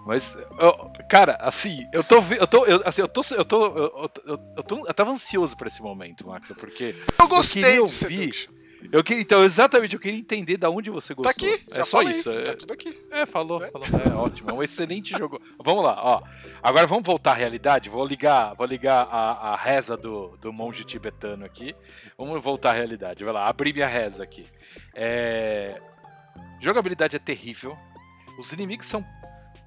Mas, 0.05 0.36
eu- 0.36 0.91
cara, 1.09 1.36
assim, 1.41 1.88
eu 1.91 2.03
tô. 2.03 2.18
Eu 2.39 2.45
tô. 2.47 2.63
Eu, 2.65 2.82
assim, 2.86 3.01
eu 3.01 3.07
tô. 3.07 3.22
Eu 3.32 3.43
tô. 3.43 3.65
Eu, 3.65 4.11
eu, 4.26 4.39
eu, 4.57 4.63
tô- 4.63 4.88
eu 4.88 4.93
tava 4.93 5.09
ansioso 5.11 5.57
pra 5.57 5.68
esse 5.68 5.82
momento, 5.82 6.28
Max, 6.28 6.51
porque. 6.59 6.95
Eu 7.20 7.28
gostei 7.28 7.63
queria 7.63 7.76
de 7.78 7.80
ouvir. 7.82 8.49
Eu, 8.91 9.03
que- 9.03 9.15
então, 9.15 9.43
exatamente, 9.43 9.93
eu 9.93 9.99
queria 9.99 10.19
entender 10.19 10.57
da 10.57 10.69
onde 10.69 10.89
você 10.89 11.13
Tá 11.15 11.21
gostou. 11.23 11.47
aqui, 11.49 11.63
é 11.71 11.83
só 11.83 11.97
falei, 11.99 12.11
isso. 12.13 12.29
É, 12.31 12.43
Tá 12.43 12.55
tudo 12.55 12.73
aqui. 12.73 13.05
é, 13.11 13.25
falou, 13.25 13.59
né? 13.59 13.69
falou. 13.71 13.88
É 14.05 14.09
ótimo, 14.15 14.49
é 14.49 14.53
um 14.53 14.63
excelente 14.63 15.11
jogo. 15.17 15.41
Vamos 15.63 15.83
lá, 15.83 15.95
ó. 16.01 16.23
Agora 16.63 16.88
vamos 16.88 17.03
voltar 17.05 17.31
à 17.31 17.35
realidade. 17.35 17.89
Vou 17.89 18.05
ligar, 18.05 18.53
vou 18.55 18.65
ligar 18.65 19.07
a, 19.11 19.51
a 19.53 19.55
reza 19.55 19.95
do, 19.97 20.38
do 20.38 20.53
monge 20.53 20.83
tibetano 20.83 21.45
aqui. 21.45 21.75
Vamos 22.17 22.41
voltar 22.41 22.71
à 22.71 22.73
realidade. 22.73 23.23
Vai 23.23 23.33
lá, 23.33 23.47
abrir 23.47 23.73
minha 23.73 23.88
reza 23.88 24.23
aqui. 24.23 24.47
É... 24.93 25.79
Jogabilidade 26.59 27.15
é 27.15 27.19
terrível. 27.19 27.77
Os 28.39 28.51
inimigos 28.51 28.88
são, 28.88 29.05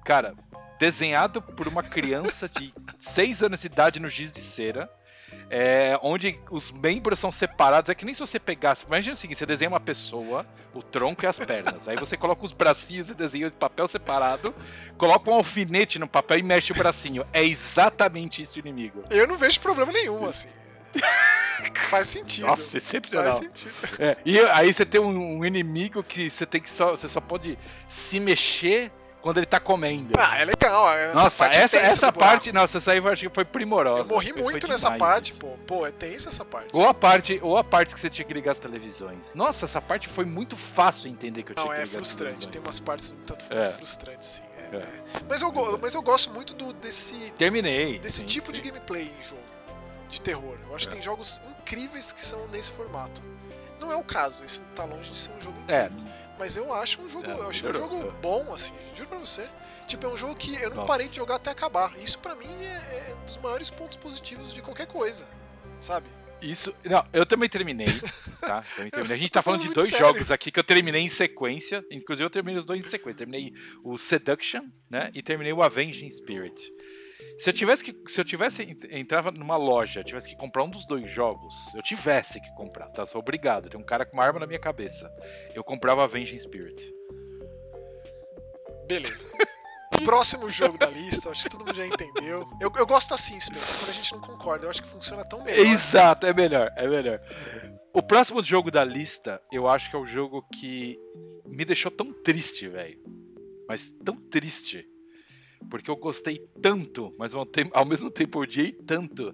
cara, 0.03 0.33
desenhado 0.79 1.41
por 1.41 1.67
uma 1.67 1.83
criança 1.83 2.49
de 2.49 2.73
6 2.97 3.43
anos 3.43 3.61
de 3.61 3.67
idade 3.67 3.99
no 3.99 4.09
giz 4.09 4.31
de 4.31 4.41
cera. 4.41 4.89
É, 5.51 5.99
onde 6.01 6.39
os 6.49 6.71
membros 6.71 7.19
são 7.19 7.29
separados. 7.29 7.89
É 7.89 7.95
que 7.95 8.05
nem 8.05 8.13
se 8.13 8.21
você 8.21 8.39
pegasse. 8.39 8.85
Imagina 8.87 9.13
o 9.13 9.17
seguinte: 9.17 9.37
você 9.37 9.45
desenha 9.45 9.69
uma 9.69 9.81
pessoa, 9.81 10.45
o 10.73 10.81
tronco 10.81 11.25
e 11.25 11.27
as 11.27 11.37
pernas. 11.37 11.89
Aí 11.89 11.97
você 11.97 12.15
coloca 12.15 12.45
os 12.45 12.53
bracinhos 12.53 13.09
e 13.09 13.13
desenha 13.13 13.49
de 13.49 13.55
papel 13.57 13.87
separado, 13.87 14.55
coloca 14.97 15.29
um 15.29 15.33
alfinete 15.33 15.99
no 15.99 16.07
papel 16.07 16.39
e 16.39 16.43
mexe 16.43 16.71
o 16.71 16.75
bracinho. 16.75 17.25
É 17.33 17.43
exatamente 17.43 18.41
isso 18.41 18.55
o 18.55 18.59
inimigo. 18.59 19.03
Eu 19.09 19.27
não 19.27 19.37
vejo 19.37 19.59
problema 19.59 19.91
nenhum, 19.91 20.23
assim. 20.25 20.47
Faz 21.89 22.09
sentido. 22.09 22.47
Nossa, 22.47 22.71
Faz 22.71 22.75
excepcional. 22.75 23.37
sentido. 23.37 23.71
É, 23.99 24.17
e 24.25 24.39
aí 24.39 24.73
você 24.73 24.85
tem 24.85 24.99
um, 25.01 25.39
um 25.39 25.45
inimigo 25.45 26.01
que 26.01 26.29
você 26.29 26.45
tem 26.45 26.61
que 26.61 26.69
só. 26.69 26.91
Você 26.91 27.07
só 27.07 27.19
pode 27.19 27.57
se 27.87 28.19
mexer 28.19 28.91
quando 29.21 29.37
ele 29.37 29.45
tá 29.45 29.59
comendo. 29.59 30.13
Ah, 30.17 30.39
é 30.39 30.45
legal. 30.45 30.89
Essa 30.93 31.13
Nossa, 31.13 31.43
parte 31.45 31.57
essa, 31.59 31.77
essa 31.77 32.11
parte. 32.11 32.51
Nossa, 32.51 32.77
essa 32.79 32.91
aí 32.91 32.97
eu 32.97 33.07
acho 33.07 33.27
que 33.29 33.33
foi 33.33 33.45
primorosa. 33.45 34.09
Eu 34.09 34.15
morri 34.15 34.33
Foi 34.33 34.41
muito 34.41 34.67
nessa 34.67 34.89
demais 34.91 34.99
parte, 34.99 35.31
isso. 35.31 35.39
pô. 35.39 35.57
Pô, 35.67 35.85
é 35.85 35.91
tensa 35.91 36.29
essa 36.29 36.43
parte. 36.43 36.69
Ou 36.73 36.87
a 36.87 36.93
parte, 36.93 37.39
ou 37.43 37.57
a 37.57 37.63
parte 37.63 37.93
que 37.93 37.99
você 37.99 38.09
tinha 38.09 38.25
que 38.25 38.33
ligar 38.33 38.51
as 38.51 38.59
televisões. 38.59 39.31
Nossa, 39.33 39.65
essa 39.65 39.79
parte 39.81 40.07
foi 40.07 40.25
muito 40.25 40.57
fácil 40.57 41.09
entender 41.09 41.43
que 41.43 41.51
eu 41.51 41.55
tinha 41.55 41.65
Não, 41.65 41.71
que 41.73 41.79
é 41.81 41.83
ligar 41.83 41.89
as 41.99 42.07
frustrante. 42.07 42.17
televisões. 42.47 42.47
Tem 42.53 42.61
umas 42.61 42.79
partes 42.79 43.13
tanto 43.25 43.45
É. 43.53 43.65
frustrantes, 43.67 44.27
sim. 44.27 44.43
é, 44.73 44.75
É. 44.75 44.79
é. 44.79 44.87
Mas, 45.29 45.41
eu, 45.41 45.51
mas 45.79 45.93
eu 45.93 46.01
gosto 46.01 46.31
muito 46.31 46.53
do, 46.53 46.73
desse, 46.73 47.13
Terminei. 47.37 47.99
desse 47.99 48.21
sim, 48.21 48.25
tipo 48.25 48.47
sim. 48.47 48.53
de 48.53 48.61
gameplay 48.61 49.11
em 49.19 49.23
jogo. 49.23 49.41
De 50.09 50.19
terror. 50.19 50.57
Eu 50.67 50.75
acho 50.75 50.85
É. 50.85 50.89
que 50.89 50.95
tem 50.95 51.01
jogos 51.01 51.39
incríveis 51.61 52.11
que 52.11 52.25
são 52.25 52.47
nesse 52.47 52.71
formato. 52.71 53.21
Não 53.79 53.91
é 53.91 53.95
o 53.95 54.03
caso, 54.03 54.43
esse 54.43 54.61
tá 54.75 54.83
longe 54.83 55.09
de 55.09 55.17
ser 55.17 55.31
um 55.31 55.41
jogo 55.41 55.57
É, 55.67 55.85
incrível. 55.85 56.11
Mas 56.41 56.57
eu 56.57 56.73
acho 56.73 56.99
um 57.03 57.07
jogo, 57.07 57.29
É, 57.29 57.33
eu 57.33 57.47
acho 57.47 57.67
um 57.67 57.71
jogo 57.71 58.11
bom, 58.19 58.51
assim, 58.51 58.73
juro 58.95 59.09
pra 59.09 59.19
você. 59.19 59.47
Tipo, 59.87 60.07
é 60.07 60.09
um 60.09 60.17
jogo 60.17 60.33
que 60.33 60.55
eu 60.55 60.71
não 60.71 60.77
Nossa. 60.77 60.87
parei 60.87 61.07
de 61.07 61.15
jogar 61.15 61.35
até 61.35 61.51
acabar. 61.51 61.95
Isso 61.99 62.17
pra 62.17 62.33
mim 62.33 62.51
é, 62.63 63.09
é 63.11 63.15
um 63.21 63.25
dos 63.25 63.37
maiores 63.37 63.69
pontos 63.69 63.95
positivos 63.95 64.51
de 64.51 64.59
qualquer 64.59 64.87
coisa, 64.87 65.29
sabe? 65.79 66.09
Isso. 66.41 66.73
Não, 66.83 67.05
eu 67.13 67.27
também 67.27 67.47
terminei, 67.47 68.01
tá? 68.39 68.63
Também 68.75 68.89
terminei. 68.89 69.15
A 69.15 69.19
gente 69.19 69.31
tá 69.31 69.43
falando 69.43 69.61
de 69.61 69.69
dois 69.69 69.89
sério. 69.91 70.03
jogos 70.03 70.31
aqui 70.31 70.51
que 70.51 70.59
eu 70.59 70.63
terminei 70.63 71.03
em 71.03 71.07
sequência. 71.07 71.85
Inclusive, 71.91 72.25
eu 72.25 72.29
terminei 72.31 72.57
os 72.57 72.65
dois 72.65 72.83
em 72.83 72.89
sequência. 72.89 73.19
Terminei 73.19 73.53
o 73.83 73.95
Seduction, 73.95 74.63
né? 74.89 75.11
E 75.13 75.21
terminei 75.21 75.53
o 75.53 75.61
Avenging 75.61 76.09
Spirit. 76.09 76.73
Se 77.43 77.49
eu 77.49 77.53
tivesse 77.53 77.83
que. 77.83 78.11
Se 78.11 78.19
eu 78.21 78.25
tivesse. 78.25 78.63
ent- 78.63 78.91
Entrava 78.91 79.31
numa 79.31 79.55
loja, 79.57 80.03
tivesse 80.03 80.29
que 80.29 80.35
comprar 80.35 80.63
um 80.63 80.69
dos 80.69 80.85
dois 80.85 81.09
jogos, 81.09 81.55
eu 81.75 81.81
tivesse 81.81 82.39
que 82.39 82.53
comprar, 82.55 82.89
tá? 82.89 83.05
Sou 83.05 83.19
obrigado. 83.19 83.69
Tem 83.69 83.79
um 83.79 83.83
cara 83.83 84.05
com 84.05 84.13
uma 84.13 84.23
arma 84.23 84.39
na 84.39 84.45
minha 84.47 84.59
cabeça. 84.59 85.11
Eu 85.55 85.63
comprava 85.63 86.03
Avenging 86.03 86.37
Spirit. 86.37 86.93
Beleza. 88.87 89.25
Próximo 90.05 90.49
jogo 90.49 90.77
da 90.79 90.87
lista, 90.87 91.29
acho 91.29 91.43
que 91.43 91.49
todo 91.49 91.65
mundo 91.65 91.75
já 91.75 91.85
entendeu. 91.85 92.47
Eu, 92.59 92.71
eu 92.75 92.87
gosto 92.87 93.13
assim, 93.13 93.39
Spencer, 93.39 93.77
quando 93.79 93.89
a 93.89 93.93
gente 93.93 94.11
não 94.13 94.21
concorda. 94.21 94.65
Eu 94.65 94.69
acho 94.71 94.81
que 94.81 94.87
funciona 94.89 95.23
tão 95.23 95.43
melhor. 95.43 95.59
Exato, 95.65 96.25
é 96.25 96.33
melhor, 96.33 96.71
é 96.75 96.87
melhor. 96.87 97.21
O 97.93 98.01
próximo 98.01 98.41
jogo 98.41 98.71
da 98.71 98.83
lista, 98.83 99.39
eu 99.51 99.67
acho 99.67 99.89
que 99.89 99.95
é 99.95 99.99
o 99.99 100.05
jogo 100.05 100.43
que 100.53 100.97
me 101.45 101.63
deixou 101.65 101.91
tão 101.91 102.11
triste, 102.13 102.67
velho. 102.67 102.97
Mas 103.67 103.91
tão 104.03 104.15
triste. 104.15 104.87
Porque 105.69 105.89
eu 105.89 105.95
gostei 105.95 106.39
tanto, 106.61 107.13
mas 107.17 107.33
ao, 107.33 107.45
mesmo 107.85 108.09
tempo 108.11 108.37
eu 108.39 108.43
odiei 108.43 108.71
tanto, 108.71 109.33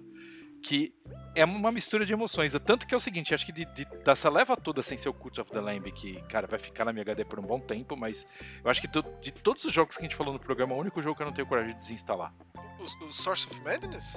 que 0.62 0.92
é 1.34 1.44
uma 1.44 1.70
mistura 1.72 2.04
de 2.04 2.12
emoções. 2.12 2.52
Tanto 2.64 2.86
que 2.86 2.94
é 2.94 2.96
o 2.96 3.00
seguinte, 3.00 3.32
acho 3.34 3.46
que 3.46 3.52
de, 3.52 3.64
de- 3.66 3.84
dessa 4.04 4.28
leva 4.28 4.56
toda 4.56 4.82
sem 4.82 4.96
ser 4.98 5.08
o 5.08 5.14
Cult 5.14 5.40
of 5.40 5.50
the 5.50 5.60
Lamb, 5.60 5.90
que, 5.92 6.20
cara, 6.22 6.46
vai 6.46 6.58
ficar 6.58 6.84
na 6.84 6.92
minha 6.92 7.02
HD 7.02 7.24
por 7.24 7.38
um 7.38 7.42
bom 7.42 7.58
tempo, 7.60 7.96
mas 7.96 8.26
eu 8.64 8.70
acho 8.70 8.80
que 8.80 8.88
to- 8.88 9.04
de 9.20 9.30
todos 9.32 9.64
os 9.64 9.72
jogos 9.72 9.96
que 9.96 10.02
a 10.02 10.06
gente 10.06 10.16
falou 10.16 10.32
no 10.32 10.38
programa, 10.40 10.72
é 10.74 10.76
o 10.76 10.80
único 10.80 11.00
jogo 11.00 11.16
que 11.16 11.22
eu 11.22 11.26
não 11.26 11.32
tenho 11.32 11.46
coragem 11.46 11.72
de 11.74 11.80
desinstalar. 11.80 12.34
O, 12.78 13.06
o 13.06 13.12
Source 13.12 13.46
of 13.48 13.60
Madness? 13.62 14.16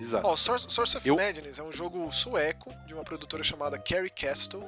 Exato. 0.00 0.26
Ó, 0.26 0.36
Source, 0.36 0.66
Source 0.68 0.96
of 0.96 1.08
Eu- 1.08 1.16
Madness 1.16 1.58
é 1.58 1.62
um 1.62 1.72
jogo 1.72 2.10
sueco 2.12 2.70
de 2.86 2.94
uma 2.94 3.02
produtora 3.04 3.42
chamada 3.42 3.78
Carrie 3.78 4.10
Castle. 4.10 4.62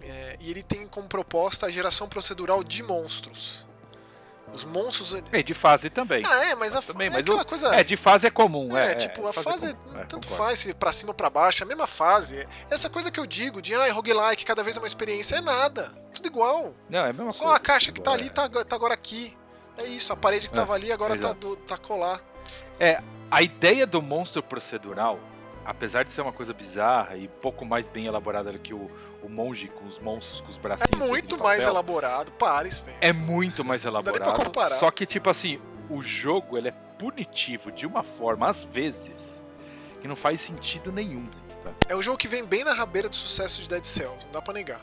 É, 0.00 0.36
e 0.40 0.50
ele 0.50 0.62
tem 0.62 0.86
como 0.86 1.06
proposta 1.08 1.66
a 1.66 1.70
geração 1.70 2.08
procedural 2.08 2.64
de 2.64 2.82
monstros. 2.82 3.66
Os 4.52 4.64
monstros. 4.64 5.14
E 5.32 5.42
de 5.42 5.54
fase 5.54 5.88
também. 5.88 6.24
Ah, 6.26 6.44
é, 6.46 6.54
mas 6.56 6.74
a 6.74 6.82
Também, 6.82 7.06
é 7.06 7.10
mas 7.10 7.20
aquela 7.20 7.42
o- 7.42 7.46
coisa. 7.46 7.68
É, 7.74 7.84
de 7.84 7.96
fase 7.96 8.26
é 8.26 8.30
comum, 8.30 8.76
é. 8.76 8.92
É, 8.92 8.94
tipo, 8.94 9.26
a 9.26 9.32
fase, 9.32 9.70
é 9.70 9.72
comum, 9.74 9.98
é, 10.00 10.04
tanto 10.04 10.28
faz 10.28 10.58
se 10.58 10.74
pra 10.74 10.92
cima 10.92 11.10
ou 11.10 11.14
pra 11.14 11.30
baixo, 11.30 11.62
é 11.62 11.64
a 11.64 11.68
mesma 11.68 11.86
fase. 11.86 12.46
Essa 12.68 12.90
coisa 12.90 13.10
que 13.10 13.20
eu 13.20 13.26
digo 13.26 13.62
de, 13.62 13.74
ah, 13.74 13.92
roguelike, 13.92 14.44
cada 14.44 14.62
vez 14.64 14.76
é 14.76 14.80
uma 14.80 14.86
experiência, 14.86 15.36
é 15.36 15.40
nada. 15.40 15.92
Tudo 16.12 16.26
igual. 16.26 16.74
Não, 16.88 16.98
é 17.06 17.10
a 17.10 17.12
mesma 17.12 17.30
Só 17.32 17.44
coisa. 17.44 17.56
a 17.56 17.60
caixa 17.60 17.92
que 17.92 18.00
tá 18.00 18.10
É. 18.10 18.14
ali 18.14 18.30
tá, 18.30 18.48
tá 18.48 18.74
agora 18.76 18.94
aqui. 18.94 19.36
É 19.78 19.84
isso, 19.84 20.12
a 20.12 20.16
parede 20.16 20.48
que 20.48 20.54
É, 20.54 20.56
tava 20.56 20.74
ali 20.74 20.90
agora 20.90 21.16
tá, 21.16 21.32
do, 21.32 21.54
tá 21.56 21.78
colar. 21.78 22.20
A 23.30 23.42
ideia 23.42 23.86
do 23.86 24.02
monstro 24.02 24.42
procedural, 24.42 25.20
apesar 25.64 26.02
de 26.02 26.10
ser 26.10 26.20
uma 26.22 26.32
coisa 26.32 26.52
bizarra 26.52 27.16
e 27.16 27.28
pouco 27.28 27.64
mais 27.64 27.88
bem 27.88 28.06
elaborada 28.06 28.50
do 28.50 28.58
que 28.58 28.74
o, 28.74 28.90
o 29.22 29.28
monge 29.28 29.68
com 29.68 29.84
os 29.86 29.98
monstros, 29.98 30.40
com 30.40 30.48
os 30.48 30.56
É 30.56 30.60
bracinhos. 30.60 30.90
feitos 30.90 31.08
muito 31.08 31.38
mais 31.38 31.64
elaborado. 31.64 32.32
Para, 32.32 32.70
Spencer. 32.70 32.96
É 33.00 33.12
muito 33.12 33.64
mais 33.64 33.84
elaborado. 33.84 34.70
Só 34.74 34.90
que, 34.90 35.04
tipo 35.06 35.28
assim, 35.30 35.60
o 35.88 36.02
jogo 36.02 36.56
ele 36.56 36.68
é 36.68 36.74
punitivo 36.98 37.70
de 37.72 37.86
uma 37.86 38.02
forma, 38.02 38.48
às 38.48 38.62
vezes, 38.64 39.44
que 40.00 40.08
não 40.08 40.16
faz 40.16 40.40
sentido 40.40 40.90
nenhum. 40.92 41.24
tá? 41.62 41.72
É 41.88 41.96
um 41.96 42.02
jogo 42.02 42.16
que 42.18 42.28
vem 42.28 42.44
bem 42.44 42.64
na 42.64 42.72
rabeira 42.72 43.08
do 43.08 43.16
sucesso 43.16 43.60
de 43.62 43.68
Dead 43.68 43.84
Cells, 43.84 44.24
não 44.26 44.32
dá 44.32 44.42
pra 44.42 44.54
negar. 44.54 44.80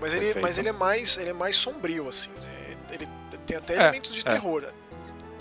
Mas 0.00 0.12
ele, 0.12 0.26
Perfeito. 0.26 0.42
mas 0.42 0.58
ele 0.58 0.68
é 0.68 0.72
mais 0.72 1.16
ele 1.18 1.30
é 1.30 1.32
mais 1.32 1.56
sombrio 1.56 2.08
assim, 2.08 2.30
né? 2.30 2.76
Ele 2.90 3.08
tem 3.46 3.56
até 3.56 3.74
É, 3.74 3.80
elementos 3.82 4.14
de 4.14 4.20
é. 4.20 4.24
terror. 4.24 4.64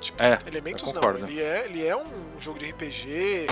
Tipo, 0.02 0.22
É, 0.24 0.40
elementos 0.48 0.94
não, 0.94 1.18
ele 1.18 1.42
é 1.42 1.66
ele 1.66 1.86
é 1.86 1.96
um 1.96 2.40
jogo 2.40 2.60
de 2.60 2.66
RPG 2.72 3.48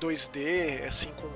2D, 0.00 0.86
assim 0.88 1.10
com, 1.12 1.28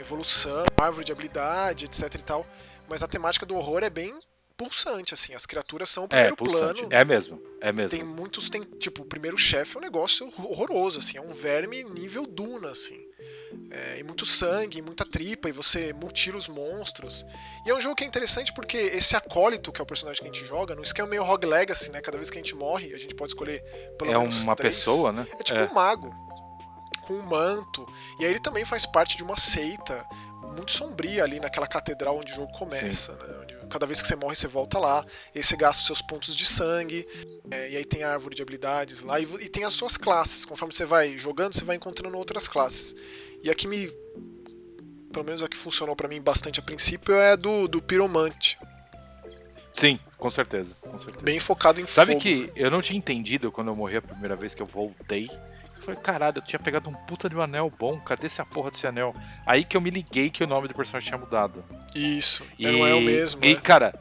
evolução, 0.00 0.64
árvore 0.76 1.04
de 1.04 1.12
habilidade, 1.12 1.84
etc 1.84 2.14
e 2.14 2.22
tal. 2.22 2.46
Mas 2.88 3.02
a 3.02 3.08
temática 3.08 3.46
do 3.46 3.54
horror 3.56 3.82
é 3.82 3.90
bem 3.90 4.18
pulsante 4.56 5.14
assim, 5.14 5.32
as 5.32 5.46
criaturas 5.46 5.88
são 5.88 6.02
o 6.02 6.06
é, 6.06 6.08
primeiro 6.08 6.36
pulsante. 6.36 6.80
plano. 6.80 6.88
É 6.92 7.02
mesmo, 7.02 7.42
é 7.62 7.72
mesmo. 7.72 7.90
Tem 7.90 8.04
muitos, 8.04 8.50
tem, 8.50 8.60
tipo, 8.60 9.00
o 9.02 9.06
primeiro 9.06 9.38
chefe 9.38 9.74
é 9.76 9.78
um 9.78 9.82
negócio 9.82 10.30
horroroso, 10.36 10.98
assim, 10.98 11.16
é 11.16 11.20
um 11.22 11.32
verme 11.32 11.82
nível 11.82 12.26
Duna, 12.26 12.70
assim. 12.70 13.00
É, 13.70 13.98
e 13.98 14.02
muito 14.02 14.26
sangue, 14.26 14.82
muita 14.82 15.04
tripa, 15.04 15.48
e 15.48 15.52
você 15.52 15.92
mutila 15.94 16.36
os 16.36 16.46
monstros. 16.46 17.24
E 17.66 17.70
é 17.70 17.74
um 17.74 17.80
jogo 17.80 17.96
que 17.96 18.04
é 18.04 18.06
interessante 18.06 18.52
porque 18.52 18.76
esse 18.76 19.16
acólito, 19.16 19.72
que 19.72 19.80
é 19.80 19.82
o 19.82 19.86
personagem 19.86 20.22
que 20.22 20.28
a 20.28 20.32
gente 20.32 20.44
joga, 20.46 20.74
no 20.74 20.82
esquema 20.82 21.08
meio 21.08 21.24
Rogue 21.24 21.46
Legacy, 21.46 21.90
né? 21.90 22.00
Cada 22.00 22.18
vez 22.18 22.28
que 22.30 22.38
a 22.38 22.42
gente 22.42 22.54
morre, 22.54 22.92
a 22.94 22.98
gente 22.98 23.14
pode 23.14 23.30
escolher 23.32 23.62
pelo 23.98 24.10
É 24.12 24.18
menos 24.18 24.44
uma 24.44 24.54
três. 24.54 24.76
pessoa, 24.76 25.10
né? 25.10 25.26
É 25.38 25.42
tipo 25.42 25.58
um 25.58 25.72
mago, 25.74 26.14
com 27.10 27.14
um 27.14 27.22
manto. 27.26 27.84
E 28.20 28.24
aí 28.24 28.30
ele 28.30 28.38
também 28.38 28.64
faz 28.64 28.86
parte 28.86 29.16
de 29.16 29.24
uma 29.24 29.36
seita 29.36 30.06
muito 30.56 30.70
sombria 30.70 31.24
ali 31.24 31.40
naquela 31.40 31.66
catedral 31.66 32.16
onde 32.16 32.32
o 32.32 32.36
jogo 32.36 32.52
começa, 32.52 33.12
né? 33.14 33.40
Cada 33.68 33.86
vez 33.86 34.02
que 34.02 34.08
você 34.08 34.16
morre, 34.16 34.34
você 34.34 34.48
volta 34.48 34.80
lá, 34.80 35.04
e 35.32 35.38
aí 35.38 35.44
você 35.44 35.56
gasta 35.56 35.80
os 35.80 35.86
seus 35.86 36.02
pontos 36.02 36.34
de 36.34 36.44
sangue, 36.44 37.06
é, 37.52 37.70
e 37.70 37.76
aí 37.76 37.84
tem 37.84 38.02
a 38.02 38.10
árvore 38.10 38.34
de 38.34 38.42
habilidades 38.42 39.00
lá, 39.00 39.20
e, 39.20 39.22
e 39.22 39.48
tem 39.48 39.62
as 39.62 39.72
suas 39.72 39.96
classes. 39.96 40.44
Conforme 40.44 40.74
você 40.74 40.84
vai 40.84 41.16
jogando, 41.16 41.54
você 41.54 41.64
vai 41.64 41.76
encontrando 41.76 42.16
outras 42.16 42.48
classes. 42.48 42.96
E 43.42 43.50
a 43.50 43.54
que 43.54 43.68
me. 43.68 43.92
Pelo 45.12 45.24
menos 45.24 45.42
a 45.42 45.48
que 45.48 45.56
funcionou 45.56 45.94
pra 45.94 46.08
mim 46.08 46.20
bastante 46.20 46.58
a 46.58 46.62
princípio 46.62 47.14
é 47.14 47.32
a 47.32 47.36
do, 47.36 47.68
do 47.68 47.82
Piromante. 47.82 48.58
Sim, 49.72 49.98
com 50.16 50.30
certeza, 50.30 50.74
com 50.80 50.98
certeza. 50.98 51.24
Bem 51.24 51.38
focado 51.38 51.80
em 51.80 51.86
Sabe 51.86 52.12
fogo. 52.12 52.22
que 52.22 52.46
né? 52.46 52.52
eu 52.56 52.70
não 52.70 52.82
tinha 52.82 52.98
entendido 52.98 53.52
quando 53.52 53.68
eu 53.68 53.76
morri 53.76 53.96
a 53.96 54.02
primeira 54.02 54.34
vez 54.34 54.52
que 54.52 54.62
eu 54.62 54.66
voltei. 54.66 55.28
Eu 55.80 55.84
falei, 55.86 56.00
caralho, 56.00 56.36
eu 56.38 56.42
tinha 56.42 56.60
pegado 56.60 56.90
um 56.90 56.92
puta 56.92 57.26
de 57.26 57.34
um 57.34 57.40
anel 57.40 57.72
bom, 57.76 57.98
cadê 58.00 58.26
essa 58.26 58.44
porra 58.44 58.70
desse 58.70 58.86
anel? 58.86 59.14
Aí 59.46 59.64
que 59.64 59.74
eu 59.74 59.80
me 59.80 59.88
liguei 59.88 60.28
que 60.28 60.44
o 60.44 60.46
nome 60.46 60.68
do 60.68 60.74
personagem 60.74 61.08
tinha 61.08 61.18
mudado. 61.18 61.64
Isso, 61.94 62.46
E, 62.58 62.66
não 62.70 62.86
é 62.86 62.94
o 62.94 63.00
mesmo. 63.00 63.42
E, 63.42 63.54
né? 63.54 63.60
cara, 63.60 63.98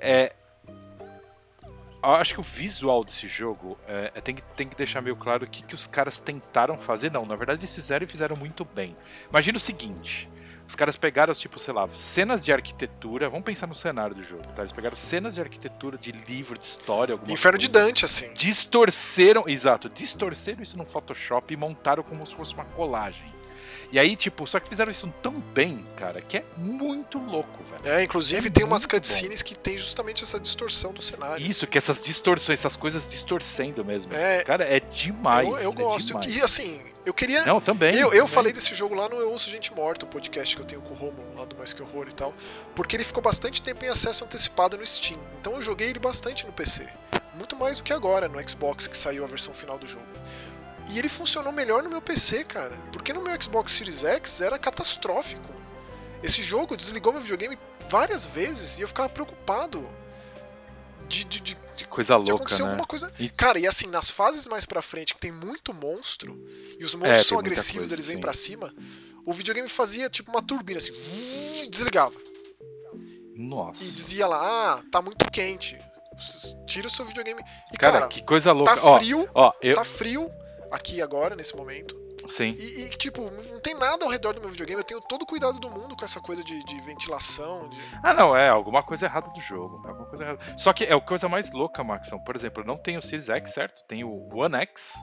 é. 0.00 0.32
Acho 2.00 2.34
que 2.34 2.40
o 2.40 2.44
visual 2.44 3.02
desse 3.02 3.26
jogo 3.26 3.76
é, 3.88 4.12
é- 4.14 4.20
tem, 4.20 4.36
que, 4.36 4.42
tem 4.54 4.68
que 4.68 4.76
deixar 4.76 5.00
meio 5.00 5.16
claro 5.16 5.44
o 5.44 5.48
que, 5.48 5.64
que 5.64 5.74
os 5.74 5.88
caras 5.88 6.20
tentaram 6.20 6.78
fazer. 6.78 7.10
Não, 7.10 7.26
na 7.26 7.34
verdade 7.34 7.58
eles 7.58 7.74
fizeram 7.74 8.04
e 8.04 8.06
fizeram 8.06 8.36
muito 8.36 8.64
bem. 8.64 8.96
Imagina 9.28 9.56
o 9.56 9.60
seguinte: 9.60 10.28
os 10.68 10.74
caras 10.74 10.96
pegaram, 10.96 11.32
tipo, 11.32 11.58
sei 11.58 11.72
lá, 11.72 11.88
cenas 11.94 12.44
de 12.44 12.52
arquitetura. 12.52 13.28
Vamos 13.28 13.44
pensar 13.44 13.66
no 13.66 13.74
cenário 13.74 14.14
do 14.16 14.22
jogo, 14.22 14.42
tá? 14.54 14.62
Eles 14.62 14.72
pegaram 14.72 14.96
cenas 14.96 15.36
de 15.36 15.40
arquitetura 15.40 15.96
de 15.96 16.10
livro, 16.10 16.58
de 16.58 16.64
história, 16.64 17.12
alguma 17.12 17.32
Inferno 17.32 17.58
de 17.58 17.68
coisa 17.70 17.86
Dante, 17.86 18.04
assim. 18.04 18.32
distorceram, 18.34 19.44
exato, 19.46 19.88
distorceram 19.88 20.62
isso 20.62 20.76
no 20.76 20.84
Photoshop 20.84 21.52
e 21.52 21.56
montaram 21.56 22.02
como 22.02 22.26
se 22.26 22.34
fosse 22.34 22.54
uma 22.54 22.64
colagem. 22.64 23.24
E 23.92 23.98
aí, 23.98 24.16
tipo, 24.16 24.46
só 24.46 24.58
que 24.58 24.68
fizeram 24.68 24.90
isso 24.90 25.12
tão 25.22 25.32
bem, 25.32 25.84
cara, 25.96 26.20
que 26.20 26.38
é 26.38 26.44
muito 26.56 27.18
louco, 27.18 27.62
velho. 27.64 27.86
É, 27.86 28.02
inclusive 28.02 28.48
É 28.48 28.50
tem 28.50 28.64
umas 28.64 28.84
cutscenes 28.86 29.42
que 29.42 29.56
tem 29.56 29.76
justamente 29.78 30.22
essa 30.24 30.40
distorção 30.40 30.92
do 30.92 31.00
cenário. 31.00 31.46
Isso, 31.46 31.66
que 31.66 31.78
essas 31.78 32.00
distorções, 32.00 32.58
essas 32.58 32.76
coisas 32.76 33.08
distorcendo 33.08 33.84
mesmo. 33.84 34.12
É. 34.14 34.42
Cara, 34.44 34.64
é 34.64 34.80
demais. 34.80 35.48
eu, 35.48 35.58
eu 35.58 35.70
é 35.70 35.74
gosto. 35.74 36.08
demais. 36.08 36.26
E 36.26 36.42
assim, 36.42 36.80
eu 37.04 37.14
queria. 37.14 37.44
Não, 37.44 37.60
também. 37.60 37.94
eu, 37.94 38.08
eu 38.08 38.10
também. 38.10 38.26
falei 38.26 38.52
desse 38.52 38.74
jogo 38.74 38.94
lá 38.94 39.08
no 39.08 39.16
Eu 39.16 39.30
Ouço 39.30 39.48
Gente 39.48 39.72
Morta, 39.72 40.04
o 40.04 40.08
podcast 40.08 40.54
que 40.56 40.62
eu 40.62 40.66
tenho 40.66 40.82
com 40.82 40.92
o 40.92 40.96
Romulo, 40.96 41.34
lá 41.36 41.44
do 41.44 41.56
Mais 41.56 41.72
Que 41.72 41.82
Horror 41.82 42.08
e 42.08 42.12
tal, 42.14 42.34
porque 42.74 42.96
ele 42.96 43.04
ficou 43.04 43.22
bastante 43.22 43.62
tempo 43.62 43.84
em 43.84 43.88
acesso 43.88 44.24
antecipado 44.24 44.76
no 44.76 44.86
Steam. 44.86 45.20
Então 45.40 45.54
eu 45.54 45.62
joguei 45.62 45.88
ele 45.88 45.98
bastante 45.98 46.44
no 46.46 46.52
PC. 46.52 46.86
Muito 47.34 47.54
mais 47.54 47.76
do 47.76 47.82
que 47.82 47.92
agora 47.92 48.28
no 48.28 48.48
Xbox, 48.48 48.86
que 48.86 48.96
saiu 48.96 49.22
a 49.22 49.26
versão 49.26 49.52
final 49.52 49.78
do 49.78 49.86
jogo. 49.86 50.06
E 50.88 50.98
ele 50.98 51.08
funcionou 51.08 51.52
melhor 51.52 51.82
no 51.82 51.90
meu 51.90 52.00
PC, 52.00 52.44
cara. 52.44 52.76
Porque 52.92 53.12
no 53.12 53.22
meu 53.22 53.40
Xbox 53.40 53.72
Series 53.72 54.04
X 54.04 54.40
era 54.40 54.58
catastrófico. 54.58 55.52
Esse 56.22 56.42
jogo 56.42 56.76
desligou 56.76 57.12
meu 57.12 57.20
videogame 57.22 57.58
várias 57.88 58.24
vezes 58.24 58.78
e 58.78 58.82
eu 58.82 58.88
ficava 58.88 59.08
preocupado 59.08 59.88
de, 61.08 61.24
de, 61.24 61.40
de, 61.40 61.58
de 61.76 61.84
Coisa 61.88 62.16
louca, 62.16 62.34
acontecer 62.34 62.62
né? 62.62 62.68
alguma 62.68 62.86
coisa. 62.86 63.12
E- 63.18 63.28
Cara, 63.28 63.58
e 63.58 63.66
assim, 63.66 63.86
nas 63.86 64.10
fases 64.10 64.46
mais 64.46 64.64
pra 64.64 64.80
frente, 64.82 65.14
que 65.14 65.20
tem 65.20 65.30
muito 65.32 65.72
monstro, 65.74 66.32
e 66.78 66.84
os 66.84 66.94
É, 66.94 66.96
monstros 66.96 67.18
tem 67.18 67.24
são 67.28 67.38
agressivos, 67.38 67.78
coisa, 67.80 67.94
eles 67.94 68.06
vêm 68.06 68.18
pra 68.18 68.32
cima, 68.32 68.72
o 69.24 69.32
videogame 69.32 69.68
fazia 69.68 70.08
tipo 70.08 70.30
uma 70.30 70.42
turbina 70.42 70.78
assim, 70.78 70.92
e 71.62 71.68
desligava. 71.70 72.14
Nossa. 73.36 73.84
E 73.84 73.86
dizia 73.86 74.26
lá, 74.26 74.78
ah, 74.78 74.82
tá 74.90 75.02
muito 75.02 75.30
quente. 75.30 75.78
Tira 76.66 76.86
o 76.86 76.90
seu 76.90 77.04
videogame. 77.04 77.42
E 77.72 77.76
Cara, 77.76 78.00
cara, 78.00 78.08
que 78.08 78.22
coisa 78.22 78.50
louca. 78.52 78.74
tá 78.74 78.82
Ó, 78.82 78.96
frio, 78.98 79.28
ó, 79.34 79.52
eu. 79.60 79.74
tá 79.76 79.84
frio 79.84 80.30
aqui 80.70 81.00
agora, 81.02 81.34
nesse 81.36 81.56
momento. 81.56 82.06
Sim. 82.28 82.56
E, 82.58 82.84
e, 82.84 82.88
tipo, 82.90 83.22
não 83.22 83.60
tem 83.60 83.74
nada 83.74 84.04
ao 84.04 84.10
redor 84.10 84.34
do 84.34 84.40
meu 84.40 84.50
videogame. 84.50 84.80
Eu 84.80 84.84
tenho 84.84 85.00
todo 85.00 85.22
o 85.22 85.26
cuidado 85.26 85.58
do 85.60 85.70
mundo 85.70 85.96
com 85.96 86.04
essa 86.04 86.20
coisa 86.20 86.42
de, 86.42 86.62
de 86.64 86.80
ventilação. 86.80 87.68
De... 87.68 87.76
Ah, 88.02 88.12
não, 88.12 88.36
é 88.36 88.48
alguma 88.48 88.82
coisa 88.82 89.06
errada 89.06 89.30
do 89.30 89.40
jogo. 89.40 89.82
é 89.84 89.88
Alguma 89.88 90.08
coisa 90.08 90.24
errada. 90.24 90.38
Só 90.56 90.72
que 90.72 90.84
é 90.84 90.94
a 90.94 91.00
coisa 91.00 91.28
mais 91.28 91.52
louca, 91.52 91.84
Maxon. 91.84 92.18
Por 92.18 92.34
exemplo, 92.34 92.62
eu 92.62 92.66
não 92.66 92.76
tenho 92.76 92.98
o 92.98 93.02
Series 93.02 93.28
X, 93.28 93.52
certo? 93.52 93.84
Tenho 93.86 94.08
o 94.08 94.36
One 94.36 94.56
X. 94.56 94.94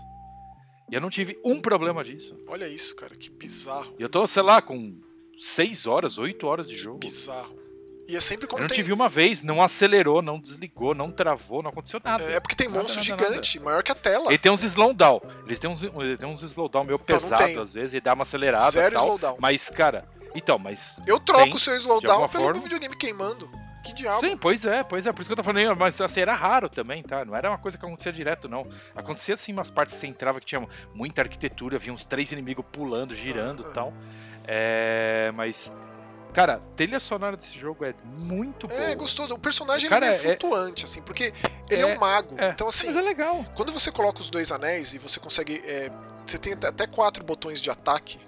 E 0.91 0.95
eu 0.95 1.01
não 1.01 1.09
tive 1.09 1.39
um 1.45 1.61
problema 1.61 2.03
disso. 2.03 2.37
Olha 2.47 2.67
isso, 2.67 2.95
cara, 2.95 3.15
que 3.15 3.29
bizarro. 3.29 3.95
E 3.97 4.01
eu 4.01 4.09
tô, 4.09 4.27
sei 4.27 4.43
lá, 4.43 4.61
com 4.61 4.99
6 5.37 5.87
horas, 5.87 6.17
8 6.17 6.45
horas 6.45 6.67
de 6.67 6.77
jogo. 6.77 6.99
Bizarro. 6.99 7.62
E 8.07 8.17
é 8.17 8.19
sempre 8.19 8.47
quando 8.47 8.59
Eu 8.59 8.63
não 8.63 8.67
tem. 8.69 8.75
tive 8.75 8.91
uma 8.91 9.07
vez, 9.07 9.41
não 9.41 9.61
acelerou, 9.63 10.21
não 10.21 10.37
desligou, 10.39 10.93
não 10.93 11.09
travou, 11.09 11.63
não 11.63 11.69
aconteceu 11.69 12.01
nada. 12.03 12.23
É 12.25 12.39
porque 12.39 12.55
tem 12.55 12.67
Nada, 12.67 12.81
monstro 12.81 13.01
nada, 13.07 13.23
gigante, 13.23 13.59
maior 13.59 13.81
que 13.81 13.91
a 13.91 13.95
tela. 13.95 14.27
Ele 14.27 14.37
tem 14.37 14.51
uns 14.51 14.61
slowdown. 14.63 15.21
Eles 15.45 15.57
têm 15.59 15.69
uns, 15.69 15.83
ele 15.83 16.17
tem 16.17 16.27
uns 16.27 16.41
slowdown 16.43 16.83
meio 16.83 16.99
Então, 17.01 17.17
pesado 17.17 17.61
às 17.61 17.73
vezes, 17.73 17.93
ele 17.93 18.01
dá 18.01 18.13
uma 18.13 18.23
acelerada 18.23 18.67
e 18.67 18.71
Zero 18.71 18.95
tal. 18.95 19.03
slowdown. 19.05 19.37
Mas, 19.39 19.69
cara, 19.69 20.05
então, 20.35 20.59
mas. 20.59 21.01
Eu 21.07 21.17
troco 21.19 21.43
tem, 21.45 21.53
o 21.53 21.57
seu 21.59 21.73
de 21.73 21.79
slowdown 21.79 22.11
alguma 22.11 22.29
pelo 22.29 22.43
forma. 22.43 22.53
meu 22.59 22.63
videogame 22.63 22.95
queimando. 22.97 23.49
Que 23.85 23.93
diabo. 23.93 24.19
Sim, 24.21 24.37
pois 24.37 24.65
é, 24.65 24.81
pois 24.83 25.05
é, 25.05 25.11
por 25.11 25.21
isso 25.21 25.29
que 25.29 25.33
eu 25.33 25.37
tô 25.37 25.43
falando, 25.43 25.75
mas 25.77 25.99
assim, 25.99 26.21
era 26.21 26.33
raro 26.33 26.69
também, 26.69 27.03
tá? 27.03 27.25
Não 27.25 27.35
era 27.35 27.49
uma 27.49 27.57
coisa 27.57 27.77
que 27.77 27.85
acontecia 27.85 28.13
direto, 28.13 28.47
não. 28.47 28.65
Acontecia 28.95 29.33
assim 29.33 29.51
umas 29.51 29.69
partes 29.69 29.95
que 29.95 29.99
você 30.01 30.07
entrava 30.07 30.39
que 30.39 30.45
tinha 30.45 30.65
muita 30.93 31.21
arquitetura, 31.21 31.77
vinha 31.77 31.93
uns 31.93 32.05
três 32.05 32.31
inimigos 32.31 32.63
pulando, 32.71 33.13
girando 33.13 33.65
Ah, 33.65 33.69
e 33.69 33.73
tal. 33.73 33.93
É, 34.45 35.31
mas. 35.35 35.73
Cara, 36.33 36.61
trilha 36.75 36.99
sonora 36.99 37.37
desse 37.37 37.57
jogo 37.57 37.85
é 37.85 37.93
muito 38.03 38.67
boa. 38.67 38.79
É 38.81 38.95
gostoso. 38.95 39.33
O 39.35 39.39
personagem 39.39 39.89
Cara, 39.89 40.07
ele 40.07 40.15
é 40.15 40.17
é- 40.17 40.21
flutuante, 40.37 40.83
assim, 40.85 41.01
porque 41.01 41.31
ele 41.69 41.81
é, 41.83 41.89
É, 41.91 41.95
um 41.95 41.99
mago. 41.99 42.35
É, 42.37 42.49
Então, 42.49 42.67
assim, 42.67 42.87
mas 42.87 42.95
é 42.95 43.01
legal. 43.01 43.45
quando 43.55 43.71
você 43.71 43.91
coloca 43.91 44.19
os 44.19 44.29
dois 44.29 44.51
anéis 44.51 44.93
e 44.93 44.97
você 44.97 45.19
consegue. 45.19 45.61
é, 45.65 45.91
você 46.25 46.37
tem 46.37 46.53
até- 46.53 46.87
quatro 46.87 47.23
botões 47.23 47.61
de 47.61 47.69
ataque. 47.69 48.19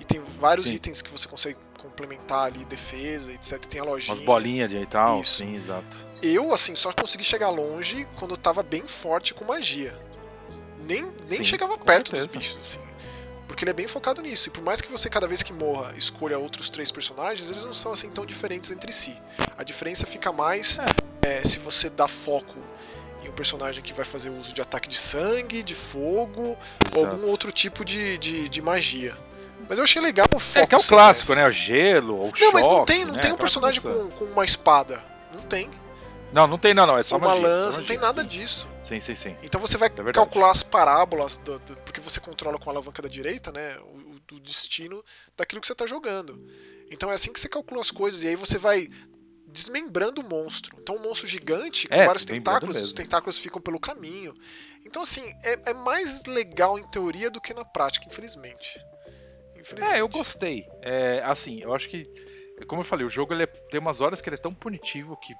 E 0.00 0.04
tem 0.04 0.20
vários 0.20 0.66
Sim. 0.66 0.74
itens 0.74 1.00
que 1.00 1.10
você 1.10 1.28
consegue 1.28 1.56
complementar 1.80 2.46
ali, 2.46 2.64
defesa, 2.64 3.32
etc. 3.32 3.64
Tem 3.66 3.80
a 3.80 3.84
lojinha. 3.84 4.12
Umas 4.14 4.24
bolinhas 4.24 4.68
de 4.70 4.76
e 4.78 4.86
tal. 4.86 5.20
Isso. 5.20 5.38
Sim, 5.38 5.54
exato. 5.54 5.96
Eu, 6.20 6.52
assim, 6.52 6.74
só 6.74 6.92
consegui 6.92 7.22
chegar 7.22 7.50
longe 7.50 8.06
quando 8.16 8.32
eu 8.32 8.36
tava 8.36 8.62
bem 8.62 8.86
forte 8.86 9.32
com 9.32 9.44
magia. 9.44 9.96
Nem, 10.80 11.02
nem 11.04 11.38
Sim, 11.38 11.44
chegava 11.44 11.78
perto 11.78 12.10
dos 12.10 12.20
certeza. 12.22 12.38
bichos, 12.38 12.60
assim. 12.60 12.80
Porque 13.46 13.64
ele 13.64 13.70
é 13.70 13.74
bem 13.74 13.86
focado 13.86 14.22
nisso. 14.22 14.48
E 14.48 14.50
por 14.50 14.62
mais 14.62 14.80
que 14.80 14.90
você, 14.90 15.08
cada 15.10 15.26
vez 15.26 15.42
que 15.42 15.52
morra, 15.52 15.94
escolha 15.96 16.38
outros 16.38 16.70
três 16.70 16.90
personagens, 16.90 17.50
eles 17.50 17.64
não 17.64 17.72
são 17.72 17.92
assim 17.92 18.08
tão 18.08 18.24
diferentes 18.24 18.70
entre 18.70 18.90
si. 18.90 19.20
A 19.56 19.62
diferença 19.62 20.06
fica 20.06 20.32
mais 20.32 20.78
é, 21.22 21.42
se 21.44 21.58
você 21.58 21.90
dá 21.90 22.08
foco 22.08 22.58
em 23.22 23.28
um 23.28 23.32
personagem 23.32 23.82
que 23.82 23.92
vai 23.92 24.04
fazer 24.04 24.30
uso 24.30 24.54
de 24.54 24.60
ataque 24.60 24.88
de 24.88 24.96
sangue, 24.96 25.62
de 25.62 25.74
fogo, 25.74 26.56
ou 26.94 27.00
exato. 27.00 27.06
algum 27.06 27.28
outro 27.28 27.52
tipo 27.52 27.84
de, 27.84 28.18
de, 28.18 28.48
de 28.48 28.62
magia. 28.62 29.16
Mas 29.68 29.78
eu 29.78 29.84
achei 29.84 30.00
legal 30.00 30.26
o 30.34 30.38
foco. 30.38 30.64
É 30.64 30.66
que 30.66 30.74
é 30.74 30.78
o 30.78 30.82
clássico, 30.82 31.32
esse. 31.32 31.40
né? 31.40 31.48
O 31.48 31.52
gelo, 31.52 32.16
ou 32.16 32.28
o 32.28 32.32
Não, 32.38 32.52
mas 32.52 32.64
não 32.64 32.76
choque, 32.76 32.92
tem, 32.92 33.04
não 33.04 33.14
né? 33.14 33.20
tem 33.20 33.32
um 33.32 33.36
personagem 33.36 33.80
com, 33.80 34.10
com 34.10 34.24
uma 34.26 34.44
espada. 34.44 35.02
Não 35.32 35.40
tem. 35.42 35.70
Não, 36.34 36.46
não 36.48 36.58
tem, 36.58 36.74
não, 36.74 36.84
não. 36.84 36.98
É 36.98 37.02
só 37.04 37.16
uma 37.16 37.28
magia, 37.28 37.42
lança, 37.42 37.78
não 37.78 37.86
tem 37.86 37.96
nada 37.96 38.22
sim. 38.22 38.26
disso. 38.28 38.68
Sim, 38.82 38.98
sim, 38.98 39.14
sim. 39.14 39.36
Então 39.42 39.60
você 39.60 39.78
vai 39.78 39.88
É 39.88 40.12
calcular 40.12 40.50
as 40.50 40.62
parábolas, 40.64 41.38
do- 41.38 41.60
do- 41.60 41.76
porque 41.82 42.00
você 42.00 42.18
controla 42.18 42.58
com 42.58 42.68
a 42.68 42.72
alavanca 42.72 43.00
da 43.00 43.08
direita, 43.08 43.52
né? 43.52 43.78
O, 43.78 44.34
o- 44.34 44.40
destino 44.40 45.02
daquilo 45.36 45.60
que 45.60 45.66
você 45.68 45.72
está 45.74 45.86
jogando. 45.86 46.44
Então 46.90 47.08
é 47.08 47.14
assim 47.14 47.32
que 47.32 47.38
você 47.38 47.48
calcula 47.48 47.80
as 47.80 47.90
coisas, 47.92 48.24
e 48.24 48.28
aí 48.28 48.34
você 48.34 48.58
vai 48.58 48.88
desmembrando 49.46 50.20
o 50.20 50.28
monstro. 50.28 50.76
Então 50.82 50.96
um 50.96 51.02
monstro 51.02 51.28
gigante, 51.28 51.86
com 51.86 51.94
É, 51.94 52.04
vários 52.04 52.24
tentáculos, 52.24 52.74
os 52.74 52.82
mesmo. 52.82 52.96
tentáculos 52.96 53.38
ficam 53.38 53.62
pelo 53.62 53.78
caminho. 53.78 54.34
Então, 54.84 55.02
assim, 55.02 55.22
é, 55.44 55.70
é 55.70 55.72
mais 55.74 56.24
legal 56.24 56.76
em 56.78 56.86
teoria 56.88 57.30
do 57.30 57.40
que 57.40 57.54
na 57.54 57.64
prática, 57.64 58.06
infelizmente. 58.10 58.76
Infelizmente. 59.56 59.96
É, 59.96 60.00
eu 60.00 60.08
gostei. 60.08 60.66
É, 60.82 61.22
assim, 61.24 61.60
eu 61.62 61.72
acho 61.72 61.88
que, 61.88 62.04
como 62.66 62.80
eu 62.80 62.84
falei, 62.84 63.06
o 63.06 63.08
jogo 63.08 63.32
ele 63.32 63.44
é- 63.44 63.46
tem 63.46 63.78
umas 63.80 64.00
horas 64.00 64.20
que 64.20 64.28
ele 64.28 64.36
é 64.36 64.38
tão 64.42 64.52
punitivo 64.52 65.16
que. 65.16 65.32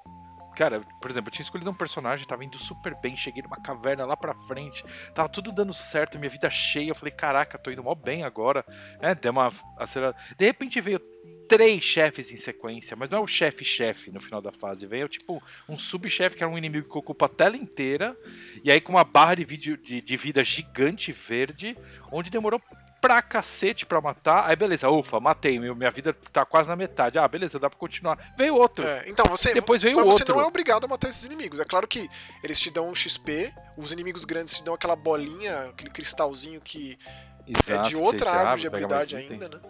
Cara, 0.54 0.80
por 1.00 1.10
exemplo, 1.10 1.28
eu 1.28 1.32
tinha 1.32 1.44
escolhido 1.44 1.70
um 1.70 1.74
personagem, 1.74 2.26
tava 2.26 2.44
indo 2.44 2.58
super 2.58 2.94
bem, 2.94 3.16
cheguei 3.16 3.42
numa 3.42 3.60
caverna 3.60 4.04
lá 4.04 4.16
pra 4.16 4.34
frente, 4.34 4.84
tava 5.14 5.28
tudo 5.28 5.50
dando 5.50 5.74
certo, 5.74 6.18
minha 6.18 6.30
vida 6.30 6.48
cheia, 6.48 6.90
eu 6.90 6.94
falei, 6.94 7.12
caraca, 7.12 7.58
tô 7.58 7.70
indo 7.70 7.82
mó 7.82 7.94
bem 7.94 8.22
agora, 8.22 8.64
né? 9.00 9.14
Deu 9.14 9.32
uma 9.32 9.52
acelerada. 9.78 10.16
De 10.36 10.44
repente 10.44 10.80
veio 10.80 11.00
três 11.48 11.84
chefes 11.84 12.32
em 12.32 12.36
sequência, 12.36 12.96
mas 12.96 13.10
não 13.10 13.18
é 13.18 13.20
o 13.20 13.26
chefe-chefe 13.26 14.10
no 14.10 14.20
final 14.20 14.40
da 14.40 14.52
fase, 14.52 14.86
veio 14.86 15.08
tipo 15.08 15.42
um 15.68 15.78
subchefe 15.78 16.36
que 16.36 16.42
era 16.42 16.50
um 16.50 16.58
inimigo 16.58 16.88
que 16.88 16.98
ocupa 16.98 17.26
a 17.26 17.28
tela 17.28 17.56
inteira, 17.56 18.16
e 18.62 18.70
aí 18.70 18.80
com 18.80 18.92
uma 18.92 19.04
barra 19.04 19.34
de, 19.34 19.44
vídeo, 19.44 19.76
de, 19.76 20.00
de 20.00 20.16
vida 20.16 20.42
gigante 20.42 21.12
verde, 21.12 21.76
onde 22.10 22.30
demorou 22.30 22.60
pra 23.06 23.22
cacete 23.22 23.84
pra 23.86 24.00
matar. 24.00 24.46
Aí 24.48 24.56
beleza, 24.56 24.88
ufa, 24.88 25.20
matei, 25.20 25.58
meu, 25.58 25.74
minha 25.74 25.90
vida 25.90 26.12
tá 26.32 26.44
quase 26.44 26.68
na 26.68 26.76
metade. 26.76 27.18
Ah, 27.18 27.28
beleza, 27.28 27.58
dá 27.58 27.68
pra 27.68 27.78
continuar. 27.78 28.18
Veio 28.36 28.54
outro. 28.54 28.86
É, 28.86 29.04
então 29.06 29.26
você, 29.26 29.52
Depois 29.52 29.82
veio 29.82 29.96
mas 29.96 30.06
você 30.06 30.22
outro. 30.22 30.36
não 30.36 30.42
é 30.42 30.46
obrigado 30.46 30.84
a 30.84 30.88
matar 30.88 31.08
esses 31.08 31.24
inimigos. 31.24 31.60
É 31.60 31.64
claro 31.64 31.86
que 31.86 32.08
eles 32.42 32.58
te 32.58 32.70
dão 32.70 32.88
um 32.88 32.94
XP, 32.94 33.52
os 33.76 33.92
inimigos 33.92 34.24
grandes 34.24 34.54
te 34.56 34.64
dão 34.64 34.74
aquela 34.74 34.96
bolinha, 34.96 35.70
aquele 35.70 35.90
cristalzinho 35.90 36.60
que 36.60 36.98
Exato, 37.46 37.72
é 37.88 37.90
de 37.90 37.96
outra 37.96 38.24
você 38.24 38.30
árvore 38.36 38.48
abre, 38.48 38.60
de 38.60 38.66
habilidade 38.66 39.16
itens. 39.16 39.30
ainda, 39.42 39.48
né? 39.56 39.60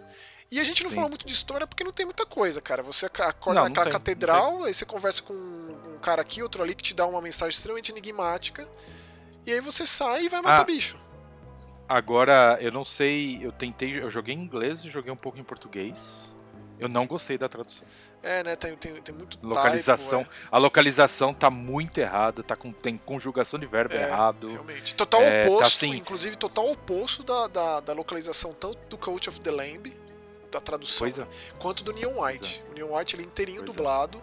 E 0.51 0.59
a 0.59 0.63
gente 0.63 0.83
não 0.83 0.89
Sim. 0.91 0.95
falou 0.95 1.09
muito 1.09 1.25
de 1.25 1.33
história 1.33 1.65
porque 1.67 1.83
não 1.83 1.91
tem 1.91 2.05
muita 2.05 2.25
coisa, 2.25 2.61
cara. 2.61 2.81
Você 2.83 3.07
ac- 3.07 3.21
acorda 3.21 3.59
Não, 3.61 3.67
não 3.67 3.69
naquela 3.69 3.85
tem, 3.85 3.91
não 3.93 3.99
catedral, 3.99 4.63
aí 4.63 4.73
você 4.73 4.85
conversa 4.85 5.23
com 5.23 5.33
um 5.33 5.97
cara 6.01 6.21
aqui, 6.21 6.41
outro 6.43 6.61
ali, 6.63 6.75
que 6.75 6.83
te 6.83 6.93
dá 6.93 7.05
uma 7.07 7.19
mensagem 7.21 7.49
extremamente 7.55 7.91
enigmática. 7.91 8.67
E 9.45 9.51
aí 9.51 9.59
você 9.59 9.85
sai 9.85 10.25
e 10.25 10.29
vai 10.29 10.41
matar 10.41 10.61
Ah. 10.61 10.63
bicho. 10.63 10.97
Agora, 11.87 12.57
eu 12.61 12.71
não 12.71 12.83
sei, 12.83 13.39
eu 13.41 13.51
tentei, 13.51 14.01
eu 14.01 14.09
joguei 14.09 14.33
em 14.33 14.39
inglês 14.41 14.83
e 14.83 14.89
joguei 14.89 15.11
um 15.11 15.15
pouco 15.15 15.37
em 15.37 15.43
português. 15.43 16.35
Eu 16.79 16.89
não 16.89 17.05
gostei 17.07 17.37
da 17.37 17.47
tradução. 17.47 17.87
É, 18.21 18.43
né? 18.43 18.55
Tem, 18.55 18.75
tem, 18.75 18.99
tem 19.01 19.13
muito 19.15 19.37
Localização, 19.41 20.23
typo, 20.23 20.35
a 20.51 20.57
localização 20.57 21.31
tá 21.33 21.49
muito 21.49 21.99
errada, 21.99 22.41
tá 22.41 22.55
com 22.55 22.71
tem 22.71 22.97
conjugação 22.97 23.59
de 23.59 23.67
verbo 23.67 23.93
É, 23.93 24.01
errado. 24.01 24.49
Realmente. 24.49 24.95
Total 24.95 25.21
É, 25.21 25.43
tá 25.43 25.49
oposto, 25.49 25.67
assim- 25.67 25.95
inclusive 25.95 26.35
total 26.35 26.71
oposto 26.71 27.23
da, 27.23 27.47
da, 27.47 27.79
da 27.81 27.93
localização 27.93 28.51
tanto 28.53 28.79
do 28.89 28.97
Coach 28.97 29.29
of 29.29 29.39
the 29.41 29.51
Lamb, 29.51 29.93
da 30.51 30.59
tradução, 30.59 31.07
é. 31.07 31.27
quanto 31.59 31.83
do 31.83 31.93
Neon 31.93 32.19
White. 32.19 32.63
O 32.71 32.73
Neon 32.73 32.97
White 32.97 33.15
ele 33.15 33.23
é 33.23 33.25
inteirinho 33.27 33.59
Pois 33.59 33.69
é. 33.69 33.73
dublado 33.77 34.21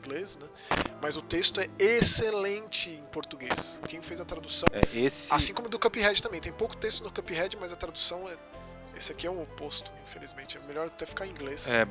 inglês, 0.00 0.36
né? 0.36 0.48
Mas 1.02 1.16
o 1.16 1.22
texto 1.22 1.60
é 1.60 1.68
excelente 1.78 2.90
em 2.90 3.04
português. 3.06 3.80
Quem 3.86 4.02
fez 4.02 4.20
a 4.20 4.24
tradução, 4.24 4.68
É, 4.72 4.80
esse 4.98 5.32
assim 5.32 5.54
como 5.54 5.68
do 5.68 5.78
Cuphead 5.78 6.22
também, 6.22 6.40
tem 6.40 6.52
pouco 6.52 6.76
texto 6.76 7.04
no 7.04 7.10
Cuphead, 7.10 7.56
mas 7.58 7.72
a 7.72 7.76
tradução 7.76 8.28
é 8.28 8.36
esse 9.00 9.12
aqui 9.12 9.26
é 9.26 9.30
o 9.30 9.42
oposto, 9.42 9.90
infelizmente. 10.06 10.58
É 10.58 10.60
melhor 10.60 10.86
até 10.86 11.06
ficar 11.06 11.26
em 11.26 11.30
inglês. 11.30 11.66
É, 11.66 11.88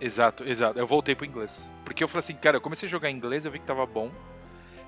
exato, 0.00 0.44
exato. 0.44 0.78
Eu 0.78 0.86
voltei 0.86 1.14
pro 1.14 1.26
inglês. 1.26 1.72
Porque 1.84 2.04
eu 2.04 2.08
falei 2.08 2.20
assim, 2.20 2.36
cara, 2.36 2.56
eu 2.56 2.60
comecei 2.60 2.86
a 2.86 2.90
jogar 2.90 3.10
em 3.10 3.16
inglês, 3.16 3.44
eu 3.44 3.50
vi 3.50 3.58
que 3.58 3.66
tava 3.66 3.84
bom. 3.84 4.12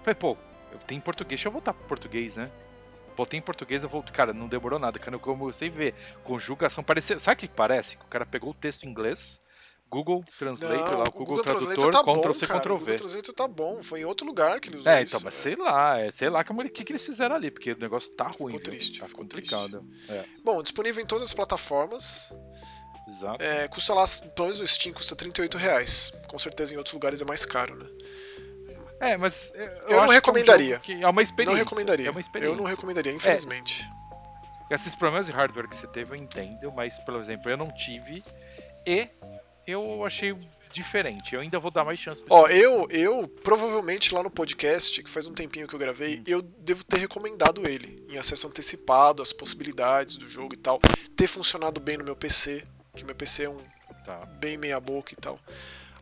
Falei, 0.02 0.14
pô, 0.14 0.36
eu 0.70 0.78
tenho 0.78 1.00
português, 1.00 1.40
deixa 1.40 1.48
eu 1.48 1.52
voltar 1.52 1.74
pro 1.74 1.84
português, 1.86 2.36
né? 2.36 2.48
Botei 3.16 3.40
em 3.40 3.42
português, 3.42 3.82
eu 3.82 3.88
voltei. 3.88 4.14
Cara, 4.14 4.32
não 4.32 4.46
demorou 4.46 4.78
nada. 4.78 5.00
Quando 5.00 5.14
eu 5.14 5.20
comecei 5.20 5.68
a 5.68 5.72
ver 5.72 5.94
conjugação, 6.22 6.84
parecia. 6.84 7.18
Sabe 7.18 7.34
o 7.34 7.38
que 7.40 7.48
parece? 7.48 7.96
Que 7.96 8.04
o 8.04 8.08
cara 8.08 8.24
pegou 8.24 8.50
o 8.50 8.54
texto 8.54 8.84
em 8.84 8.88
inglês, 8.88 9.42
Google 9.92 10.24
Translator, 10.38 10.90
Não, 10.90 10.98
lá, 10.98 11.04
o 11.04 11.08
o 11.08 11.12
Google, 11.12 11.42
Translator 11.42 11.74
Tradutor, 11.74 11.92
tá 11.92 11.98
Ctrl 12.02 12.22
bom, 12.28 12.34
C, 12.34 12.46
cara. 12.46 12.60
Ctrl 12.60 12.72
O 12.72 12.78
V. 12.78 12.84
Google 12.84 12.96
Translator 12.98 13.34
tá 13.34 13.48
bom, 13.48 13.82
foi 13.82 14.00
em 14.00 14.04
outro 14.06 14.26
lugar 14.26 14.58
que 14.58 14.68
ele 14.70 14.78
usou 14.78 14.90
É, 14.90 15.02
isso. 15.02 15.14
então, 15.14 15.20
mas 15.24 15.34
é. 15.34 15.42
sei 15.42 15.56
lá, 15.56 15.98
é, 16.00 16.10
sei 16.10 16.30
lá 16.30 16.42
ele, 16.60 16.68
que, 16.70 16.82
que 16.82 16.92
eles 16.92 17.04
fizeram 17.04 17.36
ali, 17.36 17.50
porque 17.50 17.72
o 17.72 17.78
negócio 17.78 18.10
tá 18.16 18.24
ruim, 18.24 18.52
Ficou 18.58 18.60
triste, 18.60 19.00
tá 19.00 19.06
ficou 19.06 19.22
complicado. 19.22 19.84
É, 20.08 20.24
Bom, 20.42 20.62
disponível 20.62 21.02
em 21.02 21.06
todas 21.06 21.26
as 21.28 21.34
plataformas. 21.34 22.32
exato. 23.06 23.42
É, 23.42 23.68
custa 23.68 23.92
lá, 23.92 24.04
pelo 24.34 24.46
menos 24.48 24.60
no 24.60 24.66
Steam, 24.66 24.94
custa 24.94 25.14
38 25.14 25.58
reais. 25.58 26.10
Com 26.26 26.38
certeza 26.38 26.72
em 26.74 26.78
outros 26.78 26.94
lugares 26.94 27.20
é 27.20 27.24
mais 27.26 27.44
caro, 27.44 27.76
né? 27.76 27.86
É, 28.98 29.16
mas 29.16 29.52
eu, 29.54 29.60
Eu 29.60 29.68
não 29.68 29.74
acho 29.74 29.88
que 29.88 29.92
é 29.92 29.98
um 30.00 30.08
recomendaria. 30.08 30.80
é 31.00 31.08
uma 31.08 31.22
experiência. 31.22 31.52
Não 31.58 31.64
recomendaria. 31.64 32.06
É 32.06 32.10
uma 32.10 32.20
experiência. 32.20 32.52
Eu 32.54 32.56
não 32.56 32.64
recomendaria, 32.64 33.12
infelizmente. 33.12 33.84
Esses 34.70 34.94
problemas 34.94 35.26
de 35.26 35.32
hardware 35.32 35.68
que 35.68 35.76
você 35.76 35.86
teve 35.88 36.12
eu 36.12 36.16
entendo, 36.16 36.72
mas, 36.72 36.98
por 37.00 37.14
exemplo, 37.16 37.50
eu 37.50 37.56
não 37.58 37.70
tive 37.74 38.22
e 38.86 39.08
eu 39.66 40.04
achei 40.04 40.36
diferente. 40.72 41.34
Eu 41.34 41.40
ainda 41.40 41.58
vou 41.58 41.70
dar 41.70 41.84
mais 41.84 42.00
chance 42.00 42.22
pra 42.22 42.34
Ó, 42.34 42.46
eu, 42.48 42.88
eu 42.90 43.28
provavelmente 43.28 44.14
lá 44.14 44.22
no 44.22 44.30
podcast, 44.30 45.02
que 45.02 45.10
faz 45.10 45.26
um 45.26 45.34
tempinho 45.34 45.68
que 45.68 45.74
eu 45.74 45.78
gravei, 45.78 46.22
eu 46.26 46.42
devo 46.42 46.82
ter 46.84 46.98
recomendado 46.98 47.68
ele 47.68 48.04
em 48.08 48.16
acesso 48.16 48.46
antecipado, 48.46 49.22
as 49.22 49.32
possibilidades 49.32 50.16
do 50.16 50.28
jogo 50.28 50.54
e 50.54 50.56
tal. 50.56 50.80
Ter 51.16 51.26
funcionado 51.26 51.80
bem 51.80 51.98
no 51.98 52.04
meu 52.04 52.16
PC, 52.16 52.64
que 52.96 53.04
meu 53.04 53.14
PC 53.14 53.44
é 53.44 53.50
um. 53.50 53.58
Tá. 54.04 54.26
bem 54.40 54.56
meia 54.56 54.80
boca 54.80 55.12
e 55.12 55.16
tal. 55.16 55.38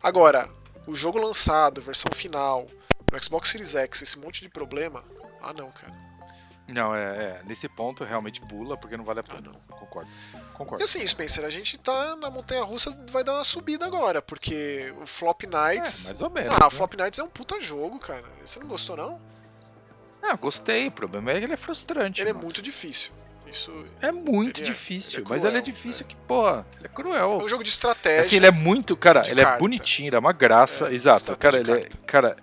Agora, 0.01 0.49
o 0.87 0.95
jogo 0.95 1.19
lançado, 1.19 1.79
versão 1.79 2.11
final, 2.11 2.67
no 3.11 3.23
Xbox 3.23 3.49
Series 3.49 3.75
X, 3.75 4.01
esse 4.01 4.17
monte 4.17 4.41
de 4.41 4.49
problema, 4.49 5.03
ah 5.39 5.53
não, 5.53 5.69
cara. 5.71 5.93
Não, 6.67 6.95
é, 6.95 7.01
é, 7.01 7.41
nesse 7.45 7.67
ponto 7.67 8.03
realmente 8.03 8.39
pula, 8.41 8.77
porque 8.77 8.95
não 8.95 9.03
vale 9.03 9.19
a 9.19 9.23
Ah, 9.27 9.35
pena. 9.35 9.51
não. 9.51 9.75
Concordo. 9.77 10.09
E 10.33 10.37
Concordo. 10.53 10.83
assim, 10.83 11.05
Spencer, 11.05 11.43
a 11.43 11.49
gente 11.49 11.77
tá 11.77 12.15
na 12.15 12.29
montanha 12.29 12.63
russa, 12.63 12.95
vai 13.11 13.23
dar 13.23 13.33
uma 13.33 13.43
subida 13.43 13.85
agora, 13.85 14.21
porque 14.21 14.93
o 15.01 15.05
Flop 15.05 15.43
É, 15.43 15.47
Nights. 15.47 16.05
mais 16.07 16.21
ou 16.21 16.29
menos. 16.29 16.53
ah, 16.55 16.59
né? 16.61 16.65
o 16.67 16.71
Flop 16.71 16.93
Nights 16.93 17.19
é 17.19 17.23
um 17.23 17.27
puta 17.29 17.59
jogo, 17.59 17.99
cara. 17.99 18.23
Você 18.45 18.59
não 18.59 18.67
gostou, 18.67 18.95
não? 18.95 19.19
Ah, 20.23 20.35
gostei. 20.35 20.87
O 20.87 20.91
problema 20.91 21.31
é 21.31 21.39
que 21.39 21.45
ele 21.45 21.53
é 21.53 21.57
frustrante. 21.57 22.21
Ele 22.21 22.29
é 22.29 22.33
muito 22.33 22.61
difícil. 22.61 23.11
Isso 23.47 23.85
É 23.99 24.13
muito 24.13 24.61
é- 24.61 24.63
difícil, 24.63 25.23
é 25.25 25.27
mas 25.27 25.43
ele 25.43 25.57
é 25.57 25.61
cruel, 25.61 25.75
difícil 25.75 26.05
é. 26.05 26.09
que, 26.09 26.15
pô, 26.15 26.47
ele 26.51 26.63
é 26.85 26.87
cruel. 26.87 27.39
é 27.41 27.43
um 27.43 27.49
jogo 27.49 27.63
de 27.65 27.69
estratégia. 27.69 28.21
Assim, 28.21 28.37
ele 28.37 28.45
é 28.47 28.51
muito, 28.51 28.95
cara, 28.95 29.23
ele 29.27 29.41
é 29.41 29.43
carta. 29.43 29.59
bonitinho, 29.59 30.07
ele 30.07 30.15
é 30.15 30.19
uma 30.19 30.31
graça, 30.31 30.87
É, 30.89 30.93
exato. 30.93 31.37
Cara, 31.37 31.59
ele 31.59 31.69
é, 31.71 31.79
carta. 31.81 31.97
cara, 32.05 32.37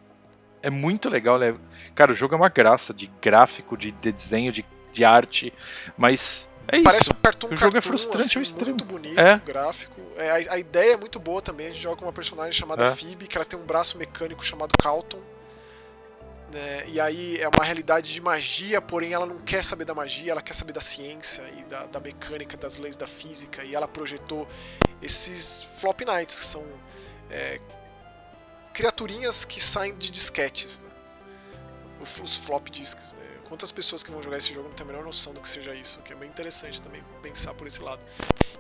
é 0.63 0.71
muito 0.71 1.09
legal, 1.09 1.37
ele 1.43 1.57
é- 1.57 1.61
cara, 1.95 2.13
o 2.13 2.15
jogo 2.15 2.35
é 2.35 2.37
uma 2.37 2.49
graça 2.49 2.93
de 2.95 3.07
gráfico, 3.21 3.77
de 3.77 3.93
desenho, 3.93 4.51
de, 4.53 4.65
de 4.93 5.05
arte, 5.05 5.53
mas 5.97 6.49
É 6.71 6.77
isso. 6.77 6.85
Parece 6.85 7.11
um 7.11 7.15
cartoon 7.15 7.47
o 7.49 7.57
jogo 7.57 7.69
é 7.69 7.81
cartoon, 7.81 7.89
frustrante 7.89 8.25
assim, 8.27 8.39
ao 8.39 8.43
extremo. 8.43 8.71
Muito 8.73 8.85
bonito, 8.85 9.19
É. 9.19 9.39
gráfico. 9.39 10.01
É, 10.19 10.31
a, 10.31 10.55
a 10.55 10.59
ideia 10.59 10.93
é 10.95 10.97
muito 10.99 11.19
boa 11.19 11.41
também. 11.41 11.69
A 11.69 11.71
gente 11.71 11.81
joga 11.83 11.97
com 11.97 12.05
uma 12.05 12.13
personagem 12.13 12.53
chamada 12.53 12.85
É. 12.85 12.95
Phoebe, 12.95 13.27
que 13.27 13.39
ela 13.39 13.45
tem 13.47 13.59
um 13.59 13.65
braço 13.65 13.97
mecânico 13.97 14.45
chamado 14.45 14.73
Calton. 14.77 15.21
né, 16.53 16.85
E 16.89 17.01
aí 17.01 17.39
é 17.41 17.49
uma 17.49 17.65
realidade 17.65 18.13
de 18.13 18.21
magia, 18.21 18.81
porém 18.83 19.13
ela 19.15 19.25
não 19.27 19.39
quer 19.39 19.63
saber 19.65 19.85
da 19.87 19.95
magia, 19.95 20.33
ela 20.33 20.43
quer 20.43 20.55
saber 20.55 20.73
da 20.75 20.81
ciência 20.81 21.43
e 21.59 21.63
da, 21.65 21.87
da 21.87 22.01
mecânica, 22.01 22.55
das 22.57 22.77
leis 22.77 22.97
da 22.97 23.07
física. 23.07 23.65
E 23.65 23.75
ela 23.75 23.89
projetou 23.89 24.47
esses 25.01 25.63
Flop 25.81 26.01
Knights, 26.03 26.39
que 26.39 26.45
são 26.45 26.65
é, 27.31 27.61
criaturinhas 28.79 29.45
que 29.45 29.61
saem 29.61 29.93
de 29.97 30.09
disquetes. 30.09 30.79
Né? 30.79 30.89
Os- 32.01 32.37
flop 32.37 32.69
disks. 32.69 33.13
Né? 33.13 33.19
Quantas 33.49 33.73
pessoas 33.73 34.05
que 34.05 34.11
vão 34.13 34.23
jogar 34.23 34.37
esse 34.39 34.55
jogo 34.55 34.69
não 34.69 34.75
têm 34.77 34.85
a 34.85 34.87
menor 34.87 35.05
noção 35.05 35.35
do 35.35 35.41
que 35.41 35.49
seja 35.49 35.75
isso, 35.75 35.99
que 36.03 36.13
é 36.13 36.17
bem 36.17 36.29
interessante 36.29 36.81
também 36.81 37.03
pensar 37.21 37.55
por 37.55 37.67
esse 37.67 37.83
lado. 37.83 38.05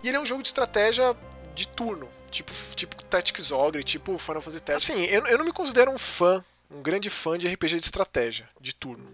E 0.03 0.09
ele 0.09 0.16
é 0.16 0.20
um 0.20 0.27
jogo 0.27 0.43
de 0.43 0.49
estratégia 0.49 1.16
de 1.55 1.69
turno, 1.69 2.09
tipo, 2.32 2.53
tipo 2.74 2.97
Tactics 3.05 3.53
Ogre, 3.53 3.85
tipo 3.85 4.19
Final 4.19 4.40
Fantasy 4.43 4.61
Tactics. 4.61 4.90
Assim, 4.90 5.05
eu, 5.05 5.24
eu 5.28 5.39
não 5.39 5.45
me 5.45 5.53
considero 5.53 5.93
um 5.93 5.99
fã, 5.99 6.45
um 6.69 6.82
grande 6.82 7.09
fã 7.11 7.39
de 7.39 7.47
RPG 7.47 7.78
de 7.78 7.85
estratégia, 7.86 8.49
de 8.61 8.74
turno. 8.74 9.09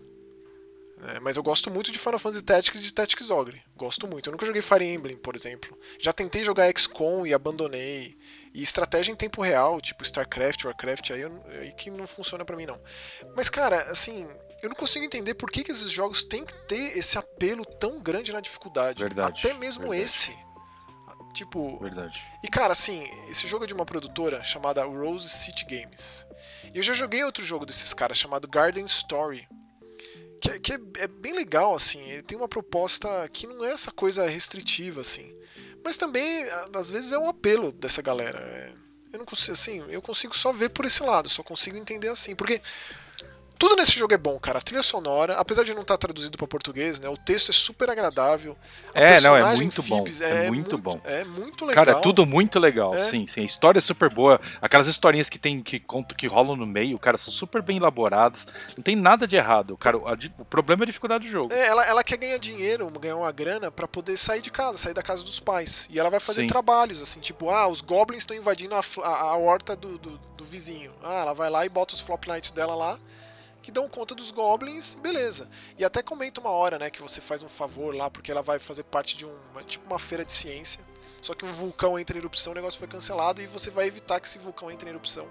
É, 1.08 1.20
mas 1.20 1.36
eu 1.36 1.42
gosto 1.42 1.70
muito 1.70 1.92
de 1.92 1.98
Final 1.98 2.18
Fantasy 2.18 2.42
Tactics 2.42 2.80
e 2.80 2.84
de 2.84 2.94
Tactics 2.94 3.30
Ogre. 3.30 3.62
Gosto 3.76 4.06
muito. 4.06 4.30
Eu 4.30 4.32
nunca 4.32 4.46
joguei 4.46 4.62
Fire 4.62 4.86
Emblem, 4.86 5.18
por 5.18 5.36
exemplo. 5.36 5.78
Já 5.98 6.14
tentei 6.14 6.42
jogar 6.42 6.72
XCOM 6.74 7.26
e 7.26 7.34
abandonei. 7.34 8.16
E 8.54 8.62
estratégia 8.62 9.10
em 9.12 9.16
tempo 9.16 9.42
real, 9.42 9.80
tipo 9.80 10.04
StarCraft, 10.04 10.64
Warcraft, 10.64 11.10
aí, 11.10 11.22
eu- 11.22 11.44
aí 11.60 11.72
que 11.72 11.90
não 11.90 12.06
funciona 12.06 12.44
pra 12.44 12.56
mim 12.56 12.66
não. 12.66 12.80
Mas 13.34 13.50
cara, 13.50 13.82
assim, 13.90 14.24
eu 14.62 14.68
não 14.68 14.76
consigo 14.76 15.04
entender 15.04 15.34
por 15.34 15.50
que, 15.50 15.64
que 15.64 15.72
esses 15.72 15.90
jogos 15.90 16.22
têm 16.22 16.44
que 16.44 16.54
ter 16.68 16.96
esse 16.96 17.18
apelo 17.18 17.64
tão 17.64 18.00
grande 18.00 18.32
na 18.32 18.40
dificuldade. 18.40 19.02
Verdade, 19.02 19.40
Até 19.44 19.52
mesmo 19.58 19.82
verdade. 19.88 20.02
esse. 20.04 20.38
Tipo, 21.34 21.80
Verdade. 21.80 22.22
e 22.44 22.48
cara, 22.48 22.72
assim, 22.72 23.10
esse 23.28 23.48
jogo 23.48 23.64
é 23.64 23.66
de 23.66 23.74
uma 23.74 23.84
produtora 23.84 24.44
chamada 24.44 24.84
Rose 24.84 25.28
City 25.28 25.64
Games. 25.64 26.24
E 26.72 26.76
eu 26.78 26.82
já 26.82 26.92
joguei 26.94 27.24
outro 27.24 27.44
jogo 27.44 27.66
desses 27.66 27.92
caras 27.92 28.16
chamado 28.16 28.46
Garden 28.46 28.84
Story. 28.84 29.48
Que, 30.40 30.50
é- 30.50 30.58
que 30.60 30.72
é, 30.74 30.78
é 30.98 31.08
bem 31.08 31.32
legal, 31.32 31.74
assim. 31.74 32.00
Ele 32.08 32.22
tem 32.22 32.38
uma 32.38 32.46
proposta 32.46 33.28
que 33.32 33.48
não 33.48 33.64
é 33.64 33.72
essa 33.72 33.90
coisa 33.90 34.28
restritiva, 34.28 35.00
assim. 35.00 35.34
Mas 35.84 35.98
também, 35.98 36.44
às 36.74 36.88
vezes, 36.88 37.12
é 37.12 37.18
um 37.18 37.28
apelo 37.28 37.70
dessa 37.70 38.00
galera. 38.00 38.38
É, 38.40 38.72
eu 39.12 39.18
não 39.18 39.26
consigo, 39.26 39.52
assim, 39.52 39.84
eu 39.90 40.00
consigo 40.00 40.34
só 40.34 40.50
ver 40.50 40.70
por 40.70 40.86
esse 40.86 41.02
lado, 41.02 41.28
só 41.28 41.42
consigo 41.42 41.76
entender 41.76 42.08
assim. 42.08 42.34
Porque 42.34 42.62
tudo 43.58 43.76
nesse 43.76 43.98
jogo 43.98 44.12
é 44.14 44.18
bom, 44.18 44.38
cara. 44.38 44.58
A 44.58 44.62
trilha 44.62 44.82
sonora, 44.82 45.36
apesar 45.36 45.64
de 45.64 45.72
não 45.74 45.82
estar 45.82 45.96
traduzido 45.96 46.36
para 46.36 46.46
português, 46.46 47.00
né? 47.00 47.08
O 47.08 47.16
texto 47.16 47.50
é 47.50 47.52
super 47.52 47.88
agradável. 47.90 48.56
A 48.94 49.00
É, 49.00 49.20
não, 49.20 49.36
é 49.36 49.54
muito 49.56 49.82
bom, 49.82 49.96
Phoebes 49.98 50.20
é 50.20 50.48
muito 50.48 50.76
bom. 50.78 51.00
É 51.04 51.24
muito 51.24 51.64
legal. 51.64 51.84
Cara, 51.84 51.98
é 51.98 52.00
tudo 52.02 52.26
muito 52.26 52.58
legal, 52.58 52.94
É. 52.94 53.00
sim, 53.00 53.26
sim. 53.26 53.42
A 53.42 53.44
história 53.44 53.78
é 53.78 53.82
super 53.82 54.12
boa. 54.12 54.40
Aquelas 54.60 54.86
historinhas 54.86 55.28
que 55.30 55.38
tem 55.38 55.62
que 55.62 55.78
conto 55.78 56.14
que 56.14 56.26
rolam 56.26 56.56
no 56.56 56.66
meio, 56.66 56.98
cara, 56.98 57.16
são 57.16 57.32
super 57.32 57.62
bem 57.62 57.76
elaboradas. 57.76 58.46
Não 58.76 58.82
tem 58.82 58.96
nada 58.96 59.26
de 59.26 59.36
errado. 59.36 59.76
Cara, 59.76 59.96
a 59.98 60.14
o 60.38 60.44
problema 60.44 60.82
é 60.82 60.84
a 60.84 60.86
dificuldade 60.86 61.26
do 61.26 61.30
jogo. 61.30 61.52
É, 61.52 61.66
ela, 61.66 61.84
ela 61.86 62.02
quer 62.04 62.16
ganhar 62.16 62.38
dinheiro, 62.38 62.88
ganhar 62.98 63.16
uma 63.16 63.30
grana 63.32 63.70
pra 63.70 63.86
poder 63.86 64.16
sair 64.16 64.40
de 64.40 64.50
casa, 64.50 64.78
sair 64.78 64.94
da 64.94 65.02
casa 65.02 65.22
dos 65.22 65.38
pais. 65.38 65.88
E 65.90 65.98
ela 65.98 66.10
vai 66.10 66.20
fazer 66.20 66.42
Sim. 66.42 66.46
trabalhos, 66.46 67.02
assim, 67.02 67.20
tipo, 67.20 67.50
ah, 67.50 67.66
os 67.68 67.80
goblins 67.80 68.22
estão 68.22 68.36
invadindo 68.36 68.74
a, 68.74 68.80
a, 69.02 69.08
a 69.30 69.36
horta 69.36 69.76
do, 69.76 69.98
do, 69.98 70.18
do 70.36 70.44
vizinho. 70.44 70.92
Ah, 71.02 71.20
ela 71.20 71.34
vai 71.34 71.50
lá 71.50 71.64
e 71.66 71.68
bota 71.68 71.94
os 71.94 72.00
flop 72.00 72.26
knights 72.26 72.50
dela 72.50 72.74
lá, 72.74 72.98
que 73.64 73.72
dão 73.72 73.88
conta 73.88 74.14
dos 74.14 74.30
goblins, 74.30 74.94
beleza. 74.94 75.48
E 75.78 75.84
até 75.86 76.02
comenta 76.02 76.38
uma 76.38 76.50
hora, 76.50 76.78
né, 76.78 76.90
que 76.90 77.00
você 77.00 77.18
faz 77.18 77.42
um 77.42 77.48
favor 77.48 77.96
lá, 77.96 78.10
porque 78.10 78.30
ela 78.30 78.42
vai 78.42 78.58
fazer 78.58 78.82
parte 78.82 79.16
de 79.16 79.24
uma, 79.24 79.64
tipo 79.64 79.86
uma 79.86 79.98
feira 79.98 80.22
de 80.22 80.32
ciência. 80.32 80.84
Só 81.22 81.32
que 81.32 81.46
um 81.46 81.50
vulcão 81.50 81.98
entra 81.98 82.14
em 82.14 82.20
erupção, 82.20 82.52
o 82.52 82.54
negócio 82.54 82.78
foi 82.78 82.86
cancelado 82.86 83.40
e 83.40 83.46
você 83.46 83.70
vai 83.70 83.86
evitar 83.86 84.20
que 84.20 84.28
esse 84.28 84.38
vulcão 84.38 84.70
entre 84.70 84.86
em 84.86 84.90
erupção. 84.90 85.26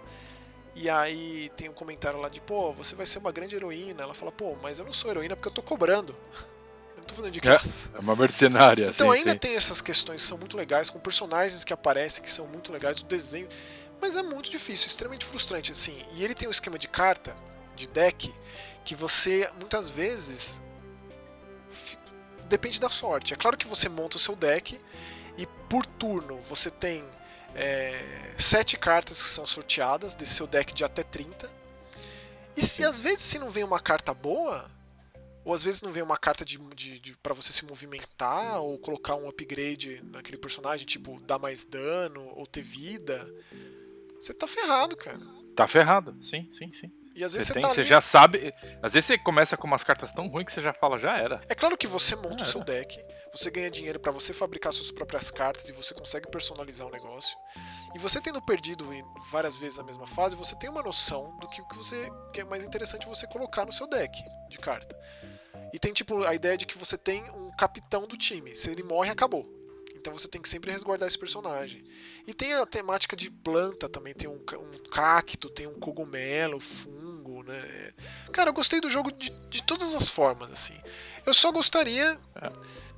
E 0.73 0.89
aí 0.89 1.51
tem 1.55 1.69
um 1.69 1.73
comentário 1.73 2.19
lá 2.19 2.27
de, 2.27 2.41
pô, 2.41 2.73
você 2.73 2.95
vai 2.95 3.05
ser 3.05 3.19
uma 3.19 3.31
grande 3.31 3.55
heroína. 3.55 4.01
Ela 4.01 4.15
fala, 4.15 4.31
pô, 4.31 4.55
mas 4.63 4.79
eu 4.79 4.85
não 4.85 4.93
sou 4.93 5.11
heroína 5.11 5.35
porque 5.35 5.49
eu 5.49 5.53
tô 5.53 5.61
cobrando. 5.61 6.15
Eu 6.95 6.99
não 6.99 7.05
tô 7.05 7.15
fazendo 7.15 7.33
de 7.33 7.39
graça. 7.41 7.91
É 7.93 7.99
uma 7.99 8.15
mercenária, 8.15 8.85
Então 8.85 9.11
sim, 9.11 9.17
ainda 9.17 9.33
sim. 9.33 9.37
tem 9.37 9.55
essas 9.55 9.81
questões 9.81 10.21
que 10.21 10.27
são 10.27 10.37
muito 10.37 10.55
legais, 10.55 10.89
com 10.89 10.99
personagens 10.99 11.65
que 11.65 11.73
aparecem 11.73 12.23
que 12.23 12.31
são 12.31 12.47
muito 12.47 12.71
legais, 12.71 13.01
o 13.01 13.05
desenho. 13.05 13.47
Mas 13.99 14.15
é 14.15 14.23
muito 14.23 14.49
difícil, 14.49 14.87
extremamente 14.87 15.25
frustrante, 15.25 15.71
assim. 15.73 16.01
E 16.13 16.23
ele 16.23 16.33
tem 16.33 16.47
um 16.47 16.51
esquema 16.51 16.79
de 16.79 16.87
carta, 16.87 17.35
de 17.75 17.87
deck, 17.87 18.33
que 18.83 18.95
você 18.95 19.49
muitas 19.59 19.89
vezes 19.89 20.61
depende 22.47 22.79
da 22.79 22.89
sorte. 22.89 23.33
É 23.33 23.37
claro 23.37 23.57
que 23.57 23.67
você 23.67 23.89
monta 23.89 24.17
o 24.17 24.19
seu 24.19 24.35
deck 24.35 24.79
e 25.37 25.45
por 25.69 25.85
turno 25.85 26.39
você 26.41 26.69
tem 26.69 27.03
é, 27.55 28.33
sete 28.37 28.77
cartas 28.77 29.21
que 29.21 29.29
são 29.29 29.45
sorteadas 29.45 30.15
desse 30.15 30.35
seu 30.35 30.47
deck 30.47 30.73
de 30.73 30.83
até 30.83 31.03
30. 31.03 31.49
E 32.55 32.63
se 32.63 32.83
às 32.83 32.99
vezes 32.99 33.23
se 33.23 33.39
não 33.39 33.49
vem 33.49 33.63
uma 33.63 33.79
carta 33.79 34.13
boa, 34.13 34.69
ou 35.43 35.53
às 35.53 35.63
vezes 35.63 35.81
não 35.81 35.91
vem 35.91 36.03
uma 36.03 36.17
carta 36.17 36.45
de, 36.45 36.57
de, 36.75 36.99
de 36.99 37.17
para 37.17 37.33
você 37.33 37.51
se 37.51 37.65
movimentar 37.65 38.61
ou 38.61 38.77
colocar 38.77 39.15
um 39.15 39.27
upgrade 39.27 40.01
naquele 40.03 40.37
personagem, 40.37 40.85
tipo 40.85 41.19
dar 41.21 41.39
mais 41.39 41.63
dano 41.63 42.31
ou 42.35 42.45
ter 42.45 42.61
vida, 42.61 43.27
você 44.21 44.33
tá 44.33 44.47
ferrado, 44.47 44.95
cara. 44.95 45.19
Tá 45.55 45.67
ferrado, 45.67 46.15
sim, 46.21 46.47
sim, 46.49 46.71
sim. 46.71 46.91
E 47.15 47.23
às 47.23 47.33
vezes 47.33 47.47
Você, 47.47 47.53
você, 47.53 47.53
tem, 47.53 47.61
tá 47.61 47.69
você 47.69 47.81
ali- 47.81 47.89
já 47.89 48.01
sabe. 48.01 48.53
Às 48.81 48.93
vezes 48.93 49.05
você 49.05 49.17
começa 49.17 49.55
com 49.55 49.67
umas 49.67 49.83
cartas 49.83 50.11
tão 50.11 50.27
ruins 50.27 50.45
que 50.45 50.51
você 50.51 50.61
já 50.61 50.73
fala, 50.73 50.97
já 50.97 51.17
era. 51.17 51.41
É 51.47 51.55
claro 51.55 51.77
que 51.77 51.85
você 51.85 52.15
monta 52.15 52.43
o 52.43 52.47
seu 52.47 52.63
deck, 52.63 52.99
você 53.31 53.51
ganha 53.51 53.69
dinheiro 53.69 53.99
pra 53.99 54.11
você 54.11 54.33
fabricar 54.33 54.73
suas 54.73 54.91
próprias 54.91 55.29
cartas 55.29 55.69
e 55.69 55.73
você 55.73 55.93
consegue 55.93 56.27
personalizar 56.29 56.87
o 56.87 56.91
negócio. 56.91 57.37
E 57.93 57.99
você 57.99 58.19
tendo 58.19 58.41
perdido 58.41 58.89
várias 59.31 59.55
vezes 59.57 59.77
a 59.79 59.83
mesma 59.83 60.07
fase, 60.07 60.35
você 60.35 60.55
tem 60.55 60.69
uma 60.69 60.81
noção 60.81 61.37
do 61.39 61.47
que, 61.47 61.61
o 61.61 61.67
que 61.67 61.77
você 61.77 62.09
que 62.33 62.41
é 62.41 62.43
mais 62.43 62.63
interessante 62.63 63.07
você 63.07 63.27
colocar 63.27 63.65
no 63.65 63.71
seu 63.71 63.87
deck 63.87 64.11
de 64.49 64.57
carta. 64.57 64.97
E 65.71 65.79
tem 65.79 65.93
tipo 65.93 66.23
a 66.23 66.33
ideia 66.35 66.57
de 66.57 66.65
que 66.65 66.77
você 66.77 66.97
tem 66.97 67.23
um 67.31 67.51
capitão 67.51 68.07
do 68.07 68.17
time. 68.17 68.55
Se 68.55 68.69
ele 68.69 68.83
morre, 68.83 69.09
acabou. 69.11 69.43
Então 70.03 70.11
você 70.11 70.27
tem 70.27 70.41
que 70.41 70.49
sempre 70.49 70.69
resguardar 70.69 71.07
esse 71.07 71.17
personagem. 71.17 71.81
E 72.27 72.33
tem 72.33 72.51
a 72.51 72.65
temática 72.65 73.15
de 73.15 73.31
planta 73.31 73.87
também, 73.87 74.13
tem 74.13 74.29
um, 74.29 74.33
um 74.35 74.89
cacto, 74.91 75.49
tem 75.49 75.65
um 75.65 75.79
cogumelo, 75.79 76.59
fungo, 76.59 77.41
né? 77.41 77.93
Cara, 78.33 78.49
eu 78.49 78.53
gostei 78.53 78.81
do 78.81 78.89
jogo 78.89 79.13
de, 79.13 79.29
de 79.29 79.63
todas 79.63 79.95
as 79.95 80.09
formas, 80.09 80.51
assim. 80.51 80.75
Eu 81.25 81.33
só 81.33 81.53
gostaria 81.53 82.19
É. 82.35 82.49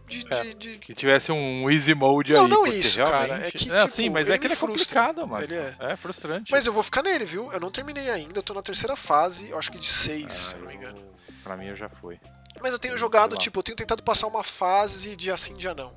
de. 0.08 0.26
É. 0.34 0.44
de- 0.46 0.54
de- 0.56 0.78
Que 0.80 0.96
tivesse 0.96 1.32
um 1.32 1.70
easy 1.70 1.94
mode 1.94 2.34
Não, 2.34 2.46
aí. 2.46 2.50
não 2.50 2.64
porque 2.64 2.76
isso, 2.80 2.98
cara, 2.98 3.36
realmente- 3.36 3.46
é 3.46 3.52
que, 3.52 3.72
É, 3.72 3.78
tipo, 3.78 3.88
sim, 3.92 4.10
mas 4.10 4.28
é 4.32 4.38
que 4.40 4.48
ele 4.48 4.54
é 4.56 4.58
complicado, 4.58 5.28
mano. 5.28 5.46
É. 5.54 5.76
é. 5.92 5.96
frustrante. 5.96 6.52
Mas 6.52 6.66
eu 6.66 6.74
vou 6.74 6.82
ficar 6.82 7.04
nele, 7.04 7.24
viu? 7.24 7.52
Eu 7.54 7.60
não 7.60 7.70
terminei 7.70 8.10
ainda, 8.10 8.40
eu 8.40 8.44
tô 8.44 8.56
na 8.56 8.64
terceira 8.64 8.96
fase, 8.96 9.50
eu 9.52 9.60
acho 9.60 9.72
que 9.72 9.78
de 9.78 9.88
seis, 9.88 10.26
Ah, 10.26 10.30
se 10.30 10.56
não 10.58 10.66
me 10.70 10.74
engano. 10.74 10.98
eu- 10.98 11.14
Pra 11.44 11.56
mim 11.56 11.68
eu 11.68 11.76
já 11.76 11.88
fui. 11.88 12.20
Mas 12.60 12.72
eu 12.74 12.80
tenho 12.80 12.98
jogado, 12.98 13.38
tipo, 13.38 13.60
eu 13.60 13.64
tenho 13.64 13.76
tentado 13.76 14.02
passar 14.02 14.26
uma 14.26 14.44
fase 14.44 15.16
de 15.16 15.30
assim, 15.30 15.54
dia 15.56 15.76
não, 15.76 15.94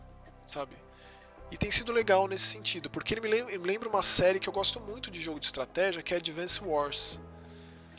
sabe? 0.46 0.76
E 1.50 1.56
tem 1.56 1.70
sido 1.70 1.92
legal 1.92 2.28
nesse 2.28 2.44
sentido, 2.44 2.90
porque 2.90 3.14
ele 3.14 3.20
me 3.22 3.28
lembra, 3.28 3.50
ele 3.52 3.58
me 3.58 3.66
lembra 3.66 3.88
uma 3.88 4.02
série 4.02 4.38
que 4.38 4.48
eu 4.48 4.52
gosto 4.52 4.80
muito 4.80 5.10
de 5.10 5.20
jogo 5.20 5.40
de 5.40 5.46
estratégia, 5.46 6.02
que 6.02 6.12
é 6.12 6.18
Advance 6.18 6.60
Wars. 6.62 7.18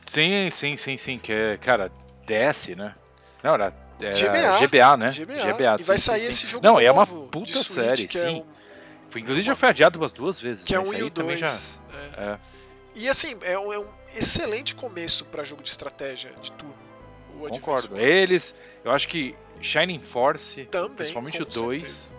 Sim, 0.05 0.49
sim, 0.51 0.77
sim, 0.77 0.97
sim. 0.97 1.17
Que 1.19 1.33
é, 1.33 1.57
cara, 1.57 1.91
DS, 2.25 2.69
né? 2.75 2.95
Não, 3.43 3.53
era. 3.55 3.73
era 4.01 4.11
GBA. 4.11 4.67
GBA, 4.67 4.97
né? 4.97 5.09
GBA. 5.11 5.75
e 5.75 5.79
sim, 5.79 5.83
vai 5.85 5.97
sim, 5.97 6.03
sair 6.05 6.19
sim. 6.21 6.27
esse 6.27 6.47
jogo 6.47 6.63
Não, 6.65 6.79
é 6.79 6.91
uma 6.91 7.05
puta 7.07 7.51
Switch, 7.53 7.67
série, 7.67 8.05
é 8.05 8.07
sim. 8.07 8.41
um- 8.41 8.45
Foi, 9.09 9.21
inclusive 9.21 9.45
já 9.45 9.55
foi 9.55 9.69
adiado 9.69 9.97
umas 9.99 10.11
duas 10.13 10.39
vezes. 10.39 10.63
que 10.63 10.75
é 10.75 10.79
um 10.79 10.93
e 10.93 11.01
o 11.01 11.05
aí 11.05 11.09
também 11.11 11.37
2. 11.37 11.79
já. 12.17 12.21
É. 12.21 12.39
E 12.95 13.07
assim, 13.09 13.35
é 13.41 13.57
um, 13.57 13.71
é 13.73 13.79
um 13.79 13.87
excelente 14.15 14.75
começo 14.75 15.25
pra 15.25 15.43
jogo 15.43 15.63
de 15.63 15.69
estratégia 15.69 16.31
de 16.41 16.51
turno. 16.51 16.75
Concordo. 17.49 17.95
Wars. 17.95 18.07
Eles, 18.09 18.55
eu 18.83 18.91
acho 18.91 19.07
que 19.07 19.35
Shining 19.61 19.99
Force, 19.99 20.65
Também, 20.65 20.95
principalmente 20.95 21.41
o 21.41 21.45
2, 21.45 22.09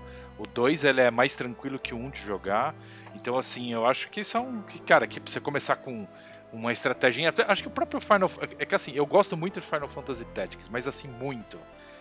o 0.40 0.46
2 0.46 0.84
ele 0.84 1.00
é 1.02 1.10
mais 1.10 1.34
tranquilo 1.34 1.78
que 1.78 1.92
o 1.94 1.98
1 1.98 2.10
de 2.10 2.20
jogar. 2.22 2.74
Então 3.14 3.36
assim, 3.36 3.72
eu 3.72 3.86
acho 3.86 4.08
que 4.08 4.24
são 4.24 4.62
que 4.62 4.78
cara, 4.80 5.06
que 5.06 5.20
pra 5.20 5.30
você 5.30 5.40
começar 5.40 5.76
com 5.76 6.06
uma 6.52 6.72
estratégia, 6.72 7.28
até, 7.28 7.44
acho 7.46 7.62
que 7.62 7.68
o 7.68 7.70
próprio 7.70 8.00
Final 8.00 8.30
é 8.58 8.64
que 8.66 8.74
assim, 8.74 8.92
eu 8.94 9.06
gosto 9.06 9.36
muito 9.36 9.60
de 9.60 9.66
Final 9.66 9.88
Fantasy 9.88 10.24
Tactics, 10.26 10.68
mas 10.68 10.88
assim 10.88 11.06
muito. 11.08 11.58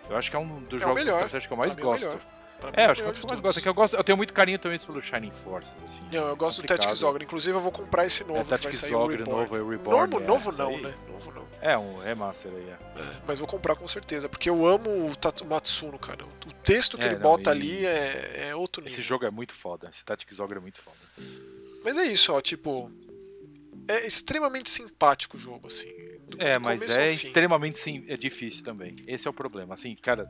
Eu 0.10 0.18
acho 0.18 0.30
que 0.32 0.36
é 0.36 0.40
um 0.40 0.62
dos 0.64 0.82
É 0.82 0.86
jogos 0.86 1.04
de 1.04 1.10
estratégia 1.10 1.48
que 1.48 1.54
eu 1.54 1.58
mais 1.58 1.78
é 1.78 1.82
gosto. 1.82 2.08
melhor. 2.08 2.22
Pra 2.60 2.72
É, 2.74 2.86
acho 2.86 3.02
que 3.02 3.08
é 3.08 3.12
o 3.12 3.14
que 3.14 3.24
eu 3.24 3.28
mais 3.28 3.40
gosto. 3.40 3.60
É 3.60 3.62
que 3.62 3.70
eu, 3.70 3.74
gosto, 3.74 3.96
eu 3.96 4.04
tenho 4.04 4.18
muito 4.18 4.34
carinho 4.34 4.60
também 4.60 4.78
pelo 4.80 5.02
Shining 5.02 5.32
Forces, 5.32 5.74
assim. 5.84 6.04
Não, 6.12 6.28
eu 6.28 6.36
gosto 6.36 6.58
do 6.58 6.62
complicado. 6.64 6.80
Tactics 6.82 7.04
Ogre. 7.04 7.24
Inclusive, 7.24 7.58
eu 7.58 7.62
vou 7.62 7.72
comprar 7.72 8.06
esse 8.06 8.24
novo 8.24 8.40
É, 8.40 8.44
que 8.44 8.50
Tactics 8.50 8.84
o 8.92 8.96
Ogre 8.98 9.24
novo, 9.24 9.56
é 9.56 9.62
o 9.62 9.70
Reborn. 9.70 10.12
Novo, 10.12 10.24
é, 10.24 10.28
novo 10.28 10.50
isso 10.50 10.60
não, 10.62 10.70
aí. 10.70 10.82
né? 10.82 10.94
Novo 11.08 11.32
não. 11.32 11.48
É, 11.62 11.78
um 11.78 11.98
remaster 12.00 12.52
aí, 12.52 12.70
é. 12.70 13.00
É, 13.02 13.16
mas 13.28 13.40
vou 13.40 13.48
comprar 13.48 13.76
com 13.76 13.88
certeza, 13.88 14.28
porque 14.28 14.50
eu 14.50 14.66
amo 14.66 15.10
o 15.10 15.16
Tat- 15.16 15.42
Matsuno, 15.44 15.98
cara. 15.98 16.26
O 16.26 16.54
texto 16.64 16.98
que 16.98 17.04
É, 17.04 17.08
ele 17.08 17.16
não, 17.16 17.22
bota 17.22 17.50
e- 17.50 17.54
ali 17.54 17.86
é, 17.86 18.48
é 18.50 18.56
outro 18.56 18.82
nível. 18.84 18.94
Esse 18.98 19.02
jogo 19.08 19.26
é 19.26 19.32
muito 19.32 19.54
foda. 19.54 19.90
Esse 19.90 20.04
Tactics 20.04 20.40
Ogre 20.40 20.58
é 20.58 20.62
muito 20.62 20.82
foda. 20.82 20.98
Mas 21.84 21.98
é 21.98 22.04
isso, 22.06 22.34
ó, 22.34 22.42
tipo. 22.42 22.92
É 23.88 24.06
extremamente 24.06 24.70
simpático 24.70 25.36
o 25.38 25.40
jogo, 25.40 25.68
assim. 25.68 25.90
do- 26.28 26.40
É, 26.40 26.60
do 26.60 26.62
mas 26.64 26.96
é 26.96 27.12
extremamente 27.12 27.80
sim, 27.80 28.06
é 28.08 28.16
difícil 28.16 28.64
também. 28.64 28.96
Esse 29.08 29.28
é 29.28 29.32
o 29.32 29.34
problema. 29.34 29.74
Assim, 29.74 29.96
cara, 29.96 30.30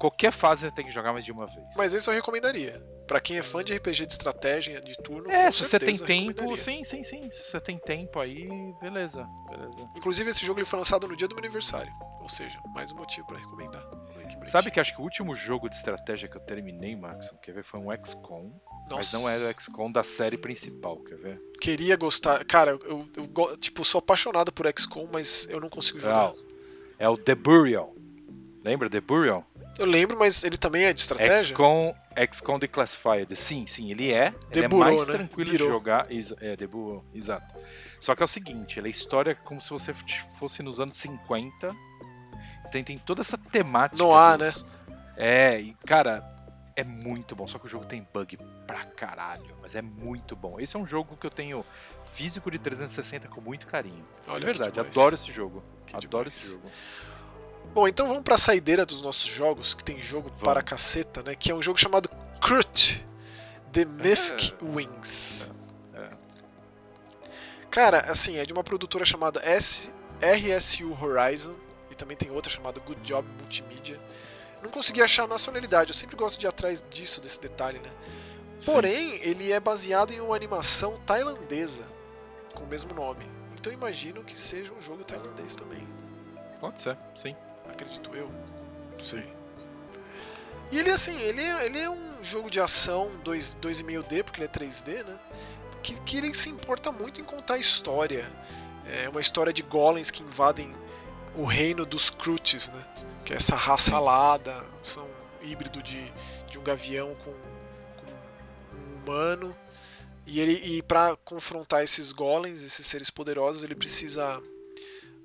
qualquer 0.00 0.32
fase 0.32 0.62
você 0.62 0.70
tem 0.70 0.86
que 0.86 0.90
jogar 0.90 1.12
mais 1.12 1.24
de 1.26 1.30
uma 1.30 1.46
vez. 1.46 1.76
Mas 1.76 1.92
isso 1.92 2.10
eu 2.10 2.14
recomendaria. 2.14 2.82
Pra 3.06 3.20
quem 3.20 3.36
é 3.36 3.42
fã 3.42 3.62
de 3.62 3.74
RPG 3.74 4.06
de 4.06 4.12
estratégia, 4.12 4.80
de 4.80 4.94
turno, 4.94 5.30
é, 5.30 5.50
se 5.50 5.64
você 5.64 5.78
tem 5.78 5.96
tempo, 5.98 6.56
sim, 6.56 6.82
sim, 6.82 7.02
sim. 7.02 7.30
Se 7.30 7.50
você 7.50 7.60
tem 7.60 7.76
tempo 7.76 8.18
aí, 8.18 8.48
beleza, 8.80 9.28
beleza. 9.50 9.90
Inclusive, 9.94 10.30
esse 10.30 10.46
jogo 10.46 10.60
ele 10.60 10.66
foi 10.66 10.78
lançado 10.78 11.06
no 11.06 11.14
dia 11.14 11.28
do 11.28 11.34
meu 11.34 11.44
aniversário. 11.44 11.92
Ou 12.20 12.28
seja, 12.28 12.58
mais 12.72 12.90
um 12.92 12.96
motivo 12.96 13.26
pra 13.26 13.38
recomendar. 13.38 13.84
Que. 14.28 14.48
Sabe 14.48 14.70
que 14.70 14.78
acho 14.78 14.94
que 14.94 15.00
o 15.00 15.04
último 15.04 15.34
jogo 15.34 15.68
de 15.68 15.74
estratégia 15.74 16.28
que 16.28 16.36
eu 16.36 16.40
terminei, 16.40 16.94
Max, 16.94 17.28
quer 17.42 17.52
ver, 17.52 17.64
foi 17.64 17.80
um 17.80 17.90
XCOM. 18.06 18.52
Mas 18.88 19.12
não 19.12 19.28
era 19.28 19.50
o 19.50 19.60
XCOM 19.60 19.90
da 19.90 20.04
série 20.04 20.38
principal, 20.38 20.96
quer 20.98 21.16
ver? 21.16 21.42
Queria 21.60 21.96
gostar. 21.96 22.44
Cara, 22.44 22.78
eu, 22.84 23.08
eu 23.16 23.56
tipo, 23.58 23.84
sou 23.84 23.98
apaixonado 23.98 24.52
por 24.52 24.66
XCOM, 24.66 25.08
mas 25.12 25.48
eu 25.50 25.60
não 25.60 25.68
consigo 25.68 25.98
jogar. 25.98 26.28
Não. 26.28 26.50
É 26.98 27.08
o 27.08 27.16
The 27.16 27.34
Burial. 27.34 27.94
Lembra 28.64 28.88
The 28.88 29.00
Burial? 29.00 29.44
Eu 29.80 29.86
lembro, 29.86 30.18
mas 30.18 30.44
ele 30.44 30.56
também 30.58 30.84
é 30.84 30.92
de 30.92 31.00
estratégia? 31.00 31.42
XCOM, 31.54 31.94
XCOM 32.32 32.58
Declassified. 32.58 33.34
Sim, 33.34 33.66
sim, 33.66 33.90
ele 33.90 34.12
é. 34.12 34.26
Ele 34.26 34.60
Deburou, 34.62 34.86
é 34.86 34.90
mais 34.96 35.06
né? 35.08 35.14
tranquilo 35.14 35.50
Virou. 35.50 35.66
de 35.68 35.72
jogar. 35.72 36.06
É, 36.40 36.56
Deburou, 36.56 37.04
exato. 37.14 37.54
Só 38.00 38.14
que 38.14 38.22
é 38.22 38.24
o 38.24 38.28
seguinte, 38.28 38.78
ele 38.78 38.88
é 38.88 38.90
história 38.90 39.34
como 39.34 39.60
se 39.60 39.70
você 39.70 39.94
fosse 40.38 40.62
nos 40.62 40.78
anos 40.80 40.96
50. 40.96 41.74
Tem, 42.70 42.84
tem 42.84 42.98
toda 42.98 43.22
essa 43.22 43.38
temática. 43.38 44.02
Noir, 44.02 44.38
dos- 44.38 44.64
É, 45.16 45.58
e 45.60 45.74
cara, 45.86 46.22
é 46.76 46.84
muito 46.84 47.34
bom. 47.34 47.46
Só 47.48 47.58
que 47.58 47.66
o 47.66 47.68
jogo 47.68 47.84
tem 47.86 48.06
bug 48.12 48.38
pra 48.66 48.84
caralho, 48.84 49.56
mas 49.62 49.74
é 49.74 49.82
muito 49.82 50.36
bom. 50.36 50.60
Esse 50.60 50.76
é 50.76 50.78
um 50.78 50.86
jogo 50.86 51.16
que 51.16 51.26
eu 51.26 51.30
tenho 51.30 51.64
físico 52.12 52.50
de 52.50 52.58
360 52.58 53.28
com 53.28 53.40
muito 53.40 53.66
carinho. 53.66 54.04
Olha 54.28 54.40
de 54.40 54.44
verdade, 54.46 54.78
adoro 54.78 55.14
esse 55.14 55.32
jogo. 55.32 55.62
Que 55.86 55.96
adoro 55.96 56.28
demais. 56.28 56.34
esse 56.44 56.52
jogo. 56.52 56.70
Bom, 57.72 57.86
então 57.86 58.08
vamos 58.08 58.22
pra 58.22 58.36
saideira 58.36 58.84
dos 58.84 59.00
nossos 59.00 59.28
jogos, 59.28 59.74
que 59.74 59.84
tem 59.84 60.02
jogo 60.02 60.28
Vamos. 60.28 60.42
para 60.42 60.62
caceta, 60.62 61.22
né? 61.22 61.34
Que 61.36 61.52
é 61.52 61.54
um 61.54 61.62
jogo 61.62 61.78
chamado 61.78 62.08
Crut 62.40 63.06
The 63.72 63.84
Mythic 63.84 64.54
Wings. 64.60 65.48
É. 65.94 66.10
Cara, 67.70 68.00
assim, 68.10 68.36
é 68.38 68.44
de 68.44 68.52
uma 68.52 68.64
produtora 68.64 69.04
chamada 69.04 69.40
S 69.44 69.92
RSU 70.20 70.92
Horizon 71.00 71.54
e 71.90 71.94
também 71.94 72.16
tem 72.16 72.30
outra 72.30 72.50
chamada 72.50 72.80
Good 72.80 73.00
Job 73.02 73.26
Multimedia. 73.38 74.00
Não 74.62 74.70
consegui 74.70 75.00
achar 75.00 75.24
a 75.24 75.28
nacionalidade, 75.28 75.90
eu 75.90 75.94
sempre 75.94 76.16
gosto 76.16 76.38
de 76.38 76.46
ir 76.46 76.48
atrás 76.48 76.84
disso, 76.90 77.20
desse 77.20 77.40
detalhe, 77.40 77.78
né? 77.78 77.90
Sim. 78.58 78.72
Porém, 78.72 79.14
ele 79.22 79.50
é 79.52 79.58
baseado 79.58 80.12
em 80.12 80.20
uma 80.20 80.36
animação 80.36 80.98
tailandesa 81.06 81.84
com 82.54 82.64
o 82.64 82.66
mesmo 82.66 82.92
nome. 82.92 83.24
Então 83.58 83.72
imagino 83.72 84.22
que 84.24 84.38
seja 84.38 84.72
um 84.72 84.82
jogo 84.82 85.04
tailandês 85.04 85.54
também. 85.54 85.86
Pode 86.60 86.80
ser, 86.80 86.96
sim. 87.14 87.34
Acredito 87.70 88.14
eu. 88.14 88.28
Sei. 89.02 89.24
E 90.70 90.78
ele, 90.78 90.90
assim, 90.90 91.18
ele 91.20 91.42
ele 91.42 91.78
é 91.78 91.90
um 91.90 92.22
jogo 92.22 92.50
de 92.50 92.60
ação 92.60 93.10
2 93.24 93.56
2,5D, 93.60 94.22
porque 94.22 94.40
ele 94.40 94.46
é 94.46 94.52
3D, 94.52 95.04
né? 95.04 95.18
Que, 95.82 95.94
que 96.00 96.18
ele 96.18 96.34
se 96.34 96.50
importa 96.50 96.92
muito 96.92 97.20
em 97.20 97.24
contar 97.24 97.58
história. 97.58 98.30
É 98.86 99.08
uma 99.08 99.20
história 99.20 99.52
de 99.52 99.62
golems 99.62 100.10
que 100.10 100.22
invadem 100.22 100.74
o 101.34 101.44
reino 101.44 101.86
dos 101.86 102.10
Crutes, 102.10 102.68
né? 102.68 102.84
Que 103.24 103.32
é 103.32 103.36
essa 103.36 103.56
raça 103.56 103.96
alada, 103.96 104.64
são 104.82 105.04
um 105.04 105.46
híbrido 105.46 105.82
de, 105.82 106.12
de 106.48 106.58
um 106.58 106.62
gavião 106.62 107.14
com, 107.24 107.32
com 107.32 108.76
um 108.76 109.02
humano. 109.02 109.56
E, 110.26 110.38
ele, 110.38 110.52
e 110.52 110.82
para 110.82 111.16
confrontar 111.16 111.82
esses 111.82 112.12
golems, 112.12 112.62
esses 112.62 112.86
seres 112.86 113.10
poderosos, 113.10 113.64
ele 113.64 113.74
precisa 113.74 114.40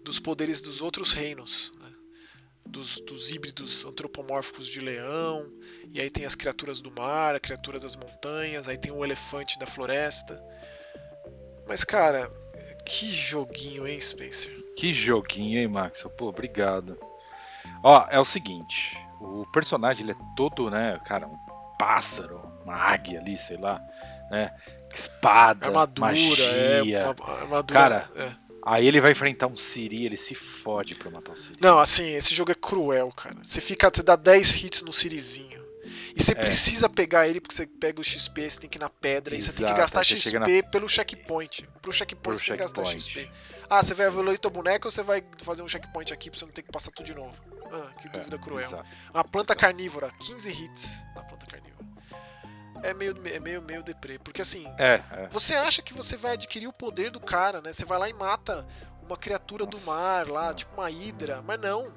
dos 0.04 0.20
poderes 0.20 0.62
dos 0.62 0.82
outros 0.82 1.14
reinos? 1.14 1.74
Dos, 2.66 3.00
dos 3.02 3.32
híbridos 3.32 3.86
antropomórficos 3.86 4.68
de 4.68 4.80
leão, 4.80 5.50
e 5.92 6.02
aí 6.02 6.10
tem 6.10 6.26
as 6.26 6.36
criaturas 6.36 6.82
do 6.82 6.92
mar, 6.92 7.36
a 7.36 7.40
criatura 7.40 7.80
das 7.80 7.96
montanhas, 7.96 8.68
aí 8.68 8.78
tem 8.78 8.92
o 8.92 9.04
elefante 9.04 9.60
da 9.60 9.66
floresta. 9.66 10.42
Mas 11.68 11.84
cara, 11.84 12.32
que 12.86 13.10
joguinho, 13.10 13.88
hein, 13.88 14.00
Spencer? 14.00 14.54
Que 14.76 14.94
joguinho, 14.94 15.60
hein, 15.60 15.68
Max? 15.68 16.04
Pô, 16.18 16.28
obrigado. 16.28 16.98
Ó, 17.84 18.06
é 18.10 18.20
o 18.20 18.26
seguinte, 18.26 18.98
o 19.20 19.46
personagem 19.52 20.04
ele 20.04 20.12
é 20.12 20.36
todo, 20.36 20.70
né, 20.70 21.00
cara, 21.06 21.28
um 21.28 21.38
pássaro, 21.78 22.42
uma 22.64 22.76
águia 22.76 23.20
ali, 23.20 23.38
sei 23.38 23.58
lá, 23.58 23.82
né? 24.30 24.54
Espada, 24.94 25.68
Armadura, 25.68 26.08
magia. 26.08 27.00
é, 27.00 27.10
uma 27.10 27.34
armadura. 27.34 27.80
Cara, 27.80 28.10
é. 28.16 28.45
Aí 28.66 28.88
ele 28.88 29.00
vai 29.00 29.12
enfrentar 29.12 29.48
um 29.48 29.56
Siri, 29.56 30.06
ele 30.06 30.18
se 30.18 30.34
fode 30.34 30.96
pra 30.96 31.12
matar 31.12 31.34
o 31.34 31.38
Siri. 31.38 31.58
Não, 31.62 31.78
assim, 31.78 32.16
esse 32.16 32.34
jogo 32.34 32.52
é 32.52 32.56
cruel, 32.56 33.12
cara. 33.12 33.38
Você 33.44 33.62
fica, 33.62 33.92
você 33.94 34.02
dá 34.02 34.16
10 34.16 34.56
hits 34.56 34.82
no 34.82 34.92
Sirizinho. 34.92 35.64
E 36.16 36.24
você 36.24 36.32
É. 36.32 36.36
precisa 36.36 36.90
pegar 36.90 37.28
ele 37.28 37.40
porque 37.42 37.54
você 37.54 37.68
pega 37.68 38.00
o 38.00 38.04
XP, 38.04 38.50
você 38.50 38.60
tem 38.62 38.70
que 38.70 38.78
ir 38.78 38.80
na 38.80 38.90
pedra, 38.90 39.36
e 39.36 39.42
você 39.42 39.50
tem 39.50 39.58
que 39.58 39.64
Exato, 39.66 39.80
gastar 39.80 40.04
XP 40.04 40.64
pelo 40.72 40.88
checkpoint. 40.90 41.68
Pro 41.82 41.92
checkpoint 41.92 42.22
Pro 42.24 42.38
você 42.38 42.46
tem 42.46 42.54
que 42.56 42.60
gastar. 42.64 42.86
XP. 42.86 43.30
Ah, 43.70 43.84
você 43.84 43.94
vai 43.94 44.08
evoluir 44.08 44.40
teu 44.40 44.50
boneco 44.50 44.88
ou 44.88 44.92
você 44.92 45.04
vai 45.04 45.24
fazer 45.44 45.62
um 45.62 45.68
checkpoint 45.68 46.12
aqui 46.14 46.30
pra 46.32 46.40
você 46.40 46.46
não 46.46 46.52
ter 46.54 46.64
que 46.64 46.72
passar 46.72 46.90
tudo 46.92 47.06
de 47.06 47.14
novo? 47.14 47.36
Ah, 47.72 47.92
que 48.02 48.08
dúvida 48.10 48.38
cruel. 48.40 48.66
Exato. 48.66 48.86
Uma 49.14 49.24
planta 49.26 49.52
exato. 49.54 49.60
carnívora, 49.62 50.12
15 50.22 50.50
hits 50.50 51.04
na 51.14 51.22
planta 51.24 51.46
carnívora. 51.46 51.75
É 52.84 52.94
meio, 52.94 53.16
é 53.26 53.40
meio, 53.40 53.62
meio 53.62 53.82
deprê. 53.84 54.20
Porque 54.20 54.42
assim, 54.42 54.66
É, 54.78 55.02
é. 55.12 55.28
você 55.32 55.56
acha 55.56 55.82
que 55.82 55.94
você 55.94 56.16
vai 56.18 56.34
adquirir 56.34 56.68
o 56.68 56.74
poder 56.74 57.10
do 57.12 57.20
cara, 57.20 57.62
né? 57.62 57.72
Você 57.74 57.86
vai 57.86 57.98
lá 57.98 58.10
e 58.10 58.14
mata 58.14 58.66
uma 59.08 59.18
criatura 59.18 59.66
do 59.66 59.78
Nossa. 59.78 59.92
mar 59.92 60.28
lá, 60.30 60.54
tipo 60.54 60.74
uma 60.80 60.90
hidra, 60.92 61.42
mas 61.42 61.60
não. 61.60 61.84
Nada, 61.84 61.94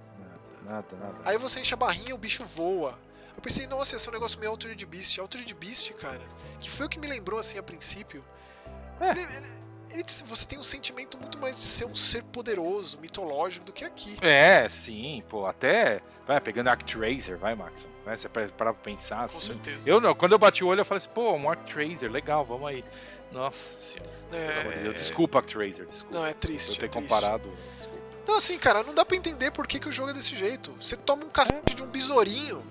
nada, 0.64 0.96
nada. 0.96 1.14
Aí 1.24 1.36
você 1.38 1.60
enche 1.60 1.74
a 1.74 1.76
barrinha 1.76 2.10
e 2.10 2.12
o 2.12 2.18
bicho 2.18 2.44
voa. 2.44 2.98
Eu 3.36 3.42
pensei, 3.42 3.66
nossa, 3.66 3.94
ia 3.94 3.98
ser 3.98 4.10
um 4.10 4.12
negócio 4.14 4.38
meio 4.38 4.50
Altered 4.50 4.84
Beast. 4.86 5.18
Altered 5.18 5.55
Beast, 5.55 5.92
cara, 5.94 6.20
que 6.59 6.68
foi 6.68 6.86
o 6.86 6.88
que 6.88 6.98
me 6.98 7.06
lembrou 7.06 7.38
assim 7.38 7.56
a 7.59 7.62
princípio. 7.62 8.24
É. 9.00 9.10
Ele- 9.10 9.20
ele- 9.22 9.46
ele 9.90 10.02
disse- 10.02 10.24
você 10.24 10.47
tem 10.47 10.59
um 10.59 10.62
sentimento 10.62 11.19
muito 11.19 11.39
mais 11.39 11.56
de 11.56 11.62
ser 11.62 11.85
um 11.86 11.94
ser 11.94 12.23
poderoso, 12.24 12.98
mitológico, 13.01 13.65
do 13.65 13.73
que 13.73 13.85
aqui. 13.85 14.16
É, 14.20 14.69
sim, 14.69 15.23
pô, 15.28 15.47
até. 15.47 16.01
Vai 16.27 16.40
pegando 16.40 16.69
Actraiser, 16.69 17.39
vai, 17.39 17.55
Maxon. 17.55 17.89
Vai, 18.05 18.16
você 18.16 18.28
para 18.28 18.48
pra 18.48 18.74
pensar 18.74 19.19
Com 19.19 19.24
assim. 19.24 19.47
certeza. 19.47 19.89
Eu 19.89 20.01
não, 20.01 20.15
quando 20.15 20.32
eu 20.32 20.39
bati 20.39 20.62
o 20.62 20.66
olho, 20.69 20.81
eu 20.81 20.85
falei 20.85 20.98
assim, 20.98 21.09
pô, 21.15 21.32
um 21.32 21.51
Actraiser, 21.51 22.10
legal, 22.10 22.44
vamos 22.44 22.69
aí. 22.69 22.85
Nossa 23.32 23.78
senhora, 23.78 24.10
de 24.31 24.82
Deus. 24.82 24.94
É... 24.94 24.98
Desculpa, 24.98 25.39
Actraiser, 25.39 25.86
desculpa. 25.86 26.15
Não, 26.19 26.27
é 26.27 26.32
triste, 26.32 26.70
Eu 26.70 26.77
ter 26.77 26.86
é 26.86 26.89
triste. 26.89 27.02
comparado. 27.09 27.51
Desculpa. 27.74 27.98
Não, 28.27 28.36
assim, 28.36 28.59
cara, 28.59 28.82
não 28.82 28.94
dá 28.94 29.05
pra 29.05 29.16
entender 29.16 29.51
por 29.51 29.66
que, 29.66 29.78
que 29.81 29.89
o 29.89 29.93
jogo 29.93 30.10
é 30.10 30.12
desse 30.12 30.35
jeito. 30.36 30.73
Você 30.81 30.97
toma 30.97 31.24
um 31.24 31.31
cacete 31.31 31.74
de 31.74 31.82
um 31.82 31.86
besourinho. 31.86 32.62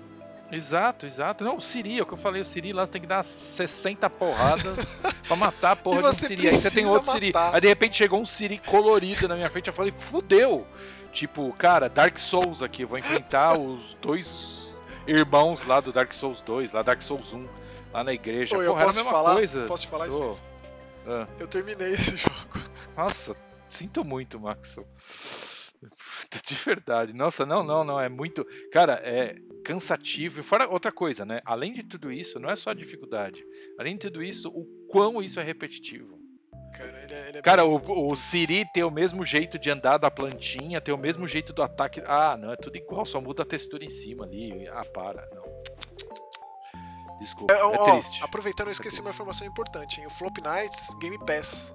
Exato, 0.50 1.04
exato. 1.06 1.44
Não, 1.44 1.56
o 1.56 1.60
Siri, 1.60 1.98
é 1.98 2.02
o 2.02 2.06
que 2.06 2.14
eu 2.14 2.18
falei, 2.18 2.40
o 2.40 2.44
Siri 2.44 2.72
lá 2.72 2.84
você 2.86 2.92
tem 2.92 3.00
que 3.02 3.06
dar 3.06 3.22
60 3.22 4.08
porradas 4.10 4.94
pra 5.28 5.36
matar 5.36 5.72
a 5.72 5.76
porra 5.76 6.00
de 6.00 6.08
um 6.08 6.12
você 6.12 6.26
Siri. 6.26 6.48
Aí 6.48 6.54
você 6.54 6.70
tem 6.70 6.86
outro 6.86 7.12
Siri. 7.12 7.26
matar. 7.32 7.54
Aí 7.54 7.60
de 7.60 7.68
repente 7.68 7.96
chegou 7.96 8.20
um 8.20 8.24
Siri 8.24 8.58
colorido 8.58 9.28
na 9.28 9.34
minha 9.36 9.50
frente, 9.50 9.66
eu 9.66 9.72
falei, 9.74 9.92
fudeu! 9.92 10.66
Tipo, 11.12 11.52
cara, 11.54 11.88
Dark 11.88 12.18
Souls 12.18 12.62
aqui, 12.62 12.82
eu 12.82 12.88
vou 12.88 12.98
enfrentar 12.98 13.56
os 13.60 13.94
dois 14.00 14.74
irmãos 15.06 15.64
lá 15.64 15.80
do 15.80 15.92
Dark 15.92 16.12
Souls 16.12 16.40
2, 16.42 16.72
lá 16.72 16.82
Dark 16.82 17.00
Souls 17.02 17.32
1, 17.32 17.46
lá 17.92 18.04
na 18.04 18.12
igreja. 18.12 18.56
Eu 18.56 18.72
Porra, 18.72 18.82
a 18.82 18.84
posso 18.86 19.04
falar? 19.04 19.34
coisa. 19.34 19.64
Posso 19.66 19.82
te 19.84 19.88
falar, 19.88 20.06
Ô. 20.08 20.10
Spencer? 20.32 20.44
Ah, 21.06 21.26
Eu 21.38 21.46
terminei 21.48 21.92
esse 21.92 22.16
jogo. 22.18 22.60
nossa, 22.96 23.34
sinto 23.68 24.04
muito, 24.04 24.38
Maxon. 24.40 24.84
De 26.46 26.54
verdade. 26.54 27.14
Nossa, 27.14 27.44
não, 27.46 27.62
não, 27.62 27.84
não. 27.84 28.00
É 28.00 28.08
muito. 28.08 28.44
Cara, 28.72 28.94
é 29.04 29.36
cansativo. 29.64 30.40
E 30.40 30.42
fora 30.42 30.68
outra 30.68 30.90
coisa, 30.90 31.24
né? 31.24 31.40
Além 31.44 31.72
de 31.72 31.82
tudo 31.82 32.10
isso, 32.10 32.38
não 32.38 32.50
é 32.50 32.56
só 32.56 32.70
a 32.70 32.74
dificuldade. 32.74 33.44
Além 33.78 33.94
de 33.94 34.00
tudo 34.00 34.22
isso, 34.22 34.48
o 34.48 34.64
quão 34.88 35.22
isso 35.22 35.38
é 35.40 35.42
repetitivo. 35.42 36.18
Cara, 36.74 37.02
ele 37.02 37.14
é, 37.14 37.28
ele 37.28 37.38
é 37.38 37.42
Cara, 37.42 37.64
o, 37.64 38.10
o 38.10 38.16
Siri 38.16 38.64
tem 38.72 38.82
o 38.84 38.90
mesmo 38.90 39.24
jeito 39.24 39.58
de 39.58 39.70
andar 39.70 39.96
da 39.98 40.10
plantinha, 40.10 40.80
tem 40.80 40.94
o 40.94 40.98
mesmo 40.98 41.26
jeito 41.26 41.52
do 41.52 41.62
ataque. 41.62 42.02
Ah, 42.06 42.36
não, 42.36 42.52
é 42.52 42.56
tudo 42.56 42.76
igual, 42.76 43.04
só 43.06 43.20
muda 43.20 43.42
a 43.42 43.46
textura 43.46 43.84
em 43.84 43.88
cima 43.88 44.24
ali. 44.24 44.68
Ah, 44.68 44.84
para, 44.84 45.26
não. 45.34 45.44
Desculpa, 47.18 47.52
É, 47.52 47.58
é 47.58 47.64
ó, 47.64 47.92
triste. 47.92 48.22
aproveitando, 48.22 48.68
eu 48.68 48.72
esqueci 48.72 49.00
uma 49.00 49.10
informação 49.10 49.46
importante, 49.46 50.00
hein? 50.00 50.06
O 50.06 50.10
Flop 50.10 50.38
Nights 50.38 50.94
Game 51.00 51.18
Pass. 51.26 51.74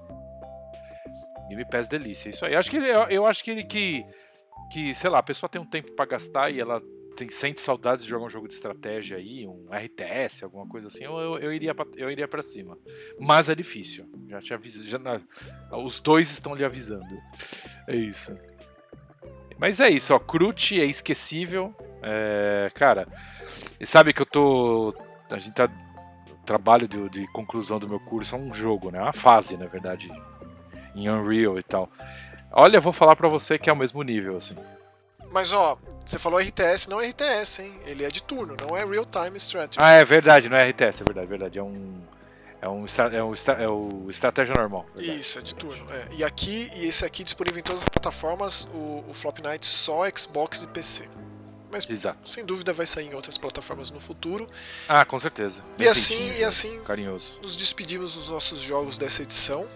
Game 1.50 1.66
Pass 1.66 1.88
delícia, 1.88 2.30
isso 2.30 2.46
aí. 2.46 2.56
Acho 2.56 2.70
que 2.70 2.78
ele, 2.78 2.90
eu, 2.90 3.04
eu 3.04 3.26
acho 3.26 3.44
que 3.44 3.52
ele 3.52 3.64
que, 3.64 4.06
que, 4.72 4.94
sei 4.94 5.10
lá, 5.10 5.20
a 5.20 5.24
pessoa 5.24 5.50
tem 5.50 5.62
um 5.62 5.66
tempo 5.66 5.92
pra 5.94 6.06
gastar 6.06 6.50
e 6.52 6.60
ela 6.60 6.82
tem, 7.16 7.30
sente 7.30 7.62
saudades 7.62 8.04
de 8.04 8.10
jogar 8.10 8.26
um 8.26 8.30
jogo 8.30 8.48
de 8.48 8.54
estratégia 8.54 9.18
aí, 9.18 9.48
um 9.48 9.68
RTS, 9.72 10.44
alguma 10.44 10.68
coisa 10.68 10.88
assim, 10.88 11.04
eu, 11.04 11.18
eu, 11.18 11.38
eu 11.38 11.54
iria 11.54 11.76
pra, 11.76 11.86
eu 11.96 12.10
iria 12.10 12.28
para 12.28 12.42
cima. 12.42 12.78
Mas 13.20 13.50
é 13.50 13.56
difícil. 13.56 14.10
Já 14.28 14.40
te 14.40 14.54
aviso, 14.54 14.88
já, 14.88 15.00
os 15.72 16.00
dois 16.00 16.32
estão 16.32 16.56
lhe 16.56 16.66
avisando. 16.66 17.18
É 17.88 17.96
isso. 17.96 18.36
Mas 19.58 19.80
é 19.80 19.90
isso, 19.90 20.14
ó, 20.14 20.20
Crute 20.20 20.82
é 20.82 20.86
esquecível. 20.86 21.74
É, 22.02 22.70
cara, 22.74 23.08
sabe 23.82 24.12
que 24.12 24.22
eu 24.22 24.26
tô 24.26 24.94
a 25.32 25.40
gente 25.40 25.54
tá 25.54 25.70
trabalho 26.46 26.88
de, 26.88 27.10
de 27.10 27.28
conclusão 27.28 27.80
do 27.80 27.88
meu 27.88 28.00
curso 28.00 28.36
é 28.36 28.38
um 28.38 28.54
jogo, 28.54 28.92
né? 28.92 29.00
Uma 29.02 29.14
fase, 29.14 29.58
na 29.58 29.66
verdade, 29.66 30.12
em 30.96 31.10
Unreal 31.10 31.58
e 31.58 31.64
tal. 31.64 31.90
Olha, 32.52 32.78
eu 32.78 32.82
vou 32.82 32.94
falar 32.94 33.16
pra 33.16 33.28
você 33.28 33.58
que 33.58 33.70
é 33.70 33.74
o 33.74 33.76
mesmo 33.76 34.02
nível, 34.04 34.38
assim. 34.38 34.56
Mas 35.32 35.52
ó, 35.52 35.78
Você 36.06 36.20
falou 36.20 36.40
RTS, 36.40 36.88
não 36.90 37.00
é 37.02 37.08
RTS, 37.08 37.62
hein? 37.62 37.80
Ele 37.86 38.04
é 38.04 38.10
de 38.10 38.22
turno, 38.22 38.56
não 38.60 38.78
é 38.78 38.86
Real 38.86 39.06
Time 39.06 39.38
Strategy. 39.38 39.80
Ah, 39.82 39.92
é 39.92 40.04
verdade, 40.06 40.50
não 40.50 40.58
é 40.58 40.70
RTS, 40.70 41.02
é 41.02 41.06
verdade, 41.06 41.26
é 41.26 41.30
verdade. 41.30 41.60
É 41.60 41.64
um. 41.64 42.02
É 42.62 42.70
um, 42.70 42.86
é 42.86 43.24
um, 43.24 43.34
é 43.60 43.68
o 43.68 44.10
estratégia 44.10 44.54
normal. 44.56 44.86
Verdade. 44.96 45.20
Isso, 45.20 45.40
é 45.40 45.42
de 45.42 45.54
turno. 45.56 45.86
É. 45.92 46.08
E 46.12 46.24
aqui, 46.24 46.70
e 46.76 46.86
esse 46.88 47.04
aqui 47.04 47.24
disponível 47.24 47.60
em 47.60 47.64
todas 47.64 47.82
as 47.82 47.90
plataformas, 47.90 48.68
o, 48.74 49.04
o 49.10 49.14
Flop 49.14 49.40
Night 49.40 49.66
só 49.66 50.04
Xbox 50.16 50.64
e 50.64 50.68
PC. 50.68 51.10
Mas 51.70 51.90
Exato. 51.90 52.30
sem 52.30 52.46
dúvida 52.46 52.72
vai 52.72 52.86
sair 52.86 53.08
em 53.08 53.16
outras 53.16 53.38
plataformas 53.38 53.90
no 53.92 54.00
futuro. 54.00 54.48
Ah, 54.88 55.04
com 55.04 55.18
certeza. 55.20 55.64
E 55.78 55.88
assim, 55.88 56.38
e 56.38 56.44
assim 56.44 56.80
carinhoso. 56.82 57.40
nos 57.42 57.56
despedimos 57.58 58.14
dos 58.16 58.30
nossos 58.30 58.60
jogos 58.60 58.98
dessa 58.98 59.24
edição. 59.24 59.68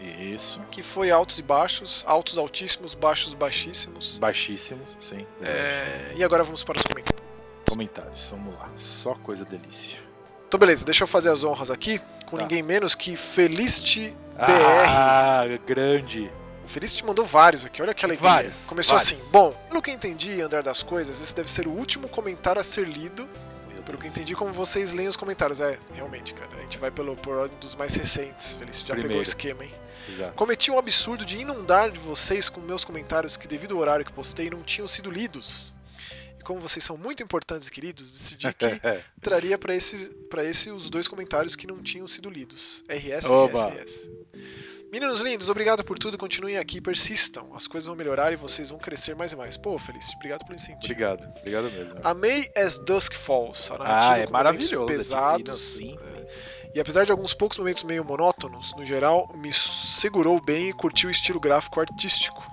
Isso. 0.00 0.60
Que 0.70 0.82
foi 0.82 1.10
altos 1.10 1.38
e 1.38 1.42
baixos, 1.42 2.04
altos 2.06 2.36
altíssimos, 2.36 2.94
baixos 2.94 3.32
baixíssimos. 3.34 4.18
Baixíssimos, 4.18 4.96
sim. 5.00 5.26
É... 5.42 6.12
E 6.14 6.22
agora 6.22 6.44
vamos 6.44 6.62
para 6.62 6.78
os 6.78 6.84
comentários. 6.84 7.26
Comentários, 7.68 8.28
vamos 8.30 8.54
lá. 8.58 8.70
Só 8.74 9.14
coisa 9.14 9.44
delícia. 9.44 9.98
Então 10.46 10.60
beleza, 10.60 10.84
deixa 10.84 11.04
eu 11.04 11.08
fazer 11.08 11.30
as 11.30 11.42
honras 11.42 11.70
aqui 11.70 12.00
com 12.26 12.36
tá. 12.36 12.42
ninguém 12.42 12.62
menos 12.62 12.94
que 12.94 13.16
Felicity 13.16 14.14
BR. 14.36 14.86
Ah, 14.86 15.44
grande. 15.66 16.30
O 16.64 16.68
Felicity 16.68 17.04
mandou 17.04 17.24
vários 17.24 17.64
aqui, 17.64 17.80
olha 17.80 17.94
que 17.94 18.04
alegria. 18.04 18.28
Vários, 18.28 18.64
Começou 18.66 18.98
vários. 18.98 19.12
assim, 19.12 19.30
bom, 19.30 19.52
pelo 19.68 19.80
que 19.80 19.90
entendi, 19.90 20.40
Andar 20.40 20.62
das 20.62 20.82
Coisas, 20.82 21.20
esse 21.20 21.34
deve 21.34 21.50
ser 21.50 21.66
o 21.66 21.70
último 21.70 22.08
comentário 22.08 22.60
a 22.60 22.64
ser 22.64 22.86
lido. 22.86 23.28
Pelo 23.84 23.98
que 23.98 24.08
entendi, 24.08 24.34
como 24.34 24.52
vocês 24.52 24.92
leem 24.92 25.06
os 25.06 25.16
comentários. 25.16 25.60
É, 25.60 25.78
realmente, 25.94 26.34
cara, 26.34 26.50
a 26.58 26.60
gente 26.62 26.76
vai 26.76 26.90
pelo, 26.90 27.14
por 27.14 27.36
ordem 27.36 27.56
dos 27.60 27.76
mais 27.76 27.94
recentes. 27.94 28.56
Felicity 28.56 28.88
já 28.88 28.94
Primeiro. 28.94 29.08
pegou 29.08 29.18
o 29.20 29.22
esquema, 29.22 29.64
hein? 29.64 29.72
Exato. 30.08 30.34
Cometi 30.34 30.70
um 30.70 30.78
absurdo 30.78 31.24
de 31.24 31.38
inundar 31.38 31.90
de 31.90 31.98
vocês 31.98 32.48
com 32.48 32.60
meus 32.60 32.84
comentários 32.84 33.36
que, 33.36 33.46
devido 33.48 33.74
ao 33.74 33.80
horário 33.80 34.04
que 34.04 34.12
postei, 34.12 34.48
não 34.50 34.62
tinham 34.62 34.86
sido 34.86 35.10
lidos. 35.10 35.74
E 36.38 36.42
como 36.42 36.60
vocês 36.60 36.84
são 36.84 36.96
muito 36.96 37.22
importantes 37.22 37.68
e 37.68 37.70
queridos, 37.70 38.10
decidi 38.10 38.52
que 38.52 38.66
traria 39.20 39.58
para 39.58 39.74
esse, 39.74 40.10
pra 40.30 40.44
esse 40.44 40.70
os 40.70 40.88
dois 40.90 41.08
comentários 41.08 41.56
que 41.56 41.66
não 41.66 41.82
tinham 41.82 42.06
sido 42.06 42.30
lidos. 42.30 42.84
RS 42.88 43.30
Oba. 43.30 43.68
RS, 43.68 43.80
RS. 43.80 44.10
Meninos 44.92 45.20
lindos, 45.20 45.48
obrigado 45.48 45.84
por 45.84 45.98
tudo. 45.98 46.16
Continuem 46.16 46.56
aqui, 46.58 46.80
persistam. 46.80 47.54
As 47.56 47.66
coisas 47.66 47.86
vão 47.86 47.96
melhorar 47.96 48.32
e 48.32 48.36
vocês 48.36 48.70
vão 48.70 48.78
crescer 48.78 49.16
mais 49.16 49.32
e 49.32 49.36
mais. 49.36 49.56
Pô, 49.56 49.76
Feliz, 49.76 50.10
obrigado 50.14 50.44
pelo 50.44 50.54
incentivo. 50.54 50.78
Obrigado, 50.84 51.28
obrigado 51.38 51.70
mesmo. 51.70 52.00
Amei 52.04 52.48
As 52.56 52.78
Dusk 52.78 53.14
Falls. 53.14 53.72
A 53.72 53.78
narrativa 53.78 54.14
ah, 54.14 54.18
é 54.18 54.26
maravilhoso. 54.28 54.86
pesados. 54.86 55.60
Sim, 55.60 55.96
sim, 55.98 56.24
sim. 56.24 56.40
E 56.76 56.80
apesar 56.80 57.06
de 57.06 57.10
alguns 57.10 57.32
poucos 57.32 57.56
momentos 57.56 57.84
meio 57.84 58.04
monótonos, 58.04 58.74
no 58.76 58.84
geral 58.84 59.34
me 59.34 59.50
segurou 59.50 60.38
bem 60.38 60.68
e 60.68 60.72
curti 60.74 61.06
o 61.06 61.10
estilo 61.10 61.40
gráfico 61.40 61.80
artístico. 61.80 62.44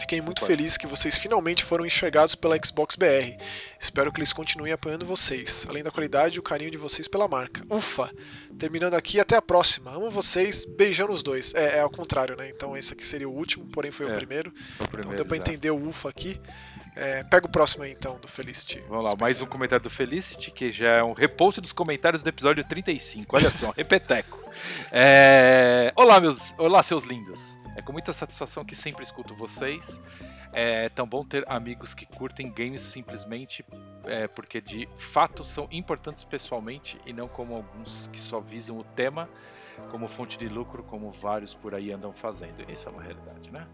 Fiquei 0.00 0.20
muito 0.20 0.44
feliz 0.44 0.76
que 0.76 0.86
vocês 0.86 1.16
finalmente 1.16 1.64
foram 1.64 1.86
enxergados 1.86 2.34
pela 2.34 2.58
Xbox 2.62 2.94
BR. 2.94 3.40
Espero 3.80 4.12
que 4.12 4.18
eles 4.18 4.34
continuem 4.34 4.70
apoiando 4.70 5.06
vocês, 5.06 5.64
além 5.66 5.82
da 5.82 5.90
qualidade 5.90 6.36
e 6.36 6.38
o 6.38 6.42
carinho 6.42 6.70
de 6.70 6.76
vocês 6.76 7.08
pela 7.08 7.26
marca. 7.26 7.62
Ufa! 7.70 8.10
Terminando 8.58 8.92
aqui, 8.92 9.18
até 9.18 9.34
a 9.34 9.40
próxima. 9.40 9.90
Amo 9.90 10.10
vocês, 10.10 10.66
beijando 10.66 11.12
os 11.12 11.22
dois. 11.22 11.54
É, 11.54 11.78
é 11.78 11.80
ao 11.80 11.88
contrário, 11.88 12.36
né? 12.36 12.50
Então 12.50 12.76
esse 12.76 12.92
aqui 12.92 13.06
seria 13.06 13.26
o 13.26 13.32
último, 13.32 13.64
porém 13.68 13.90
foi 13.90 14.06
É, 14.06 14.12
o 14.12 14.14
primeiro. 14.14 14.52
Foi 14.76 14.86
o 14.86 14.90
primeiro, 14.90 15.08
então 15.08 15.16
deu 15.16 15.24
pra 15.24 15.36
exato. 15.36 15.50
entender 15.50 15.70
o 15.70 15.88
ufa 15.88 16.10
aqui. 16.10 16.38
É, 16.96 17.24
pega 17.24 17.46
o 17.46 17.50
próximo 17.50 17.82
aí 17.82 17.92
então, 17.92 18.18
do 18.18 18.28
Felicity. 18.28 18.80
Vamos 18.88 19.04
lá, 19.04 19.16
mais 19.18 19.42
um 19.42 19.46
comentário 19.46 19.82
do 19.82 19.90
Felicity, 19.90 20.50
que 20.50 20.70
já 20.70 20.92
é 20.94 21.02
um 21.02 21.12
repost 21.12 21.60
dos 21.60 21.72
comentários 21.72 22.22
do 22.22 22.28
episódio 22.28 22.62
35. 22.64 23.36
Olha 23.36 23.50
só, 23.50 23.72
repeteco. 23.76 24.38
É... 24.92 25.92
Olá, 25.96 26.20
meus... 26.20 26.54
Olá, 26.56 26.82
seus 26.82 27.02
lindos. 27.02 27.58
É 27.76 27.82
com 27.82 27.92
muita 27.92 28.12
satisfação 28.12 28.64
que 28.64 28.76
sempre 28.76 29.02
escuto 29.02 29.34
vocês. 29.34 30.00
É 30.52 30.88
tão 30.88 31.04
bom 31.04 31.24
ter 31.24 31.44
amigos 31.48 31.94
que 31.94 32.06
curtem 32.06 32.48
games 32.48 32.82
simplesmente 32.82 33.64
é, 34.04 34.28
porque 34.28 34.60
de 34.60 34.88
fato 34.96 35.44
são 35.44 35.66
importantes 35.72 36.22
pessoalmente 36.22 37.00
e 37.04 37.12
não 37.12 37.26
como 37.26 37.56
alguns 37.56 38.08
que 38.12 38.20
só 38.20 38.38
visam 38.38 38.78
o 38.78 38.84
tema 38.84 39.28
como 39.90 40.06
fonte 40.06 40.38
de 40.38 40.48
lucro, 40.48 40.84
como 40.84 41.10
vários 41.10 41.54
por 41.54 41.74
aí 41.74 41.90
andam 41.90 42.12
fazendo. 42.12 42.70
Isso 42.70 42.88
é 42.88 42.92
uma 42.92 43.02
realidade, 43.02 43.50
né? 43.50 43.66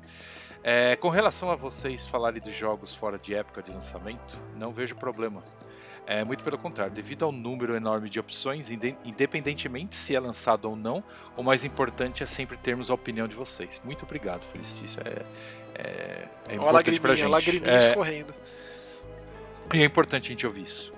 É, 0.63 0.95
com 0.97 1.09
relação 1.09 1.51
a 1.51 1.55
vocês 1.57 2.07
falarem 2.07 2.41
de 2.41 2.53
jogos 2.53 2.95
fora 2.95 3.19
de 3.19 3.35
época 3.35 3.63
de 3.63 3.71
lançamento, 3.71 4.39
não 4.57 4.73
vejo 4.73 4.95
problema. 4.95 5.43
É, 6.07 6.25
muito 6.25 6.43
pelo 6.43 6.59
contrário, 6.59 6.93
devido 6.93 7.25
ao 7.25 7.31
número 7.31 7.75
enorme 7.77 8.11
de 8.11 8.19
opções, 8.19 8.71
inde- 8.71 8.97
independentemente 9.05 9.95
se 9.97 10.15
é 10.15 10.19
lançado 10.21 10.65
ou 10.69 10.75
não, 10.77 11.05
o 11.37 11.43
mais 11.43 11.65
importante 11.65 12.23
é 12.23 12.27
sempre 12.27 12.57
termos 12.57 12.91
a 12.91 12.95
opinião 12.95 13.29
de 13.29 13.35
vocês. 13.35 13.81
Muito 13.85 14.05
obrigado, 14.05 14.43
Felicício. 14.53 15.01
É, 15.05 15.23
é, 15.77 16.29
é 16.49 16.55
importante 16.57 17.01
pra 17.01 17.15
gente. 17.15 17.29
lagriminha 17.29 17.73
É, 17.73 17.77
escorrendo. 17.77 18.35
e 19.73 19.81
é 19.81 19.85
importante 19.85 20.27
a 20.27 20.29
gente 20.31 20.47
ouvir 20.47 20.65
isso. 20.65 20.93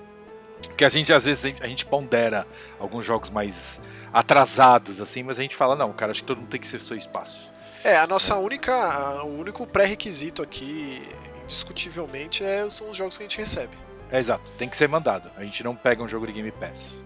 Porque 0.66 0.84
a 0.84 0.88
gente, 0.88 1.12
às 1.12 1.26
vezes, 1.26 1.54
a 1.60 1.66
gente 1.66 1.84
pondera 1.84 2.46
alguns 2.80 3.04
jogos 3.04 3.28
mais 3.28 3.82
atrasados, 4.12 5.00
assim, 5.00 5.22
mas 5.22 5.38
a 5.38 5.42
gente 5.42 5.54
fala, 5.54 5.76
não, 5.76 5.92
cara, 5.92 6.10
acho 6.12 6.22
que 6.22 6.26
todo 6.26 6.38
mundo 6.38 6.48
tem 6.48 6.60
que 6.60 6.66
ser 6.66 6.80
seu 6.80 6.96
espaço. 6.96 7.51
É, 7.84 7.96
a 7.96 8.06
nossa 8.06 8.36
única. 8.36 9.22
O 9.24 9.38
único 9.40 9.66
pré-requisito 9.66 10.42
aqui, 10.42 11.02
indiscutivelmente, 11.44 12.44
é, 12.44 12.68
são 12.70 12.90
os 12.90 12.96
jogos 12.96 13.16
que 13.16 13.24
a 13.24 13.26
gente 13.26 13.38
recebe. 13.38 13.72
É 14.10 14.18
exato, 14.18 14.50
tem 14.52 14.68
que 14.68 14.76
ser 14.76 14.88
mandado. 14.88 15.30
A 15.36 15.42
gente 15.42 15.64
não 15.64 15.74
pega 15.74 16.02
um 16.02 16.08
jogo 16.08 16.26
de 16.26 16.32
Game 16.32 16.50
Pass. 16.52 17.04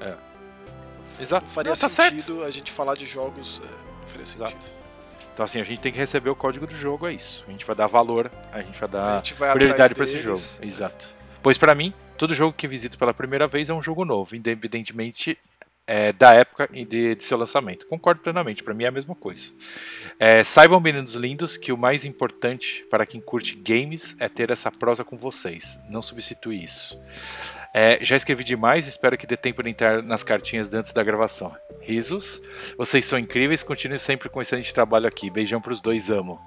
É. 0.00 0.14
Exato. 1.20 1.46
Não 1.46 1.52
faria 1.52 1.70
Não, 1.70 1.76
tá 1.76 1.88
certo. 1.88 2.14
sentido 2.14 2.42
a 2.42 2.50
gente 2.50 2.72
falar 2.72 2.96
de 2.96 3.04
jogos. 3.04 3.60
É, 3.64 3.68
não 4.00 4.08
faria 4.08 4.26
sentido. 4.26 4.46
Exato. 4.48 4.66
Então, 5.32 5.44
assim, 5.44 5.60
a 5.60 5.64
gente 5.64 5.80
tem 5.80 5.92
que 5.92 5.98
receber 5.98 6.30
o 6.30 6.36
código 6.36 6.66
do 6.66 6.74
jogo, 6.76 7.06
é 7.06 7.14
isso. 7.14 7.44
A 7.48 7.50
gente 7.50 7.64
vai 7.64 7.74
dar 7.74 7.86
valor, 7.86 8.30
a 8.52 8.60
gente 8.60 8.78
vai 8.78 8.88
dar 8.88 9.16
gente 9.16 9.34
vai 9.34 9.52
prioridade 9.52 9.94
pra 9.94 10.04
esse 10.04 10.20
jogo. 10.20 10.40
Exato. 10.60 11.08
Pois 11.42 11.56
pra 11.56 11.74
mim, 11.74 11.92
todo 12.18 12.34
jogo 12.34 12.52
que 12.52 12.68
visito 12.68 12.98
pela 12.98 13.14
primeira 13.14 13.46
vez 13.46 13.70
é 13.70 13.74
um 13.74 13.80
jogo 13.80 14.04
novo, 14.04 14.36
independentemente 14.36 15.38
é, 15.86 16.12
da 16.12 16.32
época 16.34 16.68
de, 16.68 17.14
de 17.14 17.24
seu 17.24 17.36
lançamento. 17.36 17.86
Concordo 17.86 18.20
plenamente, 18.20 18.62
pra 18.62 18.74
mim 18.74 18.84
é 18.84 18.88
a 18.88 18.92
mesma 18.92 19.14
coisa. 19.14 19.52
É, 20.18 20.42
saibam, 20.44 20.80
meninos 20.80 21.14
lindos, 21.14 21.56
que 21.56 21.72
o 21.72 21.76
mais 21.76 22.04
importante 22.04 22.84
para 22.90 23.06
quem 23.06 23.20
curte 23.20 23.56
games 23.56 24.16
é 24.20 24.28
ter 24.28 24.50
essa 24.50 24.70
prosa 24.70 25.04
com 25.04 25.16
vocês. 25.16 25.78
Não 25.88 26.02
substitui 26.02 26.62
isso. 26.62 26.98
É, 27.74 27.98
já 28.02 28.16
escrevi 28.16 28.44
demais, 28.44 28.86
espero 28.86 29.16
que 29.16 29.26
dê 29.26 29.36
tempo 29.36 29.62
de 29.62 29.70
entrar 29.70 30.02
nas 30.02 30.22
cartinhas 30.22 30.72
antes 30.74 30.92
da 30.92 31.02
gravação. 31.02 31.56
Risos. 31.80 32.42
Vocês 32.76 33.04
são 33.04 33.18
incríveis, 33.18 33.62
continuem 33.62 33.98
sempre 33.98 34.28
com 34.28 34.42
excelente 34.42 34.74
trabalho 34.74 35.08
aqui. 35.08 35.30
Beijão 35.30 35.60
pros 35.60 35.80
dois, 35.80 36.10
amo. 36.10 36.38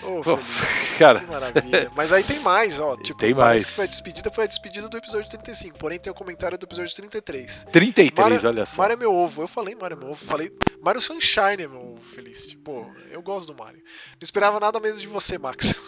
Felipe, 0.00 0.42
cara, 0.98 1.20
que 1.20 1.26
maravilha. 1.26 1.90
Mas 1.94 2.12
aí 2.12 2.22
tem 2.24 2.40
mais, 2.40 2.80
ó. 2.80 2.96
Tipo, 2.96 3.18
Tem 3.20 3.34
mais. 3.34 3.64
que 3.66 3.72
foi 3.72 3.84
a 3.84 3.88
despedida, 3.88 4.30
foi 4.30 4.44
a 4.44 4.46
despedida 4.46 4.88
do 4.88 4.96
episódio 4.96 5.28
35. 5.30 5.78
Porém, 5.78 5.98
tem 5.98 6.10
o 6.10 6.14
comentário 6.14 6.56
do 6.58 6.64
episódio 6.64 6.94
33. 6.94 7.66
33, 7.70 8.42
Mario- 8.42 8.48
olha 8.48 8.66
só. 8.66 8.76
Mario 8.80 8.94
é 8.94 8.96
meu 8.96 9.12
ovo. 9.14 9.42
Eu 9.42 9.48
falei 9.48 9.74
Mario 9.74 9.96
é 9.96 10.00
meu 10.00 10.10
ovo. 10.10 10.24
Falei. 10.24 10.52
Mario 10.82 11.00
Sunshine 11.00 11.62
é 11.62 11.68
meu 11.68 11.92
ovo, 11.92 12.00
Felicity. 12.00 12.56
Pô, 12.56 12.86
eu 13.10 13.22
gosto 13.22 13.52
do 13.52 13.54
Mario. 13.54 13.80
Não 13.80 14.22
esperava 14.24 14.58
nada 14.58 14.80
mesmo 14.80 15.00
de 15.00 15.06
você, 15.06 15.38
Max. 15.38 15.74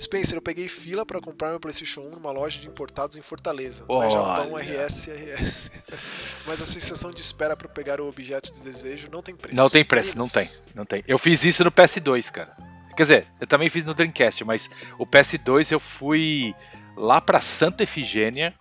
Spencer, 0.00 0.36
eu 0.36 0.42
peguei 0.42 0.66
fila 0.66 1.06
pra 1.06 1.20
comprar 1.20 1.50
meu 1.50 1.60
PlayStation 1.60 2.00
1 2.00 2.10
numa 2.10 2.32
loja 2.32 2.58
de 2.58 2.66
importados 2.66 3.16
em 3.16 3.22
Fortaleza. 3.22 3.84
Na 3.88 3.94
Olha. 3.94 4.10
Japão 4.10 4.56
RS 4.56 5.06
RS. 5.08 5.70
Mas 6.46 6.60
a 6.60 6.66
sensação 6.66 7.10
de 7.12 7.20
espera 7.20 7.54
pra 7.56 7.68
pegar 7.68 8.00
o 8.00 8.08
objeto 8.08 8.50
de 8.52 8.60
desejo 8.62 9.08
não 9.12 9.22
tem 9.22 9.36
preço. 9.36 9.56
Não 9.56 9.70
tem 9.70 9.84
preço, 9.84 10.18
não 10.18 10.28
tem, 10.28 10.48
não 10.74 10.84
tem. 10.84 11.04
Eu 11.06 11.18
fiz 11.18 11.44
isso 11.44 11.62
no 11.62 11.70
PS2, 11.70 12.32
cara. 12.32 12.56
Quer 12.96 13.02
dizer, 13.02 13.26
eu 13.40 13.46
também 13.46 13.68
fiz 13.68 13.84
no 13.84 13.94
Dreamcast, 13.94 14.44
mas 14.44 14.70
o 14.98 15.06
PS2 15.06 15.72
eu 15.72 15.80
fui 15.80 16.54
lá 16.96 17.20
pra 17.20 17.40
Santa 17.40 17.82
Efigênia. 17.82 18.54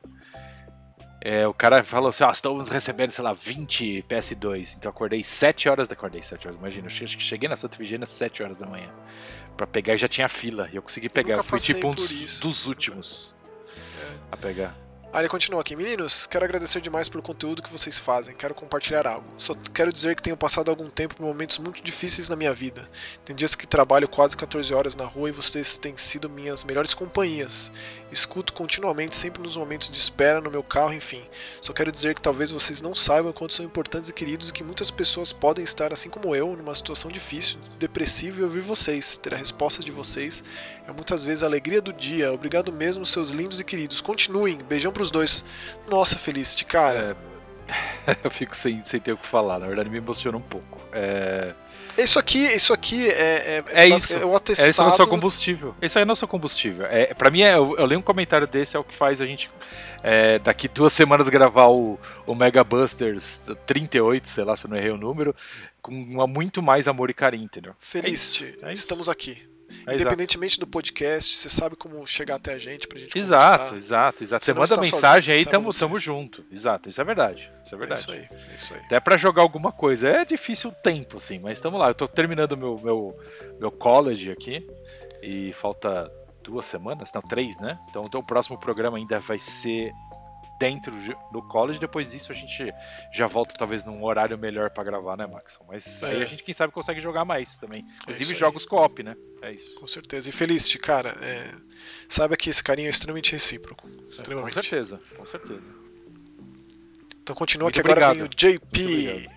É, 1.24 1.48
o 1.48 1.54
cara 1.54 1.84
falou 1.84 2.10
assim: 2.10 2.24
ó, 2.24 2.32
estamos 2.32 2.70
recebendo, 2.70 3.12
sei 3.12 3.24
lá, 3.24 3.34
20 3.34 4.06
PS2. 4.10 4.76
Então 4.78 4.90
eu 4.90 4.92
acordei 4.92 5.24
7 5.24 5.70
horas, 5.70 5.92
acordei 5.92 6.22
7 6.22 6.48
horas, 6.48 6.58
imagina. 6.58 6.88
Eu 6.88 6.90
cheguei 6.90 7.48
na 7.48 7.56
Santa 7.56 7.76
Efigênia 7.76 8.04
às 8.04 8.10
7 8.10 8.42
horas 8.42 8.60
da 8.60 8.66
manhã. 8.66 8.90
Pra 9.56 9.68
pegar 9.68 9.94
e 9.94 9.98
já 9.98 10.08
tinha 10.08 10.28
fila. 10.28 10.70
E 10.72 10.76
eu 10.76 10.82
consegui 10.82 11.10
pegar. 11.10 11.38
nunca 11.38 11.42
Eu 11.42 11.44
fui 11.44 11.60
tipo 11.60 11.88
um 11.88 11.94
dos, 11.94 12.40
dos 12.40 12.66
últimos 12.66 13.36
a 14.32 14.38
pegar. 14.38 14.76
Ah, 15.14 15.20
ele 15.20 15.28
continua 15.28 15.60
aqui. 15.60 15.76
Meninos, 15.76 16.26
quero 16.26 16.46
agradecer 16.46 16.80
demais 16.80 17.10
pelo 17.10 17.22
conteúdo 17.22 17.62
que 17.62 17.70
vocês 17.70 18.00
fazem. 18.00 18.34
Quero 18.34 18.56
compartilhar 18.56 19.06
algo. 19.06 19.28
Só 19.36 19.54
quero 19.74 19.92
dizer 19.92 20.16
que 20.16 20.24
tenho 20.24 20.38
passado 20.38 20.72
algum 20.72 20.90
tempo 20.90 21.16
por 21.16 21.26
momentos 21.26 21.58
muito 21.58 21.84
difíceis 21.84 22.30
na 22.30 22.36
minha 22.38 22.54
vida. 22.54 22.90
Tem 23.26 23.36
dias 23.36 23.54
que 23.54 23.68
trabalho 23.68 24.08
quase 24.08 24.38
14 24.38 24.74
horas 24.74 24.96
na 24.96 25.04
rua 25.04 25.28
e 25.28 25.34
vocês 25.34 25.78
têm 25.78 25.98
sido 25.98 26.30
minhas 26.30 26.64
melhores 26.64 26.94
companhias. 26.94 27.74
Escuto 28.12 28.54
continuamente, 28.54 29.16
sempre 29.16 29.42
nos 29.42 29.56
momentos 29.56 29.90
de 29.90 29.98
espera, 29.98 30.42
no 30.42 30.52
meu 30.52 30.64
carro, 30.64 30.94
enfim. 30.94 31.24
Só 31.62 31.72
quero 31.74 31.92
dizer 31.92 32.14
que 32.14 32.22
talvez 32.22 32.52
vocês 32.52 32.82
não 32.82 32.94
saibam 32.94 33.32
quanto 33.32 33.54
são 33.54 33.66
importantes 33.66 34.10
e 34.10 34.14
queridos 34.14 34.50
e 34.50 34.54
que 34.54 34.64
muitas 34.64 34.92
pessoas 34.92 35.32
podem 35.32 35.64
estar, 35.64 35.94
assim 35.94 36.10
como 36.10 36.36
eu, 36.36 36.56
numa 36.56 36.76
situação 36.76 37.10
difícil, 37.10 37.60
depressiva 37.80 38.42
e 38.42 38.44
ouvir 38.44 38.62
vocês, 38.62 39.18
ter 39.18 39.34
a 39.34 39.38
resposta 39.38 39.82
de 39.82 39.92
vocês 39.92 40.44
é 40.88 40.92
muitas 40.92 41.24
vezes 41.24 41.44
a 41.44 41.46
alegria 41.46 41.82
do 41.82 41.94
dia. 41.94 42.32
Obrigado 42.34 42.72
mesmo, 42.72 43.06
seus 43.06 43.30
lindos 43.30 43.60
e 43.60 43.64
queridos. 43.64 44.02
Continuem. 44.02 44.58
Beijão 44.58 44.92
pros 44.92 45.12
dois. 45.12 45.46
Nossa, 45.90 46.18
Felicity, 46.18 46.66
cara. 46.66 47.16
eu 48.24 48.30
fico 48.30 48.56
sem, 48.56 48.82
sem 48.82 49.00
ter 49.00 49.14
o 49.14 49.18
que 49.18 49.26
falar. 49.26 49.60
Na 49.60 49.68
verdade, 49.68 49.90
me 49.90 49.98
emociona 49.98 50.38
um 50.38 50.42
pouco. 50.42 50.82
É... 50.92 51.54
Isso 51.98 52.18
aqui, 52.20 52.46
isso 52.48 52.74
aqui 52.74 53.10
é, 53.10 53.64
é, 53.68 53.84
é 53.84 53.88
isso. 53.88 54.14
É 54.14 54.26
o 54.26 54.36
atestado. 54.36 54.68
É 54.68 54.72
isso 54.72 54.82
é 54.82 54.86
nosso 54.86 55.08
combustível. 55.08 55.76
Isso 55.82 55.98
aí 55.98 56.04
é 56.04 56.06
nosso 56.06 56.28
combustível. 56.28 56.86
É, 56.86 57.14
pra 57.14 57.30
mim, 57.30 57.42
é, 57.42 57.56
eu, 57.56 57.76
eu 57.78 57.86
leio 57.86 58.00
um 58.00 58.04
comentário 58.04 58.48
desse, 58.48 58.76
é 58.76 58.80
o 58.80 58.84
que 58.84 58.96
faz 58.96 59.22
a 59.22 59.26
gente, 59.26 59.50
é, 60.04 60.40
daqui 60.40 60.68
duas 60.68 60.94
semanas, 60.94 61.30
gravar 61.30 61.68
o, 61.68 62.00
o 62.26 62.36
Mega 62.36 62.64
Busters 62.64 63.42
38, 63.66 64.28
sei 64.28 64.44
lá 64.44 64.56
se 64.56 64.66
eu 64.66 64.70
não 64.70 64.78
errei 64.78 64.92
o 64.92 64.98
número, 64.98 65.36
com 65.82 65.92
muito 65.92 66.62
mais 66.62 66.88
amor 66.88 67.10
e 67.10 67.14
carinho, 67.14 67.44
entendeu? 67.44 67.74
Feliz, 67.80 68.44
é 68.62 68.72
estamos 68.72 69.10
aqui. 69.10 69.51
É, 69.86 69.96
Independentemente 69.96 70.54
exato. 70.54 70.66
do 70.66 70.72
podcast, 70.72 71.36
você 71.38 71.50
sabe 71.50 71.76
como 71.76 72.06
chegar 72.06 72.36
até 72.36 72.54
a 72.54 72.58
gente 72.58 72.88
pra 72.88 73.00
gente 73.00 73.18
Exato, 73.18 73.66
conversar. 73.66 73.78
exato, 73.78 74.24
exato. 74.24 74.46
Você, 74.46 74.54
você 74.54 74.60
manda 74.60 74.82
mensagem 74.82 75.36
aí, 75.36 75.46
tamo, 75.46 75.74
tamo 75.74 76.00
junto. 76.00 76.46
Exato, 76.52 76.90
isso 76.90 77.00
é 77.02 77.04
verdade. 77.04 77.52
Isso 77.66 77.76
é 77.76 77.78
verdade. 77.78 78.02
É 78.02 78.04
isso 78.04 78.12
aí, 78.12 78.40
é 78.52 78.56
isso 78.56 78.74
aí. 78.74 78.80
Até 78.82 79.00
pra 79.00 79.18
jogar 79.18 79.42
alguma 79.42 79.72
coisa. 79.72 80.08
É 80.08 80.26
difícil 80.26 80.70
o 80.70 80.74
tempo, 80.74 81.18
assim, 81.18 81.40
mas 81.40 81.58
estamos 81.58 81.80
lá. 81.80 81.90
Eu 81.90 81.96
tô 81.96 82.08
terminando 82.08 82.58
meu, 82.58 82.80
meu, 82.80 83.18
meu 83.60 83.72
college 83.72 84.32
aqui 84.32 84.66
e 85.22 85.54
falta 85.54 86.12
duas 86.44 86.66
semanas, 86.66 87.12
não, 87.14 87.22
três, 87.22 87.58
né? 87.60 87.80
Então, 87.90 88.06
então 88.06 88.20
o 88.20 88.26
próximo 88.26 88.60
programa 88.60 88.98
ainda 88.98 89.20
vai 89.20 89.38
ser 89.38 89.92
dentro 90.62 90.94
do 91.32 91.42
college. 91.42 91.80
Depois 91.80 92.12
disso 92.12 92.32
a 92.32 92.36
gente 92.36 92.72
já 93.12 93.26
volta 93.26 93.56
talvez 93.58 93.84
num 93.84 94.04
horário 94.04 94.38
melhor 94.38 94.70
para 94.70 94.84
gravar, 94.84 95.18
né, 95.18 95.26
Max? 95.26 95.60
Mas 95.68 96.04
é. 96.04 96.12
aí 96.12 96.22
a 96.22 96.26
gente, 96.26 96.44
quem 96.44 96.54
sabe, 96.54 96.72
consegue 96.72 97.02
jogar 97.02 97.26
mais 97.26 97.58
também. 97.58 97.84
Inclusive 98.04 98.34
é 98.34 98.36
jogos 98.36 98.64
co-op, 98.64 99.02
né? 99.02 99.16
É 99.42 99.52
isso. 99.52 99.74
Com 99.80 99.88
certeza. 99.88 100.30
E 100.30 100.32
Felicity, 100.32 100.78
cara, 100.78 101.18
é... 101.20 101.52
saiba 102.08 102.38
que 102.38 102.48
esse 102.48 102.64
carinho 102.64 102.86
é 102.86 102.92
extremamente 102.92 103.32
recíproco. 103.32 103.90
Extremamente. 104.08 104.54
com 104.54 104.62
certeza, 104.62 105.00
com 105.18 105.26
certeza. 105.26 105.74
Então 107.24 107.36
continua 107.36 107.66
Muito 107.66 107.74
que 107.74 107.80
agora 107.80 108.14
vem 108.14 108.24
o 108.24 108.28
JP. 108.28 109.30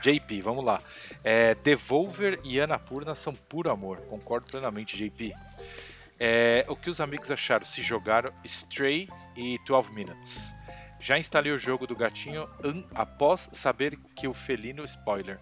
JP, 0.00 0.40
vamos 0.40 0.64
lá. 0.64 0.80
É, 1.24 1.54
Devolver 1.56 2.38
e 2.44 2.60
Anapurna 2.60 3.14
são 3.14 3.34
puro 3.34 3.70
amor. 3.70 3.98
Concordo 4.02 4.46
plenamente, 4.46 4.96
JP. 4.96 5.34
É, 6.26 6.64
o 6.68 6.74
que 6.74 6.88
os 6.88 7.02
amigos 7.02 7.30
acharam? 7.30 7.66
Se 7.66 7.82
jogaram 7.82 8.32
Stray 8.44 9.10
e 9.36 9.58
12 9.66 9.92
Minutes. 9.92 10.54
Já 10.98 11.18
instalei 11.18 11.52
o 11.52 11.58
jogo 11.58 11.86
do 11.86 11.94
gatinho 11.94 12.48
após 12.94 13.50
saber 13.52 13.98
que 14.16 14.26
o 14.26 14.32
felino 14.32 14.86
spoiler. 14.86 15.38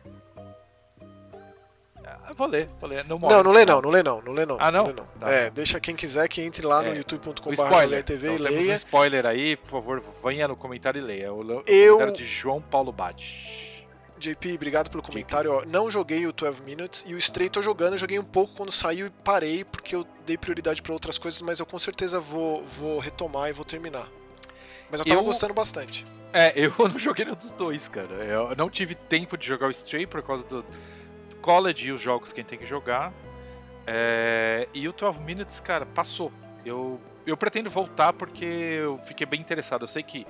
Ah, 2.04 2.32
vou 2.36 2.48
ler, 2.48 2.68
vou 2.80 2.90
ler. 2.90 3.04
Não, 3.04 3.16
não, 3.16 3.44
não 3.44 3.52
lê 3.52 3.64
não, 3.64 3.80
não 3.80 3.90
lê 3.90 4.02
não, 4.02 4.20
não 4.22 4.32
lê 4.32 4.44
não. 4.44 4.56
Ah, 4.58 4.72
não? 4.72 4.88
não, 4.88 4.94
não. 4.94 5.06
Tá. 5.20 5.30
É, 5.30 5.50
deixa 5.50 5.78
quem 5.78 5.94
quiser 5.94 6.26
que 6.26 6.42
entre 6.42 6.66
lá 6.66 6.84
é, 6.84 6.90
no 6.90 6.96
youtube.com.br 6.96 8.02
TV 8.04 8.34
então, 8.34 8.34
e 8.34 8.38
leia. 8.38 8.72
um 8.72 8.74
spoiler 8.74 9.24
aí, 9.24 9.56
por 9.56 9.70
favor, 9.70 10.02
venha 10.24 10.48
no 10.48 10.56
comentário 10.56 10.98
e 10.98 11.02
leia. 11.02 11.32
O, 11.32 11.44
o 11.44 11.62
eu... 11.64 11.94
comentário 11.94 12.12
de 12.12 12.26
João 12.26 12.60
Paulo 12.60 12.90
Bade. 12.90 13.71
JP, 14.22 14.54
obrigado 14.54 14.90
pelo 14.90 15.02
comentário. 15.02 15.52
Ó, 15.52 15.64
não 15.66 15.90
joguei 15.90 16.26
o 16.26 16.32
12 16.32 16.62
Minutes 16.62 17.04
e 17.06 17.14
o 17.14 17.18
Stray 17.18 17.50
tô 17.50 17.60
jogando. 17.60 17.94
Eu 17.94 17.98
joguei 17.98 18.18
um 18.18 18.24
pouco 18.24 18.54
quando 18.54 18.70
saiu 18.70 19.06
e 19.06 19.10
parei 19.10 19.64
porque 19.64 19.94
eu 19.94 20.06
dei 20.24 20.38
prioridade 20.38 20.80
para 20.80 20.92
outras 20.92 21.18
coisas, 21.18 21.42
mas 21.42 21.58
eu 21.58 21.66
com 21.66 21.78
certeza 21.78 22.20
vou, 22.20 22.64
vou 22.64 22.98
retomar 22.98 23.50
e 23.50 23.52
vou 23.52 23.64
terminar. 23.64 24.08
Mas 24.90 25.00
eu 25.00 25.06
tava 25.06 25.20
eu... 25.20 25.24
gostando 25.24 25.52
bastante. 25.52 26.04
É, 26.32 26.52
eu 26.58 26.72
não 26.78 26.98
joguei 26.98 27.24
nenhum 27.24 27.36
dos 27.36 27.52
dois, 27.52 27.88
cara. 27.88 28.14
Eu 28.24 28.54
não 28.56 28.70
tive 28.70 28.94
tempo 28.94 29.36
de 29.36 29.46
jogar 29.46 29.66
o 29.66 29.70
Stray 29.70 30.06
por 30.06 30.22
causa 30.22 30.44
do 30.44 30.64
college 31.40 31.88
e 31.88 31.92
os 31.92 32.00
jogos 32.00 32.32
que 32.32 32.40
a 32.40 32.42
gente 32.42 32.50
tem 32.50 32.58
que 32.58 32.66
jogar. 32.66 33.12
É... 33.86 34.68
E 34.72 34.88
o 34.88 34.92
12 34.92 35.18
Minutes, 35.20 35.58
cara, 35.58 35.84
passou. 35.84 36.32
Eu, 36.64 37.00
eu 37.26 37.36
pretendo 37.36 37.68
voltar 37.68 38.12
porque 38.12 38.44
eu 38.44 38.98
fiquei 39.04 39.26
bem 39.26 39.40
interessado. 39.40 39.82
Eu 39.82 39.88
sei 39.88 40.02
que 40.02 40.24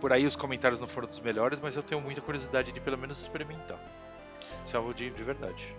por 0.00 0.12
aí 0.12 0.26
os 0.26 0.36
comentários 0.36 0.80
não 0.80 0.88
foram 0.88 1.08
dos 1.08 1.20
melhores, 1.20 1.60
mas 1.60 1.76
eu 1.76 1.82
tenho 1.82 2.00
muita 2.00 2.20
curiosidade 2.20 2.72
de 2.72 2.80
pelo 2.80 2.98
menos 2.98 3.20
experimentar. 3.20 3.78
Isso 4.64 4.76
é 4.76 4.78
algo 4.78 4.92
de, 4.92 5.10
de 5.10 5.22
verdade. 5.22 5.74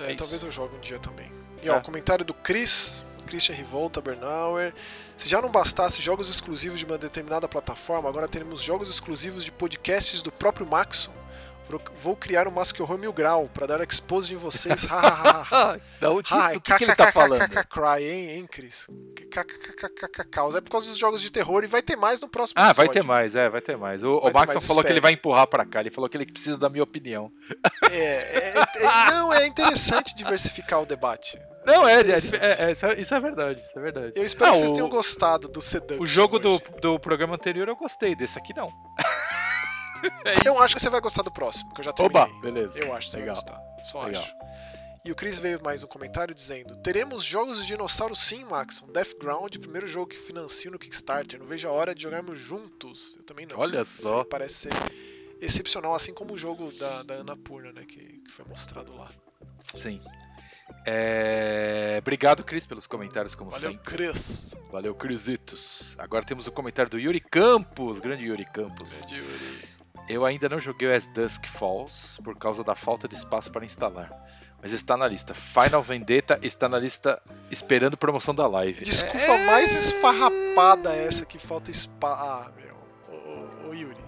É, 0.00 0.12
é 0.12 0.14
talvez 0.16 0.42
eu 0.42 0.50
jogue 0.50 0.76
um 0.76 0.80
dia 0.80 0.98
também. 0.98 1.30
E 1.62 1.68
ó, 1.68 1.74
é. 1.74 1.78
o 1.78 1.82
comentário 1.82 2.24
do 2.24 2.32
Chris, 2.32 3.04
Christian 3.26 3.54
Rivolta 3.54 4.00
Bernauer. 4.00 4.74
Se 5.16 5.28
já 5.28 5.40
não 5.40 5.50
bastasse 5.50 6.00
jogos 6.02 6.30
exclusivos 6.30 6.78
de 6.78 6.84
uma 6.84 6.98
determinada 6.98 7.48
plataforma, 7.48 8.08
agora 8.08 8.28
teremos 8.28 8.60
jogos 8.60 8.88
exclusivos 8.88 9.44
de 9.44 9.52
podcasts 9.52 10.22
do 10.22 10.32
próprio 10.32 10.66
Maxon. 10.66 11.12
Vou 11.96 12.16
criar 12.16 12.48
um 12.48 12.50
Mask 12.50 12.78
Horror 12.80 12.98
Mil 12.98 13.12
Grau 13.12 13.48
pra 13.52 13.66
dar 13.66 13.80
expose 13.82 14.32
em 14.32 14.36
vocês. 14.36 14.86
Não, 16.00 16.16
o 16.16 16.22
que, 16.60 16.78
que, 16.78 16.84
ele 16.84 16.94
tá 16.94 17.12
falando? 17.12 17.48
Cry, 17.68 18.04
hein, 18.04 18.30
hein, 18.30 18.46
Cris? 18.46 18.86
Causa. 20.30 20.58
É 20.58 20.60
por 20.60 20.70
causa 20.70 20.88
dos 20.88 20.98
jogos 20.98 21.20
de 21.20 21.30
terror 21.30 21.62
e 21.62 21.66
vai 21.66 21.82
ter 21.82 21.96
mais 21.96 22.20
no 22.20 22.28
próximo 22.28 22.60
Ah, 22.60 22.72
vai 22.72 22.88
ter 22.88 23.04
mais, 23.04 23.36
é, 23.36 23.48
vai 23.48 23.60
ter 23.60 23.76
mais. 23.76 24.02
O, 24.02 24.18
o 24.18 24.32
Max 24.32 24.66
falou 24.66 24.82
que 24.82 24.90
ele 24.90 25.00
vai 25.00 25.12
empurrar 25.12 25.46
pra 25.46 25.64
cá, 25.64 25.80
ele 25.80 25.90
falou 25.90 26.08
que 26.08 26.16
ele 26.16 26.26
precisa 26.26 26.56
da 26.56 26.68
minha 26.68 26.82
opinião. 26.82 27.30
É, 27.90 27.96
é, 27.96 28.54
é, 28.76 29.10
não, 29.10 29.32
é 29.32 29.46
interessante 29.46 30.14
diversificar 30.14 30.80
o 30.80 30.86
debate. 30.86 31.38
Não, 31.66 31.86
é, 31.86 32.00
é, 32.00 32.12
é, 32.12 32.16
isso 32.16 33.14
é, 33.14 33.18
é 33.18 33.20
verdade, 33.20 33.62
isso 33.62 33.78
é 33.78 33.82
verdade. 33.82 34.12
Eu 34.16 34.24
espero 34.24 34.50
ah, 34.50 34.52
que 34.52 34.58
vocês 34.58 34.70
o, 34.70 34.74
tenham 34.74 34.88
gostado 34.88 35.48
do 35.48 35.60
Seduction. 35.60 36.02
O 36.02 36.06
jogo 36.06 36.38
do, 36.38 36.58
do 36.80 36.98
programa 36.98 37.34
anterior 37.34 37.68
eu 37.68 37.76
gostei, 37.76 38.16
desse 38.16 38.38
aqui 38.38 38.54
não. 38.56 38.72
É 40.24 40.48
eu 40.48 40.58
acho 40.60 40.74
que 40.74 40.82
você 40.82 40.90
vai 40.90 41.00
gostar 41.00 41.22
do 41.22 41.30
próximo, 41.30 41.72
que 41.74 41.80
eu 41.80 41.84
já 41.84 41.92
terminei. 41.92 42.22
Oba, 42.22 42.40
beleza. 42.40 42.78
Eu 42.78 42.94
acho 42.94 43.06
que 43.06 43.12
você 43.12 43.18
Legal. 43.18 43.34
vai 43.34 43.44
gostar. 43.44 43.84
Só 43.84 44.04
Legal. 44.04 44.22
acho. 44.22 44.34
E 45.02 45.10
o 45.10 45.14
Chris 45.14 45.38
veio 45.38 45.62
mais 45.62 45.82
um 45.82 45.86
comentário 45.86 46.34
dizendo: 46.34 46.76
Teremos 46.76 47.24
jogos 47.24 47.60
de 47.60 47.68
dinossauro 47.68 48.14
sim, 48.14 48.44
Max. 48.44 48.82
Um 48.82 48.92
Deathground, 48.92 49.56
primeiro 49.56 49.86
jogo 49.86 50.08
que 50.08 50.16
financio 50.16 50.70
no 50.70 50.78
Kickstarter. 50.78 51.38
Não 51.38 51.46
vejo 51.46 51.66
a 51.68 51.72
hora 51.72 51.94
de 51.94 52.02
jogarmos 52.02 52.38
juntos. 52.38 53.16
Eu 53.16 53.22
também 53.22 53.46
não. 53.46 53.58
Olha 53.58 53.82
só. 53.84 54.24
Parece 54.24 54.54
ser 54.54 54.72
excepcional, 55.40 55.94
assim 55.94 56.12
como 56.12 56.34
o 56.34 56.38
jogo 56.38 56.70
da, 56.72 57.02
da 57.02 57.14
Annapurna, 57.16 57.72
né? 57.72 57.84
Que, 57.86 58.18
que 58.18 58.30
foi 58.30 58.44
mostrado 58.44 58.94
lá. 58.94 59.10
Sim. 59.74 60.02
É... 60.86 61.96
Obrigado, 62.00 62.44
Cris, 62.44 62.66
pelos 62.66 62.86
comentários, 62.86 63.34
como 63.34 63.50
Valeu, 63.50 63.72
sempre. 63.72 63.96
Valeu, 63.96 64.12
Cris. 64.12 64.50
Valeu, 64.70 64.94
Crisitos. 64.94 65.96
Agora 65.98 66.24
temos 66.24 66.46
o 66.46 66.52
comentário 66.52 66.90
do 66.90 66.98
Yuri 66.98 67.20
Campos, 67.20 68.00
grande 68.00 68.26
Yuri 68.26 68.44
Campos. 68.44 69.00
Grande 69.00 69.16
Yuri. 69.16 69.69
Eu 70.10 70.26
ainda 70.26 70.48
não 70.48 70.58
joguei 70.58 70.88
o 70.88 70.92
As 70.92 71.06
Dusk 71.06 71.46
Falls 71.46 72.20
por 72.24 72.36
causa 72.36 72.64
da 72.64 72.74
falta 72.74 73.06
de 73.06 73.14
espaço 73.14 73.48
para 73.52 73.64
instalar. 73.64 74.10
Mas 74.60 74.72
está 74.72 74.96
na 74.96 75.06
lista. 75.06 75.32
Final 75.34 75.84
Vendetta 75.84 76.36
está 76.42 76.68
na 76.68 76.80
lista 76.80 77.22
esperando 77.48 77.96
promoção 77.96 78.34
da 78.34 78.44
live. 78.48 78.82
Desculpa 78.82 79.16
é... 79.16 79.46
mais 79.46 79.72
esfarrapada 79.72 80.92
essa 80.96 81.24
que 81.24 81.38
falta 81.38 81.70
espaço. 81.70 82.20
Ah, 82.20 82.50
meu. 82.56 82.74
Ô, 83.08 83.68
ô, 83.68 83.68
ô, 83.68 83.72
Yuri. 83.72 84.00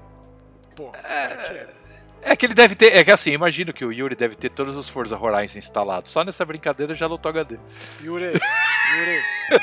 Pô, 0.75 0.91
é... 1.05 1.25
é... 1.25 1.83
É 2.25 2.37
que 2.37 2.47
ele 2.47 2.55
deve 2.55 2.75
ter. 2.75 2.97
É 2.97 3.05
que 3.05 3.11
assim, 3.13 3.31
imagino 3.31 3.73
que 3.73 3.85
o 3.85 3.93
Yuri 3.93 4.17
deve 4.17 4.35
ter 4.35 4.49
todos 4.49 4.77
os 4.77 4.89
Forza 4.89 5.17
Horizon 5.17 5.59
instalados. 5.59 6.11
Só 6.11 6.25
nessa 6.25 6.45
brincadeira 6.45 6.95
já 6.95 7.07
lotou 7.07 7.31
HD. 7.31 7.59
Yuri, 8.01 8.27
Yuri, 8.27 9.21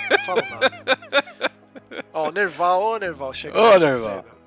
não 0.10 0.20
falo 0.26 0.42
nada. 0.50 1.52
Ó, 2.14 2.30
o 2.30 2.32
Nerval, 2.32 2.82
ô 2.82 2.98
Nerval, 2.98 3.34
chegou. 3.34 3.62
Ô, 3.62 3.78
Nerval. 3.78 4.39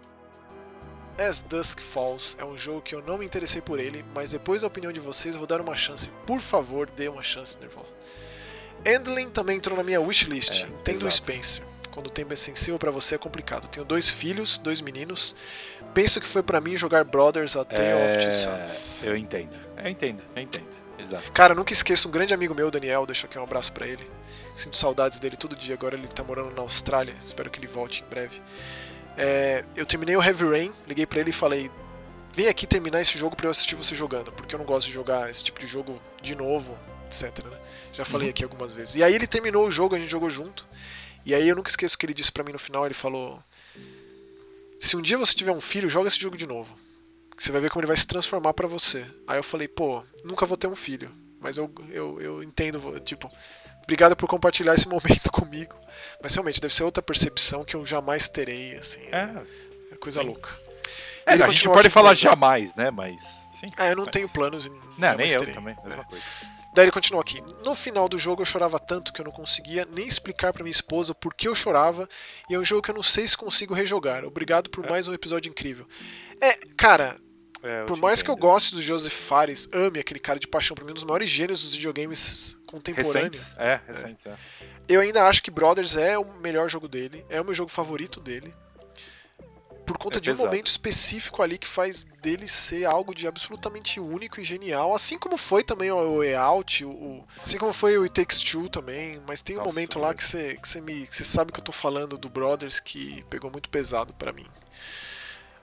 As 1.18 1.42
Dusk 1.42 1.80
Falls 1.80 2.36
é 2.38 2.44
um 2.44 2.56
jogo 2.56 2.80
que 2.80 2.94
eu 2.94 3.02
não 3.02 3.18
me 3.18 3.24
interessei 3.24 3.60
por 3.60 3.78
ele, 3.78 4.04
mas 4.14 4.30
depois 4.30 4.62
da 4.62 4.66
opinião 4.66 4.92
de 4.92 5.00
vocês 5.00 5.36
vou 5.36 5.46
dar 5.46 5.60
uma 5.60 5.76
chance. 5.76 6.10
Por 6.26 6.40
favor, 6.40 6.88
dê 6.90 7.08
uma 7.08 7.22
chance, 7.22 7.58
Nerval. 7.58 7.86
Endling 8.84 9.30
também 9.30 9.58
entrou 9.58 9.76
na 9.76 9.84
minha 9.84 10.00
wishlist. 10.00 10.64
É, 10.64 10.68
Entendo 10.68 11.06
o 11.06 11.10
Spencer. 11.10 11.64
Quando 11.92 12.06
o 12.06 12.10
tempo 12.10 12.32
é 12.32 12.36
sensível 12.36 12.78
para 12.78 12.90
você 12.90 13.14
é 13.14 13.18
complicado. 13.18 13.68
Tenho 13.68 13.84
dois 13.84 14.08
filhos, 14.08 14.56
dois 14.56 14.80
meninos. 14.80 15.36
Penso 15.92 16.20
que 16.20 16.26
foi 16.26 16.42
para 16.42 16.60
mim 16.60 16.74
jogar 16.76 17.04
Brothers 17.04 17.54
A 17.54 17.64
Tale 17.64 17.82
é... 17.82 18.06
of 18.06 18.18
Two 18.18 18.32
Sons. 18.32 19.04
Eu 19.04 19.16
entendo. 19.16 19.54
Eu 19.76 19.90
entendo, 19.90 20.22
eu 20.34 20.42
entendo. 20.42 20.82
Exato. 20.98 21.30
Cara, 21.32 21.54
nunca 21.54 21.72
esqueço 21.72 22.08
um 22.08 22.10
grande 22.10 22.32
amigo 22.32 22.54
meu, 22.54 22.70
Daniel, 22.70 23.04
deixa 23.04 23.26
aqui 23.26 23.38
um 23.38 23.42
abraço 23.42 23.72
para 23.72 23.86
ele. 23.86 24.08
Sinto 24.56 24.76
saudades 24.76 25.20
dele 25.20 25.36
todo 25.36 25.54
dia. 25.54 25.74
Agora 25.74 25.94
ele 25.94 26.08
tá 26.08 26.24
morando 26.24 26.54
na 26.54 26.62
Austrália. 26.62 27.14
Espero 27.20 27.50
que 27.50 27.58
ele 27.58 27.66
volte 27.66 28.02
em 28.02 28.06
breve. 28.08 28.40
É, 29.16 29.64
eu 29.76 29.84
terminei 29.84 30.16
o 30.16 30.22
Heavy 30.22 30.44
Rain, 30.44 30.72
liguei 30.86 31.06
para 31.06 31.20
ele 31.20 31.30
e 31.30 31.32
falei: 31.32 31.70
vem 32.34 32.48
aqui 32.48 32.66
terminar 32.66 33.00
esse 33.00 33.18
jogo 33.18 33.36
para 33.36 33.46
eu 33.46 33.50
assistir 33.50 33.74
você 33.74 33.94
jogando, 33.94 34.32
porque 34.32 34.54
eu 34.54 34.58
não 34.58 34.66
gosto 34.66 34.86
de 34.86 34.92
jogar 34.92 35.30
esse 35.30 35.44
tipo 35.44 35.60
de 35.60 35.66
jogo 35.66 36.00
de 36.20 36.34
novo, 36.34 36.78
etc. 37.06 37.44
Né? 37.44 37.58
Já 37.92 38.04
falei 38.04 38.28
uhum. 38.28 38.30
aqui 38.30 38.44
algumas 38.44 38.74
vezes. 38.74 38.96
E 38.96 39.02
aí 39.02 39.14
ele 39.14 39.26
terminou 39.26 39.66
o 39.66 39.70
jogo, 39.70 39.94
a 39.94 39.98
gente 39.98 40.10
jogou 40.10 40.30
junto. 40.30 40.66
E 41.24 41.34
aí 41.34 41.48
eu 41.48 41.54
nunca 41.54 41.70
esqueço 41.70 41.94
o 41.94 41.98
que 41.98 42.06
ele 42.06 42.14
disse 42.14 42.32
para 42.32 42.42
mim 42.42 42.52
no 42.52 42.58
final. 42.58 42.84
Ele 42.86 42.94
falou: 42.94 43.42
se 44.80 44.96
um 44.96 45.02
dia 45.02 45.18
você 45.18 45.34
tiver 45.34 45.52
um 45.52 45.60
filho, 45.60 45.88
joga 45.88 46.08
esse 46.08 46.20
jogo 46.20 46.36
de 46.36 46.46
novo. 46.46 46.76
Você 47.38 47.52
vai 47.52 47.60
ver 47.60 47.70
como 47.70 47.80
ele 47.80 47.86
vai 47.86 47.96
se 47.96 48.06
transformar 48.06 48.54
para 48.54 48.68
você. 48.68 49.04
Aí 49.26 49.38
eu 49.38 49.44
falei: 49.44 49.68
pô, 49.68 50.02
nunca 50.24 50.46
vou 50.46 50.56
ter 50.56 50.66
um 50.66 50.74
filho. 50.74 51.10
Mas 51.40 51.56
eu, 51.58 51.70
eu, 51.90 52.20
eu 52.20 52.42
entendo, 52.42 53.00
tipo, 53.00 53.28
Obrigado 53.92 54.16
por 54.16 54.26
compartilhar 54.26 54.74
esse 54.74 54.88
momento 54.88 55.30
comigo. 55.30 55.76
Mas 56.22 56.34
realmente 56.34 56.60
deve 56.60 56.74
ser 56.74 56.82
outra 56.84 57.02
percepção 57.02 57.64
que 57.64 57.74
eu 57.76 57.84
jamais 57.84 58.28
terei, 58.28 58.74
assim. 58.76 59.00
É, 59.12 59.28
é 59.92 59.96
coisa 59.96 60.20
sim. 60.20 60.26
louca. 60.26 60.48
É, 61.26 61.34
Ele 61.34 61.42
a 61.42 61.48
gente 61.48 61.68
pode 61.68 61.90
falar 61.90 62.14
dizendo- 62.14 62.30
jamais, 62.30 62.74
né? 62.74 62.90
Mas. 62.90 63.20
Sim. 63.52 63.66
Ah, 63.76 63.88
eu 63.88 63.96
não 63.96 64.04
mas- 64.04 64.12
tenho 64.12 64.28
planos. 64.30 64.70
Não, 64.96 65.14
nem 65.16 65.30
eu 65.30 65.38
terei. 65.40 65.54
também, 65.54 65.76
É. 65.84 65.88
mesma 65.88 66.04
coisa. 66.04 66.24
Daí 66.74 66.86
ele 66.86 66.90
continua 66.92 67.20
aqui. 67.20 67.42
No 67.62 67.74
final 67.74 68.08
do 68.08 68.18
jogo 68.18 68.40
eu 68.40 68.46
chorava 68.46 68.78
tanto 68.78 69.12
que 69.12 69.20
eu 69.20 69.24
não 69.26 69.32
conseguia 69.32 69.86
nem 69.94 70.08
explicar 70.08 70.54
pra 70.54 70.62
minha 70.62 70.70
esposa 70.70 71.14
por 71.14 71.34
que 71.34 71.46
eu 71.46 71.54
chorava. 71.54 72.08
E 72.48 72.54
é 72.54 72.58
um 72.58 72.64
jogo 72.64 72.80
que 72.80 72.90
eu 72.90 72.94
não 72.94 73.02
sei 73.02 73.26
se 73.28 73.36
consigo 73.36 73.74
rejogar. 73.74 74.24
Obrigado 74.24 74.70
por 74.70 74.86
É. 74.86 74.88
mais 74.88 75.06
um 75.06 75.12
episódio 75.12 75.50
incrível. 75.50 75.86
É, 76.40 76.54
cara, 76.76 77.18
É, 77.62 77.84
por 77.84 77.98
mais 77.98 78.22
que 78.22 78.30
eu 78.30 78.32
entendo. 78.32 78.42
goste 78.48 78.74
do 78.74 78.80
Joseph 78.82 79.12
Fares, 79.12 79.68
ame 79.72 80.00
aquele 80.00 80.18
cara 80.18 80.38
de 80.38 80.48
paixão, 80.48 80.74
pra 80.74 80.82
mim 80.84 80.92
um 80.92 80.94
dos 80.94 81.04
maiores 81.04 81.28
gênios 81.28 81.60
dos 81.62 81.74
videogames 81.76 82.56
contemporâneos. 82.72 83.54
Recentes? 83.54 83.56
É, 83.58 83.80
recentes, 83.86 84.26
é. 84.26 84.36
Eu 84.88 85.00
ainda 85.00 85.24
acho 85.28 85.42
que 85.42 85.50
Brothers 85.50 85.96
é 85.96 86.18
o 86.18 86.24
melhor 86.40 86.68
jogo 86.68 86.88
dele, 86.88 87.24
é 87.28 87.40
o 87.40 87.44
meu 87.44 87.54
jogo 87.54 87.70
favorito 87.70 88.18
dele. 88.20 88.52
Por 89.86 89.98
conta 89.98 90.18
É 90.18 90.20
de 90.20 90.30
um 90.30 90.36
momento 90.36 90.68
específico 90.68 91.42
ali 91.42 91.58
que 91.58 91.66
faz 91.66 92.04
dele 92.22 92.46
ser 92.46 92.84
algo 92.84 93.12
de 93.14 93.26
absolutamente 93.26 93.98
único 93.98 94.40
e 94.40 94.44
genial, 94.44 94.94
assim 94.94 95.18
como 95.18 95.36
foi 95.36 95.64
também 95.64 95.90
o 95.90 96.18
Way 96.18 96.34
Out, 96.36 96.84
o, 96.84 96.90
o- 96.90 97.24
assim 97.42 97.58
como 97.58 97.72
foi 97.72 97.98
o 97.98 98.04
It 98.04 98.14
Takes 98.14 98.42
Two 98.44 98.68
também, 98.68 99.20
mas 99.26 99.42
tem 99.42 99.56
um 99.56 99.58
Nossa, 99.58 99.68
momento 99.70 99.98
lá 99.98 100.08
velho. 100.08 100.18
que 100.18 100.24
você 100.24 100.56
que 100.56 100.68
você 100.68 100.80
me 100.80 101.06
que 101.06 101.16
você 101.16 101.24
sabe 101.24 101.52
que 101.52 101.58
eu 101.58 101.64
tô 101.64 101.72
falando 101.72 102.16
do 102.16 102.28
Brothers 102.28 102.78
que 102.78 103.24
pegou 103.28 103.50
muito 103.50 103.68
pesado 103.68 104.14
pra 104.14 104.32
mim. 104.32 104.46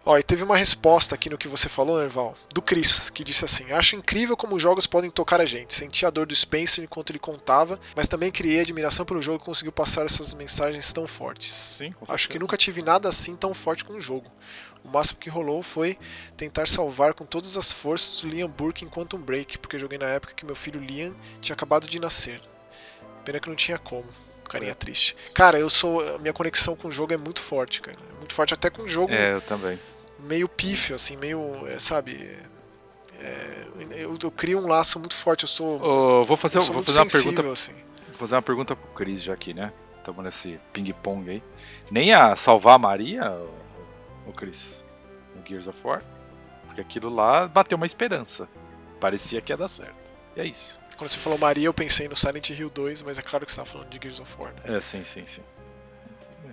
Ó, 0.09 0.17
e 0.17 0.23
teve 0.23 0.43
uma 0.43 0.57
resposta 0.57 1.13
aqui 1.13 1.29
no 1.29 1.37
que 1.37 1.47
você 1.47 1.69
falou, 1.69 1.99
Nerval, 1.99 2.35
do 2.51 2.63
Chris, 2.63 3.11
que 3.11 3.23
disse 3.23 3.45
assim: 3.45 3.71
Acho 3.71 3.95
incrível 3.95 4.35
como 4.35 4.55
os 4.55 4.61
jogos 4.61 4.87
podem 4.87 5.11
tocar 5.11 5.39
a 5.39 5.45
gente. 5.45 5.71
Senti 5.71 6.03
a 6.03 6.09
dor 6.09 6.25
do 6.25 6.35
Spencer 6.35 6.83
enquanto 6.83 7.11
ele 7.11 7.19
contava, 7.19 7.79
mas 7.95 8.07
também 8.07 8.31
criei 8.31 8.59
admiração 8.59 9.05
pelo 9.05 9.21
jogo 9.21 9.37
que 9.37 9.45
conseguiu 9.45 9.71
passar 9.71 10.07
essas 10.07 10.33
mensagens 10.33 10.91
tão 10.91 11.05
fortes. 11.05 11.53
Sim, 11.53 11.93
Acho 12.07 12.27
que 12.27 12.39
nunca 12.39 12.57
tive 12.57 12.81
nada 12.81 13.07
assim 13.07 13.35
tão 13.35 13.53
forte 13.53 13.85
com 13.85 13.93
um 13.93 14.01
jogo. 14.01 14.31
O 14.83 14.89
máximo 14.89 15.19
que 15.19 15.29
rolou 15.29 15.61
foi 15.61 15.95
tentar 16.35 16.67
salvar 16.67 17.13
com 17.13 17.23
todas 17.23 17.55
as 17.55 17.71
forças 17.71 18.23
o 18.23 18.27
Liam 18.27 18.49
Burke 18.49 18.83
em 18.83 18.89
Quantum 18.89 19.19
Break, 19.19 19.59
porque 19.59 19.77
joguei 19.77 19.99
na 19.99 20.07
época 20.07 20.33
que 20.33 20.43
meu 20.43 20.55
filho 20.55 20.81
Liam 20.81 21.13
tinha 21.39 21.53
acabado 21.53 21.87
de 21.87 21.99
nascer. 21.99 22.41
Pena 23.23 23.39
que 23.39 23.47
não 23.47 23.55
tinha 23.55 23.77
como. 23.77 24.07
Carinha 24.49 24.71
É. 24.71 24.73
triste. 24.73 25.15
Cara, 25.35 25.59
eu 25.59 25.69
sou. 25.69 26.17
Minha 26.17 26.33
conexão 26.33 26.75
com 26.75 26.87
o 26.87 26.91
jogo 26.91 27.13
é 27.13 27.17
muito 27.17 27.39
forte, 27.39 27.79
cara. 27.79 27.99
Muito 28.17 28.33
forte 28.33 28.55
até 28.55 28.71
com 28.71 28.81
um 28.81 28.87
jogo 28.87 29.13
É, 29.13 29.33
eu 29.33 29.41
também. 29.41 29.77
Meio 30.23 30.47
pífio, 30.47 30.95
assim, 30.95 31.15
meio. 31.17 31.67
é, 31.67 31.79
sabe? 31.79 32.29
é, 33.21 33.65
eu, 33.91 34.17
eu 34.21 34.31
crio 34.31 34.59
um 34.59 34.67
laço 34.67 34.99
muito 34.99 35.15
forte. 35.15 35.43
Eu 35.43 35.47
sou. 35.47 35.81
Ô, 35.81 36.23
vou 36.23 36.37
fazer, 36.37 36.59
vou 36.59 36.83
fazer 36.83 36.99
uma 36.99 37.05
pergunta. 37.05 37.51
assim. 37.51 37.73
Vou 38.07 38.13
fazer 38.13 38.35
uma 38.35 38.41
pergunta 38.41 38.75
pro 38.75 38.89
Cris 38.91 39.21
já 39.21 39.33
aqui, 39.33 39.53
né? 39.53 39.71
Estamos 39.97 40.23
nesse 40.23 40.59
ping-pong 40.73 41.29
aí. 41.29 41.43
Nem 41.91 42.13
a 42.13 42.35
salvar 42.35 42.75
a 42.75 42.79
Maria, 42.79 43.31
o, 43.31 44.29
o 44.29 44.33
Cris, 44.33 44.83
no 45.35 45.45
Gears 45.47 45.67
of 45.67 45.79
War. 45.85 46.03
Porque 46.65 46.81
aquilo 46.81 47.09
lá 47.09 47.47
bateu 47.47 47.75
uma 47.75 47.85
esperança. 47.85 48.47
Parecia 48.99 49.41
que 49.41 49.51
ia 49.51 49.57
dar 49.57 49.67
certo. 49.67 50.13
E 50.35 50.41
é 50.41 50.45
isso. 50.45 50.79
Quando 50.97 51.11
você 51.11 51.17
falou 51.17 51.39
Maria, 51.39 51.65
eu 51.65 51.73
pensei 51.73 52.09
no 52.09 52.15
Silent 52.15 52.49
Hill 52.49 52.69
2, 52.69 53.03
mas 53.03 53.17
é 53.17 53.21
claro 53.21 53.45
que 53.45 53.51
você 53.51 53.61
estava 53.61 53.69
falando 53.69 53.89
de 53.89 53.99
Gears 54.01 54.19
of 54.19 54.35
War, 54.37 54.53
né? 54.53 54.77
É, 54.77 54.81
sim, 54.81 55.03
sim, 55.03 55.25
sim. 55.25 55.41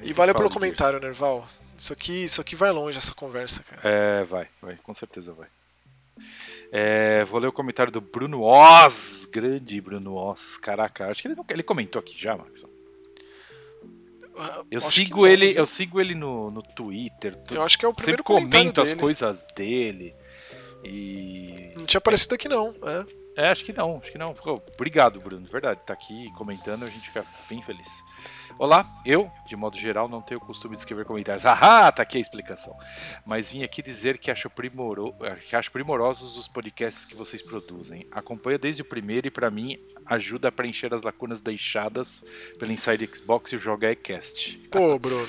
E 0.02 0.12
valeu 0.12 0.34
Fala 0.34 0.34
pelo 0.34 0.50
comentário, 0.50 1.00
Nerval. 1.00 1.48
Isso 1.76 1.92
aqui, 1.92 2.24
isso 2.24 2.40
aqui 2.40 2.56
vai 2.56 2.70
longe, 2.70 2.96
essa 2.98 3.14
conversa, 3.14 3.62
cara. 3.62 3.80
É, 3.84 4.24
vai, 4.24 4.48
vai, 4.62 4.76
com 4.82 4.94
certeza 4.94 5.32
vai. 5.32 5.48
É, 6.72 7.22
vou 7.24 7.38
ler 7.38 7.46
o 7.48 7.52
comentário 7.52 7.92
do 7.92 8.00
Bruno 8.00 8.42
Oz, 8.42 9.28
grande 9.30 9.80
Bruno 9.80 10.14
Oz. 10.14 10.56
Caraca, 10.56 11.10
acho 11.10 11.20
que 11.22 11.28
ele, 11.28 11.34
não- 11.34 11.44
ele 11.50 11.62
comentou 11.62 12.00
aqui 12.00 12.18
já, 12.18 12.36
Maxon. 12.36 12.68
Ah, 14.38 14.62
Eu 14.70 14.78
acho 14.78 14.90
sigo 14.92 15.26
ele, 15.26 15.48
viu? 15.48 15.56
eu 15.56 15.66
sigo 15.66 16.00
ele 16.00 16.14
no, 16.14 16.50
no 16.50 16.62
Twitter. 16.62 17.34
tu- 17.36 17.54
Eu 17.54 17.62
acho 17.62 17.78
que 17.78 17.84
é 17.84 17.88
o 17.88 17.90
sempre 17.92 18.02
primeiro 18.04 18.24
comentário 18.24 18.64
comento 18.66 18.80
as 18.82 18.88
dele. 18.88 19.00
coisas 19.00 19.46
dele. 19.56 20.14
E 20.84 21.72
Não 21.76 21.86
tinha 21.86 21.98
aparecido 21.98 22.34
aqui 22.34 22.48
não, 22.48 22.74
é. 22.82 23.16
É, 23.44 23.48
acho 23.48 23.64
que 23.64 23.72
não, 23.72 23.98
acho 23.98 24.10
que 24.12 24.18
não. 24.18 24.34
Obrigado, 24.74 25.20
Bruno, 25.20 25.46
verdade. 25.46 25.80
Tá 25.86 25.92
aqui 25.92 26.30
comentando, 26.32 26.84
a 26.84 26.86
gente 26.86 27.06
fica 27.08 27.24
bem 27.48 27.60
feliz. 27.62 28.02
Olá, 28.58 28.90
eu, 29.04 29.30
de 29.46 29.54
modo 29.54 29.76
geral, 29.76 30.08
não 30.08 30.22
tenho 30.22 30.40
o 30.40 30.44
costume 30.44 30.74
de 30.74 30.80
escrever 30.80 31.04
comentários. 31.04 31.44
Ah, 31.66 31.92
tá 31.92 32.02
aqui 32.02 32.16
a 32.16 32.20
explicação. 32.20 32.74
Mas 33.24 33.52
vim 33.52 33.62
aqui 33.62 33.82
dizer 33.82 34.18
que 34.18 34.30
acho, 34.30 34.48
primoro... 34.48 35.14
que 35.46 35.54
acho 35.54 35.70
primorosos 35.70 36.38
os 36.38 36.48
podcasts 36.48 37.04
que 37.04 37.14
vocês 37.14 37.42
produzem. 37.42 38.06
Acompanho 38.10 38.58
desde 38.58 38.80
o 38.80 38.84
primeiro 38.84 39.26
e, 39.26 39.30
pra 39.30 39.50
mim, 39.50 39.78
ajuda 40.06 40.48
a 40.48 40.52
preencher 40.52 40.94
as 40.94 41.02
lacunas 41.02 41.42
deixadas 41.42 42.24
pelo 42.58 42.72
Inside 42.72 43.10
Xbox 43.14 43.52
e 43.52 43.56
o 43.56 43.58
Joga 43.58 43.90
Ecast. 43.90 44.56
Pô, 44.70 44.98
Bruno. 44.98 45.26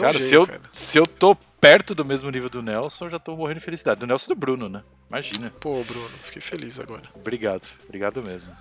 Cara, 0.00 0.18
se 0.18 0.34
eu, 0.34 0.46
cara. 0.46 0.62
se 0.72 0.98
eu 0.98 1.06
tô 1.06 1.36
perto 1.64 1.94
do 1.94 2.04
mesmo 2.04 2.30
nível 2.30 2.50
do 2.50 2.60
Nelson, 2.60 3.06
eu 3.06 3.10
já 3.12 3.18
tô 3.18 3.34
morrendo 3.34 3.58
de 3.58 3.64
felicidade. 3.64 4.00
Do 4.00 4.06
Nelson 4.06 4.26
e 4.26 4.34
do 4.34 4.38
Bruno, 4.38 4.68
né? 4.68 4.82
Imagina. 5.08 5.50
Pô, 5.62 5.82
Bruno, 5.82 6.10
fiquei 6.22 6.42
feliz 6.42 6.78
agora. 6.78 7.04
Obrigado, 7.14 7.66
obrigado 7.84 8.22
mesmo. 8.22 8.54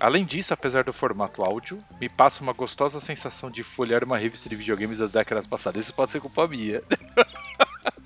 Além 0.00 0.24
disso, 0.24 0.54
apesar 0.54 0.82
do 0.84 0.92
formato 0.92 1.42
áudio, 1.42 1.84
me 2.00 2.08
passa 2.08 2.42
uma 2.42 2.54
gostosa 2.54 2.98
sensação 2.98 3.50
de 3.50 3.62
folhear 3.62 4.02
uma 4.02 4.16
revista 4.16 4.48
de 4.48 4.56
videogames 4.56 4.98
das 4.98 5.10
décadas 5.10 5.46
passadas. 5.46 5.84
Isso 5.84 5.92
pode 5.92 6.10
ser 6.10 6.20
culpa 6.20 6.48
minha. 6.48 6.82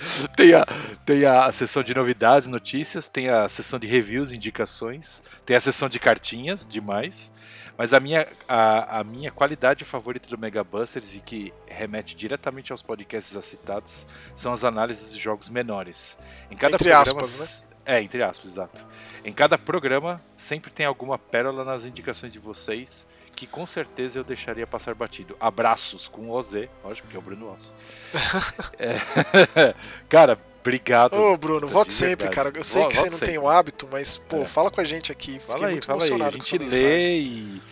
tem, 0.36 0.55
a, 0.55 0.66
tem 1.05 1.24
a 1.24 1.51
sessão 1.52 1.82
de 1.82 1.94
novidades, 1.94 2.48
notícias, 2.48 3.09
tem 3.09 3.28
a 3.28 3.48
sessão 3.48 3.78
de 3.78 3.86
reviews, 3.86 4.32
indicações, 4.32 5.22
tem 5.44 5.56
a 5.56 5.60
sessão 5.60 5.89
de 5.89 5.98
cartinhas, 5.98 6.66
demais. 6.66 7.32
Mas 7.77 7.94
a 7.94 8.01
minha, 8.01 8.28
a, 8.47 9.01
a 9.01 9.05
minha 9.05 9.31
qualidade 9.31 9.85
favorita 9.86 10.28
do 10.28 10.36
Mega 10.36 10.62
Busters 10.62 11.14
e 11.14 11.20
que 11.20 11.52
remete 11.66 12.14
diretamente 12.14 12.72
aos 12.72 12.82
podcasts 12.82 13.32
já 13.32 13.40
citados 13.40 14.06
são 14.35 14.52
as 14.52 14.64
análises 14.64 15.14
de 15.14 15.18
jogos 15.18 15.48
menores. 15.48 16.18
Em 16.51 16.56
cada 16.56 16.74
Entre 16.74 16.90
programa, 16.90 17.20
aspas, 17.22 17.66
É, 17.86 18.02
entre 18.02 18.22
aspas, 18.22 18.51
exato. 18.51 18.86
Em 19.24 19.32
cada 19.32 19.56
programa 19.56 20.20
sempre 20.36 20.70
tem 20.70 20.85
alguma 20.85 21.18
pérola 21.18 21.64
nas 21.64 21.86
indicações 21.86 22.32
de 22.32 22.39
vocês 22.39 23.09
que 23.41 23.47
com 23.47 23.65
certeza 23.65 24.19
eu 24.19 24.25
deixaria 24.25 24.67
passar 24.67 24.95
batido. 24.95 25.35
Abraços 25.41 26.07
com 26.09 26.29
o 26.29 26.31
OZ, 26.33 26.69
lógico 26.85 27.09
que 27.09 27.17
é 27.17 27.19
o 27.19 27.23
Bruno 27.23 27.51
Oz. 27.55 27.75
É, 28.79 29.75
Cara, 30.11 30.39
obrigado. 30.61 31.15
Ô, 31.15 31.37
Bruno, 31.39 31.67
volte 31.67 31.91
sempre, 31.93 32.25
verdade. 32.29 32.35
cara. 32.35 32.53
Eu 32.55 32.62
sei 32.65 32.83
Vo- 32.83 32.89
que 32.89 32.97
você 32.97 33.05
não 33.05 33.12
sempre. 33.12 33.27
tem 33.27 33.39
o 33.39 33.49
hábito, 33.49 33.89
mas, 33.91 34.19
pô, 34.19 34.39
É. 34.43 34.47
fala 34.47 34.71
com 34.71 34.81
a 34.81 34.85
gente 34.85 35.11
aqui. 35.11 35.39
Fiquei 35.39 35.47
Fala 35.47 35.67
aí, 35.69 35.73
muito 35.73 35.87
fala 35.87 35.99
aí. 36.03 36.03
A 36.03 36.07
emocionado 36.15 36.39
com 36.39 36.45
gente 36.45 36.59
lê 36.71 37.19
e. 37.19 37.62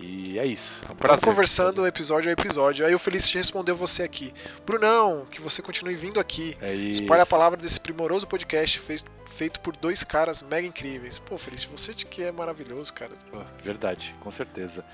E 0.00 0.38
é 0.38 0.46
isso. 0.46 0.76
É 0.76 0.78
um 0.78 0.92
Estamos 0.94 0.98
prazer. 0.98 1.24
conversando 1.24 1.86
episódio 1.86 2.30
a 2.30 2.32
episódio. 2.32 2.86
Aí 2.86 2.94
o 2.94 2.98
Felicity 2.98 3.38
respondeu 3.38 3.76
você 3.76 4.02
aqui. 4.02 4.32
Brunão, 4.64 5.26
que 5.30 5.40
você 5.40 5.60
continue 5.60 5.94
vindo 5.94 6.18
aqui. 6.18 6.56
É 6.60 6.72
isso. 6.72 7.02
Espalhe 7.02 7.22
a 7.22 7.26
palavra 7.26 7.58
desse 7.60 7.78
primoroso 7.78 8.26
podcast 8.26 8.78
fez- 8.78 9.04
feito 9.30 9.60
por 9.60 9.76
dois 9.76 10.02
caras 10.02 10.42
mega 10.42 10.66
incríveis. 10.66 11.18
Pô, 11.18 11.36
Felicity, 11.36 11.70
você 11.70 11.92
que 11.94 12.22
é 12.22 12.32
maravilhoso, 12.32 12.92
cara. 12.94 13.12
Verdade, 13.62 14.14
com 14.20 14.30
certeza. 14.30 14.84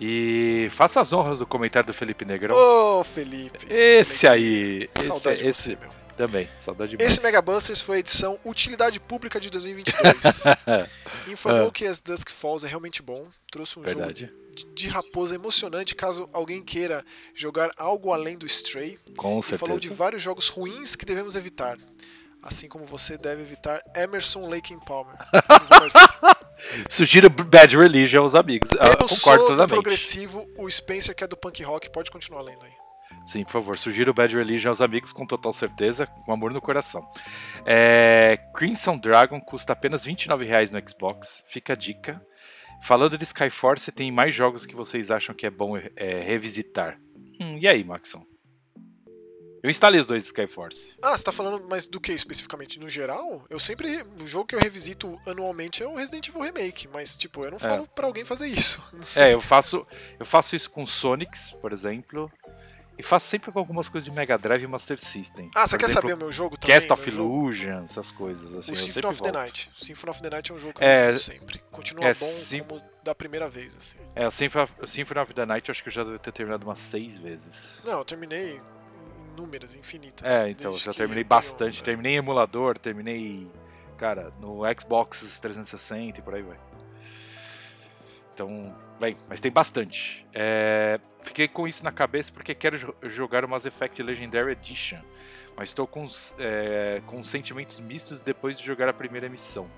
E 0.00 0.68
faça 0.70 1.00
as 1.00 1.12
honras 1.12 1.40
do 1.40 1.46
comentário 1.46 1.86
do 1.86 1.92
Felipe 1.94 2.24
Negrão. 2.24 2.56
Ô, 2.56 3.04
Felipe. 3.04 3.66
esse 3.68 4.26
aí. 4.26 4.88
Esse, 4.94 5.08
de 5.08 5.48
esse 5.48 5.72
você, 5.74 5.76
meu. 5.76 5.99
Também. 6.26 6.48
Saudade 6.58 6.92
demais. 6.96 7.12
Esse 7.12 7.22
Mega 7.22 7.40
Busters 7.42 7.80
foi 7.80 7.96
a 7.96 8.00
edição 8.00 8.38
Utilidade 8.44 9.00
Pública 9.00 9.40
de 9.40 9.50
2022. 9.50 10.44
Informou 11.28 11.68
Ah. 11.68 11.72
que 11.72 11.86
As 11.86 12.00
Dusk 12.00 12.30
Falls 12.30 12.64
é 12.64 12.68
realmente 12.68 13.02
bom. 13.02 13.26
Trouxe 13.50 13.78
um 13.78 13.82
Verdade. 13.82 14.26
jogo 14.26 14.54
de, 14.54 14.64
de 14.74 14.88
raposa 14.88 15.34
emocionante 15.34 15.94
caso 15.94 16.28
alguém 16.32 16.62
queira 16.62 17.04
jogar 17.34 17.70
algo 17.76 18.12
além 18.12 18.36
do 18.36 18.46
Stray. 18.46 18.98
Com 19.16 19.38
E 19.38 19.42
falou 19.42 19.76
de 19.76 19.82
certeza. 19.86 19.94
vários 19.94 20.22
jogos 20.22 20.48
ruins 20.48 20.94
que 20.96 21.04
devemos 21.04 21.36
evitar. 21.36 21.76
Assim 22.42 22.68
como 22.68 22.86
você 22.86 23.18
deve 23.18 23.42
evitar 23.42 23.82
Emerson 23.94 24.48
Lake 24.48 24.74
Palmer. 24.86 25.14
Sugiro 26.88 27.28
Bad 27.30 27.76
Religion 27.76 28.22
aos 28.22 28.34
amigos. 28.34 28.70
Ah, 28.78 28.86
Eu 28.86 28.96
concordo 28.96 29.08
sou 29.16 29.36
do 29.38 29.46
plenamente. 29.46 29.68
progressivo, 29.74 30.48
o 30.56 30.70
Spencer 30.70 31.14
que 31.14 31.22
é 31.24 31.26
do 31.26 31.36
punk 31.36 31.62
rock, 31.62 31.90
pode 31.90 32.10
continuar 32.10 32.40
lendo 32.42 32.64
aí. 32.64 32.72
Sim, 33.26 33.44
por 33.44 33.52
favor. 33.52 33.78
Sugiro 33.78 34.14
Bad 34.14 34.34
Religion 34.34 34.70
aos 34.70 34.80
amigos 34.80 35.12
com 35.12 35.26
total 35.26 35.52
certeza, 35.52 36.06
com 36.06 36.32
amor 36.32 36.52
no 36.52 36.60
coração. 36.60 37.08
É, 37.64 38.38
Crimson 38.54 38.98
Dragon 38.98 39.40
custa 39.40 39.72
apenas 39.72 40.04
R$ 40.04 40.12
29,00 40.12 40.70
no 40.70 40.88
Xbox. 40.88 41.44
Fica 41.48 41.74
a 41.74 41.76
dica. 41.76 42.20
Falando 42.82 43.18
de 43.18 43.24
Skyforce, 43.24 43.92
tem 43.92 44.10
mais 44.10 44.34
jogos 44.34 44.64
que 44.64 44.74
vocês 44.74 45.10
acham 45.10 45.34
que 45.34 45.46
é 45.46 45.50
bom 45.50 45.76
é, 45.76 46.20
revisitar. 46.20 46.98
Hum, 47.40 47.52
e 47.58 47.68
aí, 47.68 47.84
Maxon? 47.84 48.24
Eu 49.62 49.68
instalei 49.68 50.00
os 50.00 50.06
dois 50.06 50.24
Skyforce. 50.24 50.96
Ah, 51.02 51.14
você 51.16 51.24
tá 51.24 51.32
falando 51.32 51.68
mais 51.68 51.86
do 51.86 52.00
que 52.00 52.12
especificamente? 52.12 52.80
No 52.80 52.88
geral, 52.88 53.44
eu 53.50 53.58
sempre. 53.58 54.02
O 54.18 54.26
jogo 54.26 54.46
que 54.46 54.54
eu 54.54 54.58
revisito 54.58 55.20
anualmente 55.26 55.82
é 55.82 55.86
o 55.86 55.94
Resident 55.94 56.28
Evil 56.28 56.40
Remake, 56.40 56.88
mas, 56.88 57.14
tipo, 57.14 57.44
eu 57.44 57.50
não 57.50 57.58
falo 57.58 57.86
pra 57.86 58.06
alguém 58.06 58.24
fazer 58.24 58.46
isso. 58.46 58.80
É, 59.16 59.34
eu 59.34 59.40
faço, 59.40 59.86
eu 60.18 60.24
faço 60.24 60.54
isso 60.54 60.70
com 60.70 60.86
Sonics, 60.86 61.50
por 61.60 61.72
exemplo. 61.72 62.30
E 63.00 63.02
faço 63.02 63.26
sempre 63.28 63.50
com 63.50 63.58
algumas 63.58 63.88
coisas 63.88 64.04
de 64.04 64.14
Mega 64.14 64.36
Drive 64.36 64.62
e 64.62 64.66
Master 64.66 64.98
System. 65.00 65.50
Ah, 65.56 65.66
você 65.66 65.78
quer 65.78 65.86
exemplo, 65.86 66.02
saber 66.02 66.14
o 66.14 66.18
meu 66.18 66.30
jogo 66.30 66.58
também? 66.58 66.76
Cast 66.76 66.92
of 66.92 67.10
jogo? 67.10 67.34
Illusion, 67.44 67.82
essas 67.82 68.12
coisas 68.12 68.54
assim. 68.54 68.72
O 68.72 68.74
eu 68.74 68.76
Symphony 68.76 69.06
of 69.06 69.16
the 69.22 69.24
volto. 69.30 69.34
Night. 69.38 69.70
O 69.80 69.84
Symphony 69.84 70.10
of 70.10 70.22
the 70.22 70.30
Night 70.30 70.52
é 70.52 70.54
um 70.54 70.58
jogo 70.60 70.74
que 70.74 70.84
eu 70.84 70.86
É, 70.88 71.06
revisito 71.06 71.32
sempre. 71.40 71.58
Continua 71.70 72.04
é, 72.04 72.08
bom 72.08 72.14
sim- 72.26 72.62
como 72.62 72.82
da 73.02 73.14
primeira 73.14 73.48
vez, 73.48 73.74
assim. 73.74 73.96
É, 74.14 74.26
o 74.26 74.30
Symphony 74.30 74.64
of, 74.64 74.74
Symphony 74.86 75.20
of 75.20 75.32
the 75.32 75.46
Night 75.46 75.68
eu 75.68 75.72
acho 75.72 75.82
que 75.82 75.88
eu 75.88 75.92
já 75.94 76.04
devo 76.04 76.18
ter 76.18 76.30
terminado 76.32 76.66
umas 76.66 76.78
seis 76.78 77.16
vezes. 77.16 77.82
Não, 77.86 77.98
eu 78.00 78.04
terminei 78.04 78.60
inúmeras, 79.32 79.74
infinitas. 79.74 80.30
É, 80.30 80.50
então, 80.50 80.72
eu 80.72 80.78
que 80.78 80.84
terminei 80.92 81.24
tenho- 81.24 81.28
bastante. 81.28 81.82
Terminei 81.82 82.12
em 82.12 82.16
emulador, 82.16 82.76
terminei, 82.76 83.50
cara, 83.96 84.30
no 84.38 84.60
Xbox 84.78 85.40
360 85.40 86.18
e 86.18 86.22
por 86.22 86.34
aí 86.34 86.42
vai. 86.42 86.58
Então, 88.34 88.74
bem, 89.00 89.16
mas 89.28 89.40
tem 89.40 89.50
bastante. 89.50 90.26
É, 90.34 91.00
fiquei 91.22 91.48
com 91.48 91.66
isso 91.66 91.82
na 91.82 91.90
cabeça 91.90 92.30
porque 92.32 92.54
quero 92.54 92.78
jo- 92.78 92.94
jogar 93.04 93.44
o 93.44 93.48
Mass 93.48 93.66
Effect 93.66 94.02
Legendary 94.02 94.52
Edition, 94.52 95.00
mas 95.56 95.70
estou 95.70 95.86
com, 95.86 96.06
é, 96.38 97.00
com 97.06 97.22
sentimentos 97.24 97.80
mistos 97.80 98.20
depois 98.20 98.58
de 98.58 98.64
jogar 98.64 98.88
a 98.88 98.92
primeira 98.92 99.28
missão. 99.28 99.68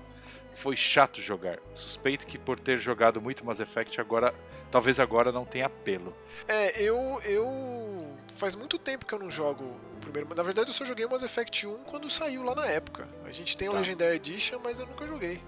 Foi 0.53 0.75
chato 0.75 1.19
jogar. 1.19 1.57
Suspeito 1.73 2.27
que 2.27 2.37
por 2.37 2.59
ter 2.59 2.77
jogado 2.77 3.19
muito 3.19 3.43
Mass 3.43 3.59
Effect 3.59 3.99
agora, 3.99 4.31
talvez 4.69 4.99
agora 4.99 5.31
não 5.31 5.45
tenha 5.45 5.65
apelo. 5.65 6.15
É, 6.47 6.79
eu, 6.79 7.19
eu. 7.25 8.13
Faz 8.37 8.53
muito 8.55 8.77
tempo 8.77 9.03
que 9.05 9.13
eu 9.13 9.19
não 9.19 9.31
jogo 9.31 9.63
o 9.63 9.99
primeiro. 9.99 10.29
Na 10.35 10.43
verdade, 10.43 10.69
eu 10.69 10.73
só 10.73 10.85
joguei 10.85 11.05
o 11.05 11.09
Mass 11.09 11.23
Effect 11.23 11.65
1 11.65 11.77
quando 11.85 12.07
saiu 12.07 12.43
lá 12.43 12.53
na 12.53 12.67
época. 12.67 13.07
A 13.25 13.31
gente 13.31 13.57
tem 13.57 13.67
o 13.67 13.71
Tá. 13.71 13.79
Legendary 13.79 14.15
Edition, 14.17 14.59
mas 14.63 14.77
eu 14.79 14.85
nunca 14.85 15.07
joguei. 15.07 15.41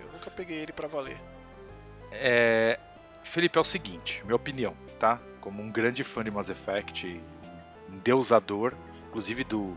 Eu 0.00 0.12
nunca 0.12 0.30
peguei 0.30 0.58
ele 0.58 0.72
pra 0.72 0.86
valer. 0.86 1.16
É, 2.12 2.78
Felipe, 3.22 3.58
é 3.58 3.60
o 3.60 3.64
seguinte, 3.64 4.22
minha 4.24 4.36
opinião, 4.36 4.74
tá? 4.98 5.20
Como 5.40 5.62
um 5.62 5.70
grande 5.70 6.04
fã 6.04 6.22
de 6.22 6.30
Mass 6.30 6.48
Effect, 6.48 7.20
um 7.90 7.98
deusador, 7.98 8.74
inclusive 9.08 9.44
do, 9.44 9.76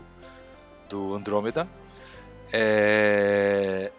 do 0.88 1.14
Andrômeda, 1.14 1.68
é, 2.52 3.90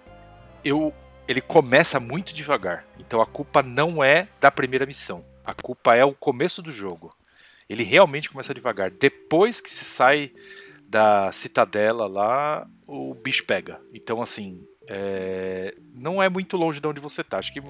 eu, 0.64 0.94
ele 1.28 1.42
começa 1.42 2.00
muito 2.00 2.34
devagar. 2.34 2.86
Então 3.00 3.22
a 3.22 3.26
culpa 3.26 3.62
não 3.62 4.04
é 4.04 4.28
da 4.40 4.52
primeira 4.52 4.86
missão. 4.86 5.26
A 5.46 5.54
culpa 5.54 5.96
é 5.96 6.04
o 6.04 6.14
começo 6.14 6.62
do 6.62 6.72
jogo. 6.72 7.16
Ele 7.70 7.84
realmente 7.84 8.30
começa 8.30 8.54
devagar. 8.54 8.92
Depois 8.92 9.60
que 9.62 9.70
se 9.70 9.84
sai 9.84 10.32
da 10.88 11.32
citadela 11.32 12.08
lá, 12.08 12.68
o 12.86 13.14
bicho 13.14 13.46
pega. 13.46 13.82
Então, 13.94 14.22
assim, 14.22 14.66
é, 14.88 15.76
não 15.94 16.22
é 16.24 16.30
muito 16.30 16.56
longe 16.58 16.80
de 16.80 16.88
onde 16.88 17.00
você 17.02 17.24
tá. 17.24 17.38
Acho 17.40 17.52
que 17.52 17.62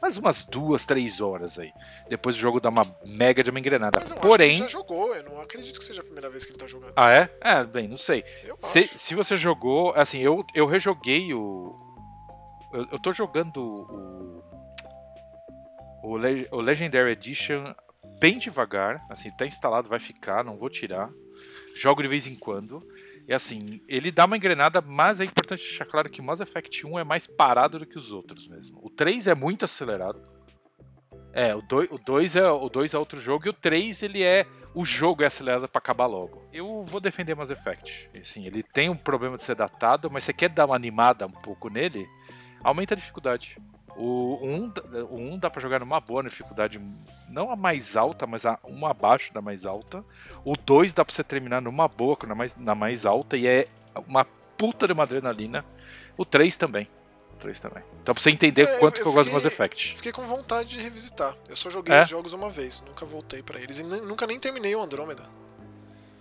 mais 0.00 0.16
umas 0.16 0.44
duas, 0.44 0.86
três 0.86 1.20
horas 1.20 1.58
aí. 1.58 1.72
Depois 2.08 2.36
o 2.36 2.38
jogo 2.38 2.60
dá 2.60 2.68
uma 2.68 2.84
mega 3.06 3.42
de 3.42 3.50
uma 3.50 3.58
engrenada. 3.58 3.98
Mas 4.00 4.10
eu 4.10 4.16
Porém. 4.18 4.52
acho 4.52 4.62
que 4.62 4.68
já 4.68 4.78
jogou, 4.78 5.14
eu 5.14 5.24
não 5.24 5.40
acredito 5.40 5.78
que 5.78 5.84
seja 5.84 6.00
a 6.00 6.04
primeira 6.04 6.30
vez 6.30 6.44
que 6.44 6.52
ele 6.52 6.58
tá 6.58 6.66
jogando. 6.66 6.92
Ah, 6.96 7.10
é? 7.12 7.30
É, 7.40 7.64
bem, 7.64 7.88
não 7.88 7.96
sei. 7.96 8.24
Se, 8.58 8.84
se 8.86 9.14
você 9.14 9.36
jogou, 9.36 9.92
assim, 9.96 10.20
eu, 10.20 10.44
eu 10.54 10.66
rejoguei 10.66 11.34
o. 11.34 11.74
Eu, 12.72 12.86
eu 12.92 12.98
tô 13.00 13.12
jogando 13.12 13.56
o. 13.60 14.44
O, 16.02 16.16
Le- 16.16 16.48
o 16.50 16.60
Legendary 16.60 17.10
Edition 17.10 17.74
bem 18.18 18.38
devagar. 18.38 19.04
Assim, 19.10 19.30
tá 19.30 19.44
instalado, 19.46 19.88
vai 19.88 19.98
ficar, 19.98 20.44
não 20.44 20.56
vou 20.56 20.70
tirar. 20.70 21.10
Jogo 21.74 22.02
de 22.02 22.08
vez 22.08 22.26
em 22.26 22.34
quando. 22.36 22.82
E 23.26 23.32
assim, 23.32 23.80
ele 23.88 24.10
dá 24.10 24.24
uma 24.24 24.36
engrenada, 24.36 24.80
mas 24.80 25.20
é 25.20 25.24
importante 25.24 25.62
deixar 25.62 25.84
claro 25.84 26.10
que 26.10 26.20
o 26.20 26.24
Mass 26.24 26.40
Effect 26.40 26.86
1 26.86 26.98
é 26.98 27.04
mais 27.04 27.26
parado 27.26 27.78
do 27.78 27.86
que 27.86 27.96
os 27.96 28.12
outros 28.12 28.48
mesmo. 28.48 28.80
O 28.82 28.90
3 28.90 29.26
é 29.26 29.34
muito 29.34 29.64
acelerado. 29.64 30.20
É, 31.32 31.54
o 31.54 31.62
2, 31.62 31.88
o 31.92 31.98
2 31.98 32.36
é 32.36 32.50
o 32.50 32.68
2 32.68 32.92
é 32.92 32.98
outro 32.98 33.20
jogo 33.20 33.46
e 33.46 33.50
o 33.50 33.52
3 33.52 34.02
ele 34.02 34.22
é 34.22 34.46
o 34.74 34.84
jogo 34.84 35.22
é 35.22 35.26
acelerado 35.26 35.68
pra 35.68 35.78
acabar 35.78 36.06
logo. 36.06 36.44
Eu 36.52 36.84
vou 36.84 37.00
defender 37.00 37.36
Mass 37.36 37.50
Effect. 37.50 38.10
Assim, 38.18 38.46
ele 38.46 38.62
tem 38.62 38.88
um 38.88 38.96
problema 38.96 39.36
de 39.36 39.42
ser 39.42 39.54
datado, 39.54 40.10
mas 40.10 40.24
você 40.24 40.32
quer 40.32 40.48
dar 40.48 40.66
uma 40.66 40.74
animada 40.74 41.26
um 41.26 41.30
pouco 41.30 41.68
nele, 41.68 42.06
aumenta 42.64 42.94
a 42.94 42.96
dificuldade. 42.96 43.56
O 43.96 44.38
1, 44.42 44.72
o 45.10 45.16
1 45.16 45.38
dá 45.38 45.50
pra 45.50 45.60
jogar 45.60 45.80
numa 45.80 46.00
boa 46.00 46.22
dificuldade, 46.22 46.80
não 47.28 47.50
a 47.50 47.56
mais 47.56 47.96
alta, 47.96 48.26
mas 48.26 48.46
a 48.46 48.58
uma 48.64 48.90
abaixo 48.90 49.32
da 49.34 49.40
mais 49.42 49.66
alta. 49.66 50.04
O 50.44 50.56
2 50.56 50.92
dá 50.92 51.04
pra 51.04 51.12
você 51.14 51.22
terminar 51.24 51.60
numa 51.60 51.86
boa, 51.88 52.16
na 52.26 52.34
mais, 52.34 52.56
na 52.56 52.74
mais 52.74 53.04
alta, 53.04 53.36
e 53.36 53.46
é 53.46 53.66
uma 54.06 54.24
puta 54.56 54.86
de 54.86 54.92
uma 54.92 55.02
adrenalina. 55.02 55.64
O 56.16 56.24
3 56.24 56.56
também. 56.56 56.88
O 57.32 57.36
3 57.36 57.58
também. 57.60 57.82
Então 58.02 58.14
pra 58.14 58.22
você 58.22 58.30
entender 58.30 58.62
É, 58.62 58.78
quanto 58.78 58.98
eu 58.98 59.02
que 59.02 59.08
eu 59.08 59.12
gosto 59.12 59.28
de 59.28 59.34
Mass 59.34 59.42
fiquei- 59.42 59.54
Effect. 59.54 59.96
Fiquei 59.96 60.12
com 60.12 60.22
vontade 60.22 60.70
de 60.70 60.78
revisitar. 60.80 61.36
Eu 61.48 61.56
só 61.56 61.68
joguei 61.70 61.94
É? 61.94 62.02
os 62.02 62.08
jogos 62.08 62.32
uma 62.32 62.48
vez, 62.50 62.82
nunca 62.86 63.04
voltei 63.04 63.42
pra 63.42 63.58
eles. 63.60 63.80
E 63.80 63.82
nunca 63.82 64.26
nem 64.26 64.38
terminei 64.38 64.74
o 64.74 64.80
Andrômeda. 64.82 65.24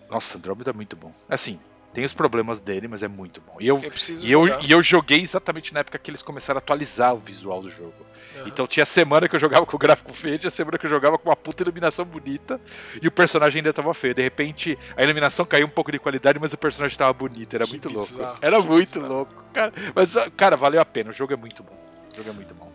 Nossa, 0.10 0.38
Andromeda 0.38 0.72
é 0.72 0.74
muito 0.74 0.96
bom. 0.96 1.14
Assim, 1.30 1.60
tem 1.94 2.04
os 2.06 2.14
problemas 2.14 2.60
dele, 2.62 2.88
mas 2.88 3.02
é 3.04 3.08
muito 3.08 3.42
bom. 3.42 3.56
E 3.60 3.68
eu, 3.68 3.78
Eu 3.78 3.88
e 4.22 4.32
eu, 4.32 4.62
e 4.62 4.72
eu 4.72 4.82
joguei 4.84 5.22
exatamente 5.22 5.74
na 5.74 5.80
época 5.82 5.98
que 5.98 6.10
eles 6.12 6.22
começaram 6.22 6.58
a 6.58 6.60
atualizar 6.60 7.14
o 7.14 7.18
visual 7.18 7.62
do 7.62 7.70
jogo. 7.70 7.94
Aham. 8.38 8.48
Então 8.48 8.68
tinha 8.68 8.86
semana 8.86 9.28
que 9.28 9.36
eu 9.36 9.40
jogava 9.40 9.66
com 9.66 9.76
o 9.76 9.80
gráfico 9.80 10.14
feio, 10.14 10.38
tinha 10.38 10.52
semana 10.52 10.78
que 10.78 10.86
eu 10.86 10.90
jogava 10.90 11.18
com 11.18 11.28
uma 11.30 11.36
puta 11.36 11.64
iluminação 11.64 12.06
bonita 12.06 12.62
e 13.02 13.08
o 13.08 13.12
personagem 13.12 13.60
ainda 13.60 13.74
tava 13.74 13.94
feio. 13.94 14.14
De 14.14 14.22
repente 14.22 14.78
a 14.96 15.04
iluminação 15.04 15.46
caiu 15.46 15.66
um 15.66 15.70
pouco 15.70 15.92
de 15.92 15.98
qualidade, 16.00 16.38
mas 16.40 16.54
o 16.54 16.58
personagem 16.58 16.98
tava 16.98 17.12
bonito. 17.14 17.56
Era 17.56 17.66
Que 17.66 17.72
muito 17.72 17.90
bizarro, 17.90 18.18
louco. 18.24 18.40
Era 18.42 18.62
muito 18.62 18.94
bizarro. 18.94 19.14
louco. 19.14 19.44
Cara, 19.52 19.74
mas, 19.96 20.14
cara, 20.38 20.56
valeu 20.56 20.80
a 20.80 20.86
pena. 20.86 21.10
O 21.10 21.14
jogo 21.14 21.34
é 21.34 21.36
muito 21.36 21.64
bom. 21.64 21.78
O 22.14 22.16
jogo 22.18 22.30
é 22.30 22.34
muito 22.34 22.54
bom. 22.54 22.72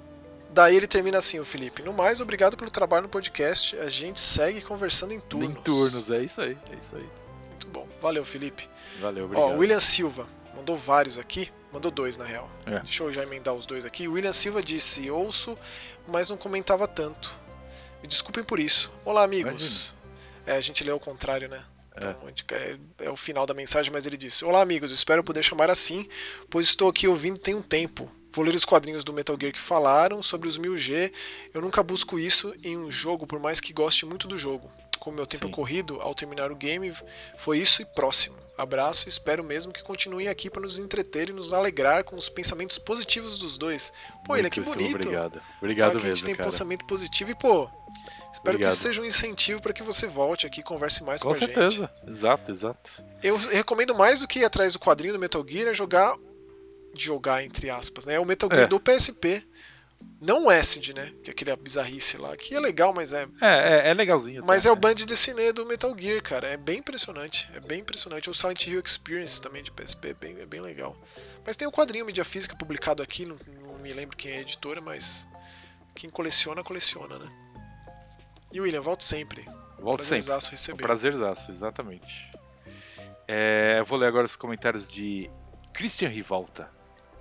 Daí 0.50 0.76
ele 0.76 0.86
termina 0.86 1.18
assim, 1.18 1.38
o 1.40 1.44
Felipe. 1.44 1.82
No 1.82 1.92
mais, 1.92 2.20
obrigado 2.20 2.56
pelo 2.56 2.70
trabalho 2.70 3.04
no 3.04 3.08
podcast. 3.08 3.76
A 3.78 3.88
gente 3.88 4.20
segue 4.20 4.60
conversando 4.60 5.12
em 5.12 5.20
turnos. 5.20 5.50
Em 5.50 5.54
turnos, 5.54 6.10
é 6.10 6.22
isso 6.22 6.40
aí. 6.40 6.56
É 6.70 6.76
isso 6.76 6.94
aí. 6.96 7.08
Bom. 7.74 7.88
Valeu, 8.00 8.24
Felipe. 8.24 8.68
Valeu, 9.00 9.24
Ó, 9.24 9.26
obrigado. 9.26 9.58
William 9.58 9.80
Silva 9.80 10.28
mandou 10.56 10.76
vários 10.76 11.18
aqui. 11.18 11.50
Mandou 11.72 11.90
dois, 11.90 12.16
na 12.16 12.24
real. 12.24 12.48
É. 12.64 12.78
Deixa 12.78 13.02
eu 13.02 13.12
já 13.12 13.24
emendar 13.24 13.52
os 13.52 13.66
dois 13.66 13.84
aqui. 13.84 14.06
William 14.06 14.32
Silva 14.32 14.62
disse: 14.62 15.10
Ouço, 15.10 15.58
mas 16.06 16.30
não 16.30 16.36
comentava 16.36 16.86
tanto. 16.86 17.36
Me 18.00 18.06
desculpem 18.06 18.44
por 18.44 18.60
isso. 18.60 18.92
Olá, 19.04 19.24
amigos. 19.24 19.92
É, 20.46 20.52
a 20.52 20.60
gente 20.60 20.84
leu 20.84 20.94
ao 20.94 21.00
contrário, 21.00 21.48
né? 21.48 21.64
Então, 21.96 22.16
é, 22.52 22.76
é 23.00 23.10
o 23.10 23.16
final 23.16 23.44
da 23.44 23.54
mensagem, 23.54 23.92
mas 23.92 24.06
ele 24.06 24.16
disse: 24.16 24.44
Olá, 24.44 24.62
amigos. 24.62 24.92
Espero 24.92 25.24
poder 25.24 25.42
chamar 25.42 25.68
assim, 25.68 26.08
pois 26.48 26.66
estou 26.66 26.88
aqui 26.88 27.08
ouvindo 27.08 27.38
tem 27.38 27.54
um 27.56 27.62
tempo. 27.62 28.08
Vou 28.32 28.44
ler 28.44 28.54
os 28.54 28.64
quadrinhos 28.64 29.04
do 29.04 29.12
Metal 29.12 29.36
Gear 29.40 29.52
que 29.52 29.60
falaram 29.60 30.22
sobre 30.22 30.48
os 30.48 30.58
1000G. 30.58 31.12
Eu 31.52 31.60
nunca 31.60 31.82
busco 31.82 32.18
isso 32.18 32.54
em 32.64 32.76
um 32.76 32.90
jogo, 32.90 33.26
por 33.26 33.40
mais 33.40 33.60
que 33.60 33.72
goste 33.72 34.06
muito 34.06 34.26
do 34.26 34.38
jogo. 34.38 34.70
Como 35.04 35.16
meu 35.16 35.26
tempo 35.26 35.44
Sim. 35.46 35.52
é 35.52 35.54
corrido, 35.54 36.00
ao 36.00 36.14
terminar 36.14 36.50
o 36.50 36.56
game, 36.56 36.90
foi 37.36 37.58
isso 37.58 37.82
e 37.82 37.84
próximo. 37.84 38.36
Abraço 38.56 39.06
e 39.06 39.10
espero 39.10 39.44
mesmo 39.44 39.70
que 39.70 39.82
continuem 39.82 40.28
aqui 40.28 40.48
para 40.48 40.62
nos 40.62 40.78
entreter 40.78 41.28
e 41.28 41.32
nos 41.32 41.52
alegrar 41.52 42.04
com 42.04 42.16
os 42.16 42.30
pensamentos 42.30 42.78
positivos 42.78 43.36
dos 43.36 43.58
dois. 43.58 43.92
Pô, 44.24 44.34
ele 44.34 44.46
é 44.46 44.50
que 44.50 44.60
bonito. 44.62 44.94
Obrigado. 44.96 45.42
Obrigado 45.58 45.90
que 45.90 45.96
a 45.96 46.00
gente 46.00 46.08
mesmo, 46.10 46.26
tem 46.26 46.34
cara. 46.34 46.48
pensamento 46.48 46.86
positivo 46.86 47.32
e, 47.32 47.34
pô, 47.34 47.64
espero 48.32 48.54
Obrigado. 48.54 48.70
que 48.70 48.74
isso 48.74 48.82
seja 48.82 49.02
um 49.02 49.04
incentivo 49.04 49.60
para 49.60 49.74
que 49.74 49.82
você 49.82 50.06
volte 50.06 50.46
aqui 50.46 50.60
e 50.60 50.62
converse 50.64 51.04
mais 51.04 51.22
com, 51.22 51.28
Com 51.28 51.34
a 51.34 51.38
gente. 51.38 51.52
certeza. 51.52 51.90
Exato, 52.08 52.50
exato. 52.50 53.04
Eu 53.22 53.36
recomendo 53.36 53.94
mais 53.94 54.20
do 54.20 54.26
que 54.26 54.38
ir 54.38 54.44
atrás 54.46 54.72
do 54.72 54.78
quadrinho 54.78 55.12
do 55.12 55.18
Metal 55.18 55.44
Gear 55.46 55.68
é 55.68 55.74
jogar. 55.74 56.16
Jogar, 56.96 57.44
entre 57.44 57.68
aspas, 57.68 58.06
né? 58.06 58.14
É 58.14 58.20
o 58.20 58.24
Metal 58.24 58.48
Gear 58.48 58.62
É. 58.64 58.66
do 58.68 58.78
PSP. 58.80 59.44
Não 60.20 60.46
o 60.46 60.50
Acid, 60.50 60.94
né? 60.94 61.12
Que 61.22 61.30
é 61.30 61.32
aquele 61.32 61.54
bizarrice 61.56 62.16
lá. 62.16 62.34
Que 62.36 62.54
é 62.54 62.60
legal, 62.60 62.94
mas 62.94 63.12
é. 63.12 63.26
É, 63.40 63.88
é, 63.88 63.90
é 63.90 63.94
legalzinho. 63.94 64.42
Mas 64.44 64.62
tá? 64.62 64.70
é 64.70 64.72
o 64.72 64.76
Band 64.76 64.94
Dessinée 64.94 65.52
do 65.52 65.66
Metal 65.66 65.94
Gear, 65.98 66.22
cara. 66.22 66.48
É 66.48 66.56
bem 66.56 66.78
impressionante. 66.78 67.50
É 67.54 67.60
bem 67.60 67.80
impressionante. 67.80 68.30
O 68.30 68.34
Silent 68.34 68.66
Hill 68.66 68.80
Experience 68.80 69.40
também 69.40 69.62
de 69.62 69.70
PSP 69.70 70.08
é 70.08 70.14
bem, 70.14 70.40
é 70.40 70.46
bem 70.46 70.60
legal. 70.60 70.96
Mas 71.44 71.56
tem 71.56 71.68
o 71.68 71.72
quadrinho 71.72 72.06
mídia 72.06 72.24
física 72.24 72.56
publicado 72.56 73.02
aqui. 73.02 73.26
Não, 73.26 73.36
não 73.62 73.78
me 73.78 73.92
lembro 73.92 74.16
quem 74.16 74.32
é 74.32 74.38
a 74.38 74.40
editora, 74.40 74.80
mas. 74.80 75.26
Quem 75.94 76.08
coleciona, 76.08 76.64
coleciona, 76.64 77.18
né? 77.18 77.30
E 78.50 78.60
William, 78.60 78.80
volto 78.80 79.04
sempre. 79.04 79.44
Volto 79.78 80.02
sempre. 80.02 80.24
Prazerzaço 80.24 80.48
Um 80.48 80.50
receber. 80.52 80.82
prazerzaço, 80.82 81.50
exatamente. 81.50 82.30
É, 83.28 83.76
eu 83.78 83.84
vou 83.84 83.98
ler 83.98 84.06
agora 84.06 84.24
os 84.24 84.36
comentários 84.36 84.88
de 84.90 85.30
Christian 85.72 86.08
Rivolta. 86.08 86.70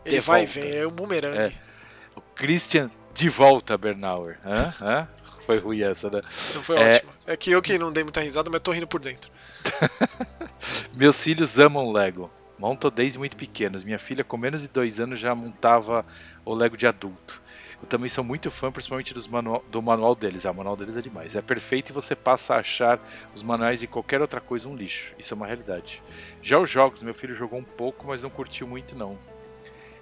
Ele 0.05 0.15
de 0.15 0.21
vai 0.21 0.43
e 0.43 0.45
vem, 0.45 0.75
é 0.75 0.87
um 0.87 0.91
bumerangue. 0.91 1.49
O 1.49 1.59
Christian 2.35 2.91
de 3.13 3.29
volta, 3.29 3.77
Bernauer. 3.77 4.37
Hã? 4.45 4.73
Hã? 4.81 5.07
Foi 5.45 5.59
ruim 5.59 5.81
essa, 5.81 6.09
né? 6.09 6.21
Não 6.55 6.63
foi 6.63 6.77
É. 6.77 6.95
ótimo. 6.95 7.11
É 7.27 7.37
que 7.37 7.51
eu 7.51 7.61
que 7.61 7.77
não 7.77 7.91
dei 7.91 8.03
muita 8.03 8.21
risada, 8.21 8.49
mas 8.49 8.61
tô 8.61 8.71
rindo 8.71 8.87
por 8.87 8.99
dentro. 9.01 9.29
Meus 10.93 11.21
filhos 11.21 11.59
amam 11.59 11.91
Lego. 11.91 12.29
Montam 12.57 12.89
desde 12.89 13.19
muito 13.19 13.35
pequenos. 13.35 13.83
Minha 13.83 13.99
filha, 13.99 14.23
com 14.23 14.37
menos 14.37 14.61
de 14.61 14.67
dois 14.69 14.99
anos, 14.99 15.19
já 15.19 15.35
montava 15.35 16.05
o 16.45 16.53
Lego 16.53 16.77
de 16.77 16.87
adulto. 16.87 17.41
Eu 17.81 17.87
também 17.87 18.07
sou 18.07 18.23
muito 18.23 18.49
fã, 18.49 18.71
principalmente 18.71 19.13
dos 19.13 19.27
manual, 19.27 19.63
do 19.69 19.81
manual 19.81 20.15
deles. 20.15 20.45
Ah, 20.45 20.51
o 20.51 20.55
manual 20.55 20.77
deles 20.77 20.95
é 20.95 21.01
demais. 21.01 21.35
É 21.35 21.41
perfeito 21.41 21.89
e 21.89 21.93
você 21.93 22.15
passa 22.15 22.55
a 22.55 22.59
achar 22.59 22.97
os 23.35 23.43
manuais 23.43 23.81
de 23.81 23.87
qualquer 23.87 24.21
outra 24.21 24.39
coisa 24.39 24.69
um 24.69 24.75
lixo. 24.75 25.13
Isso 25.19 25.33
é 25.33 25.35
uma 25.35 25.45
realidade. 25.45 26.01
Já 26.41 26.57
os 26.57 26.69
jogos, 26.69 27.03
meu 27.03 27.13
filho 27.13 27.35
jogou 27.35 27.59
um 27.59 27.63
pouco, 27.63 28.07
mas 28.07 28.23
não 28.23 28.29
curtiu 28.29 28.65
muito 28.65 28.95
não. 28.95 29.19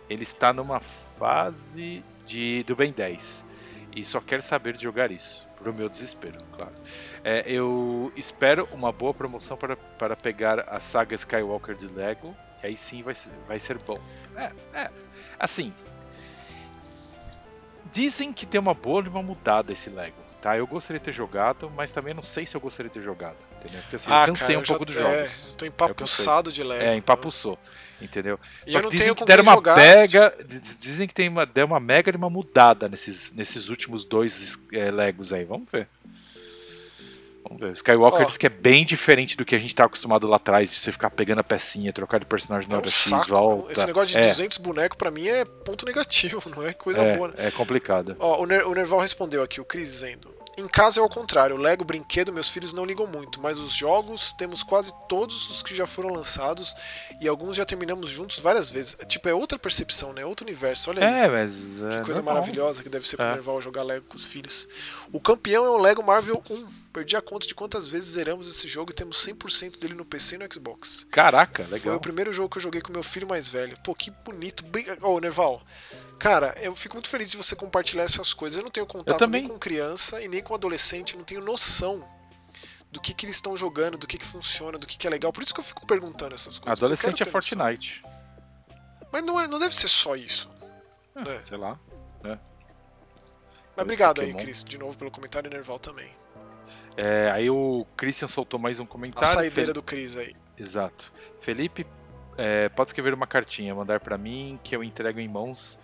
Ele 0.08 0.22
está 0.22 0.54
numa 0.54 0.80
fase 1.18 2.04
de 2.32 2.64
do 2.64 2.76
Ben 2.76 2.94
10 2.94 3.46
e 3.94 4.04
só 4.06 4.22
quer 4.22 4.42
saber 4.42 4.78
de 4.78 4.84
jogar 4.84 5.12
isso. 5.12 5.46
Pro 5.58 5.74
meu 5.74 5.90
desespero, 5.90 6.38
claro. 6.54 6.74
É, 7.24 7.44
eu 7.46 8.12
espero 8.16 8.68
uma 8.72 8.92
boa 8.92 9.14
promoção 9.14 9.58
para, 9.58 9.76
para 9.76 10.16
pegar 10.16 10.62
a 10.62 10.80
saga 10.80 11.14
Skywalker 11.14 11.76
de 11.76 11.88
Lego. 11.88 12.36
E 12.64 12.68
aí 12.68 12.78
sim 12.78 13.04
vai, 13.04 13.14
vai 13.48 13.60
ser 13.60 13.78
bom. 13.80 13.98
É, 14.36 14.52
é. 14.74 14.90
Assim. 15.38 15.74
Dizem 17.92 18.32
que 18.32 18.46
tem 18.46 18.60
uma 18.60 18.74
boa 18.74 19.04
e 19.04 19.10
uma 19.10 19.22
mudada 19.22 19.74
esse 19.74 19.90
Lego. 19.90 20.16
tá? 20.42 20.58
Eu 20.58 20.66
gostaria 20.66 21.00
de 21.00 21.06
ter 21.06 21.12
jogado, 21.12 21.70
mas 21.70 21.92
também 21.92 22.14
não 22.14 22.24
sei 22.24 22.46
se 22.46 22.56
eu 22.56 22.62
gostaria 22.62 22.90
de 22.90 22.94
ter 22.94 23.04
jogado, 23.04 23.38
entendeu? 23.64 23.82
Porque 23.82 23.96
assim, 23.96 24.08
Ah, 24.10 24.24
eu 24.24 24.28
cansei 24.28 24.48
cara, 24.48 24.60
um 24.60 24.62
eu 24.62 24.68
pouco 24.68 24.92
já- 24.92 25.02
dos 25.02 25.10
é, 25.12 25.18
jogos. 25.28 25.56
tô 25.58 25.66
empapuçado 25.66 26.52
de 26.52 26.64
leve. 26.64 26.84
É, 26.86 26.96
empapuçou, 26.96 27.58
entendeu? 28.02 28.40
E 28.66 28.72
Só 28.72 28.78
que 28.80 28.84
não 28.84 28.90
dizem 28.90 29.14
que 29.16 29.26
deram 29.26 29.44
uma 29.44 29.62
pega, 29.62 30.34
diz- 30.46 30.80
dizem 30.80 31.08
que 31.08 31.14
tem 31.14 31.30
uma, 31.30 31.46
deu 31.46 31.66
uma 31.66 31.80
mega 31.80 32.12
de 32.12 32.18
uma 32.18 32.30
mudada 32.30 32.90
nesses, 32.90 33.32
nesses 33.32 33.70
últimos 33.70 34.04
dois 34.04 34.58
é, 34.74 34.90
Legos 34.92 35.32
aí. 35.32 35.44
Vamos 35.46 35.70
ver. 35.72 35.88
Vamos 37.44 37.60
ver. 37.60 37.70
O 37.72 37.74
Skywalker 37.74 38.22
Ó. 38.22 38.26
diz 38.26 38.38
que 38.38 38.46
é 38.46 38.50
bem 38.50 38.86
diferente 38.86 39.36
do 39.36 39.44
que 39.44 39.56
a 39.56 39.60
gente 39.60 39.76
tá 39.76 39.86
acostumado 39.86 40.28
lá 40.28 40.36
atrás, 40.36 40.70
de 40.70 40.76
você 40.76 40.92
ficar 40.92 41.10
pegando 41.10 41.40
a 41.40 41.44
pecinha, 41.44 41.92
trocar 41.92 42.20
de 42.20 42.26
personagem 42.26 42.70
na 42.70 42.76
É 42.76 42.78
hora 42.78 42.88
um 42.88 42.92
X, 42.92 43.10
saco. 43.10 43.28
volta. 43.30 43.72
Esse 43.72 43.86
negócio 43.88 44.10
de 44.10 44.18
é, 44.20 44.28
200 44.28 44.58
bonecos 44.60 44.96
pra 44.98 45.10
mim 45.12 45.28
é 45.28 45.44
ponto 45.44 45.86
negativo, 45.86 46.42
não 46.56 46.66
é 46.66 46.72
coisa 46.72 47.02
é, 47.02 47.18
boa. 47.18 47.30
né? 47.30 47.34
é 47.38 47.52
complicado. 47.52 48.16
Ó, 48.20 48.42
o, 48.42 48.46
Ner 48.46 48.66
o 48.68 48.74
Nerval 48.74 49.00
respondeu 49.00 49.44
aqui, 49.44 49.60
o 49.60 49.66
Cris 49.66 49.92
dizendo. 49.92 50.34
Em 50.62 50.68
casa 50.68 51.00
é 51.00 51.02
ao 51.02 51.10
contrário, 51.10 51.56
o 51.56 51.60
Lego 51.60 51.84
brinquedo 51.84 52.32
meus 52.32 52.48
filhos 52.48 52.72
não 52.72 52.86
ligam 52.86 53.08
muito, 53.08 53.42
mas 53.42 53.58
os 53.58 53.72
jogos 53.72 54.32
temos 54.32 54.62
quase 54.62 54.94
todos 55.10 55.50
os 55.50 55.64
que 55.64 55.76
já 55.76 55.88
foram 55.88 56.10
lançados 56.14 56.76
e 57.20 57.28
alguns 57.28 57.56
já 57.56 57.66
terminamos 57.66 58.10
juntos 58.12 58.40
várias 58.40 58.70
vezes. 58.70 58.96
Tipo, 59.08 59.28
é 59.28 59.34
outra 59.34 59.58
percepção, 59.58 60.14
né? 60.14 60.24
Outro 60.24 60.46
universo, 60.46 60.92
olha 60.92 61.06
aí. 61.06 61.26
É, 61.26 61.28
mas. 61.28 61.80
Que 61.90 61.98
é 61.98 62.02
coisa 62.02 62.22
maravilhosa 62.22 62.84
que 62.84 62.90
deve 62.90 63.08
ser 63.08 63.18
pro 63.18 63.26
É. 63.26 63.34
Nerval 63.34 63.60
jogar 63.62 63.82
Lego 63.82 64.06
com 64.08 64.16
os 64.16 64.24
filhos. 64.24 64.68
O 65.12 65.20
campeão 65.20 65.66
é 65.66 65.70
o 65.70 65.78
Lego 65.78 66.04
Marvel 66.04 66.44
1. 66.50 66.81
Perdi 66.94 67.16
a 67.16 67.22
conta 67.22 67.48
de 67.48 67.56
quantas 67.56 67.88
vezes 67.88 68.10
zeramos 68.10 68.48
esse 68.48 68.68
jogo 68.68 68.92
e 68.92 68.94
temos 68.94 69.26
100% 69.26 69.80
dele 69.80 69.94
no 69.94 70.04
PC 70.04 70.36
e 70.36 70.38
no 70.40 70.54
Xbox. 70.54 71.06
Caraca, 71.10 71.64
Foi 71.64 71.74
legal. 71.80 71.96
o 71.96 72.00
primeiro 72.02 72.34
jogo 72.34 72.50
que 72.50 72.58
eu 72.58 72.62
joguei 72.62 72.82
com 72.82 72.92
meu 72.92 73.02
filho 73.04 73.26
mais 73.28 73.48
velho. 73.48 73.78
Pô, 73.84 73.96
que 73.96 74.12
bonito. 74.12 74.64
Brin- 74.66 74.86
Ô, 75.02 75.18
Nerval, 75.20 75.62
cara, 76.20 76.54
eu 76.62 76.76
fico 76.76 76.96
muito 76.96 77.08
feliz 77.08 77.32
de 77.32 77.38
você 77.38 77.56
compartilhar 77.56 78.04
essas 78.04 78.34
coisas. 78.34 78.58
Eu 78.58 78.64
não 78.64 78.72
tenho 78.72 78.86
contato 78.86 79.26
nem 79.26 79.48
com 79.48 79.58
criança 79.58 80.22
e 80.22 80.28
nem 80.28 80.44
com 80.44 80.54
adolescente, 80.54 81.16
não 81.16 81.24
tenho 81.24 81.40
noção 81.42 82.04
do 82.92 83.00
que, 83.00 83.14
que 83.14 83.26
eles 83.26 83.38
estão 83.38 83.56
jogando, 83.56 83.98
do 83.98 84.06
que, 84.06 84.18
que 84.18 84.26
funciona, 84.26 84.78
do 84.78 84.86
que, 84.86 84.98
que 84.98 85.08
é 85.08 85.10
legal. 85.10 85.32
Por 85.32 85.42
isso 85.44 85.54
que 85.54 85.62
eu 85.62 85.64
fico 85.64 85.88
perguntando 85.88 86.36
essas 86.36 86.60
coisas. 86.60 86.78
Adolescente 86.78 87.22
é 87.22 87.26
ter 87.26 87.32
noção. 87.32 87.42
Fortnite. 87.58 88.04
Mas 89.14 89.24
não, 89.24 89.40
é, 89.40 89.48
não 89.48 89.60
deve 89.60 89.74
ser 89.74 89.88
só 89.88 90.14
isso. 90.18 90.50
É. 91.16 91.40
Sei 91.42 91.58
lá. 91.58 91.80
Mas 92.24 93.84
obrigado 93.86 94.20
aí, 94.20 94.28
Pokémon. 94.28 94.44
Cris, 94.44 94.64
de 94.66 94.78
novo 94.78 94.98
pelo 94.98 95.10
comentário 95.10 95.48
e 95.48 95.54
Nerval 95.54 95.80
também. 95.80 96.12
É, 96.98 97.30
aí 97.32 97.50
o 97.50 97.86
Christian 97.96 98.28
soltou 98.28 98.60
mais 98.60 98.80
um 98.80 98.84
A 98.84 98.88
comentário. 98.88 99.28
saideira 99.30 99.66
Fel- 99.68 99.74
do 99.74 99.84
Cris 99.84 100.18
aí. 100.18 100.36
Exato. 100.58 101.12
Felipe, 101.40 101.86
é, 102.38 102.70
pode 102.70 102.90
escrever 102.90 103.14
uma 103.14 103.26
cartinha, 103.28 103.74
mandar 103.74 104.00
pra 104.00 104.18
mim 104.18 104.60
que 104.64 104.76
eu 104.76 104.84
entrego 104.84 105.20
em 105.20 105.28
mãos 105.28 105.80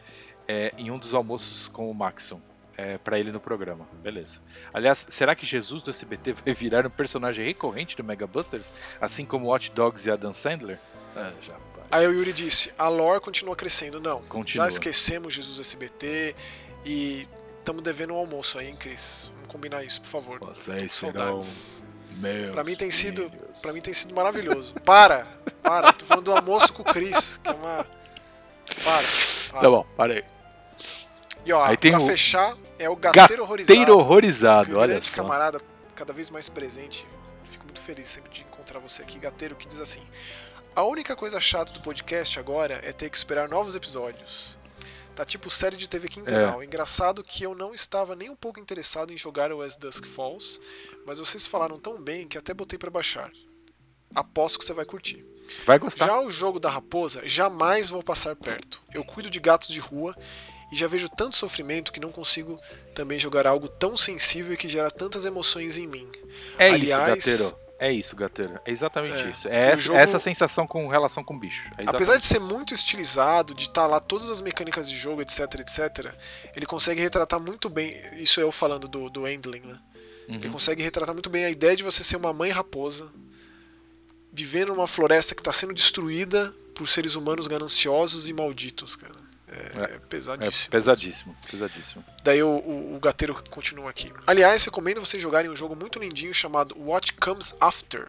é, 0.47 0.73
em 0.77 0.91
um 0.91 0.97
dos 0.99 1.13
almoços 1.13 1.67
com 1.67 1.89
o 1.89 1.93
Maxon. 1.93 2.41
É, 2.79 2.95
para 2.99 3.17
ele 3.17 3.31
no 3.31 3.39
programa, 3.39 3.88
beleza. 4.03 4.39
Aliás, 4.71 5.07
será 5.09 5.34
que 5.34 5.43
Jesus 5.47 5.81
do 5.81 5.89
SBT 5.89 6.34
vai 6.45 6.53
virar 6.53 6.85
um 6.85 6.91
personagem 6.91 7.43
recorrente 7.43 7.97
do 7.97 8.03
Mega 8.03 8.27
Busters, 8.27 8.71
assim 9.01 9.25
como 9.25 9.51
Hot 9.51 9.71
Dogs 9.71 10.07
e 10.07 10.11
Adam 10.11 10.31
Sandler? 10.31 10.79
Ah, 11.15 11.34
já. 11.41 11.55
Aí 11.89 12.05
o 12.05 12.11
Yuri 12.11 12.31
disse: 12.31 12.71
a 12.77 12.88
lore 12.88 13.19
continua 13.19 13.55
crescendo. 13.55 13.99
Não, 13.99 14.21
Continua. 14.23 14.65
já 14.65 14.67
esquecemos 14.67 15.34
Jesus 15.34 15.59
SBT 15.59 16.35
e 16.85 17.27
estamos 17.57 17.81
devendo 17.81 18.13
um 18.13 18.17
almoço 18.17 18.59
aí, 18.59 18.67
hein, 18.67 18.75
Cris? 18.75 19.31
Vamos 19.48 19.52
combinar 19.52 19.84
isso, 19.84 20.02
por 20.02 20.07
favor. 20.07 20.40
Vocês 20.41 20.91
saudades. 20.91 21.84
meus 22.18 22.52
Pra 22.52 22.64
mim 22.64 22.76
tem 22.76 22.91
sido, 22.91 23.32
para 23.61 23.72
mim 23.72 23.82
tem 23.82 23.94
sido 23.94 24.14
maravilhoso. 24.14 24.74
Para, 24.86 25.26
para. 25.64 25.94
Tô 25.94 26.06
falando 26.06 26.26
do 26.26 26.36
almoço 26.36 26.74
com 26.74 26.82
o 26.82 26.86
Cris, 26.86 27.38
que 27.38 27.48
é 27.48 27.53
uma. 27.53 27.86
Para. 28.84 29.07
para. 29.52 29.61
Tá 29.61 29.69
bom, 29.69 29.86
parei. 29.95 30.24
E 31.45 31.53
ó, 31.53 31.64
Aí 31.64 31.78
tem 31.78 31.94
pra 31.94 32.02
o 32.02 32.06
fechar, 32.06 32.57
é 32.78 32.90
o 32.90 32.95
Gateiro 32.95 33.44
Horrorizado. 33.44 33.74
Teiro 33.74 33.98
horrorizado, 33.98 34.78
olha 34.78 35.02
só. 35.02 35.15
camarada, 35.15 35.61
cada 35.95 36.11
vez 36.11 36.30
mais 36.30 36.49
presente. 36.49 37.07
Fico 37.45 37.64
muito 37.64 37.80
feliz 37.80 38.07
sempre 38.07 38.30
de 38.30 38.41
encontrar 38.41 38.80
você 38.80 39.02
aqui, 39.02 39.18
Gateiro, 39.18 39.56
que 39.56 39.65
diz 39.65 39.80
assim: 39.80 40.02
A 40.76 40.84
única 40.84 41.15
coisa 41.15 41.40
chata 41.40 41.72
do 41.72 41.80
podcast 41.80 42.38
agora 42.38 42.82
é 42.84 42.91
ter 42.91 43.10
que 43.10 43.15
esperar 43.15 43.48
novos 43.48 43.76
episódios. 43.76 44.56
Tá 45.18 45.26
tipo 45.26 45.49
série 45.49 45.76
de 45.76 45.89
TV 45.89 46.07
quinzenal. 46.07 46.64
Engraçado 46.64 47.23
que 47.23 47.41
eu 47.41 47.56
não 47.56 47.73
estava 47.73 48.15
nem 48.15 48.30
um 48.30 48.35
pouco 48.35 48.60
interessado 48.60 49.11
em 49.11 49.18
jogar 49.18 49.52
o 49.52 49.64
As 49.64 49.76
Dusk 49.76 50.06
Falls, 50.06 50.60
mas 51.07 51.18
vocês 51.18 51.48
falaram 51.48 51.80
tão 51.80 51.99
bem 51.99 52.27
que 52.27 52.38
até 52.38 52.53
botei 52.53 52.77
pra 52.77 52.91
baixar. 52.91 53.31
Aposto 54.14 54.60
que 54.60 54.65
você 54.65 54.73
vai 54.73 54.85
curtir. 54.85 55.26
Vai 55.65 55.80
gostar. 55.80 56.06
Já 56.06 56.22
o 56.22 56.30
jogo 56.30 56.60
da 56.60 56.69
raposa, 56.69 57.27
jamais 57.27 57.89
vou 57.89 58.03
passar 58.03 58.35
perto. 58.35 58.80
Eu 58.94 59.03
cuido 59.03 59.27
de 59.27 59.39
gatos 59.39 59.69
de 59.69 59.80
rua 59.80 60.15
e 60.72 60.76
já 60.76 60.85
vejo 60.88 61.10
tanto 61.10 61.35
sofrimento 61.35 61.91
que 61.91 61.99
não 61.99 62.11
consigo 62.11 62.60
também 62.94 63.18
jogar 63.18 63.48
algo 63.48 63.68
tão 63.68 63.98
sensível 63.98 64.53
e 64.53 64.57
que 64.57 64.69
gera 64.69 64.91
tantas 64.91 65.26
emoções 65.26 65.80
em 65.80 65.88
mim. 65.88 66.07
É 66.60 66.69
Aliás- 66.69 67.18
isso, 67.18 67.31
Gateiro. 67.31 67.66
É 67.80 67.91
isso, 67.91 68.16
Gateiro. 68.16 68.60
É 68.66 68.72
exatamente 68.72 69.22
É. 69.22 69.30
isso. 69.30 69.48
É 69.48 69.68
essa, 69.72 69.82
jogo- 69.84 69.99
essa 69.99 70.18
sensação 70.20 70.66
com 70.66 70.88
relação 70.88 71.24
com 71.24 71.36
o 71.36 71.40
bicho. 71.40 71.70
É 71.78 71.84
Apesar 71.86 72.18
de 72.18 72.26
ser 72.26 72.40
muito 72.40 72.74
estilizado, 72.74 73.54
de 73.54 73.64
estar 73.66 73.86
lá 73.86 73.99
todas 73.99 74.30
as 74.32 74.41
mecânicas 74.41 74.90
de 74.90 74.95
jogo, 74.98 75.22
etc, 75.22 75.41
etc, 75.60 76.14
ele 76.56 76.66
consegue 76.66 77.02
retratar 77.02 77.40
muito 77.40 77.70
bem, 77.70 77.95
isso 78.18 78.40
eu 78.41 78.52
falando 78.52 78.88
do, 78.88 79.10
do 79.12 79.28
Endling, 79.28 79.62
né? 79.62 79.80
Ele 80.28 80.48
Uhum. 80.48 80.54
consegue 80.54 80.82
retratar 80.84 81.14
muito 81.14 81.30
bem 81.30 81.45
a 81.45 81.49
ideia 81.49 81.76
de 81.76 81.84
você 81.84 82.04
ser 82.04 82.18
uma 82.18 82.34
mãe 82.34 82.49
raposa, 82.49 83.10
vivendo 84.34 84.70
numa 84.70 84.88
floresta 84.88 85.34
que 85.34 85.41
está 85.41 85.54
sendo 85.54 85.74
destruída 85.74 86.54
por 86.76 86.88
seres 86.88 87.16
humanos 87.16 87.48
gananciosos 87.48 88.28
e 88.28 88.34
malditos, 88.34 88.95
cara. 88.95 89.16
É, 89.57 89.79
é 89.79 89.95
É 89.95 89.99
pesadíssimo. 89.99 90.71
pesadíssimo, 90.71 91.35
pesadíssimo. 91.49 92.05
Daí 92.23 92.41
o, 92.43 92.47
o, 92.49 92.95
o 92.95 92.99
gateiro 92.99 93.35
continua 93.49 93.89
aqui. 93.89 94.11
Aliás, 94.25 94.63
recomendo 94.65 94.99
vocês 94.99 95.21
jogarem 95.21 95.49
um 95.49 95.55
jogo 95.55 95.75
muito 95.75 95.99
lindinho 95.99 96.34
chamado 96.34 96.75
What 96.79 97.13
Comes 97.13 97.55
After. 97.59 98.07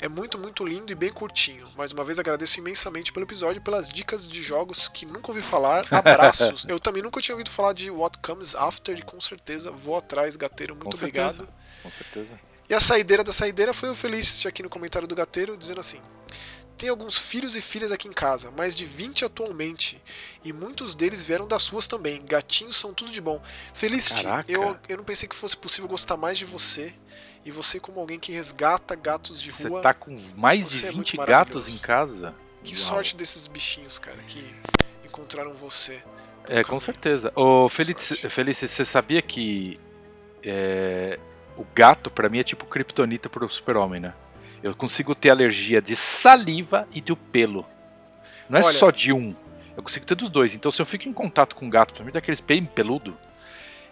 É 0.00 0.08
muito, 0.08 0.38
muito 0.38 0.64
lindo 0.64 0.92
e 0.92 0.94
bem 0.94 1.12
curtinho. 1.12 1.66
Mais 1.76 1.90
uma 1.92 2.04
vez 2.04 2.18
agradeço 2.18 2.58
imensamente 2.60 3.12
pelo 3.12 3.26
episódio 3.26 3.58
e 3.58 3.62
pelas 3.62 3.88
dicas 3.88 4.26
de 4.28 4.40
jogos 4.40 4.86
que 4.88 5.04
nunca 5.04 5.30
ouvi 5.32 5.42
falar. 5.42 5.84
Abraços. 5.90 6.64
Eu 6.68 6.78
também 6.78 7.02
nunca 7.02 7.20
tinha 7.20 7.34
ouvido 7.34 7.50
falar 7.50 7.72
de 7.72 7.90
What 7.90 8.18
Comes 8.18 8.54
After 8.54 8.96
e 8.96 9.02
com 9.02 9.20
certeza 9.20 9.70
vou 9.72 9.96
atrás, 9.96 10.36
gateiro. 10.36 10.74
Muito 10.74 10.90
Com 10.90 10.96
obrigado. 10.96 11.32
certeza. 11.38 11.52
Com 11.82 11.90
certeza. 11.90 12.40
E 12.70 12.74
a 12.74 12.80
saideira 12.80 13.24
da 13.24 13.32
saideira 13.32 13.72
foi 13.74 13.88
o 13.90 13.94
Felicity 13.94 14.46
aqui 14.46 14.62
no 14.62 14.68
comentário 14.68 15.08
do 15.08 15.14
gateiro 15.16 15.56
dizendo 15.56 15.80
assim: 15.80 16.00
Tem 16.78 16.88
alguns 16.88 17.18
filhos 17.18 17.56
e 17.56 17.60
filhas 17.60 17.90
aqui 17.90 18.06
em 18.06 18.12
casa, 18.12 18.52
mais 18.52 18.72
de 18.74 18.86
20 18.86 19.24
atualmente, 19.24 20.00
e 20.44 20.52
muitos 20.52 20.94
deles 20.94 21.24
vieram 21.24 21.48
das 21.48 21.64
suas 21.64 21.88
também. 21.88 22.24
Gatinhos 22.24 22.76
são 22.76 22.94
tudo 22.94 23.10
de 23.10 23.20
bom. 23.20 23.42
Felicity, 23.74 24.22
Caraca. 24.22 24.50
eu, 24.50 24.76
eu 24.88 24.96
não 24.98 25.04
pensei 25.04 25.28
que 25.28 25.34
fosse 25.34 25.56
possível 25.56 25.88
gostar 25.88 26.16
mais 26.16 26.38
de 26.38 26.44
você, 26.44 26.94
e 27.44 27.50
você 27.50 27.80
como 27.80 27.98
alguém 27.98 28.18
que 28.18 28.30
resgata 28.30 28.94
gatos 28.94 29.42
de 29.42 29.50
Você 29.50 29.68
rua. 29.68 29.82
tá 29.82 29.92
com 29.92 30.16
mais 30.36 30.68
de 30.68 30.78
Você 30.78 30.86
é 30.86 30.92
muito 30.92 31.12
20 31.16 31.26
gatos 31.26 31.68
em 31.68 31.78
casa? 31.78 32.34
Que 32.62 32.74
Uau. 32.74 32.80
sorte 32.84 33.16
desses 33.16 33.46
bichinhos, 33.48 33.98
cara, 33.98 34.18
que 34.28 34.54
encontraram 35.04 35.52
você. 35.54 36.00
É, 36.44 36.62
com 36.62 36.78
certeza. 36.78 37.32
Ô, 37.34 37.68
Felice, 37.68 38.16
Felice, 38.28 38.68
você 38.68 38.84
sabia 38.84 39.20
que 39.20 39.80
é, 40.44 41.18
o 41.56 41.64
gato, 41.74 42.10
pra 42.10 42.28
mim, 42.28 42.38
é 42.38 42.42
tipo 42.42 42.64
kryptonita 42.66 43.28
pro 43.28 43.48
super-homem, 43.48 44.00
né? 44.00 44.14
Eu 44.62 44.74
consigo 44.74 45.14
ter 45.14 45.30
alergia 45.30 45.80
de 45.80 45.94
saliva 45.94 46.88
e 46.92 47.00
do 47.00 47.16
pelo. 47.16 47.64
Não 48.48 48.58
é 48.58 48.62
Olha- 48.64 48.72
só 48.78 48.90
de 48.90 49.12
um. 49.12 49.34
Eu 49.76 49.82
consigo 49.82 50.04
ter 50.04 50.14
dos 50.16 50.28
dois. 50.30 50.54
Então, 50.54 50.70
se 50.72 50.82
eu 50.82 50.86
fico 50.86 51.08
em 51.08 51.12
contato 51.12 51.54
com 51.54 51.66
um 51.66 51.70
gato, 51.70 51.88
principalmente 51.88 52.14
daqueles 52.14 52.40
bem 52.40 52.64
peludo, 52.64 53.16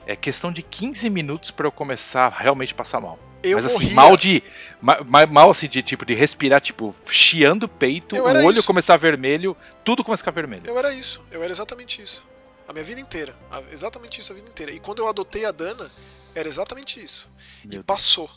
é 0.06 0.16
questão 0.16 0.50
de 0.50 0.62
15 0.62 1.08
minutos 1.08 1.50
pra 1.50 1.66
eu 1.66 1.72
começar 1.72 2.26
a 2.26 2.28
realmente 2.28 2.74
passar 2.74 3.00
mal. 3.00 3.18
Eu 3.42 3.56
Mas 3.58 3.66
assim, 3.66 3.74
morria. 3.74 3.94
mal 3.94 4.16
de. 4.16 4.42
ma- 4.80 5.00
ma- 5.04 5.26
Mal 5.26 5.50
assim, 5.50 5.68
de 5.68 5.80
tipo, 5.82 6.04
de 6.04 6.14
respirar, 6.14 6.60
tipo, 6.60 6.94
chiando 7.08 7.64
o 7.64 7.68
peito, 7.68 8.16
o 8.16 8.22
olho 8.24 8.52
isso. 8.58 8.64
começar 8.66 8.96
vermelho, 8.96 9.56
tudo 9.84 10.02
começa 10.02 10.22
a 10.22 10.24
ficar 10.24 10.30
vermelho. 10.32 10.62
Eu 10.66 10.76
era 10.76 10.92
isso, 10.92 11.22
eu 11.30 11.42
era 11.42 11.52
exatamente 11.52 12.02
isso. 12.02 12.26
A 12.66 12.72
minha 12.72 12.84
vida 12.84 13.00
inteira. 13.00 13.36
Exatamente 13.70 14.20
isso 14.20 14.32
a 14.32 14.34
vida 14.34 14.48
inteira. 14.50 14.72
E 14.72 14.80
quando 14.80 14.98
eu 14.98 15.06
adotei 15.08 15.44
a 15.44 15.52
Dana, 15.52 15.88
era 16.34 16.48
exatamente 16.48 17.00
isso. 17.00 17.30
Meu 17.62 17.66
e 17.66 17.68
Deus. 17.74 17.84
passou. 17.84 18.28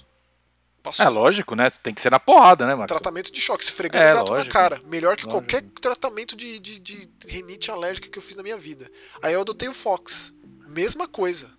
Passou. 0.82 1.06
É 1.06 1.10
lógico, 1.10 1.56
né? 1.56 1.70
Tem 1.84 1.94
que 1.94 2.02
ser 2.02 2.10
na 2.10 2.20
porrada, 2.20 2.66
né, 2.66 2.74
Max? 2.74 2.88
Tratamento 2.88 3.32
de 3.32 3.42
choque, 3.42 3.64
esfregando 3.64 4.04
É, 4.04 4.14
o 4.14 4.16
gato 4.18 4.32
lógico. 4.32 4.48
na 4.54 4.60
cara. 4.60 4.82
Melhor 4.86 5.16
que 5.18 5.26
Lógico. 5.26 5.42
qualquer 5.46 5.62
tratamento 5.82 6.36
de, 6.36 6.58
de, 6.60 6.80
de 6.80 7.10
rinite 7.28 7.70
alérgica 7.70 8.08
que 8.10 8.18
eu 8.18 8.22
fiz 8.24 8.36
na 8.36 8.44
minha 8.44 8.58
vida. 8.58 8.90
Aí 9.22 9.34
eu 9.34 9.42
adotei 9.42 9.68
o 9.68 9.74
Fox. 9.74 10.32
Mesma 10.68 11.08
coisa. 11.08 11.50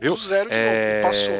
Viu? 0.00 0.14
Do 0.14 0.20
zero 0.20 0.48
de 0.48 0.56
novo. 0.56 0.68
É... 0.68 0.98
E 0.98 1.02
passou. 1.02 1.34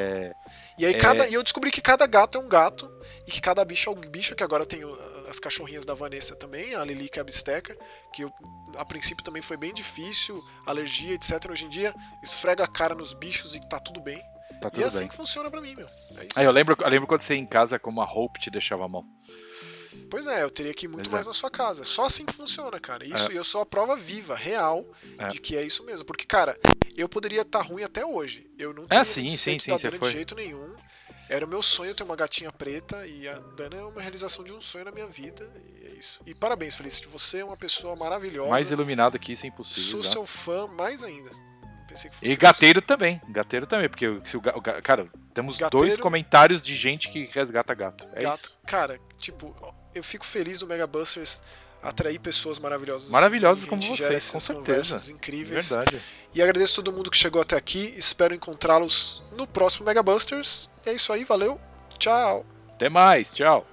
E 0.79 0.87
aí 0.87 0.95
É. 0.95 0.99
cada. 0.99 1.29
E 1.29 1.35
eu 1.35 1.43
descobri 1.43 1.71
que 1.71 1.81
cada 1.81 2.07
gato 2.07 2.37
é 2.37 2.41
um 2.41 2.49
gato. 2.49 2.91
E 3.27 3.31
que 3.31 3.41
cada 3.41 3.65
bicho 3.65 3.89
é 3.89 3.93
um 3.93 3.97
bicho, 3.97 4.35
que 4.35 4.43
agora 4.43 4.67
tenho 4.67 4.99
as 5.29 5.39
cachorrinhas 5.39 5.85
da 5.87 5.95
Vanessa 5.95 6.35
também, 6.35 6.75
a 6.75 6.85
Lili 6.85 7.09
que 7.09 7.19
é 7.19 7.23
a 7.23 7.25
bisteca, 7.25 7.77
que 8.13 8.23
eu, 8.25 8.33
a 8.77 8.85
princípio 8.85 9.23
também 9.25 9.41
foi 9.41 9.57
bem 9.57 9.73
difícil, 9.73 10.43
alergia, 10.67 11.15
etc. 11.15 11.49
Hoje 11.49 11.67
em 11.67 11.69
dia, 11.69 11.95
esfrega 12.25 12.65
a 12.65 12.67
cara 12.67 12.95
nos 12.97 13.13
bichos 13.15 13.55
e 13.55 13.61
tá 13.61 13.79
tudo 13.79 14.01
bem. 14.01 14.21
Tá 14.61 14.69
e 14.69 14.71
tudo 14.73 14.85
é 14.85 14.87
assim 14.87 14.99
bem. 15.01 15.09
que 15.09 15.17
funciona 15.17 15.51
pra 15.51 15.61
mim, 15.61 15.75
meu. 15.75 15.89
É 16.37 16.45
eu 16.45 16.51
lembro, 16.51 16.77
eu 16.79 16.89
lembro 16.89 17.07
quando 17.07 17.23
você 17.23 17.35
ia 17.35 17.41
em 17.41 17.47
casa 17.47 17.79
como 17.79 18.01
a 18.01 18.05
Hope 18.05 18.41
te 18.41 18.51
deixava 18.51 18.87
mal. 18.89 19.05
Pois 20.11 20.27
é, 20.27 20.43
eu 20.43 20.51
teria 20.51 20.75
que 20.75 20.87
ir 20.87 20.89
muito 20.89 21.11
mais 21.11 21.27
é. 21.27 21.29
na 21.29 21.35
sua 21.35 21.51
casa. 21.51 21.85
Só 21.85 22.05
assim 22.05 22.25
que 22.25 22.33
funciona, 22.33 22.79
cara. 22.79 23.07
Isso, 23.07 23.31
e 23.33 23.37
eu 23.37 23.45
sou 23.45 23.61
a 23.61 23.67
prova 23.67 23.97
viva, 23.97 24.37
real, 24.37 24.85
É. 25.19 25.29
de 25.29 25.41
que 25.41 25.57
é 25.57 25.63
isso 25.63 25.85
mesmo. 25.85 26.05
Porque, 26.05 26.25
cara, 26.25 26.59
eu 26.97 27.09
poderia 27.09 27.43
estar 27.43 27.61
tá 27.61 27.65
ruim 27.65 27.83
até 27.83 28.05
hoje. 28.05 28.51
Eu 28.59 28.73
não 28.75 28.85
teria 28.85 29.01
é, 29.01 29.05
sim, 29.05 29.31
sim, 29.31 29.59
sim, 29.59 29.71
da 29.71 29.77
Dana 29.77 29.99
de 29.99 30.11
jeito 30.11 30.35
nenhum. 30.35 30.75
Era 31.29 31.47
o 31.47 31.49
meu 31.49 31.63
sonho 31.63 31.95
ter 31.95 32.03
uma 32.03 32.17
gatinha 32.17 32.51
preta 32.51 33.07
e 33.07 33.29
a 33.29 33.39
Dana 33.39 33.77
é 33.77 33.85
uma 33.85 34.01
realização 34.01 34.43
de 34.43 34.53
um 34.53 34.61
sonho 34.61 34.85
na 34.85 34.91
minha 34.91 35.07
vida. 35.07 35.49
E 35.81 35.87
é 35.87 35.91
isso. 35.91 36.21
E 36.27 36.35
parabéns, 36.35 36.75
Felicity. 36.75 37.07
Você 37.07 37.39
é 37.39 37.45
uma 37.45 37.57
pessoa 37.57 37.95
maravilhosa. 37.95 38.51
Mais 38.51 38.71
iluminado 38.71 39.19
que 39.19 39.33
isso 39.33 39.47
é 39.47 39.49
impossível. 39.49 40.03
Sou 40.03 40.03
seu 40.03 40.27
fã 40.27 40.67
mais 40.67 41.03
ainda. 41.05 41.31
E 42.23 42.37
gateiro 42.37 42.81
você. 42.81 42.87
também. 42.87 43.21
Gateiro 43.29 43.67
também, 43.67 43.89
porque 43.89 44.07
se 44.25 44.37
o, 44.37 44.41
o 44.41 44.63
cara, 44.83 45.07
temos 45.35 45.57
gateiro, 45.57 45.87
dois 45.87 45.99
comentários 45.99 46.63
de 46.63 46.75
gente 46.75 47.09
que 47.09 47.25
resgata 47.33 47.75
gato. 47.75 48.09
É 48.13 48.23
gato. 48.23 48.45
Isso. 48.45 48.59
Cara, 48.67 48.99
tipo, 49.19 49.55
eu 49.95 50.03
fico 50.03 50.25
feliz 50.25 50.61
do 50.61 50.67
Mega 50.67 50.87
Busters 50.87 51.43
atrair 51.83 52.19
pessoas 52.19 52.59
maravilhosas. 52.59 53.11
Maravilhosas 53.11 53.65
como 53.65 53.83
vocês, 53.83 54.31
com 54.31 54.41
certeza. 54.41 55.11
incríveis. 55.11 55.69
Verdade. 55.71 56.01
E 56.35 56.43
agradeço 56.43 56.77
todo 56.77 56.93
mundo 56.93 57.11
que 57.11 57.17
chegou 57.17 57.41
até 57.43 57.57
aqui. 57.57 57.95
Espero 57.97 58.35
encontrá-los 58.35 59.23
no 59.37 59.47
próximo 59.47 59.87
Mega 59.87 60.03
Busters. 60.03 60.69
É 60.85 60.93
isso 60.93 61.13
aí, 61.13 61.25
valeu. 61.25 61.61
Tchau. 61.99 62.45
Até 62.75 62.89
mais, 62.89 63.31
tchau. 63.31 63.67